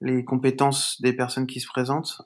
les 0.00 0.24
compétences 0.24 1.00
des 1.00 1.12
personnes 1.12 1.46
qui 1.46 1.60
se 1.60 1.66
présentent. 1.66 2.22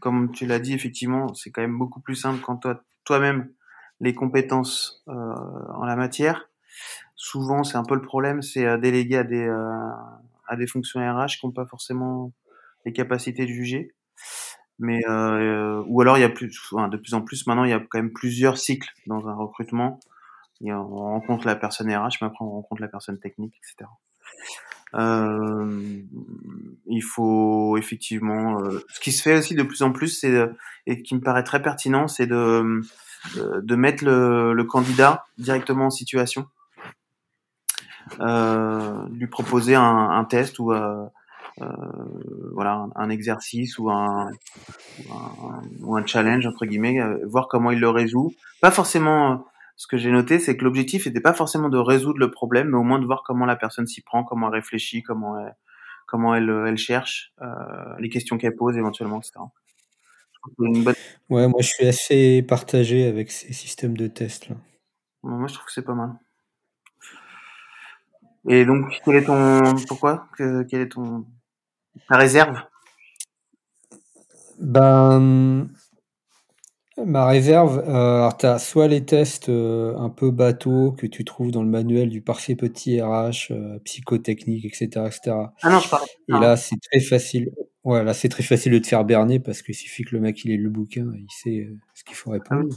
Comme 0.00 0.32
tu 0.32 0.46
l'as 0.46 0.58
dit, 0.58 0.74
effectivement, 0.74 1.34
c'est 1.34 1.50
quand 1.50 1.60
même 1.60 1.78
beaucoup 1.78 2.00
plus 2.00 2.16
simple 2.16 2.40
quand 2.40 2.56
toi, 2.56 2.82
toi-même, 3.04 3.50
les 4.00 4.14
compétences 4.14 5.04
en 5.06 5.84
la 5.84 5.96
matière. 5.96 6.48
Souvent, 7.14 7.64
c'est 7.64 7.76
un 7.76 7.84
peu 7.84 7.94
le 7.94 8.02
problème, 8.02 8.42
c'est 8.42 8.78
déléguer 8.78 9.18
à 9.18 9.24
des, 9.24 9.48
à 10.46 10.56
des 10.56 10.66
fonctions 10.66 11.00
RH 11.00 11.38
qui 11.40 11.46
n'ont 11.46 11.52
pas 11.52 11.66
forcément 11.66 12.32
les 12.88 12.94
capacités 12.94 13.44
de 13.44 13.52
juger. 13.52 13.94
Mais 14.78 15.00
euh, 15.08 15.82
ou 15.86 16.00
alors 16.00 16.18
il 16.18 16.20
y 16.22 16.24
a 16.24 16.28
plus, 16.28 16.46
de 16.72 16.96
plus 16.96 17.14
en 17.14 17.20
plus 17.20 17.46
maintenant 17.46 17.64
il 17.64 17.70
y 17.70 17.74
a 17.74 17.80
quand 17.80 17.98
même 17.98 18.12
plusieurs 18.12 18.58
cycles 18.58 18.88
dans 19.06 19.28
un 19.28 19.34
recrutement. 19.34 20.00
on 20.62 20.84
rencontre 20.84 21.46
la 21.46 21.56
personne 21.56 21.88
RH, 21.88 22.18
mais 22.20 22.28
après 22.28 22.44
on 22.44 22.50
rencontre 22.50 22.80
la 22.80 22.88
personne 22.88 23.18
technique, 23.18 23.54
etc. 23.58 23.90
Euh, 24.94 26.00
il 26.86 27.02
faut 27.02 27.76
effectivement, 27.76 28.60
euh, 28.60 28.80
ce 28.88 29.00
qui 29.00 29.12
se 29.12 29.22
fait 29.22 29.36
aussi 29.36 29.54
de 29.54 29.62
plus 29.62 29.82
en 29.82 29.92
plus, 29.92 30.08
c'est 30.08 30.48
et 30.86 31.02
qui 31.02 31.14
me 31.14 31.20
paraît 31.20 31.44
très 31.44 31.60
pertinent, 31.60 32.08
c'est 32.08 32.26
de 32.26 32.82
de 33.36 33.74
mettre 33.74 34.04
le, 34.04 34.64
candidat 34.64 35.24
directement 35.38 35.86
en 35.86 35.90
situation, 35.90 36.46
lui 38.20 39.26
proposer 39.26 39.74
un, 39.74 40.24
test 40.30 40.60
ou 40.60 40.72
euh 40.72 41.04
voilà 42.52 42.86
un, 42.94 43.10
exercice 43.10 43.78
ou 43.78 43.90
un, 43.90 44.30
ou 45.08 45.12
un, 45.12 45.62
ou 45.80 45.96
un 45.96 46.06
challenge 46.06 46.46
entre 46.46 46.66
guillemets, 46.66 47.00
euh, 47.00 47.18
voir 47.26 47.48
comment 47.48 47.70
il 47.70 47.80
le 47.80 47.88
résout. 47.88 48.32
Pas 48.60 48.70
forcément 48.70 49.46
ce 49.76 49.86
que 49.86 49.96
j'ai 49.96 50.10
noté, 50.10 50.38
c'est 50.38 50.56
que 50.56 50.64
l'objectif 50.64 51.06
n'était 51.06 51.20
pas 51.20 51.32
forcément 51.32 51.68
de 51.68 51.78
résoudre 51.78 52.18
le 52.18 52.30
problème, 52.30 52.70
mais 52.70 52.76
au 52.76 52.82
moins 52.82 52.98
de 52.98 53.06
voir 53.06 53.22
comment 53.24 53.46
la 53.46 53.56
personne 53.56 53.86
s'y 53.86 54.02
prend, 54.02 54.24
comment 54.24 54.48
elle 54.48 54.54
réfléchit, 54.54 55.02
comment 55.02 55.38
elle, 55.38 55.54
comment 56.06 56.34
elle, 56.34 56.50
elle 56.66 56.78
cherche, 56.78 57.32
euh, 57.42 57.46
les 57.98 58.08
questions 58.08 58.38
qu'elle 58.38 58.56
pose 58.56 58.76
éventuellement, 58.76 59.18
etc. 59.18 59.40
Ouais, 61.28 61.48
moi 61.48 61.60
je 61.60 61.66
suis 61.66 61.86
assez 61.86 62.42
partagé 62.42 63.06
avec 63.06 63.30
ces 63.30 63.52
systèmes 63.52 63.96
de 63.96 64.06
tests 64.06 64.48
là. 64.48 64.56
moi 65.22 65.46
je 65.46 65.54
trouve 65.54 65.66
que 65.66 65.72
c'est 65.72 65.84
pas 65.84 65.94
mal. 65.94 66.12
Et 68.48 68.64
donc, 68.64 68.98
quel 69.04 69.16
est 69.16 69.24
ton 69.24 69.74
pourquoi? 69.86 70.26
Que, 70.36 70.62
Quelle 70.62 70.80
est 70.80 70.88
ton 70.88 71.26
ta 72.08 72.16
réserve? 72.16 72.56
Ben 74.60 75.68
Ma 77.04 77.26
réserve, 77.26 77.78
euh, 77.86 78.16
alors 78.16 78.36
tu 78.36 78.46
as 78.46 78.58
soit 78.58 78.88
les 78.88 79.04
tests 79.04 79.48
euh, 79.48 79.96
un 79.96 80.08
peu 80.08 80.30
bateaux 80.30 80.92
que 80.92 81.06
tu 81.06 81.24
trouves 81.24 81.52
dans 81.52 81.62
le 81.62 81.68
manuel 81.68 82.08
du 82.08 82.22
parfait 82.22 82.56
petit 82.56 83.00
RH, 83.00 83.52
euh, 83.52 83.78
psychotechnique, 83.84 84.64
etc., 84.64 85.06
etc. 85.06 85.36
Ah 85.62 85.70
non, 85.70 85.78
je 85.78 85.88
parle. 85.88 86.06
Et 86.28 86.32
là, 86.32 86.56
c'est 86.56 86.76
très 86.90 87.00
facile. 87.00 87.50
Ouais, 87.84 88.02
là, 88.02 88.14
c'est 88.14 88.28
très 88.28 88.42
facile 88.42 88.72
de 88.72 88.78
te 88.78 88.88
faire 88.88 89.04
berner 89.04 89.38
parce 89.38 89.62
qu'il 89.62 89.76
suffit 89.76 90.02
que 90.02 90.14
le 90.16 90.20
mec 90.20 90.44
il 90.44 90.50
ait 90.50 90.56
le 90.56 90.70
bouquin, 90.70 91.06
il 91.14 91.30
sait 91.30 91.68
ce 91.94 92.02
qu'il 92.02 92.16
faut 92.16 92.30
répondre. 92.30 92.74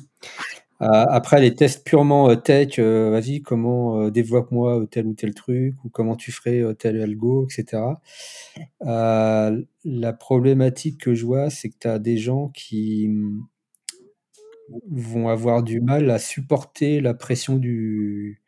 Après, 0.81 1.39
les 1.41 1.53
tests 1.53 1.85
purement 1.85 2.35
tech, 2.35 2.79
vas-y, 2.79 3.41
comment 3.41 4.09
développe-moi 4.09 4.85
tel 4.89 5.07
ou 5.07 5.13
tel 5.13 5.33
truc, 5.33 5.75
ou 5.83 5.89
comment 5.89 6.15
tu 6.15 6.31
ferais 6.31 6.63
tel 6.75 7.01
algo, 7.01 7.45
etc. 7.45 7.83
la 8.81 10.13
problématique 10.13 10.99
que 10.99 11.13
je 11.13 11.25
vois, 11.25 11.49
c'est 11.49 11.69
que 11.69 11.77
tu 11.79 11.87
as 11.87 11.99
des 11.99 12.17
gens 12.17 12.49
qui 12.49 13.07
mmh, 13.09 13.45
vont 14.89 15.29
avoir 15.29 15.63
du 15.63 15.81
mal 15.81 16.09
à 16.09 16.19
supporter 16.19 17.01
la 17.01 17.13
pression 17.13 17.57
du, 17.57 18.41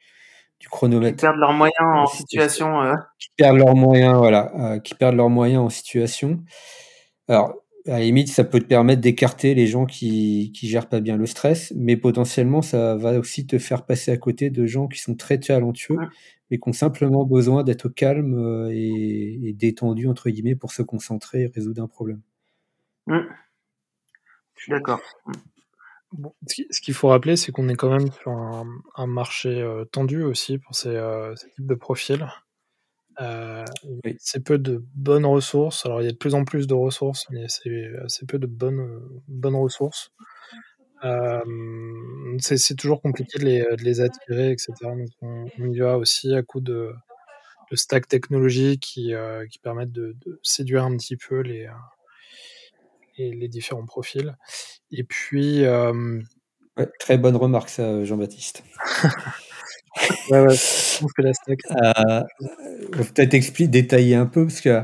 du 0.59 0.69
chronomètre. 0.69 1.17
Qui 1.17 1.21
perdent 1.21 1.37
leurs 1.37 1.53
moyens 1.53 1.73
en 1.81 2.05
situation. 2.07 2.81
Qui 3.19 3.29
perdent 3.37 3.57
leurs 3.57 3.75
moyens, 3.75 4.17
voilà, 4.17 4.79
qui 4.83 4.95
perdent 4.95 5.15
leurs 5.15 5.29
moyens 5.29 5.63
en 5.63 5.69
situation. 5.69 6.43
Alors, 7.27 7.62
à 7.87 7.91
la 7.91 7.99
limite, 7.99 8.29
ça 8.29 8.43
peut 8.43 8.59
te 8.59 8.65
permettre 8.65 9.01
d'écarter 9.01 9.55
les 9.55 9.67
gens 9.67 9.85
qui, 9.85 10.51
qui 10.53 10.67
gèrent 10.67 10.87
pas 10.87 11.01
bien 11.01 11.17
le 11.17 11.25
stress, 11.25 11.73
mais 11.75 11.97
potentiellement, 11.97 12.61
ça 12.61 12.95
va 12.95 13.19
aussi 13.19 13.45
te 13.45 13.57
faire 13.57 13.85
passer 13.85 14.11
à 14.11 14.17
côté 14.17 14.49
de 14.49 14.65
gens 14.65 14.87
qui 14.87 14.99
sont 14.99 15.15
très 15.15 15.37
talentueux, 15.39 15.97
mais 16.49 16.59
qui 16.59 16.69
ont 16.69 16.73
simplement 16.73 17.25
besoin 17.25 17.63
d'être 17.63 17.89
calmes 17.89 18.35
euh, 18.35 18.69
et, 18.71 19.49
et, 19.49 19.53
détendus, 19.53 20.07
entre 20.07 20.29
guillemets, 20.29 20.55
pour 20.55 20.71
se 20.71 20.81
concentrer 20.81 21.43
et 21.43 21.47
résoudre 21.47 21.81
un 21.81 21.87
problème. 21.87 22.21
Mmh. 23.07 23.19
Je 24.55 24.61
suis 24.61 24.71
d'accord. 24.71 25.01
Bon, 26.13 26.33
ce 26.47 26.79
qu'il 26.79 26.93
faut 26.93 27.07
rappeler, 27.07 27.35
c'est 27.35 27.51
qu'on 27.51 27.67
est 27.69 27.75
quand 27.75 27.89
même 27.89 28.11
sur 28.11 28.31
un, 28.31 28.67
un 28.95 29.07
marché 29.07 29.49
euh, 29.49 29.83
tendu 29.83 30.23
aussi 30.23 30.59
pour 30.59 30.75
ces, 30.75 30.89
euh, 30.89 31.35
ces 31.35 31.49
types 31.49 31.65
de 31.65 31.75
profils. 31.75 32.27
Euh, 33.21 33.65
c'est 34.17 34.43
peu 34.43 34.57
de 34.57 34.83
bonnes 34.95 35.25
ressources. 35.25 35.85
Alors 35.85 36.01
il 36.01 36.05
y 36.05 36.07
a 36.07 36.11
de 36.11 36.17
plus 36.17 36.35
en 36.35 36.45
plus 36.45 36.67
de 36.67 36.73
ressources, 36.73 37.27
mais 37.29 37.45
c'est 37.47 37.91
assez 38.03 38.25
peu 38.25 38.39
de 38.39 38.47
bonnes, 38.47 39.01
bonnes 39.27 39.55
ressources. 39.55 40.11
Euh, 41.03 41.41
c'est 42.39 42.75
toujours 42.75 43.01
compliqué 43.01 43.37
de 43.37 43.45
les, 43.45 43.59
de 43.61 43.83
les, 43.83 43.99
attirer, 43.99 44.51
etc. 44.51 44.73
Donc 44.81 45.09
on, 45.21 45.47
y 45.71 45.79
va 45.79 45.97
aussi 45.97 46.33
à 46.33 46.41
coup 46.43 46.61
de, 46.61 46.93
de 47.69 47.75
stack 47.75 48.07
technologiques 48.07 48.81
qui, 48.81 49.13
euh, 49.13 49.45
qui 49.47 49.59
permettent 49.59 49.91
de, 49.91 50.15
de, 50.25 50.39
séduire 50.43 50.85
un 50.85 50.95
petit 50.95 51.17
peu 51.17 51.41
les, 51.41 51.67
les, 53.17 53.33
les 53.35 53.47
différents 53.47 53.85
profils. 53.85 54.35
Et 54.91 55.03
puis. 55.03 55.65
Euh, 55.65 56.21
ouais, 56.77 56.89
très 56.99 57.17
bonne 57.17 57.35
remarque, 57.35 57.69
ça, 57.69 58.03
Jean-Baptiste. 58.03 58.63
ouais, 60.29 60.41
ouais, 60.41 60.55
je 60.55 60.99
pense 61.01 61.13
que 61.13 61.21
la 61.21 61.33
stack. 61.33 61.59
Euh, 61.71 62.23
peut-être 62.91 63.33
expliquer, 63.33 63.67
détailler 63.67 64.15
un 64.15 64.25
peu, 64.25 64.45
parce 64.45 64.61
que 64.61 64.83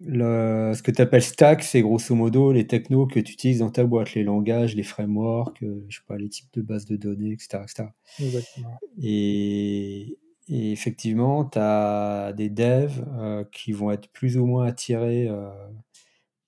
le, 0.00 0.72
ce 0.74 0.82
que 0.82 0.90
tu 0.90 1.00
appelles 1.00 1.22
stack, 1.22 1.62
c'est 1.62 1.80
grosso 1.80 2.14
modo 2.14 2.52
les 2.52 2.66
technos 2.66 3.06
que 3.06 3.20
tu 3.20 3.32
utilises 3.32 3.60
dans 3.60 3.70
ta 3.70 3.84
boîte, 3.84 4.14
les 4.14 4.24
langages, 4.24 4.74
les 4.74 4.82
frameworks, 4.82 5.62
euh, 5.62 5.84
je 5.88 5.98
sais 5.98 6.04
pas, 6.06 6.16
les 6.16 6.28
types 6.28 6.52
de 6.52 6.62
bases 6.62 6.84
de 6.86 6.96
données, 6.96 7.32
etc. 7.32 7.62
etc. 7.62 7.88
Exactement. 8.20 8.78
Et, 9.00 10.18
et, 10.48 10.72
effectivement, 10.72 11.44
tu 11.44 11.58
as 11.58 12.32
des 12.36 12.50
devs 12.50 13.04
euh, 13.18 13.44
qui 13.52 13.72
vont 13.72 13.90
être 13.90 14.08
plus 14.08 14.36
ou 14.36 14.46
moins 14.46 14.66
attirés 14.66 15.28
euh, 15.28 15.50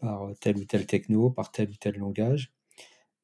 par 0.01 0.29
tel 0.41 0.59
ou 0.59 0.65
tel 0.65 0.87
techno, 0.87 1.31
par 1.31 1.51
tel 1.51 1.71
ou 1.71 1.77
tel 1.77 1.97
langage. 1.97 2.53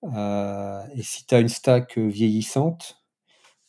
Euh, 0.05 0.83
et 0.95 1.03
si 1.03 1.27
tu 1.27 1.35
as 1.35 1.41
une 1.41 1.49
stack 1.49 1.99
vieillissante, 1.99 3.02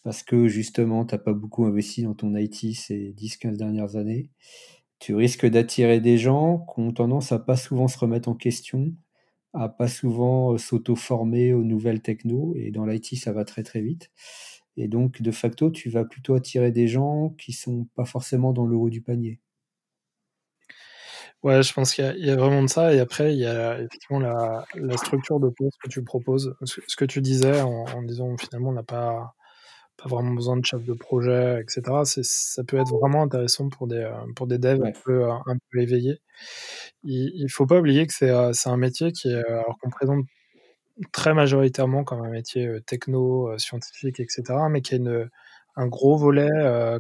parce 0.04 0.24
que 0.24 0.48
justement, 0.48 1.06
tu 1.06 1.16
n'as 1.16 1.20
pas 1.20 1.34
beaucoup 1.34 1.66
investi 1.66 2.04
dans 2.04 2.14
ton 2.14 2.36
IT 2.36 2.76
ces 2.76 3.14
10-15 3.14 3.58
dernières 3.58 3.96
années, 3.96 4.30
tu 5.00 5.16
risques 5.16 5.46
d'attirer 5.46 6.00
des 6.00 6.18
gens 6.18 6.66
qui 6.74 6.82
ont 6.82 6.94
tendance 6.94 7.32
à 7.32 7.40
pas 7.40 7.58
souvent 7.58 7.88
se 7.88 7.98
remettre 7.98 8.30
en 8.30 8.36
question, 8.36 8.94
à 9.54 9.70
pas 9.70 9.88
souvent 9.88 10.54
euh, 10.54 10.58
s'auto-former 10.58 11.54
aux 11.54 11.64
nouvelles 11.64 12.02
techno, 12.02 12.54
et 12.56 12.72
dans 12.72 12.86
l'IT, 12.86 13.16
ça 13.18 13.34
va 13.34 13.46
très 13.46 13.64
très 13.64 13.82
vite. 13.82 14.12
Et 14.78 14.88
donc, 14.88 15.22
de 15.22 15.32
facto, 15.32 15.72
tu 15.72 15.90
vas 15.90 16.06
plutôt 16.06 16.36
attirer 16.36 16.72
des 16.72 16.88
gens 16.88 17.30
qui 17.38 17.54
sont 17.54 17.88
pas 17.96 18.06
forcément 18.06 18.54
dans 18.54 18.66
le 18.66 18.76
haut 18.76 18.90
du 18.90 19.02
panier. 19.02 19.40
Ouais, 21.44 21.62
je 21.62 21.74
pense 21.74 21.94
qu'il 21.94 22.06
y, 22.06 22.30
a 22.30 22.36
vraiment 22.38 22.64
de 22.64 22.70
ça. 22.70 22.94
Et 22.94 23.00
après, 23.02 23.34
il 23.34 23.40
y 23.40 23.46
a 23.46 23.78
effectivement 23.82 24.20
la, 24.20 24.66
structure 24.98 25.40
de 25.42 25.50
poste 25.50 25.78
que 25.84 25.90
tu 25.90 26.02
proposes. 26.04 26.56
Ce, 26.64 26.96
que 26.96 27.06
tu 27.06 27.22
disais 27.22 27.62
en, 27.62 27.84
en 27.84 28.02
disant 28.04 28.38
finalement, 28.38 28.70
on 28.70 28.74
n'a 28.74 28.84
pas 28.84 29.36
pas 29.98 30.10
vraiment 30.10 30.32
besoin 30.34 30.58
de 30.58 30.66
chef 30.66 30.84
de 30.84 30.94
projet, 30.94 31.62
etc. 31.62 31.82
Ça 32.04 32.64
peut 32.64 32.78
être 32.78 32.92
vraiment 32.92 33.24
intéressant 33.24 33.70
pour 33.70 33.88
des, 33.88 33.98
euh, 33.98 34.12
pour 34.36 34.48
des 34.48 34.58
devs 34.58 34.84
un, 34.84 34.92
peu, 34.92 35.24
euh, 35.26 35.34
un 35.46 35.58
peu 35.72 35.80
éveillés. 35.80 36.20
Il 37.04 37.44
ne 37.44 37.50
faut 37.50 37.66
pas 37.66 37.80
oublier 37.80 38.08
que 38.08 38.14
c'est 38.14 38.30
euh, 38.30 38.52
un 38.66 38.78
métier 38.78 39.12
qui 39.12 39.30
est, 39.30 39.46
alors 39.46 39.78
qu'on 39.80 39.90
présente 39.90 40.26
très 41.12 41.34
majoritairement 41.34 42.04
comme 42.04 42.22
un 42.22 42.30
métier 42.30 42.70
techno, 42.88 43.58
scientifique, 43.58 44.20
etc., 44.20 44.44
mais 44.70 44.82
qui 44.82 44.96
a 44.96 44.98
une, 44.98 45.30
un 45.76 45.88
gros 45.88 46.18
volet 46.18 46.50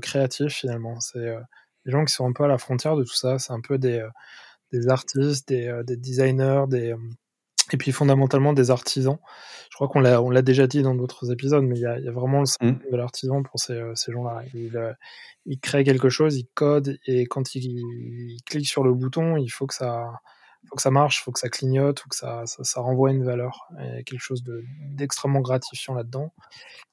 créatif 0.01 0.53
finalement. 0.53 0.99
C'est 0.99 1.37
des 1.85 1.91
gens 1.91 2.05
qui 2.05 2.13
sont 2.13 2.27
un 2.27 2.33
peu 2.33 2.43
à 2.43 2.47
la 2.47 2.57
frontière 2.57 2.95
de 2.95 3.03
tout 3.03 3.15
ça. 3.15 3.39
C'est 3.39 3.53
un 3.53 3.61
peu 3.61 3.77
des, 3.77 4.05
des 4.71 4.89
artistes, 4.89 5.47
des, 5.49 5.81
des 5.85 5.97
designers, 5.97 6.63
des, 6.67 6.95
et 7.71 7.77
puis 7.77 7.91
fondamentalement 7.91 8.53
des 8.53 8.71
artisans. 8.71 9.17
Je 9.69 9.75
crois 9.75 9.87
qu'on 9.87 10.01
l'a, 10.01 10.21
on 10.21 10.29
l'a 10.29 10.41
déjà 10.41 10.67
dit 10.67 10.81
dans 10.81 10.95
d'autres 10.95 11.31
épisodes, 11.31 11.63
mais 11.63 11.77
il 11.77 11.81
y 11.81 11.85
a, 11.85 11.97
il 11.97 12.05
y 12.05 12.07
a 12.07 12.11
vraiment 12.11 12.41
le 12.41 12.45
symbole 12.45 12.75
mmh. 12.75 12.91
de 12.91 12.97
l'artisan 12.97 13.43
pour 13.43 13.59
ces, 13.59 13.73
euh, 13.73 13.95
ces 13.95 14.11
gens-là. 14.11 14.43
Il, 14.53 14.75
euh, 14.77 14.93
il, 15.45 15.59
crée 15.59 15.83
quelque 15.83 16.09
chose, 16.09 16.37
il 16.37 16.45
code, 16.53 16.99
et 17.07 17.25
quand 17.25 17.55
il, 17.55 17.65
il, 17.65 18.37
clique 18.45 18.67
sur 18.67 18.83
le 18.83 18.93
bouton, 18.93 19.37
il 19.37 19.49
faut 19.49 19.65
que 19.65 19.73
ça, 19.73 20.05
faut 20.69 20.75
que 20.75 20.81
ça 20.81 20.91
marche, 20.91 21.19
il 21.19 21.23
faut 21.23 21.31
que 21.31 21.39
ça 21.39 21.49
clignote, 21.49 22.05
ou 22.05 22.09
que 22.09 22.15
ça, 22.15 22.43
ça, 22.45 22.63
ça 22.63 22.81
renvoie 22.81 23.11
une 23.11 23.23
valeur, 23.23 23.67
et 23.79 24.03
quelque 24.03 24.21
chose 24.21 24.43
de, 24.43 24.63
d'extrêmement 24.91 25.41
gratifiant 25.41 25.95
là-dedans. 25.95 26.33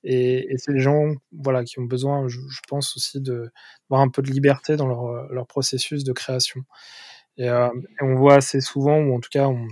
Et, 0.03 0.51
et 0.51 0.57
c'est 0.57 0.73
les 0.73 0.81
gens, 0.81 1.13
voilà, 1.33 1.65
qui 1.65 1.81
ont 1.81 1.85
besoin, 1.85 2.29
je, 2.29 2.39
je 2.49 2.61
pense 2.69 2.97
aussi, 2.97 3.21
de 3.21 3.53
d'avoir 3.91 4.01
un 4.01 4.09
peu 4.09 4.23
de 4.23 4.31
liberté 4.31 4.77
dans 4.77 4.87
leur, 4.87 5.31
leur 5.31 5.47
processus 5.47 6.05
de 6.05 6.13
création. 6.13 6.63
Et, 7.37 7.49
euh, 7.49 7.69
et 7.69 8.05
on 8.05 8.15
voit 8.15 8.37
assez 8.37 8.61
souvent, 8.61 8.99
ou 8.99 9.15
en 9.15 9.21
tout 9.21 9.31
cas, 9.31 9.49
on, 9.49 9.67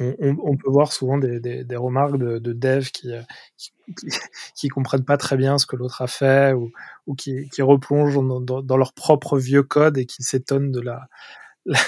on, 0.00 0.36
on, 0.42 0.56
peut 0.56 0.70
voir 0.70 0.92
souvent 0.92 1.18
des, 1.18 1.40
des, 1.40 1.64
des 1.64 1.76
remarques 1.76 2.18
de, 2.18 2.38
de 2.38 2.52
devs 2.52 2.90
qui, 2.90 3.12
euh, 3.12 3.22
qui, 3.56 3.72
qui, 4.54 4.68
comprennent 4.68 5.04
pas 5.04 5.16
très 5.16 5.36
bien 5.36 5.58
ce 5.58 5.66
que 5.66 5.76
l'autre 5.76 6.02
a 6.02 6.06
fait 6.08 6.52
ou, 6.52 6.72
ou 7.06 7.14
qui, 7.14 7.48
qui 7.50 7.62
replongent 7.62 8.14
dans, 8.14 8.40
dans, 8.40 8.62
dans, 8.62 8.76
leur 8.76 8.92
propre 8.92 9.38
vieux 9.38 9.62
code 9.62 9.96
et 9.98 10.06
qui 10.06 10.22
s'étonnent 10.22 10.72
de 10.72 10.80
la, 10.80 11.06
la, 11.66 11.78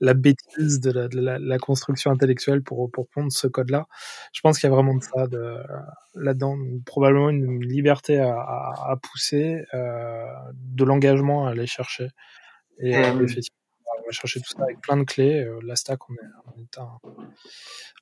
la, 0.00 0.14
bêtise 0.14 0.80
de, 0.80 0.90
la, 0.90 1.08
de 1.08 1.20
la, 1.20 1.38
la, 1.38 1.58
construction 1.58 2.10
intellectuelle 2.10 2.62
pour, 2.62 2.90
pour 2.90 3.06
pondre 3.08 3.30
ce 3.30 3.46
code-là. 3.46 3.86
Je 4.32 4.40
pense 4.40 4.58
qu'il 4.58 4.68
y 4.68 4.72
a 4.72 4.74
vraiment 4.74 4.94
de 4.94 5.02
ça 5.02 5.26
de, 5.26 5.58
là-dedans. 6.14 6.56
Probablement 6.86 7.30
une 7.30 7.62
liberté 7.62 8.18
à, 8.18 8.32
à, 8.32 8.92
à 8.92 8.96
pousser, 8.96 9.62
euh, 9.74 10.26
de 10.54 10.84
l'engagement 10.84 11.46
à 11.46 11.50
aller 11.50 11.66
chercher. 11.66 12.08
Et 12.78 12.96
euh, 12.96 13.22
effectivement, 13.22 13.55
va 14.06 14.12
chercher 14.12 14.40
tout 14.40 14.50
ça 14.50 14.62
avec 14.62 14.80
plein 14.80 14.96
de 14.96 15.04
clés. 15.04 15.44
Euh, 15.44 15.60
la 15.64 15.76
stack, 15.76 16.08
on 16.08 16.14
est, 16.14 16.78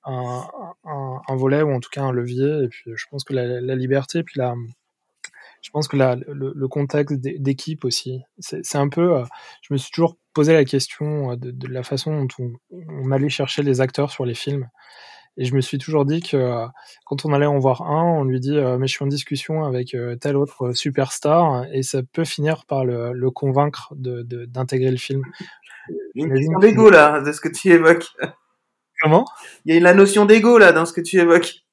un, 0.04 0.46
un, 1.28 1.36
volet 1.36 1.62
ou 1.62 1.72
en 1.72 1.80
tout 1.80 1.90
cas 1.90 2.02
un 2.02 2.12
levier. 2.12 2.64
Et 2.64 2.68
puis, 2.68 2.90
je 2.94 3.04
pense 3.10 3.24
que 3.24 3.32
la, 3.32 3.74
liberté, 3.74 4.22
puis 4.22 4.40
je 5.62 5.70
pense 5.70 5.88
que 5.88 5.96
le, 5.96 6.68
contexte 6.68 7.16
d'équipe 7.20 7.84
aussi, 7.84 8.22
c'est 8.38 8.76
un 8.76 8.88
peu. 8.88 9.18
Euh, 9.18 9.24
je 9.62 9.72
me 9.72 9.78
suis 9.78 9.90
toujours 9.90 10.16
posé 10.34 10.52
la 10.52 10.64
question 10.64 11.32
euh, 11.32 11.36
de, 11.36 11.50
de 11.50 11.68
la 11.68 11.82
façon 11.82 12.24
dont 12.24 12.28
on, 12.38 12.52
on, 12.70 13.10
allait 13.10 13.28
chercher 13.28 13.62
les 13.62 13.80
acteurs 13.80 14.10
sur 14.10 14.24
les 14.26 14.34
films. 14.34 14.68
Et 15.36 15.44
je 15.44 15.54
me 15.54 15.60
suis 15.60 15.78
toujours 15.78 16.04
dit 16.04 16.22
que 16.22 16.66
quand 17.06 17.24
on 17.24 17.32
allait 17.32 17.46
en 17.46 17.58
voir 17.58 17.82
un, 17.82 18.04
on 18.04 18.24
lui 18.24 18.40
dit 18.40 18.56
mais 18.56 18.86
je 18.86 18.94
suis 18.94 19.04
en 19.04 19.08
discussion 19.08 19.64
avec 19.64 19.96
tel 20.20 20.36
autre 20.36 20.72
superstar 20.72 21.64
et 21.72 21.82
ça 21.82 22.02
peut 22.12 22.24
finir 22.24 22.66
par 22.66 22.84
le, 22.84 23.12
le 23.12 23.30
convaincre 23.30 23.92
d'intégrer 23.96 24.86
de, 24.86 24.92
le 24.92 24.96
film. 24.96 25.22
Il 26.14 26.22
y 26.22 26.24
a 26.24 26.26
une 26.26 26.34
notion 26.34 26.58
d'ego 26.60 26.90
là, 26.90 27.20
de 27.20 27.32
ce 27.32 27.40
que 27.40 27.48
tu 27.48 27.70
évoques. 27.70 28.06
Comment? 29.02 29.24
Il 29.64 29.74
y 29.74 29.76
a 29.76 29.80
la 29.80 29.94
notion 29.94 30.24
d'ego 30.24 30.58
là 30.58 30.72
dans 30.72 30.86
ce 30.86 30.92
que 30.92 31.00
tu 31.00 31.18
évoques. 31.18 31.64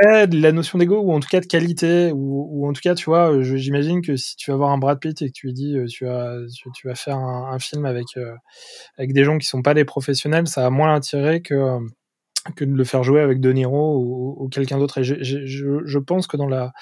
Ouais, 0.00 0.28
la 0.28 0.52
notion 0.52 0.78
d'ego 0.78 1.00
ou 1.00 1.12
en 1.12 1.18
tout 1.18 1.28
cas 1.28 1.40
de 1.40 1.46
qualité 1.46 2.12
ou, 2.12 2.48
ou 2.52 2.68
en 2.68 2.72
tout 2.72 2.80
cas 2.80 2.94
tu 2.94 3.06
vois, 3.06 3.42
j'imagine 3.42 4.00
que 4.00 4.14
si 4.14 4.36
tu 4.36 4.52
vas 4.52 4.56
voir 4.56 4.70
un 4.70 4.78
Brad 4.78 5.00
Pitt 5.00 5.20
et 5.22 5.26
que 5.26 5.32
tu 5.32 5.48
lui 5.48 5.54
dis 5.54 5.76
tu 5.88 6.04
vas 6.04 6.36
tu, 6.54 6.68
tu 6.72 6.86
vas 6.86 6.94
faire 6.94 7.16
un, 7.16 7.50
un 7.52 7.58
film 7.58 7.84
avec 7.84 8.06
euh, 8.16 8.32
avec 8.96 9.12
des 9.12 9.24
gens 9.24 9.38
qui 9.38 9.48
sont 9.48 9.60
pas 9.60 9.74
des 9.74 9.84
professionnels, 9.84 10.46
ça 10.46 10.64
a 10.64 10.70
moins 10.70 10.86
l'intérêt 10.86 11.40
que 11.40 11.78
que 12.54 12.64
de 12.64 12.72
le 12.72 12.84
faire 12.84 13.02
jouer 13.02 13.20
avec 13.20 13.40
De 13.40 13.52
Niro 13.52 13.98
ou, 13.98 14.44
ou 14.44 14.48
quelqu'un 14.48 14.78
d'autre. 14.78 14.98
Et 14.98 15.04
je, 15.04 15.22
je, 15.22 15.80
je, 15.84 15.98
pense 15.98 16.26
que 16.26 16.36
dans 16.36 16.48
la 16.48 16.72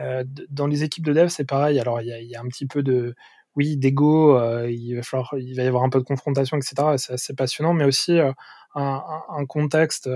euh, 0.00 0.24
dans 0.48 0.66
les 0.66 0.84
équipes 0.84 1.06
de 1.06 1.12
dev 1.12 1.28
c'est 1.28 1.46
pareil. 1.46 1.80
Alors 1.80 2.00
il 2.00 2.08
y 2.08 2.12
a, 2.12 2.20
y 2.20 2.34
a 2.34 2.40
un 2.40 2.48
petit 2.48 2.66
peu 2.66 2.82
de 2.82 3.14
oui, 3.54 3.76
d'ego, 3.76 4.38
euh, 4.38 4.70
il 4.70 4.94
va 4.94 5.02
falloir, 5.02 5.34
il 5.36 5.54
va 5.54 5.62
y 5.62 5.66
avoir 5.66 5.82
un 5.82 5.90
peu 5.90 5.98
de 5.98 6.04
confrontation, 6.04 6.56
etc. 6.56 6.74
C'est 6.96 7.12
assez 7.12 7.34
passionnant, 7.34 7.74
mais 7.74 7.84
aussi 7.84 8.18
euh, 8.18 8.32
un, 8.74 9.02
un, 9.28 9.44
contexte. 9.44 10.08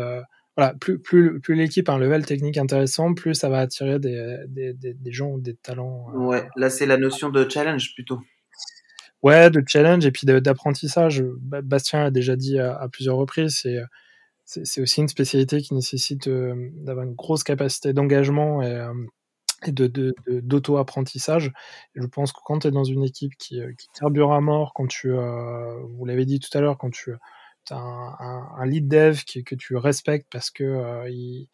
Voilà, 0.57 0.73
plus, 0.73 0.99
plus, 0.99 1.39
plus 1.41 1.55
l'équipe 1.55 1.87
a 1.91 1.93
un 1.93 1.99
level 1.99 2.25
technique 2.25 2.57
intéressant, 2.57 3.13
plus 3.13 3.35
ça 3.35 3.51
va 3.51 3.59
attirer 3.59 3.99
des, 3.99 4.39
des, 4.49 4.73
des, 4.73 4.95
des 4.95 5.13
gens, 5.13 5.37
des 5.37 5.55
talents. 5.55 6.07
Ouais, 6.15 6.49
là 6.57 6.71
c'est 6.71 6.87
la 6.87 6.97
notion 6.97 7.29
de 7.29 7.47
challenge 7.47 7.93
plutôt. 7.95 8.21
Ouais, 9.23 9.51
de 9.51 9.63
challenge 9.67 10.07
et 10.07 10.13
puis 10.13 10.27
d'apprentissage. 10.27 11.23
Bastien 11.43 12.07
a 12.07 12.11
déjà 12.11 12.37
dit 12.37 12.59
à, 12.59 12.75
à 12.75 12.89
plusieurs 12.89 13.17
reprises, 13.17 13.59
c'est 13.63 13.79
c'est 14.47 14.81
aussi 14.81 15.01
une 15.01 15.09
spécialité 15.09 15.61
qui 15.61 15.75
nécessite 15.75 16.29
d'avoir 16.29 17.05
une 17.05 17.15
grosse 17.15 17.43
capacité 17.43 17.93
d'engagement 17.93 18.63
et, 18.63 18.89
et 19.67 19.73
de, 19.73 20.15
d'auto-apprentissage. 20.29 21.53
je 21.95 22.07
pense 22.07 22.33
que 22.33 22.41
quand 22.45 22.61
tu 22.61 22.69
es 22.69 22.71
dans 22.71 22.85
une 22.85 23.03
équipe 23.03 23.35
qui, 23.39 23.61
qui 23.77 23.89
carbure 23.99 24.33
à 24.33 24.41
mort, 24.41 24.73
quand 24.75 24.87
tu, 24.87 25.11
vous 25.11 26.05
l'avez 26.05 26.25
dit 26.25 26.39
tout 26.39 26.57
à 26.57 26.61
l'heure, 26.61 26.79
quand 26.79 26.91
tu 26.91 27.13
as 27.71 27.77
un, 27.77 28.49
un, 28.59 28.67
lead 28.67 28.87
dev 28.87 29.19
qui, 29.25 29.43
que 29.43 29.57
tu 29.57 29.77
respectes 29.77 30.29
parce 30.31 30.51
que 30.51 31.09
il, 31.11 31.49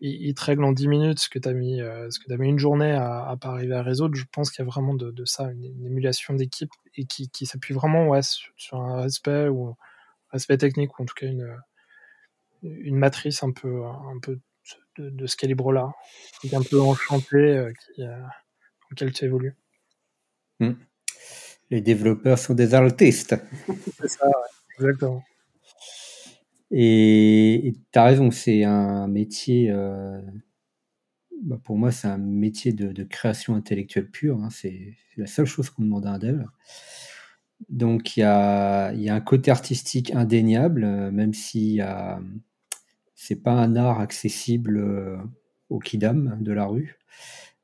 il, 0.00 0.32
te 0.34 0.44
règle 0.44 0.62
en 0.62 0.70
10 0.70 0.86
minutes 0.86 1.18
ce 1.18 1.28
que 1.28 1.40
tu 1.40 1.48
as 1.48 1.52
mis, 1.54 1.78
ce 1.78 2.18
que 2.20 2.32
as 2.32 2.36
mis 2.36 2.48
une 2.48 2.60
journée 2.60 2.92
à, 2.92 3.28
à 3.28 3.36
pas 3.36 3.48
arriver 3.48 3.74
à 3.74 3.82
résoudre, 3.82 4.14
je 4.14 4.24
pense 4.30 4.50
qu'il 4.52 4.64
y 4.64 4.68
a 4.68 4.70
vraiment 4.70 4.94
de, 4.94 5.10
de 5.10 5.24
ça, 5.24 5.50
une, 5.50 5.84
émulation 5.84 6.34
d'équipe 6.34 6.70
et 6.94 7.04
qui, 7.06 7.28
qui 7.30 7.46
s'appuie 7.46 7.74
vraiment 7.74 8.06
ouais, 8.06 8.20
sur, 8.22 8.80
un 8.80 9.00
respect 9.02 9.48
ou 9.48 9.74
respect 10.30 10.58
technique 10.58 10.96
ou 10.98 11.02
en 11.02 11.06
tout 11.06 11.14
cas 11.14 11.26
une, 11.26 11.56
une 12.62 12.96
matrice 12.96 13.42
un 13.42 13.52
peu, 13.52 13.84
un 13.84 14.18
peu 14.20 14.38
de, 14.98 15.26
ce 15.26 15.36
calibre-là, 15.36 15.92
un 16.52 16.62
peu 16.62 16.80
enchanté 16.80 17.36
euh, 17.36 17.72
qui, 17.72 18.02
euh, 18.02 18.16
lequel 18.90 19.12
tu 19.12 19.24
évolues. 19.24 19.54
Hmm. 20.60 20.72
Les 21.70 21.80
développeurs 21.80 22.38
sont 22.38 22.54
des 22.54 22.74
artistes. 22.74 23.36
c'est 24.00 24.08
ça, 24.08 24.30
exactement. 24.78 25.22
Et 26.70 27.74
tu 27.92 27.98
as 27.98 28.04
raison, 28.04 28.30
c'est 28.30 28.64
un 28.64 29.08
métier, 29.08 29.70
euh, 29.70 30.20
bah, 31.42 31.58
pour 31.62 31.76
moi, 31.76 31.92
c'est 31.92 32.08
un 32.08 32.18
métier 32.18 32.72
de, 32.72 33.04
création 33.04 33.54
intellectuelle 33.54 34.10
pure. 34.10 34.38
Hein. 34.42 34.50
c'est 34.50 34.94
la 35.16 35.26
seule 35.26 35.46
chose 35.46 35.70
qu'on 35.70 35.82
demande 35.82 36.06
à 36.06 36.12
un 36.12 36.18
dev. 36.18 36.44
Donc 37.70 38.16
il 38.16 38.20
y 38.20 38.22
a, 38.22 38.92
y 38.92 39.08
a, 39.08 39.14
un 39.14 39.20
côté 39.20 39.50
artistique 39.50 40.14
indéniable, 40.14 41.10
même 41.10 41.34
s'il 41.34 41.72
y 41.72 41.80
a 41.80 42.20
c'est 43.20 43.42
pas 43.42 43.50
un 43.50 43.74
art 43.74 43.98
accessible 43.98 44.78
euh, 44.78 45.16
au 45.70 45.80
kidam 45.80 46.38
de 46.40 46.52
la 46.52 46.66
rue. 46.66 47.00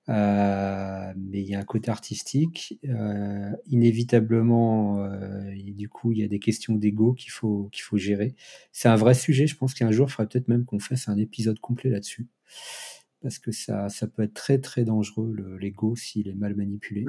Euh, 0.08 1.12
mais 1.16 1.40
il 1.42 1.48
y 1.48 1.54
a 1.54 1.60
un 1.60 1.64
côté 1.64 1.92
artistique. 1.92 2.80
Euh, 2.84 3.52
inévitablement, 3.68 5.08
et 5.52 5.72
du 5.72 5.88
coup, 5.88 6.10
il 6.10 6.18
y 6.18 6.24
a 6.24 6.28
des 6.28 6.40
questions 6.40 6.74
d'ego 6.74 7.12
qu'il 7.14 7.30
faut, 7.30 7.68
qu'il 7.70 7.84
faut 7.84 7.96
gérer. 7.96 8.34
C'est 8.72 8.88
un 8.88 8.96
vrai 8.96 9.14
sujet. 9.14 9.46
Je 9.46 9.56
pense 9.56 9.74
qu'un 9.74 9.92
jour, 9.92 10.08
il 10.08 10.12
faudrait 10.12 10.28
peut-être 10.28 10.48
même 10.48 10.64
qu'on 10.64 10.80
fasse 10.80 11.08
un 11.08 11.16
épisode 11.16 11.60
complet 11.60 11.88
là-dessus. 11.88 12.26
Parce 13.22 13.38
que 13.38 13.52
ça, 13.52 13.88
ça 13.88 14.08
peut 14.08 14.22
être 14.24 14.34
très, 14.34 14.58
très 14.58 14.84
dangereux, 14.84 15.56
l'ego, 15.60 15.94
s'il 15.94 16.26
est 16.26 16.34
mal 16.34 16.56
manipulé. 16.56 17.06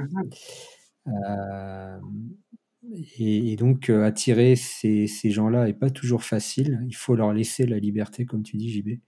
Et, 3.18 3.56
donc, 3.56 3.90
euh, 3.90 4.04
attirer 4.04 4.56
ces, 4.56 5.08
ces 5.08 5.32
gens-là 5.32 5.66
n'est 5.66 5.74
pas 5.74 5.90
toujours 5.90 6.24
facile. 6.24 6.82
Il 6.88 6.96
faut 6.96 7.16
leur 7.16 7.34
laisser 7.34 7.66
la 7.66 7.80
liberté, 7.80 8.26
comme 8.26 8.44
tu 8.44 8.58
dis, 8.58 8.72
JB. 8.72 9.00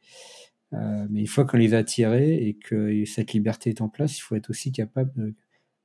Euh, 0.73 1.07
mais 1.09 1.21
une 1.21 1.27
fois 1.27 1.45
qu'on 1.45 1.57
les 1.57 1.73
a 1.73 1.77
attirés 1.77 2.35
et 2.35 2.55
que 2.55 3.05
cette 3.05 3.33
liberté 3.33 3.69
est 3.69 3.81
en 3.81 3.89
place, 3.89 4.17
il 4.17 4.21
faut 4.21 4.35
être 4.35 4.49
aussi 4.49 4.71
capable, 4.71 5.33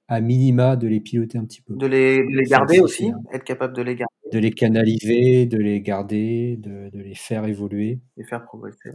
à 0.09 0.21
minima, 0.21 0.77
de 0.77 0.89
les 0.89 1.01
piloter 1.01 1.39
un 1.39 1.45
petit 1.45 1.63
peu. 1.63 1.77
De 1.77 1.87
les, 1.87 2.23
les 2.23 2.45
garder 2.45 2.81
aussi, 2.81 3.11
hein. 3.11 3.21
être 3.33 3.45
capable 3.45 3.75
de 3.75 3.83
les 3.83 3.95
garder. 3.95 4.13
De 4.33 4.39
les 4.39 4.51
canaliser, 4.51 5.47
de 5.47 5.59
les 5.59 5.81
garder, 5.81 6.57
de, 6.57 6.91
de 6.91 6.99
les 6.99 7.15
faire 7.15 7.45
évoluer. 7.47 8.01
Les 8.17 8.25
faire 8.25 8.45
progresser. 8.45 8.91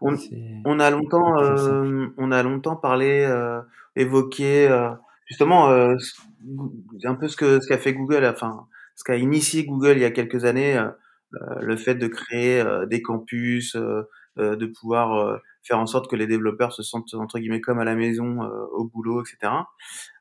On, 0.00 0.16
on, 0.64 0.80
a 0.80 0.90
longtemps, 0.90 1.38
euh, 1.38 2.06
on 2.16 2.32
a 2.32 2.42
longtemps 2.42 2.76
parlé, 2.76 3.24
euh, 3.24 3.60
évoqué 3.94 4.68
justement 5.32 5.70
euh, 5.70 5.96
un 7.04 7.14
peu 7.14 7.26
ce 7.26 7.36
que 7.36 7.58
ce 7.60 7.66
qu'a 7.66 7.78
fait 7.78 7.94
Google, 7.94 8.26
enfin 8.26 8.66
ce 8.96 9.02
qu'a 9.02 9.16
initié 9.16 9.64
Google 9.64 9.96
il 9.96 10.02
y 10.02 10.04
a 10.04 10.10
quelques 10.10 10.44
années, 10.44 10.76
euh, 10.76 10.90
euh, 11.40 11.60
le 11.60 11.76
fait 11.76 11.94
de 11.94 12.06
créer 12.06 12.62
des 12.90 13.00
campus, 13.00 13.74
de 13.74 14.66
pouvoir 14.66 15.40
faire 15.62 15.78
en 15.78 15.86
sorte 15.86 16.10
que 16.10 16.16
les 16.16 16.26
développeurs 16.26 16.74
se 16.74 16.82
sentent 16.82 17.14
entre 17.14 17.38
guillemets 17.38 17.62
comme 17.62 17.78
à 17.78 17.84
la 17.84 17.94
maison, 17.94 18.42
au 18.72 18.84
boulot, 18.84 19.22
etc. 19.22 19.52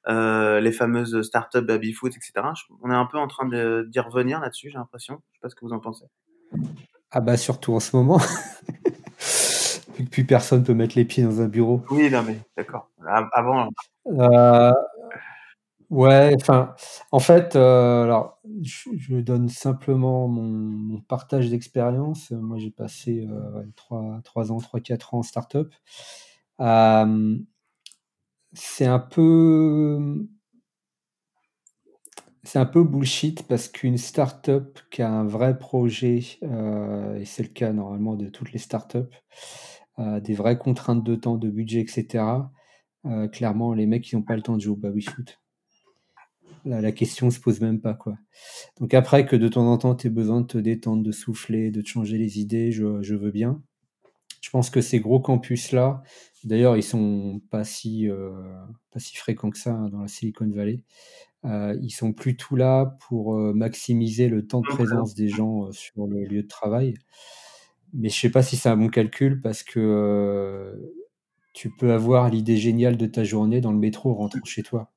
les 0.08 0.72
fameuses 0.72 1.22
startups 1.24 1.62
babyfoot, 1.62 2.14
etc. 2.16 2.48
On 2.82 2.90
est 2.90 2.96
un 2.96 3.06
peu 3.06 3.18
en 3.18 3.28
train 3.28 3.48
d'y 3.50 4.00
revenir 4.00 4.40
là-dessus, 4.40 4.70
j'ai 4.70 4.78
l'impression. 4.78 5.22
Je 5.32 5.38
sais 5.38 5.42
pas 5.42 5.50
ce 5.50 5.56
que 5.56 5.66
vous 5.66 5.74
en 5.74 5.80
pensez. 5.80 6.06
Ah 7.12 7.20
bah 7.20 7.36
surtout 7.36 7.74
en 7.74 7.82
ce 7.82 7.98
moment. 7.98 8.22
Que 9.98 10.04
plus 10.04 10.24
personne 10.24 10.64
peut 10.64 10.74
mettre 10.74 10.98
les 10.98 11.06
pieds 11.06 11.24
dans 11.24 11.42
un 11.42 11.48
bureau. 11.48 11.84
Oui, 11.92 12.10
non 12.10 12.24
mais 12.24 12.40
d'accord. 12.58 12.90
Avant. 13.34 13.70
Euh, 14.08 14.72
Ouais, 15.92 16.34
enfin, 16.40 16.74
en 17.12 17.20
fait, 17.20 17.58
euh, 17.58 18.04
alors, 18.04 18.40
je, 18.64 19.16
donne 19.20 19.50
simplement 19.50 20.30
mon, 20.30 21.02
partage 21.02 21.50
d'expérience. 21.50 22.32
Moi, 22.32 22.58
j'ai 22.60 22.72
passé 22.72 23.28
euh, 23.30 23.64
3, 23.76 24.22
3 24.24 24.52
ans, 24.54 24.58
3-4 24.60 25.16
ans 25.16 25.20
en 25.20 25.24
start-up. 25.24 25.74
Euh, 26.62 27.38
c'est 28.54 28.86
un 28.86 29.00
peu. 29.00 30.28
C'est 32.44 32.60
un 32.60 32.66
peu 32.66 32.84
bullshit 32.84 33.44
parce 33.48 33.68
qu'une 33.68 33.98
start-up 33.98 34.80
qui 34.92 35.02
a 35.02 35.10
un 35.12 35.26
vrai 35.26 35.58
projet, 35.60 36.20
et 36.42 37.26
c'est 37.26 37.44
le 37.44 37.50
cas 37.50 37.72
normalement 37.72 38.16
de 38.16 38.30
toutes 38.30 38.52
les 38.52 38.60
start-up, 38.60 39.14
des 40.00 40.34
vraies 40.34 40.58
contraintes 40.58 41.04
de 41.04 41.16
temps, 41.16 41.38
de 41.38 41.50
budget, 41.50 41.82
etc., 41.82 42.24
clairement, 43.32 43.74
les 43.74 43.86
mecs, 43.86 44.12
ils 44.12 44.16
n'ont 44.16 44.24
pas 44.24 44.36
le 44.36 44.42
temps 44.42 44.56
de 44.56 44.62
jouer 44.62 44.74
au 44.74 44.78
baby 44.78 45.06
foot 46.52 46.62
la, 46.66 46.92
question 46.92 47.30
se 47.30 47.40
pose 47.40 47.62
même 47.62 47.80
pas 47.80 47.94
quoi. 47.94 48.18
Donc 48.80 48.94
après 48.94 49.26
que 49.26 49.36
de 49.36 49.48
temps 49.48 49.72
en 49.72 49.78
temps 49.78 49.96
tu 49.96 50.08
aies 50.08 50.10
besoin 50.10 50.42
de 50.42 50.48
te 50.48 50.58
détendre, 50.58 51.04
de 51.04 51.12
souffler, 51.12 51.72
de 51.72 51.82
te 51.82 51.88
changer 51.88 52.18
les 52.18 52.40
idées, 52.40 52.72
je, 52.72 53.16
veux 53.16 53.32
bien. 53.32 53.62
Je 54.42 54.50
pense 54.50 54.70
que 54.70 54.82
ces 54.82 55.00
gros 55.00 55.20
campus 55.20 55.72
là, 55.72 56.04
d'ailleurs 56.44 56.78
ils 56.78 56.84
sont 56.84 57.42
pas 57.50 57.64
si 57.64 58.10
euh, 58.10 58.32
pas 58.92 59.00
si 59.00 59.16
fréquents 59.16 59.50
que 59.50 59.58
ça 59.58 59.74
hein, 59.74 59.90
dans 59.90 60.02
la 60.02 60.08
Silicon 60.08 60.50
Valley. 60.50 60.84
Euh, 61.46 61.76
ils 61.82 61.92
sont 61.92 62.14
plutôt 62.14 62.56
là 62.56 62.98
pour 63.08 63.36
euh, 63.36 63.54
maximiser 63.54 64.28
le 64.30 64.46
temps 64.46 64.62
de 64.62 64.68
présence 64.68 65.16
des 65.16 65.28
gens 65.28 65.72
sur 65.72 66.06
le 66.06 66.24
lieu 66.24 66.44
de 66.44 66.48
travail. 66.48 66.94
Mais 67.94 68.10
je 68.10 68.20
sais 68.20 68.30
pas 68.30 68.44
si 68.44 68.56
c'est 68.58 68.70
un 68.70 68.78
bon 68.78 68.90
calcul 68.90 69.42
parce 69.42 69.64
que 69.64 70.96
tu 71.54 71.70
peux 71.76 71.92
avoir 71.92 72.30
l'idée 72.30 72.58
géniale 72.58 72.96
de 72.96 73.06
ta 73.06 73.24
journée 73.24 73.60
dans 73.60 73.72
le 73.72 73.80
métro 73.80 74.14
rentrant 74.14 74.40
chez 74.46 74.64
toi 74.64 74.92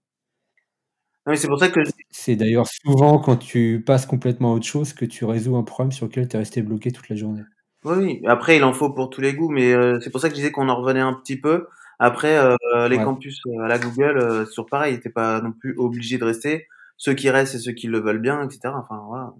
c'est 1.35 1.49
pour 1.49 1.59
ça 1.59 1.69
que 1.69 1.81
C'est 2.11 2.37
d'ailleurs 2.37 2.67
souvent 2.67 3.19
quand 3.19 3.37
tu 3.37 3.83
passes 3.85 4.07
complètement 4.07 4.53
à 4.53 4.55
autre 4.57 4.67
chose 4.67 4.93
que 4.93 5.05
tu 5.05 5.25
résous 5.25 5.57
un 5.57 5.63
problème 5.63 5.93
sur 5.93 6.07
lequel 6.07 6.29
tu 6.29 6.37
es 6.37 6.39
resté 6.39 6.63
bloqué 6.63 6.91
toute 6.91 7.09
la 7.09 7.17
journée. 7.17 7.43
Oui, 7.85 8.23
après 8.27 8.57
il 8.57 8.65
en 8.65 8.73
faut 8.73 8.91
pour 8.91 9.11
tous 9.11 9.21
les 9.21 9.35
goûts, 9.35 9.51
mais 9.51 9.73
euh, 9.73 9.99
c'est 10.01 10.11
pour 10.11 10.21
ça 10.21 10.29
que 10.29 10.35
je 10.35 10.41
disais 10.41 10.53
qu'on 10.53 10.69
en 10.69 10.77
revenait 10.77 11.01
un 11.01 11.15
petit 11.15 11.39
peu. 11.39 11.67
Après, 11.99 12.37
euh, 12.37 12.89
les 12.89 12.99
campus 12.99 13.41
euh, 13.47 13.63
à 13.63 13.69
la 13.69 13.79
Google, 13.79 14.19
c'est 14.41 14.51
toujours 14.51 14.67
pareil, 14.67 15.01
t'es 15.01 15.11
pas 15.11 15.41
non 15.41 15.53
plus 15.53 15.75
obligé 15.79 16.19
de 16.19 16.25
rester. 16.25 16.67
Ceux 16.97 17.15
qui 17.15 17.31
restent, 17.31 17.53
c'est 17.53 17.59
ceux 17.59 17.73
qui 17.73 17.87
le 17.87 18.01
veulent 18.01 18.21
bien, 18.21 18.43
etc. 18.43 18.75
Enfin 18.77 19.03
voilà. 19.07 19.33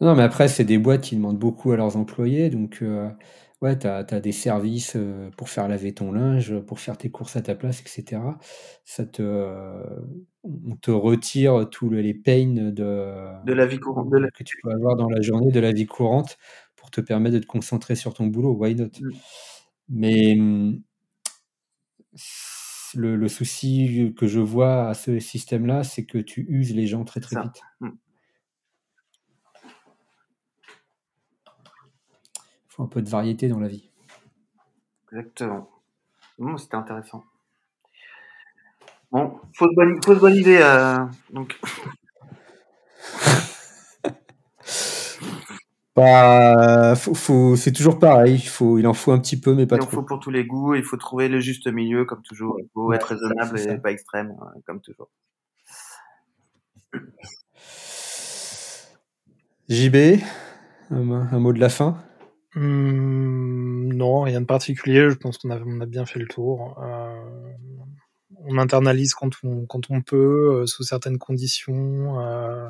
non, 0.00 0.14
mais 0.14 0.22
après, 0.22 0.48
c'est 0.48 0.64
des 0.64 0.78
boîtes 0.78 1.02
qui 1.02 1.16
demandent 1.16 1.38
beaucoup 1.38 1.72
à 1.72 1.76
leurs 1.76 1.96
employés, 1.96 2.50
donc 2.50 2.82
ouais, 3.62 3.78
tu 3.78 3.86
as, 3.86 4.02
des 4.02 4.32
services 4.32 4.94
euh, 4.96 5.30
pour 5.36 5.48
faire 5.48 5.68
laver 5.68 5.94
ton 5.94 6.12
linge, 6.12 6.58
pour 6.60 6.80
faire 6.80 6.98
tes 6.98 7.10
courses 7.10 7.36
à 7.36 7.42
ta 7.42 7.54
place, 7.54 7.80
etc. 7.80 8.20
Ça 8.84 9.04
te, 9.04 9.22
on 10.42 10.76
te 10.76 10.90
retire 10.90 11.68
tous 11.70 11.90
les 11.90 12.14
pains 12.14 12.54
de, 12.54 13.44
de 13.44 13.52
la 13.52 13.66
vie 13.66 13.78
courante 13.78 14.12
que 14.34 14.44
tu 14.44 14.56
peux 14.62 14.70
avoir 14.70 14.96
dans 14.96 15.08
la 15.08 15.20
journée, 15.20 15.50
de 15.50 15.60
la 15.60 15.72
vie 15.72 15.86
courante, 15.86 16.38
pour 16.76 16.90
te 16.90 17.00
permettre 17.00 17.36
de 17.36 17.40
te 17.40 17.46
concentrer 17.46 17.94
sur 17.94 18.14
ton 18.14 18.26
boulot. 18.26 18.52
Why 18.52 18.74
not? 18.74 18.86
Mmh. 19.00 19.10
Mais 19.88 20.34
mmh, 20.36 20.82
le, 22.94 23.16
le, 23.16 23.28
souci 23.28 24.14
que 24.16 24.26
je 24.26 24.40
vois 24.40 24.88
à 24.88 24.94
ce 24.94 25.18
système-là, 25.18 25.84
c'est 25.84 26.04
que 26.04 26.18
tu 26.18 26.46
uses 26.48 26.74
les 26.74 26.86
gens 26.86 27.04
très 27.04 27.20
très 27.20 27.40
vite. 27.40 27.62
Mmh. 32.78 32.82
un 32.82 32.86
peu 32.86 33.02
de 33.02 33.08
variété 33.08 33.48
dans 33.48 33.60
la 33.60 33.68
vie. 33.68 33.90
Exactement. 35.12 35.68
C'était 36.58 36.76
intéressant. 36.76 37.24
Bon, 39.10 39.40
fausse 39.54 39.74
bonne, 39.74 40.02
fausse 40.02 40.18
bonne 40.18 40.36
idée. 40.36 40.58
Euh, 40.60 40.98
donc. 41.30 41.58
Bah, 45.94 46.94
faut, 46.94 47.56
c'est 47.56 47.72
toujours 47.72 47.98
pareil. 47.98 48.34
Il, 48.34 48.48
faut, 48.48 48.76
il 48.76 48.86
en 48.86 48.92
faut 48.92 49.12
un 49.12 49.18
petit 49.18 49.40
peu, 49.40 49.54
mais 49.54 49.64
pas 49.64 49.78
trop. 49.78 49.86
Il 49.86 49.88
en 49.88 49.92
faut 49.92 50.02
pour 50.02 50.20
tous 50.20 50.30
les 50.30 50.44
goûts. 50.44 50.74
Il 50.74 50.82
faut 50.82 50.98
trouver 50.98 51.26
le 51.26 51.40
juste 51.40 51.68
milieu, 51.68 52.04
comme 52.04 52.20
toujours. 52.20 52.60
Il 52.60 52.68
faut 52.74 52.92
être 52.92 53.04
raisonnable 53.06 53.58
et 53.58 53.78
pas 53.78 53.92
extrême, 53.92 54.36
hein, 54.38 54.52
comme 54.66 54.82
toujours. 54.82 55.08
JB, 59.70 60.20
un 60.90 61.38
mot 61.38 61.54
de 61.54 61.60
la 61.60 61.70
fin? 61.70 61.96
Mmh, 62.56 63.92
non, 63.92 64.22
rien 64.22 64.40
de 64.40 64.46
particulier. 64.46 65.10
Je 65.10 65.14
pense 65.16 65.36
qu'on 65.38 65.50
a, 65.50 65.56
a 65.56 65.86
bien 65.86 66.06
fait 66.06 66.18
le 66.18 66.26
tour. 66.26 66.78
Euh, 66.82 67.52
on 68.46 68.56
internalise 68.58 69.14
quand 69.14 69.30
on, 69.44 70.02
peut, 70.02 70.62
euh, 70.62 70.66
sous 70.66 70.82
certaines 70.82 71.18
conditions. 71.18 72.18
Euh, 72.20 72.68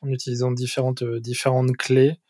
en 0.00 0.08
utilisant 0.08 0.50
différentes, 0.52 1.02
clés. 1.78 2.20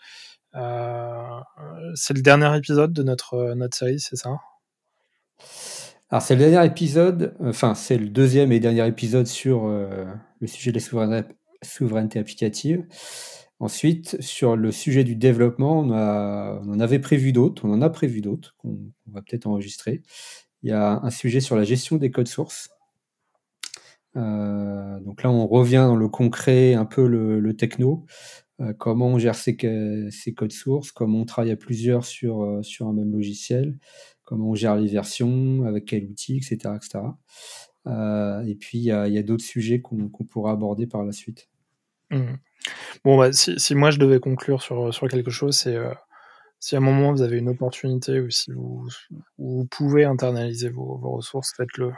c'est 0.53 2.15
le 2.15 2.23
dernier 2.23 2.57
épisode 2.57 2.93
de 2.93 3.03
notre, 3.03 3.55
notre 3.55 3.77
série, 3.77 3.99
c'est 3.99 4.15
ça? 4.15 4.39
Alors 6.11 6.23
c'est 6.23 6.37
le 6.37 6.49
dernier 6.49 6.65
épisode, 6.65 7.35
enfin 7.41 7.75
c'est 7.75 7.99
le 7.99 8.09
deuxième 8.09 8.53
et 8.53 8.61
dernier 8.61 8.87
épisode 8.87 9.27
sur 9.27 9.67
le 9.67 10.47
sujet 10.47 10.71
de 10.71 10.77
la 10.77 10.85
souveraineté, 10.85 11.35
souveraineté 11.63 12.21
applicative. 12.21 12.87
Ensuite, 13.60 14.20
sur 14.20 14.56
le 14.56 14.72
sujet 14.72 15.05
du 15.05 15.16
développement, 15.16 15.81
on, 15.81 15.90
en 15.90 16.81
avait 16.81 16.98
prévu 16.98 17.32
d'autres, 17.32 17.64
on 17.64 17.72
en 17.72 17.82
a 17.82 17.90
prévu 17.90 18.20
d'autres 18.20 18.55
qu'on 18.59 18.78
va 19.06 19.22
peut-être 19.22 19.47
enregistrer. 19.47 20.02
Il 20.62 20.70
y 20.70 20.72
a 20.72 21.01
un 21.02 21.10
sujet 21.10 21.40
sur 21.40 21.56
la 21.56 21.64
gestion 21.64 21.97
des 21.97 22.10
codes 22.10 22.28
sources. 22.28 22.70
Euh, 24.16 25.01
donc 25.01 25.22
là, 25.22 25.31
on 25.31 25.47
revient 25.47 25.85
dans 25.86 25.97
le 25.97 26.09
concret, 26.09 26.74
un 26.74 26.85
peu 26.85 27.06
le, 27.06 27.56
techno. 27.56 28.06
Euh, 28.60 28.72
comment 28.72 29.09
on 29.09 29.18
gère 29.18 29.35
ces, 29.35 29.56
codes 29.56 30.52
sources, 30.52 30.93
comment 30.93 31.20
on 31.20 31.24
travaille 31.24 31.52
à 31.52 31.56
plusieurs 31.56 32.05
sur, 32.05 32.43
euh, 32.43 32.62
sur 32.62 32.86
un 32.86 32.93
même 32.93 33.12
logiciel, 33.12 33.78
comment 34.24 34.51
on 34.51 34.55
gère 34.55 34.76
les 34.76 34.89
versions, 34.89 35.64
avec 35.64 35.86
quel 35.86 36.05
outil, 36.06 36.36
etc. 36.36 36.74
etc. 36.76 37.05
et 38.47 38.55
puis, 38.55 38.78
il 38.78 38.85
y 38.85 38.90
a, 38.93 39.22
d'autres 39.22 39.44
sujets 39.44 39.81
qu'on 39.81 40.09
pourra 40.09 40.52
aborder 40.52 40.86
par 40.86 41.05
la 41.05 41.12
suite. 41.12 41.48
Mmh. 42.10 42.35
Bon, 43.05 43.19
bah, 43.19 43.32
si, 43.32 43.74
moi 43.74 43.91
je 43.91 43.99
devais 43.99 44.20
conclure 44.20 44.62
sur, 44.62 44.93
sur 44.95 45.09
quelque 45.09 45.31
chose, 45.31 45.57
c'est 45.57 45.77
si 46.61 46.74
à 46.77 46.78
un 46.78 46.81
moment 46.81 47.12
vous 47.12 47.23
avez 47.23 47.36
une 47.39 47.51
opportunité 47.51 48.20
ou 48.20 48.31
si 48.31 48.51
vous, 48.51 48.89
vous 49.39 49.66
pouvez 49.70 50.05
internaliser 50.05 50.70
vos, 50.70 50.97
vos 50.97 51.12
ressources, 51.12 51.53
faites-le. 51.57 51.93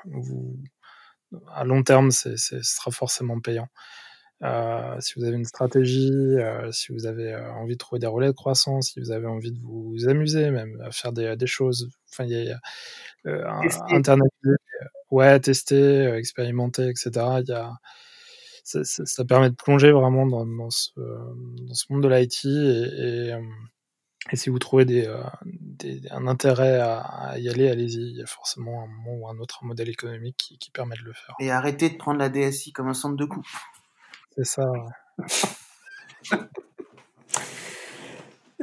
à 1.55 1.65
long 1.65 1.83
terme, 1.83 2.11
c'est, 2.11 2.37
ce 2.37 2.61
sera 2.63 2.91
forcément 2.91 3.41
payant. 3.41 3.69
Euh, 4.43 5.01
si 5.01 5.15
vous 5.17 5.25
avez 5.25 5.37
une 5.37 5.45
stratégie, 5.45 6.11
euh, 6.13 6.71
si 6.71 6.93
vous 6.93 7.07
avez 7.07 7.33
euh, 7.33 7.53
envie 7.53 7.75
de 7.75 7.79
trouver 7.79 8.01
des 8.01 8.07
relais 8.07 8.27
de 8.27 8.33
croissance, 8.33 8.93
si 8.93 9.01
vous 9.01 9.11
avez 9.11 9.27
envie 9.27 9.53
de 9.53 9.61
vous 9.63 10.09
amuser, 10.09 10.51
même 10.51 10.81
à 10.83 10.91
faire 10.91 11.13
des, 11.13 11.37
des 11.37 11.47
choses, 11.47 11.89
enfin, 12.13 12.25
il 12.25 12.33
y 12.33 12.51
a, 12.51 12.61
internaliser, 13.91 14.57
ouais, 15.11 15.41
tester, 15.41 16.07
expérimenter, 16.15 16.89
etc. 16.89 17.11
Il 17.41 17.49
y 17.49 17.53
a 17.53 17.73
ça, 18.67 19.25
permet 19.25 19.51
de 19.51 19.55
plonger 19.55 19.93
vraiment 19.93 20.27
dans, 20.27 20.45
dans, 20.45 20.71
ce, 20.71 20.91
dans 20.97 21.75
ce, 21.75 21.85
monde 21.91 22.03
de 22.03 22.09
l'IT 22.09 22.45
et, 22.45 22.49
et, 22.49 23.33
euh, 23.33 23.41
et, 24.33 24.37
si 24.37 24.51
vous 24.51 24.59
trouvez 24.59 24.85
des, 24.85 25.07
euh, 25.07 25.23
des, 25.45 26.03
un 26.11 26.27
intérêt 26.27 26.81
à, 26.81 27.35
y 27.39 27.49
aller, 27.49 27.69
allez-y. 27.69 28.11
Il 28.11 28.17
y 28.17 28.23
a 28.23 28.27
forcément 28.27 28.83
un 28.83 28.87
moment 28.89 29.19
ou 29.19 29.29
un 29.29 29.39
autre 29.39 29.65
modèle 29.65 29.89
économique 29.89 30.37
qui, 30.37 30.59
qui, 30.59 30.71
permet 30.73 30.97
de 30.97 31.05
le 31.05 31.13
faire. 31.13 31.37
Et 31.39 31.51
arrêtez 31.51 31.91
de 31.91 31.97
prendre 31.97 32.19
la 32.19 32.29
DSI 32.29 32.73
comme 32.73 32.89
un 32.89 32.95
centre 32.95 33.17
de 33.17 33.25
coût. 33.25 33.47
C'est 34.37 34.45
ça. 34.45 34.65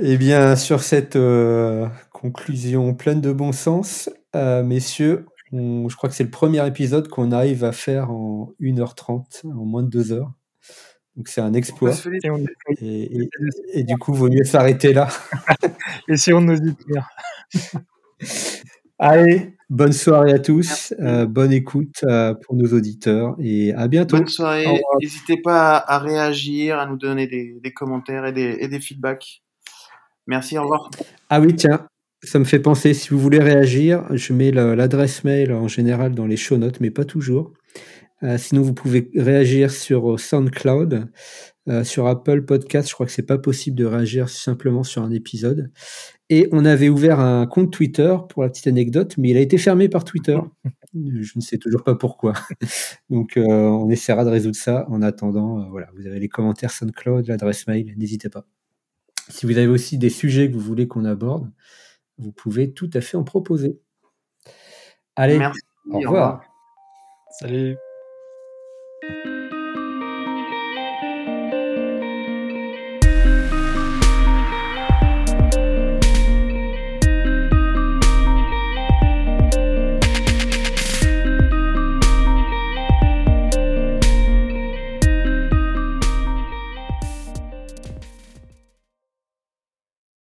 Eh 0.02 0.18
bien, 0.18 0.56
sur 0.56 0.82
cette 0.82 1.16
euh, 1.16 1.88
conclusion 2.12 2.96
pleine 2.96 3.22
de 3.22 3.32
bon 3.32 3.52
sens, 3.52 4.10
messieurs, 4.34 5.28
je 5.54 5.96
crois 5.96 6.10
que 6.10 6.16
c'est 6.16 6.24
le 6.24 6.32
premier 6.32 6.66
épisode 6.66 7.08
qu'on 7.08 7.32
arrive 7.32 7.64
à 7.64 7.72
faire 7.72 8.12
en 8.12 8.54
1h30, 8.60 9.46
en 9.46 9.66
moins 9.66 9.84
de 9.84 9.90
2 9.90 10.12
heures. 10.12 10.32
Donc 11.16 11.28
c'est 11.28 11.42
un 11.42 11.54
exploit. 11.54 11.94
Et, 12.82 13.84
du 13.84 13.98
coup, 13.98 14.14
il 14.14 14.18
vaut 14.18 14.30
mieux 14.30 14.44
s'arrêter 14.44 14.94
là. 14.94 15.10
et 16.08 16.18
si 16.18 16.34
on 16.34 16.42
nous 16.42 16.60
dit. 16.60 16.76
Allez, 19.00 19.56
bonne 19.70 19.92
soirée 19.92 20.32
à 20.32 20.40
tous, 20.40 20.94
euh, 21.00 21.26
bonne 21.26 21.52
écoute 21.52 22.04
euh, 22.04 22.34
pour 22.34 22.56
nos 22.56 22.74
auditeurs 22.74 23.36
et 23.40 23.74
à 23.74 23.88
bientôt. 23.88 24.18
Bonne 24.18 24.28
soirée, 24.28 24.66
n'hésitez 25.02 25.42
pas 25.42 25.78
à, 25.78 26.00
réagir, 26.00 26.80
à 26.80 26.86
nous 26.86 26.98
donner 26.98 27.28
des, 27.28 27.74
commentaires 27.74 28.26
et 28.26 28.32
des, 28.32 28.58
et 28.60 28.68
des 28.68 28.80
feedbacks. 28.80 29.44
Merci, 30.26 30.58
au 30.58 30.64
revoir. 30.64 30.90
Ah 31.30 31.42
oui, 31.42 31.54
tiens, 31.56 31.86
ça 32.24 32.40
me 32.40 32.46
fait 32.46 32.60
penser, 32.60 32.94
si 32.94 33.10
vous 33.10 33.20
voulez 33.20 33.40
réagir, 33.40 34.06
je 34.12 34.34
mets 34.34 34.52
l'adresse 34.52 35.24
mail 35.24 35.52
en 35.52 35.68
général 35.68 36.16
dans 36.16 36.26
les 36.26 36.38
show 36.38 36.58
notes, 36.58 36.80
mais 36.80 36.90
pas 36.90 37.06
toujours. 37.06 37.54
Euh, 38.24 38.38
sinon, 38.38 38.62
vous 38.62 38.74
pouvez 38.74 39.12
réagir 39.16 39.72
sur 39.72 40.18
SoundCloud, 40.18 41.10
euh, 41.68 41.84
sur 41.84 42.08
Apple 42.08 42.44
Podcast. 42.44 42.88
Je 42.88 42.94
crois 42.94 43.06
que 43.06 43.12
c'est 43.12 43.22
pas 43.24 43.38
possible 43.38 43.76
de 43.76 43.86
réagir 43.86 44.30
simplement 44.30 44.84
sur 44.84 45.02
un 45.04 45.12
épisode. 45.12 45.70
Et 46.30 46.48
on 46.54 46.64
avait 46.64 46.88
ouvert 46.88 47.20
un 47.20 47.46
compte 47.46 47.74
Twitter 47.74 48.16
pour 48.30 48.44
la 48.44 48.50
petite 48.50 48.68
anecdote, 48.68 49.16
mais 49.18 49.30
il 49.30 49.38
a 49.38 49.42
été 49.42 49.58
fermé 49.58 49.90
par 49.90 50.06
Twitter. 50.06 50.38
Je 50.94 51.34
ne 51.36 51.42
sais 51.42 51.58
toujours 51.58 51.84
pas 51.84 51.96
pourquoi. 51.96 52.34
Donc, 53.10 53.36
euh, 53.36 53.44
on 53.44 53.90
essaiera 53.90 54.24
de 54.24 54.30
résoudre 54.30 54.56
ça. 54.56 54.86
En 54.90 55.02
attendant, 55.02 55.70
voilà, 55.70 55.90
vous 55.98 56.08
avez 56.08 56.20
les 56.20 56.30
commentaires 56.30 56.72
SoundCloud, 56.72 57.28
l'adresse 57.28 57.68
mail. 57.68 57.94
N'hésitez 57.98 58.30
pas. 58.30 58.46
Si 59.28 59.46
vous 59.46 59.58
avez 59.58 59.68
aussi 59.68 59.98
des 59.98 60.10
sujets 60.10 60.50
que 60.50 60.54
vous 60.54 60.62
voulez 60.62 60.88
qu'on 60.88 61.04
aborde, 61.04 61.50
vous 62.18 62.32
pouvez 62.32 62.74
tout 62.74 62.90
à 62.94 63.02
fait 63.02 63.18
en 63.18 63.24
proposer. 63.24 63.80
Allez, 65.16 65.40
au 65.92 66.00
revoir. 66.00 66.42
Salut. 67.40 67.78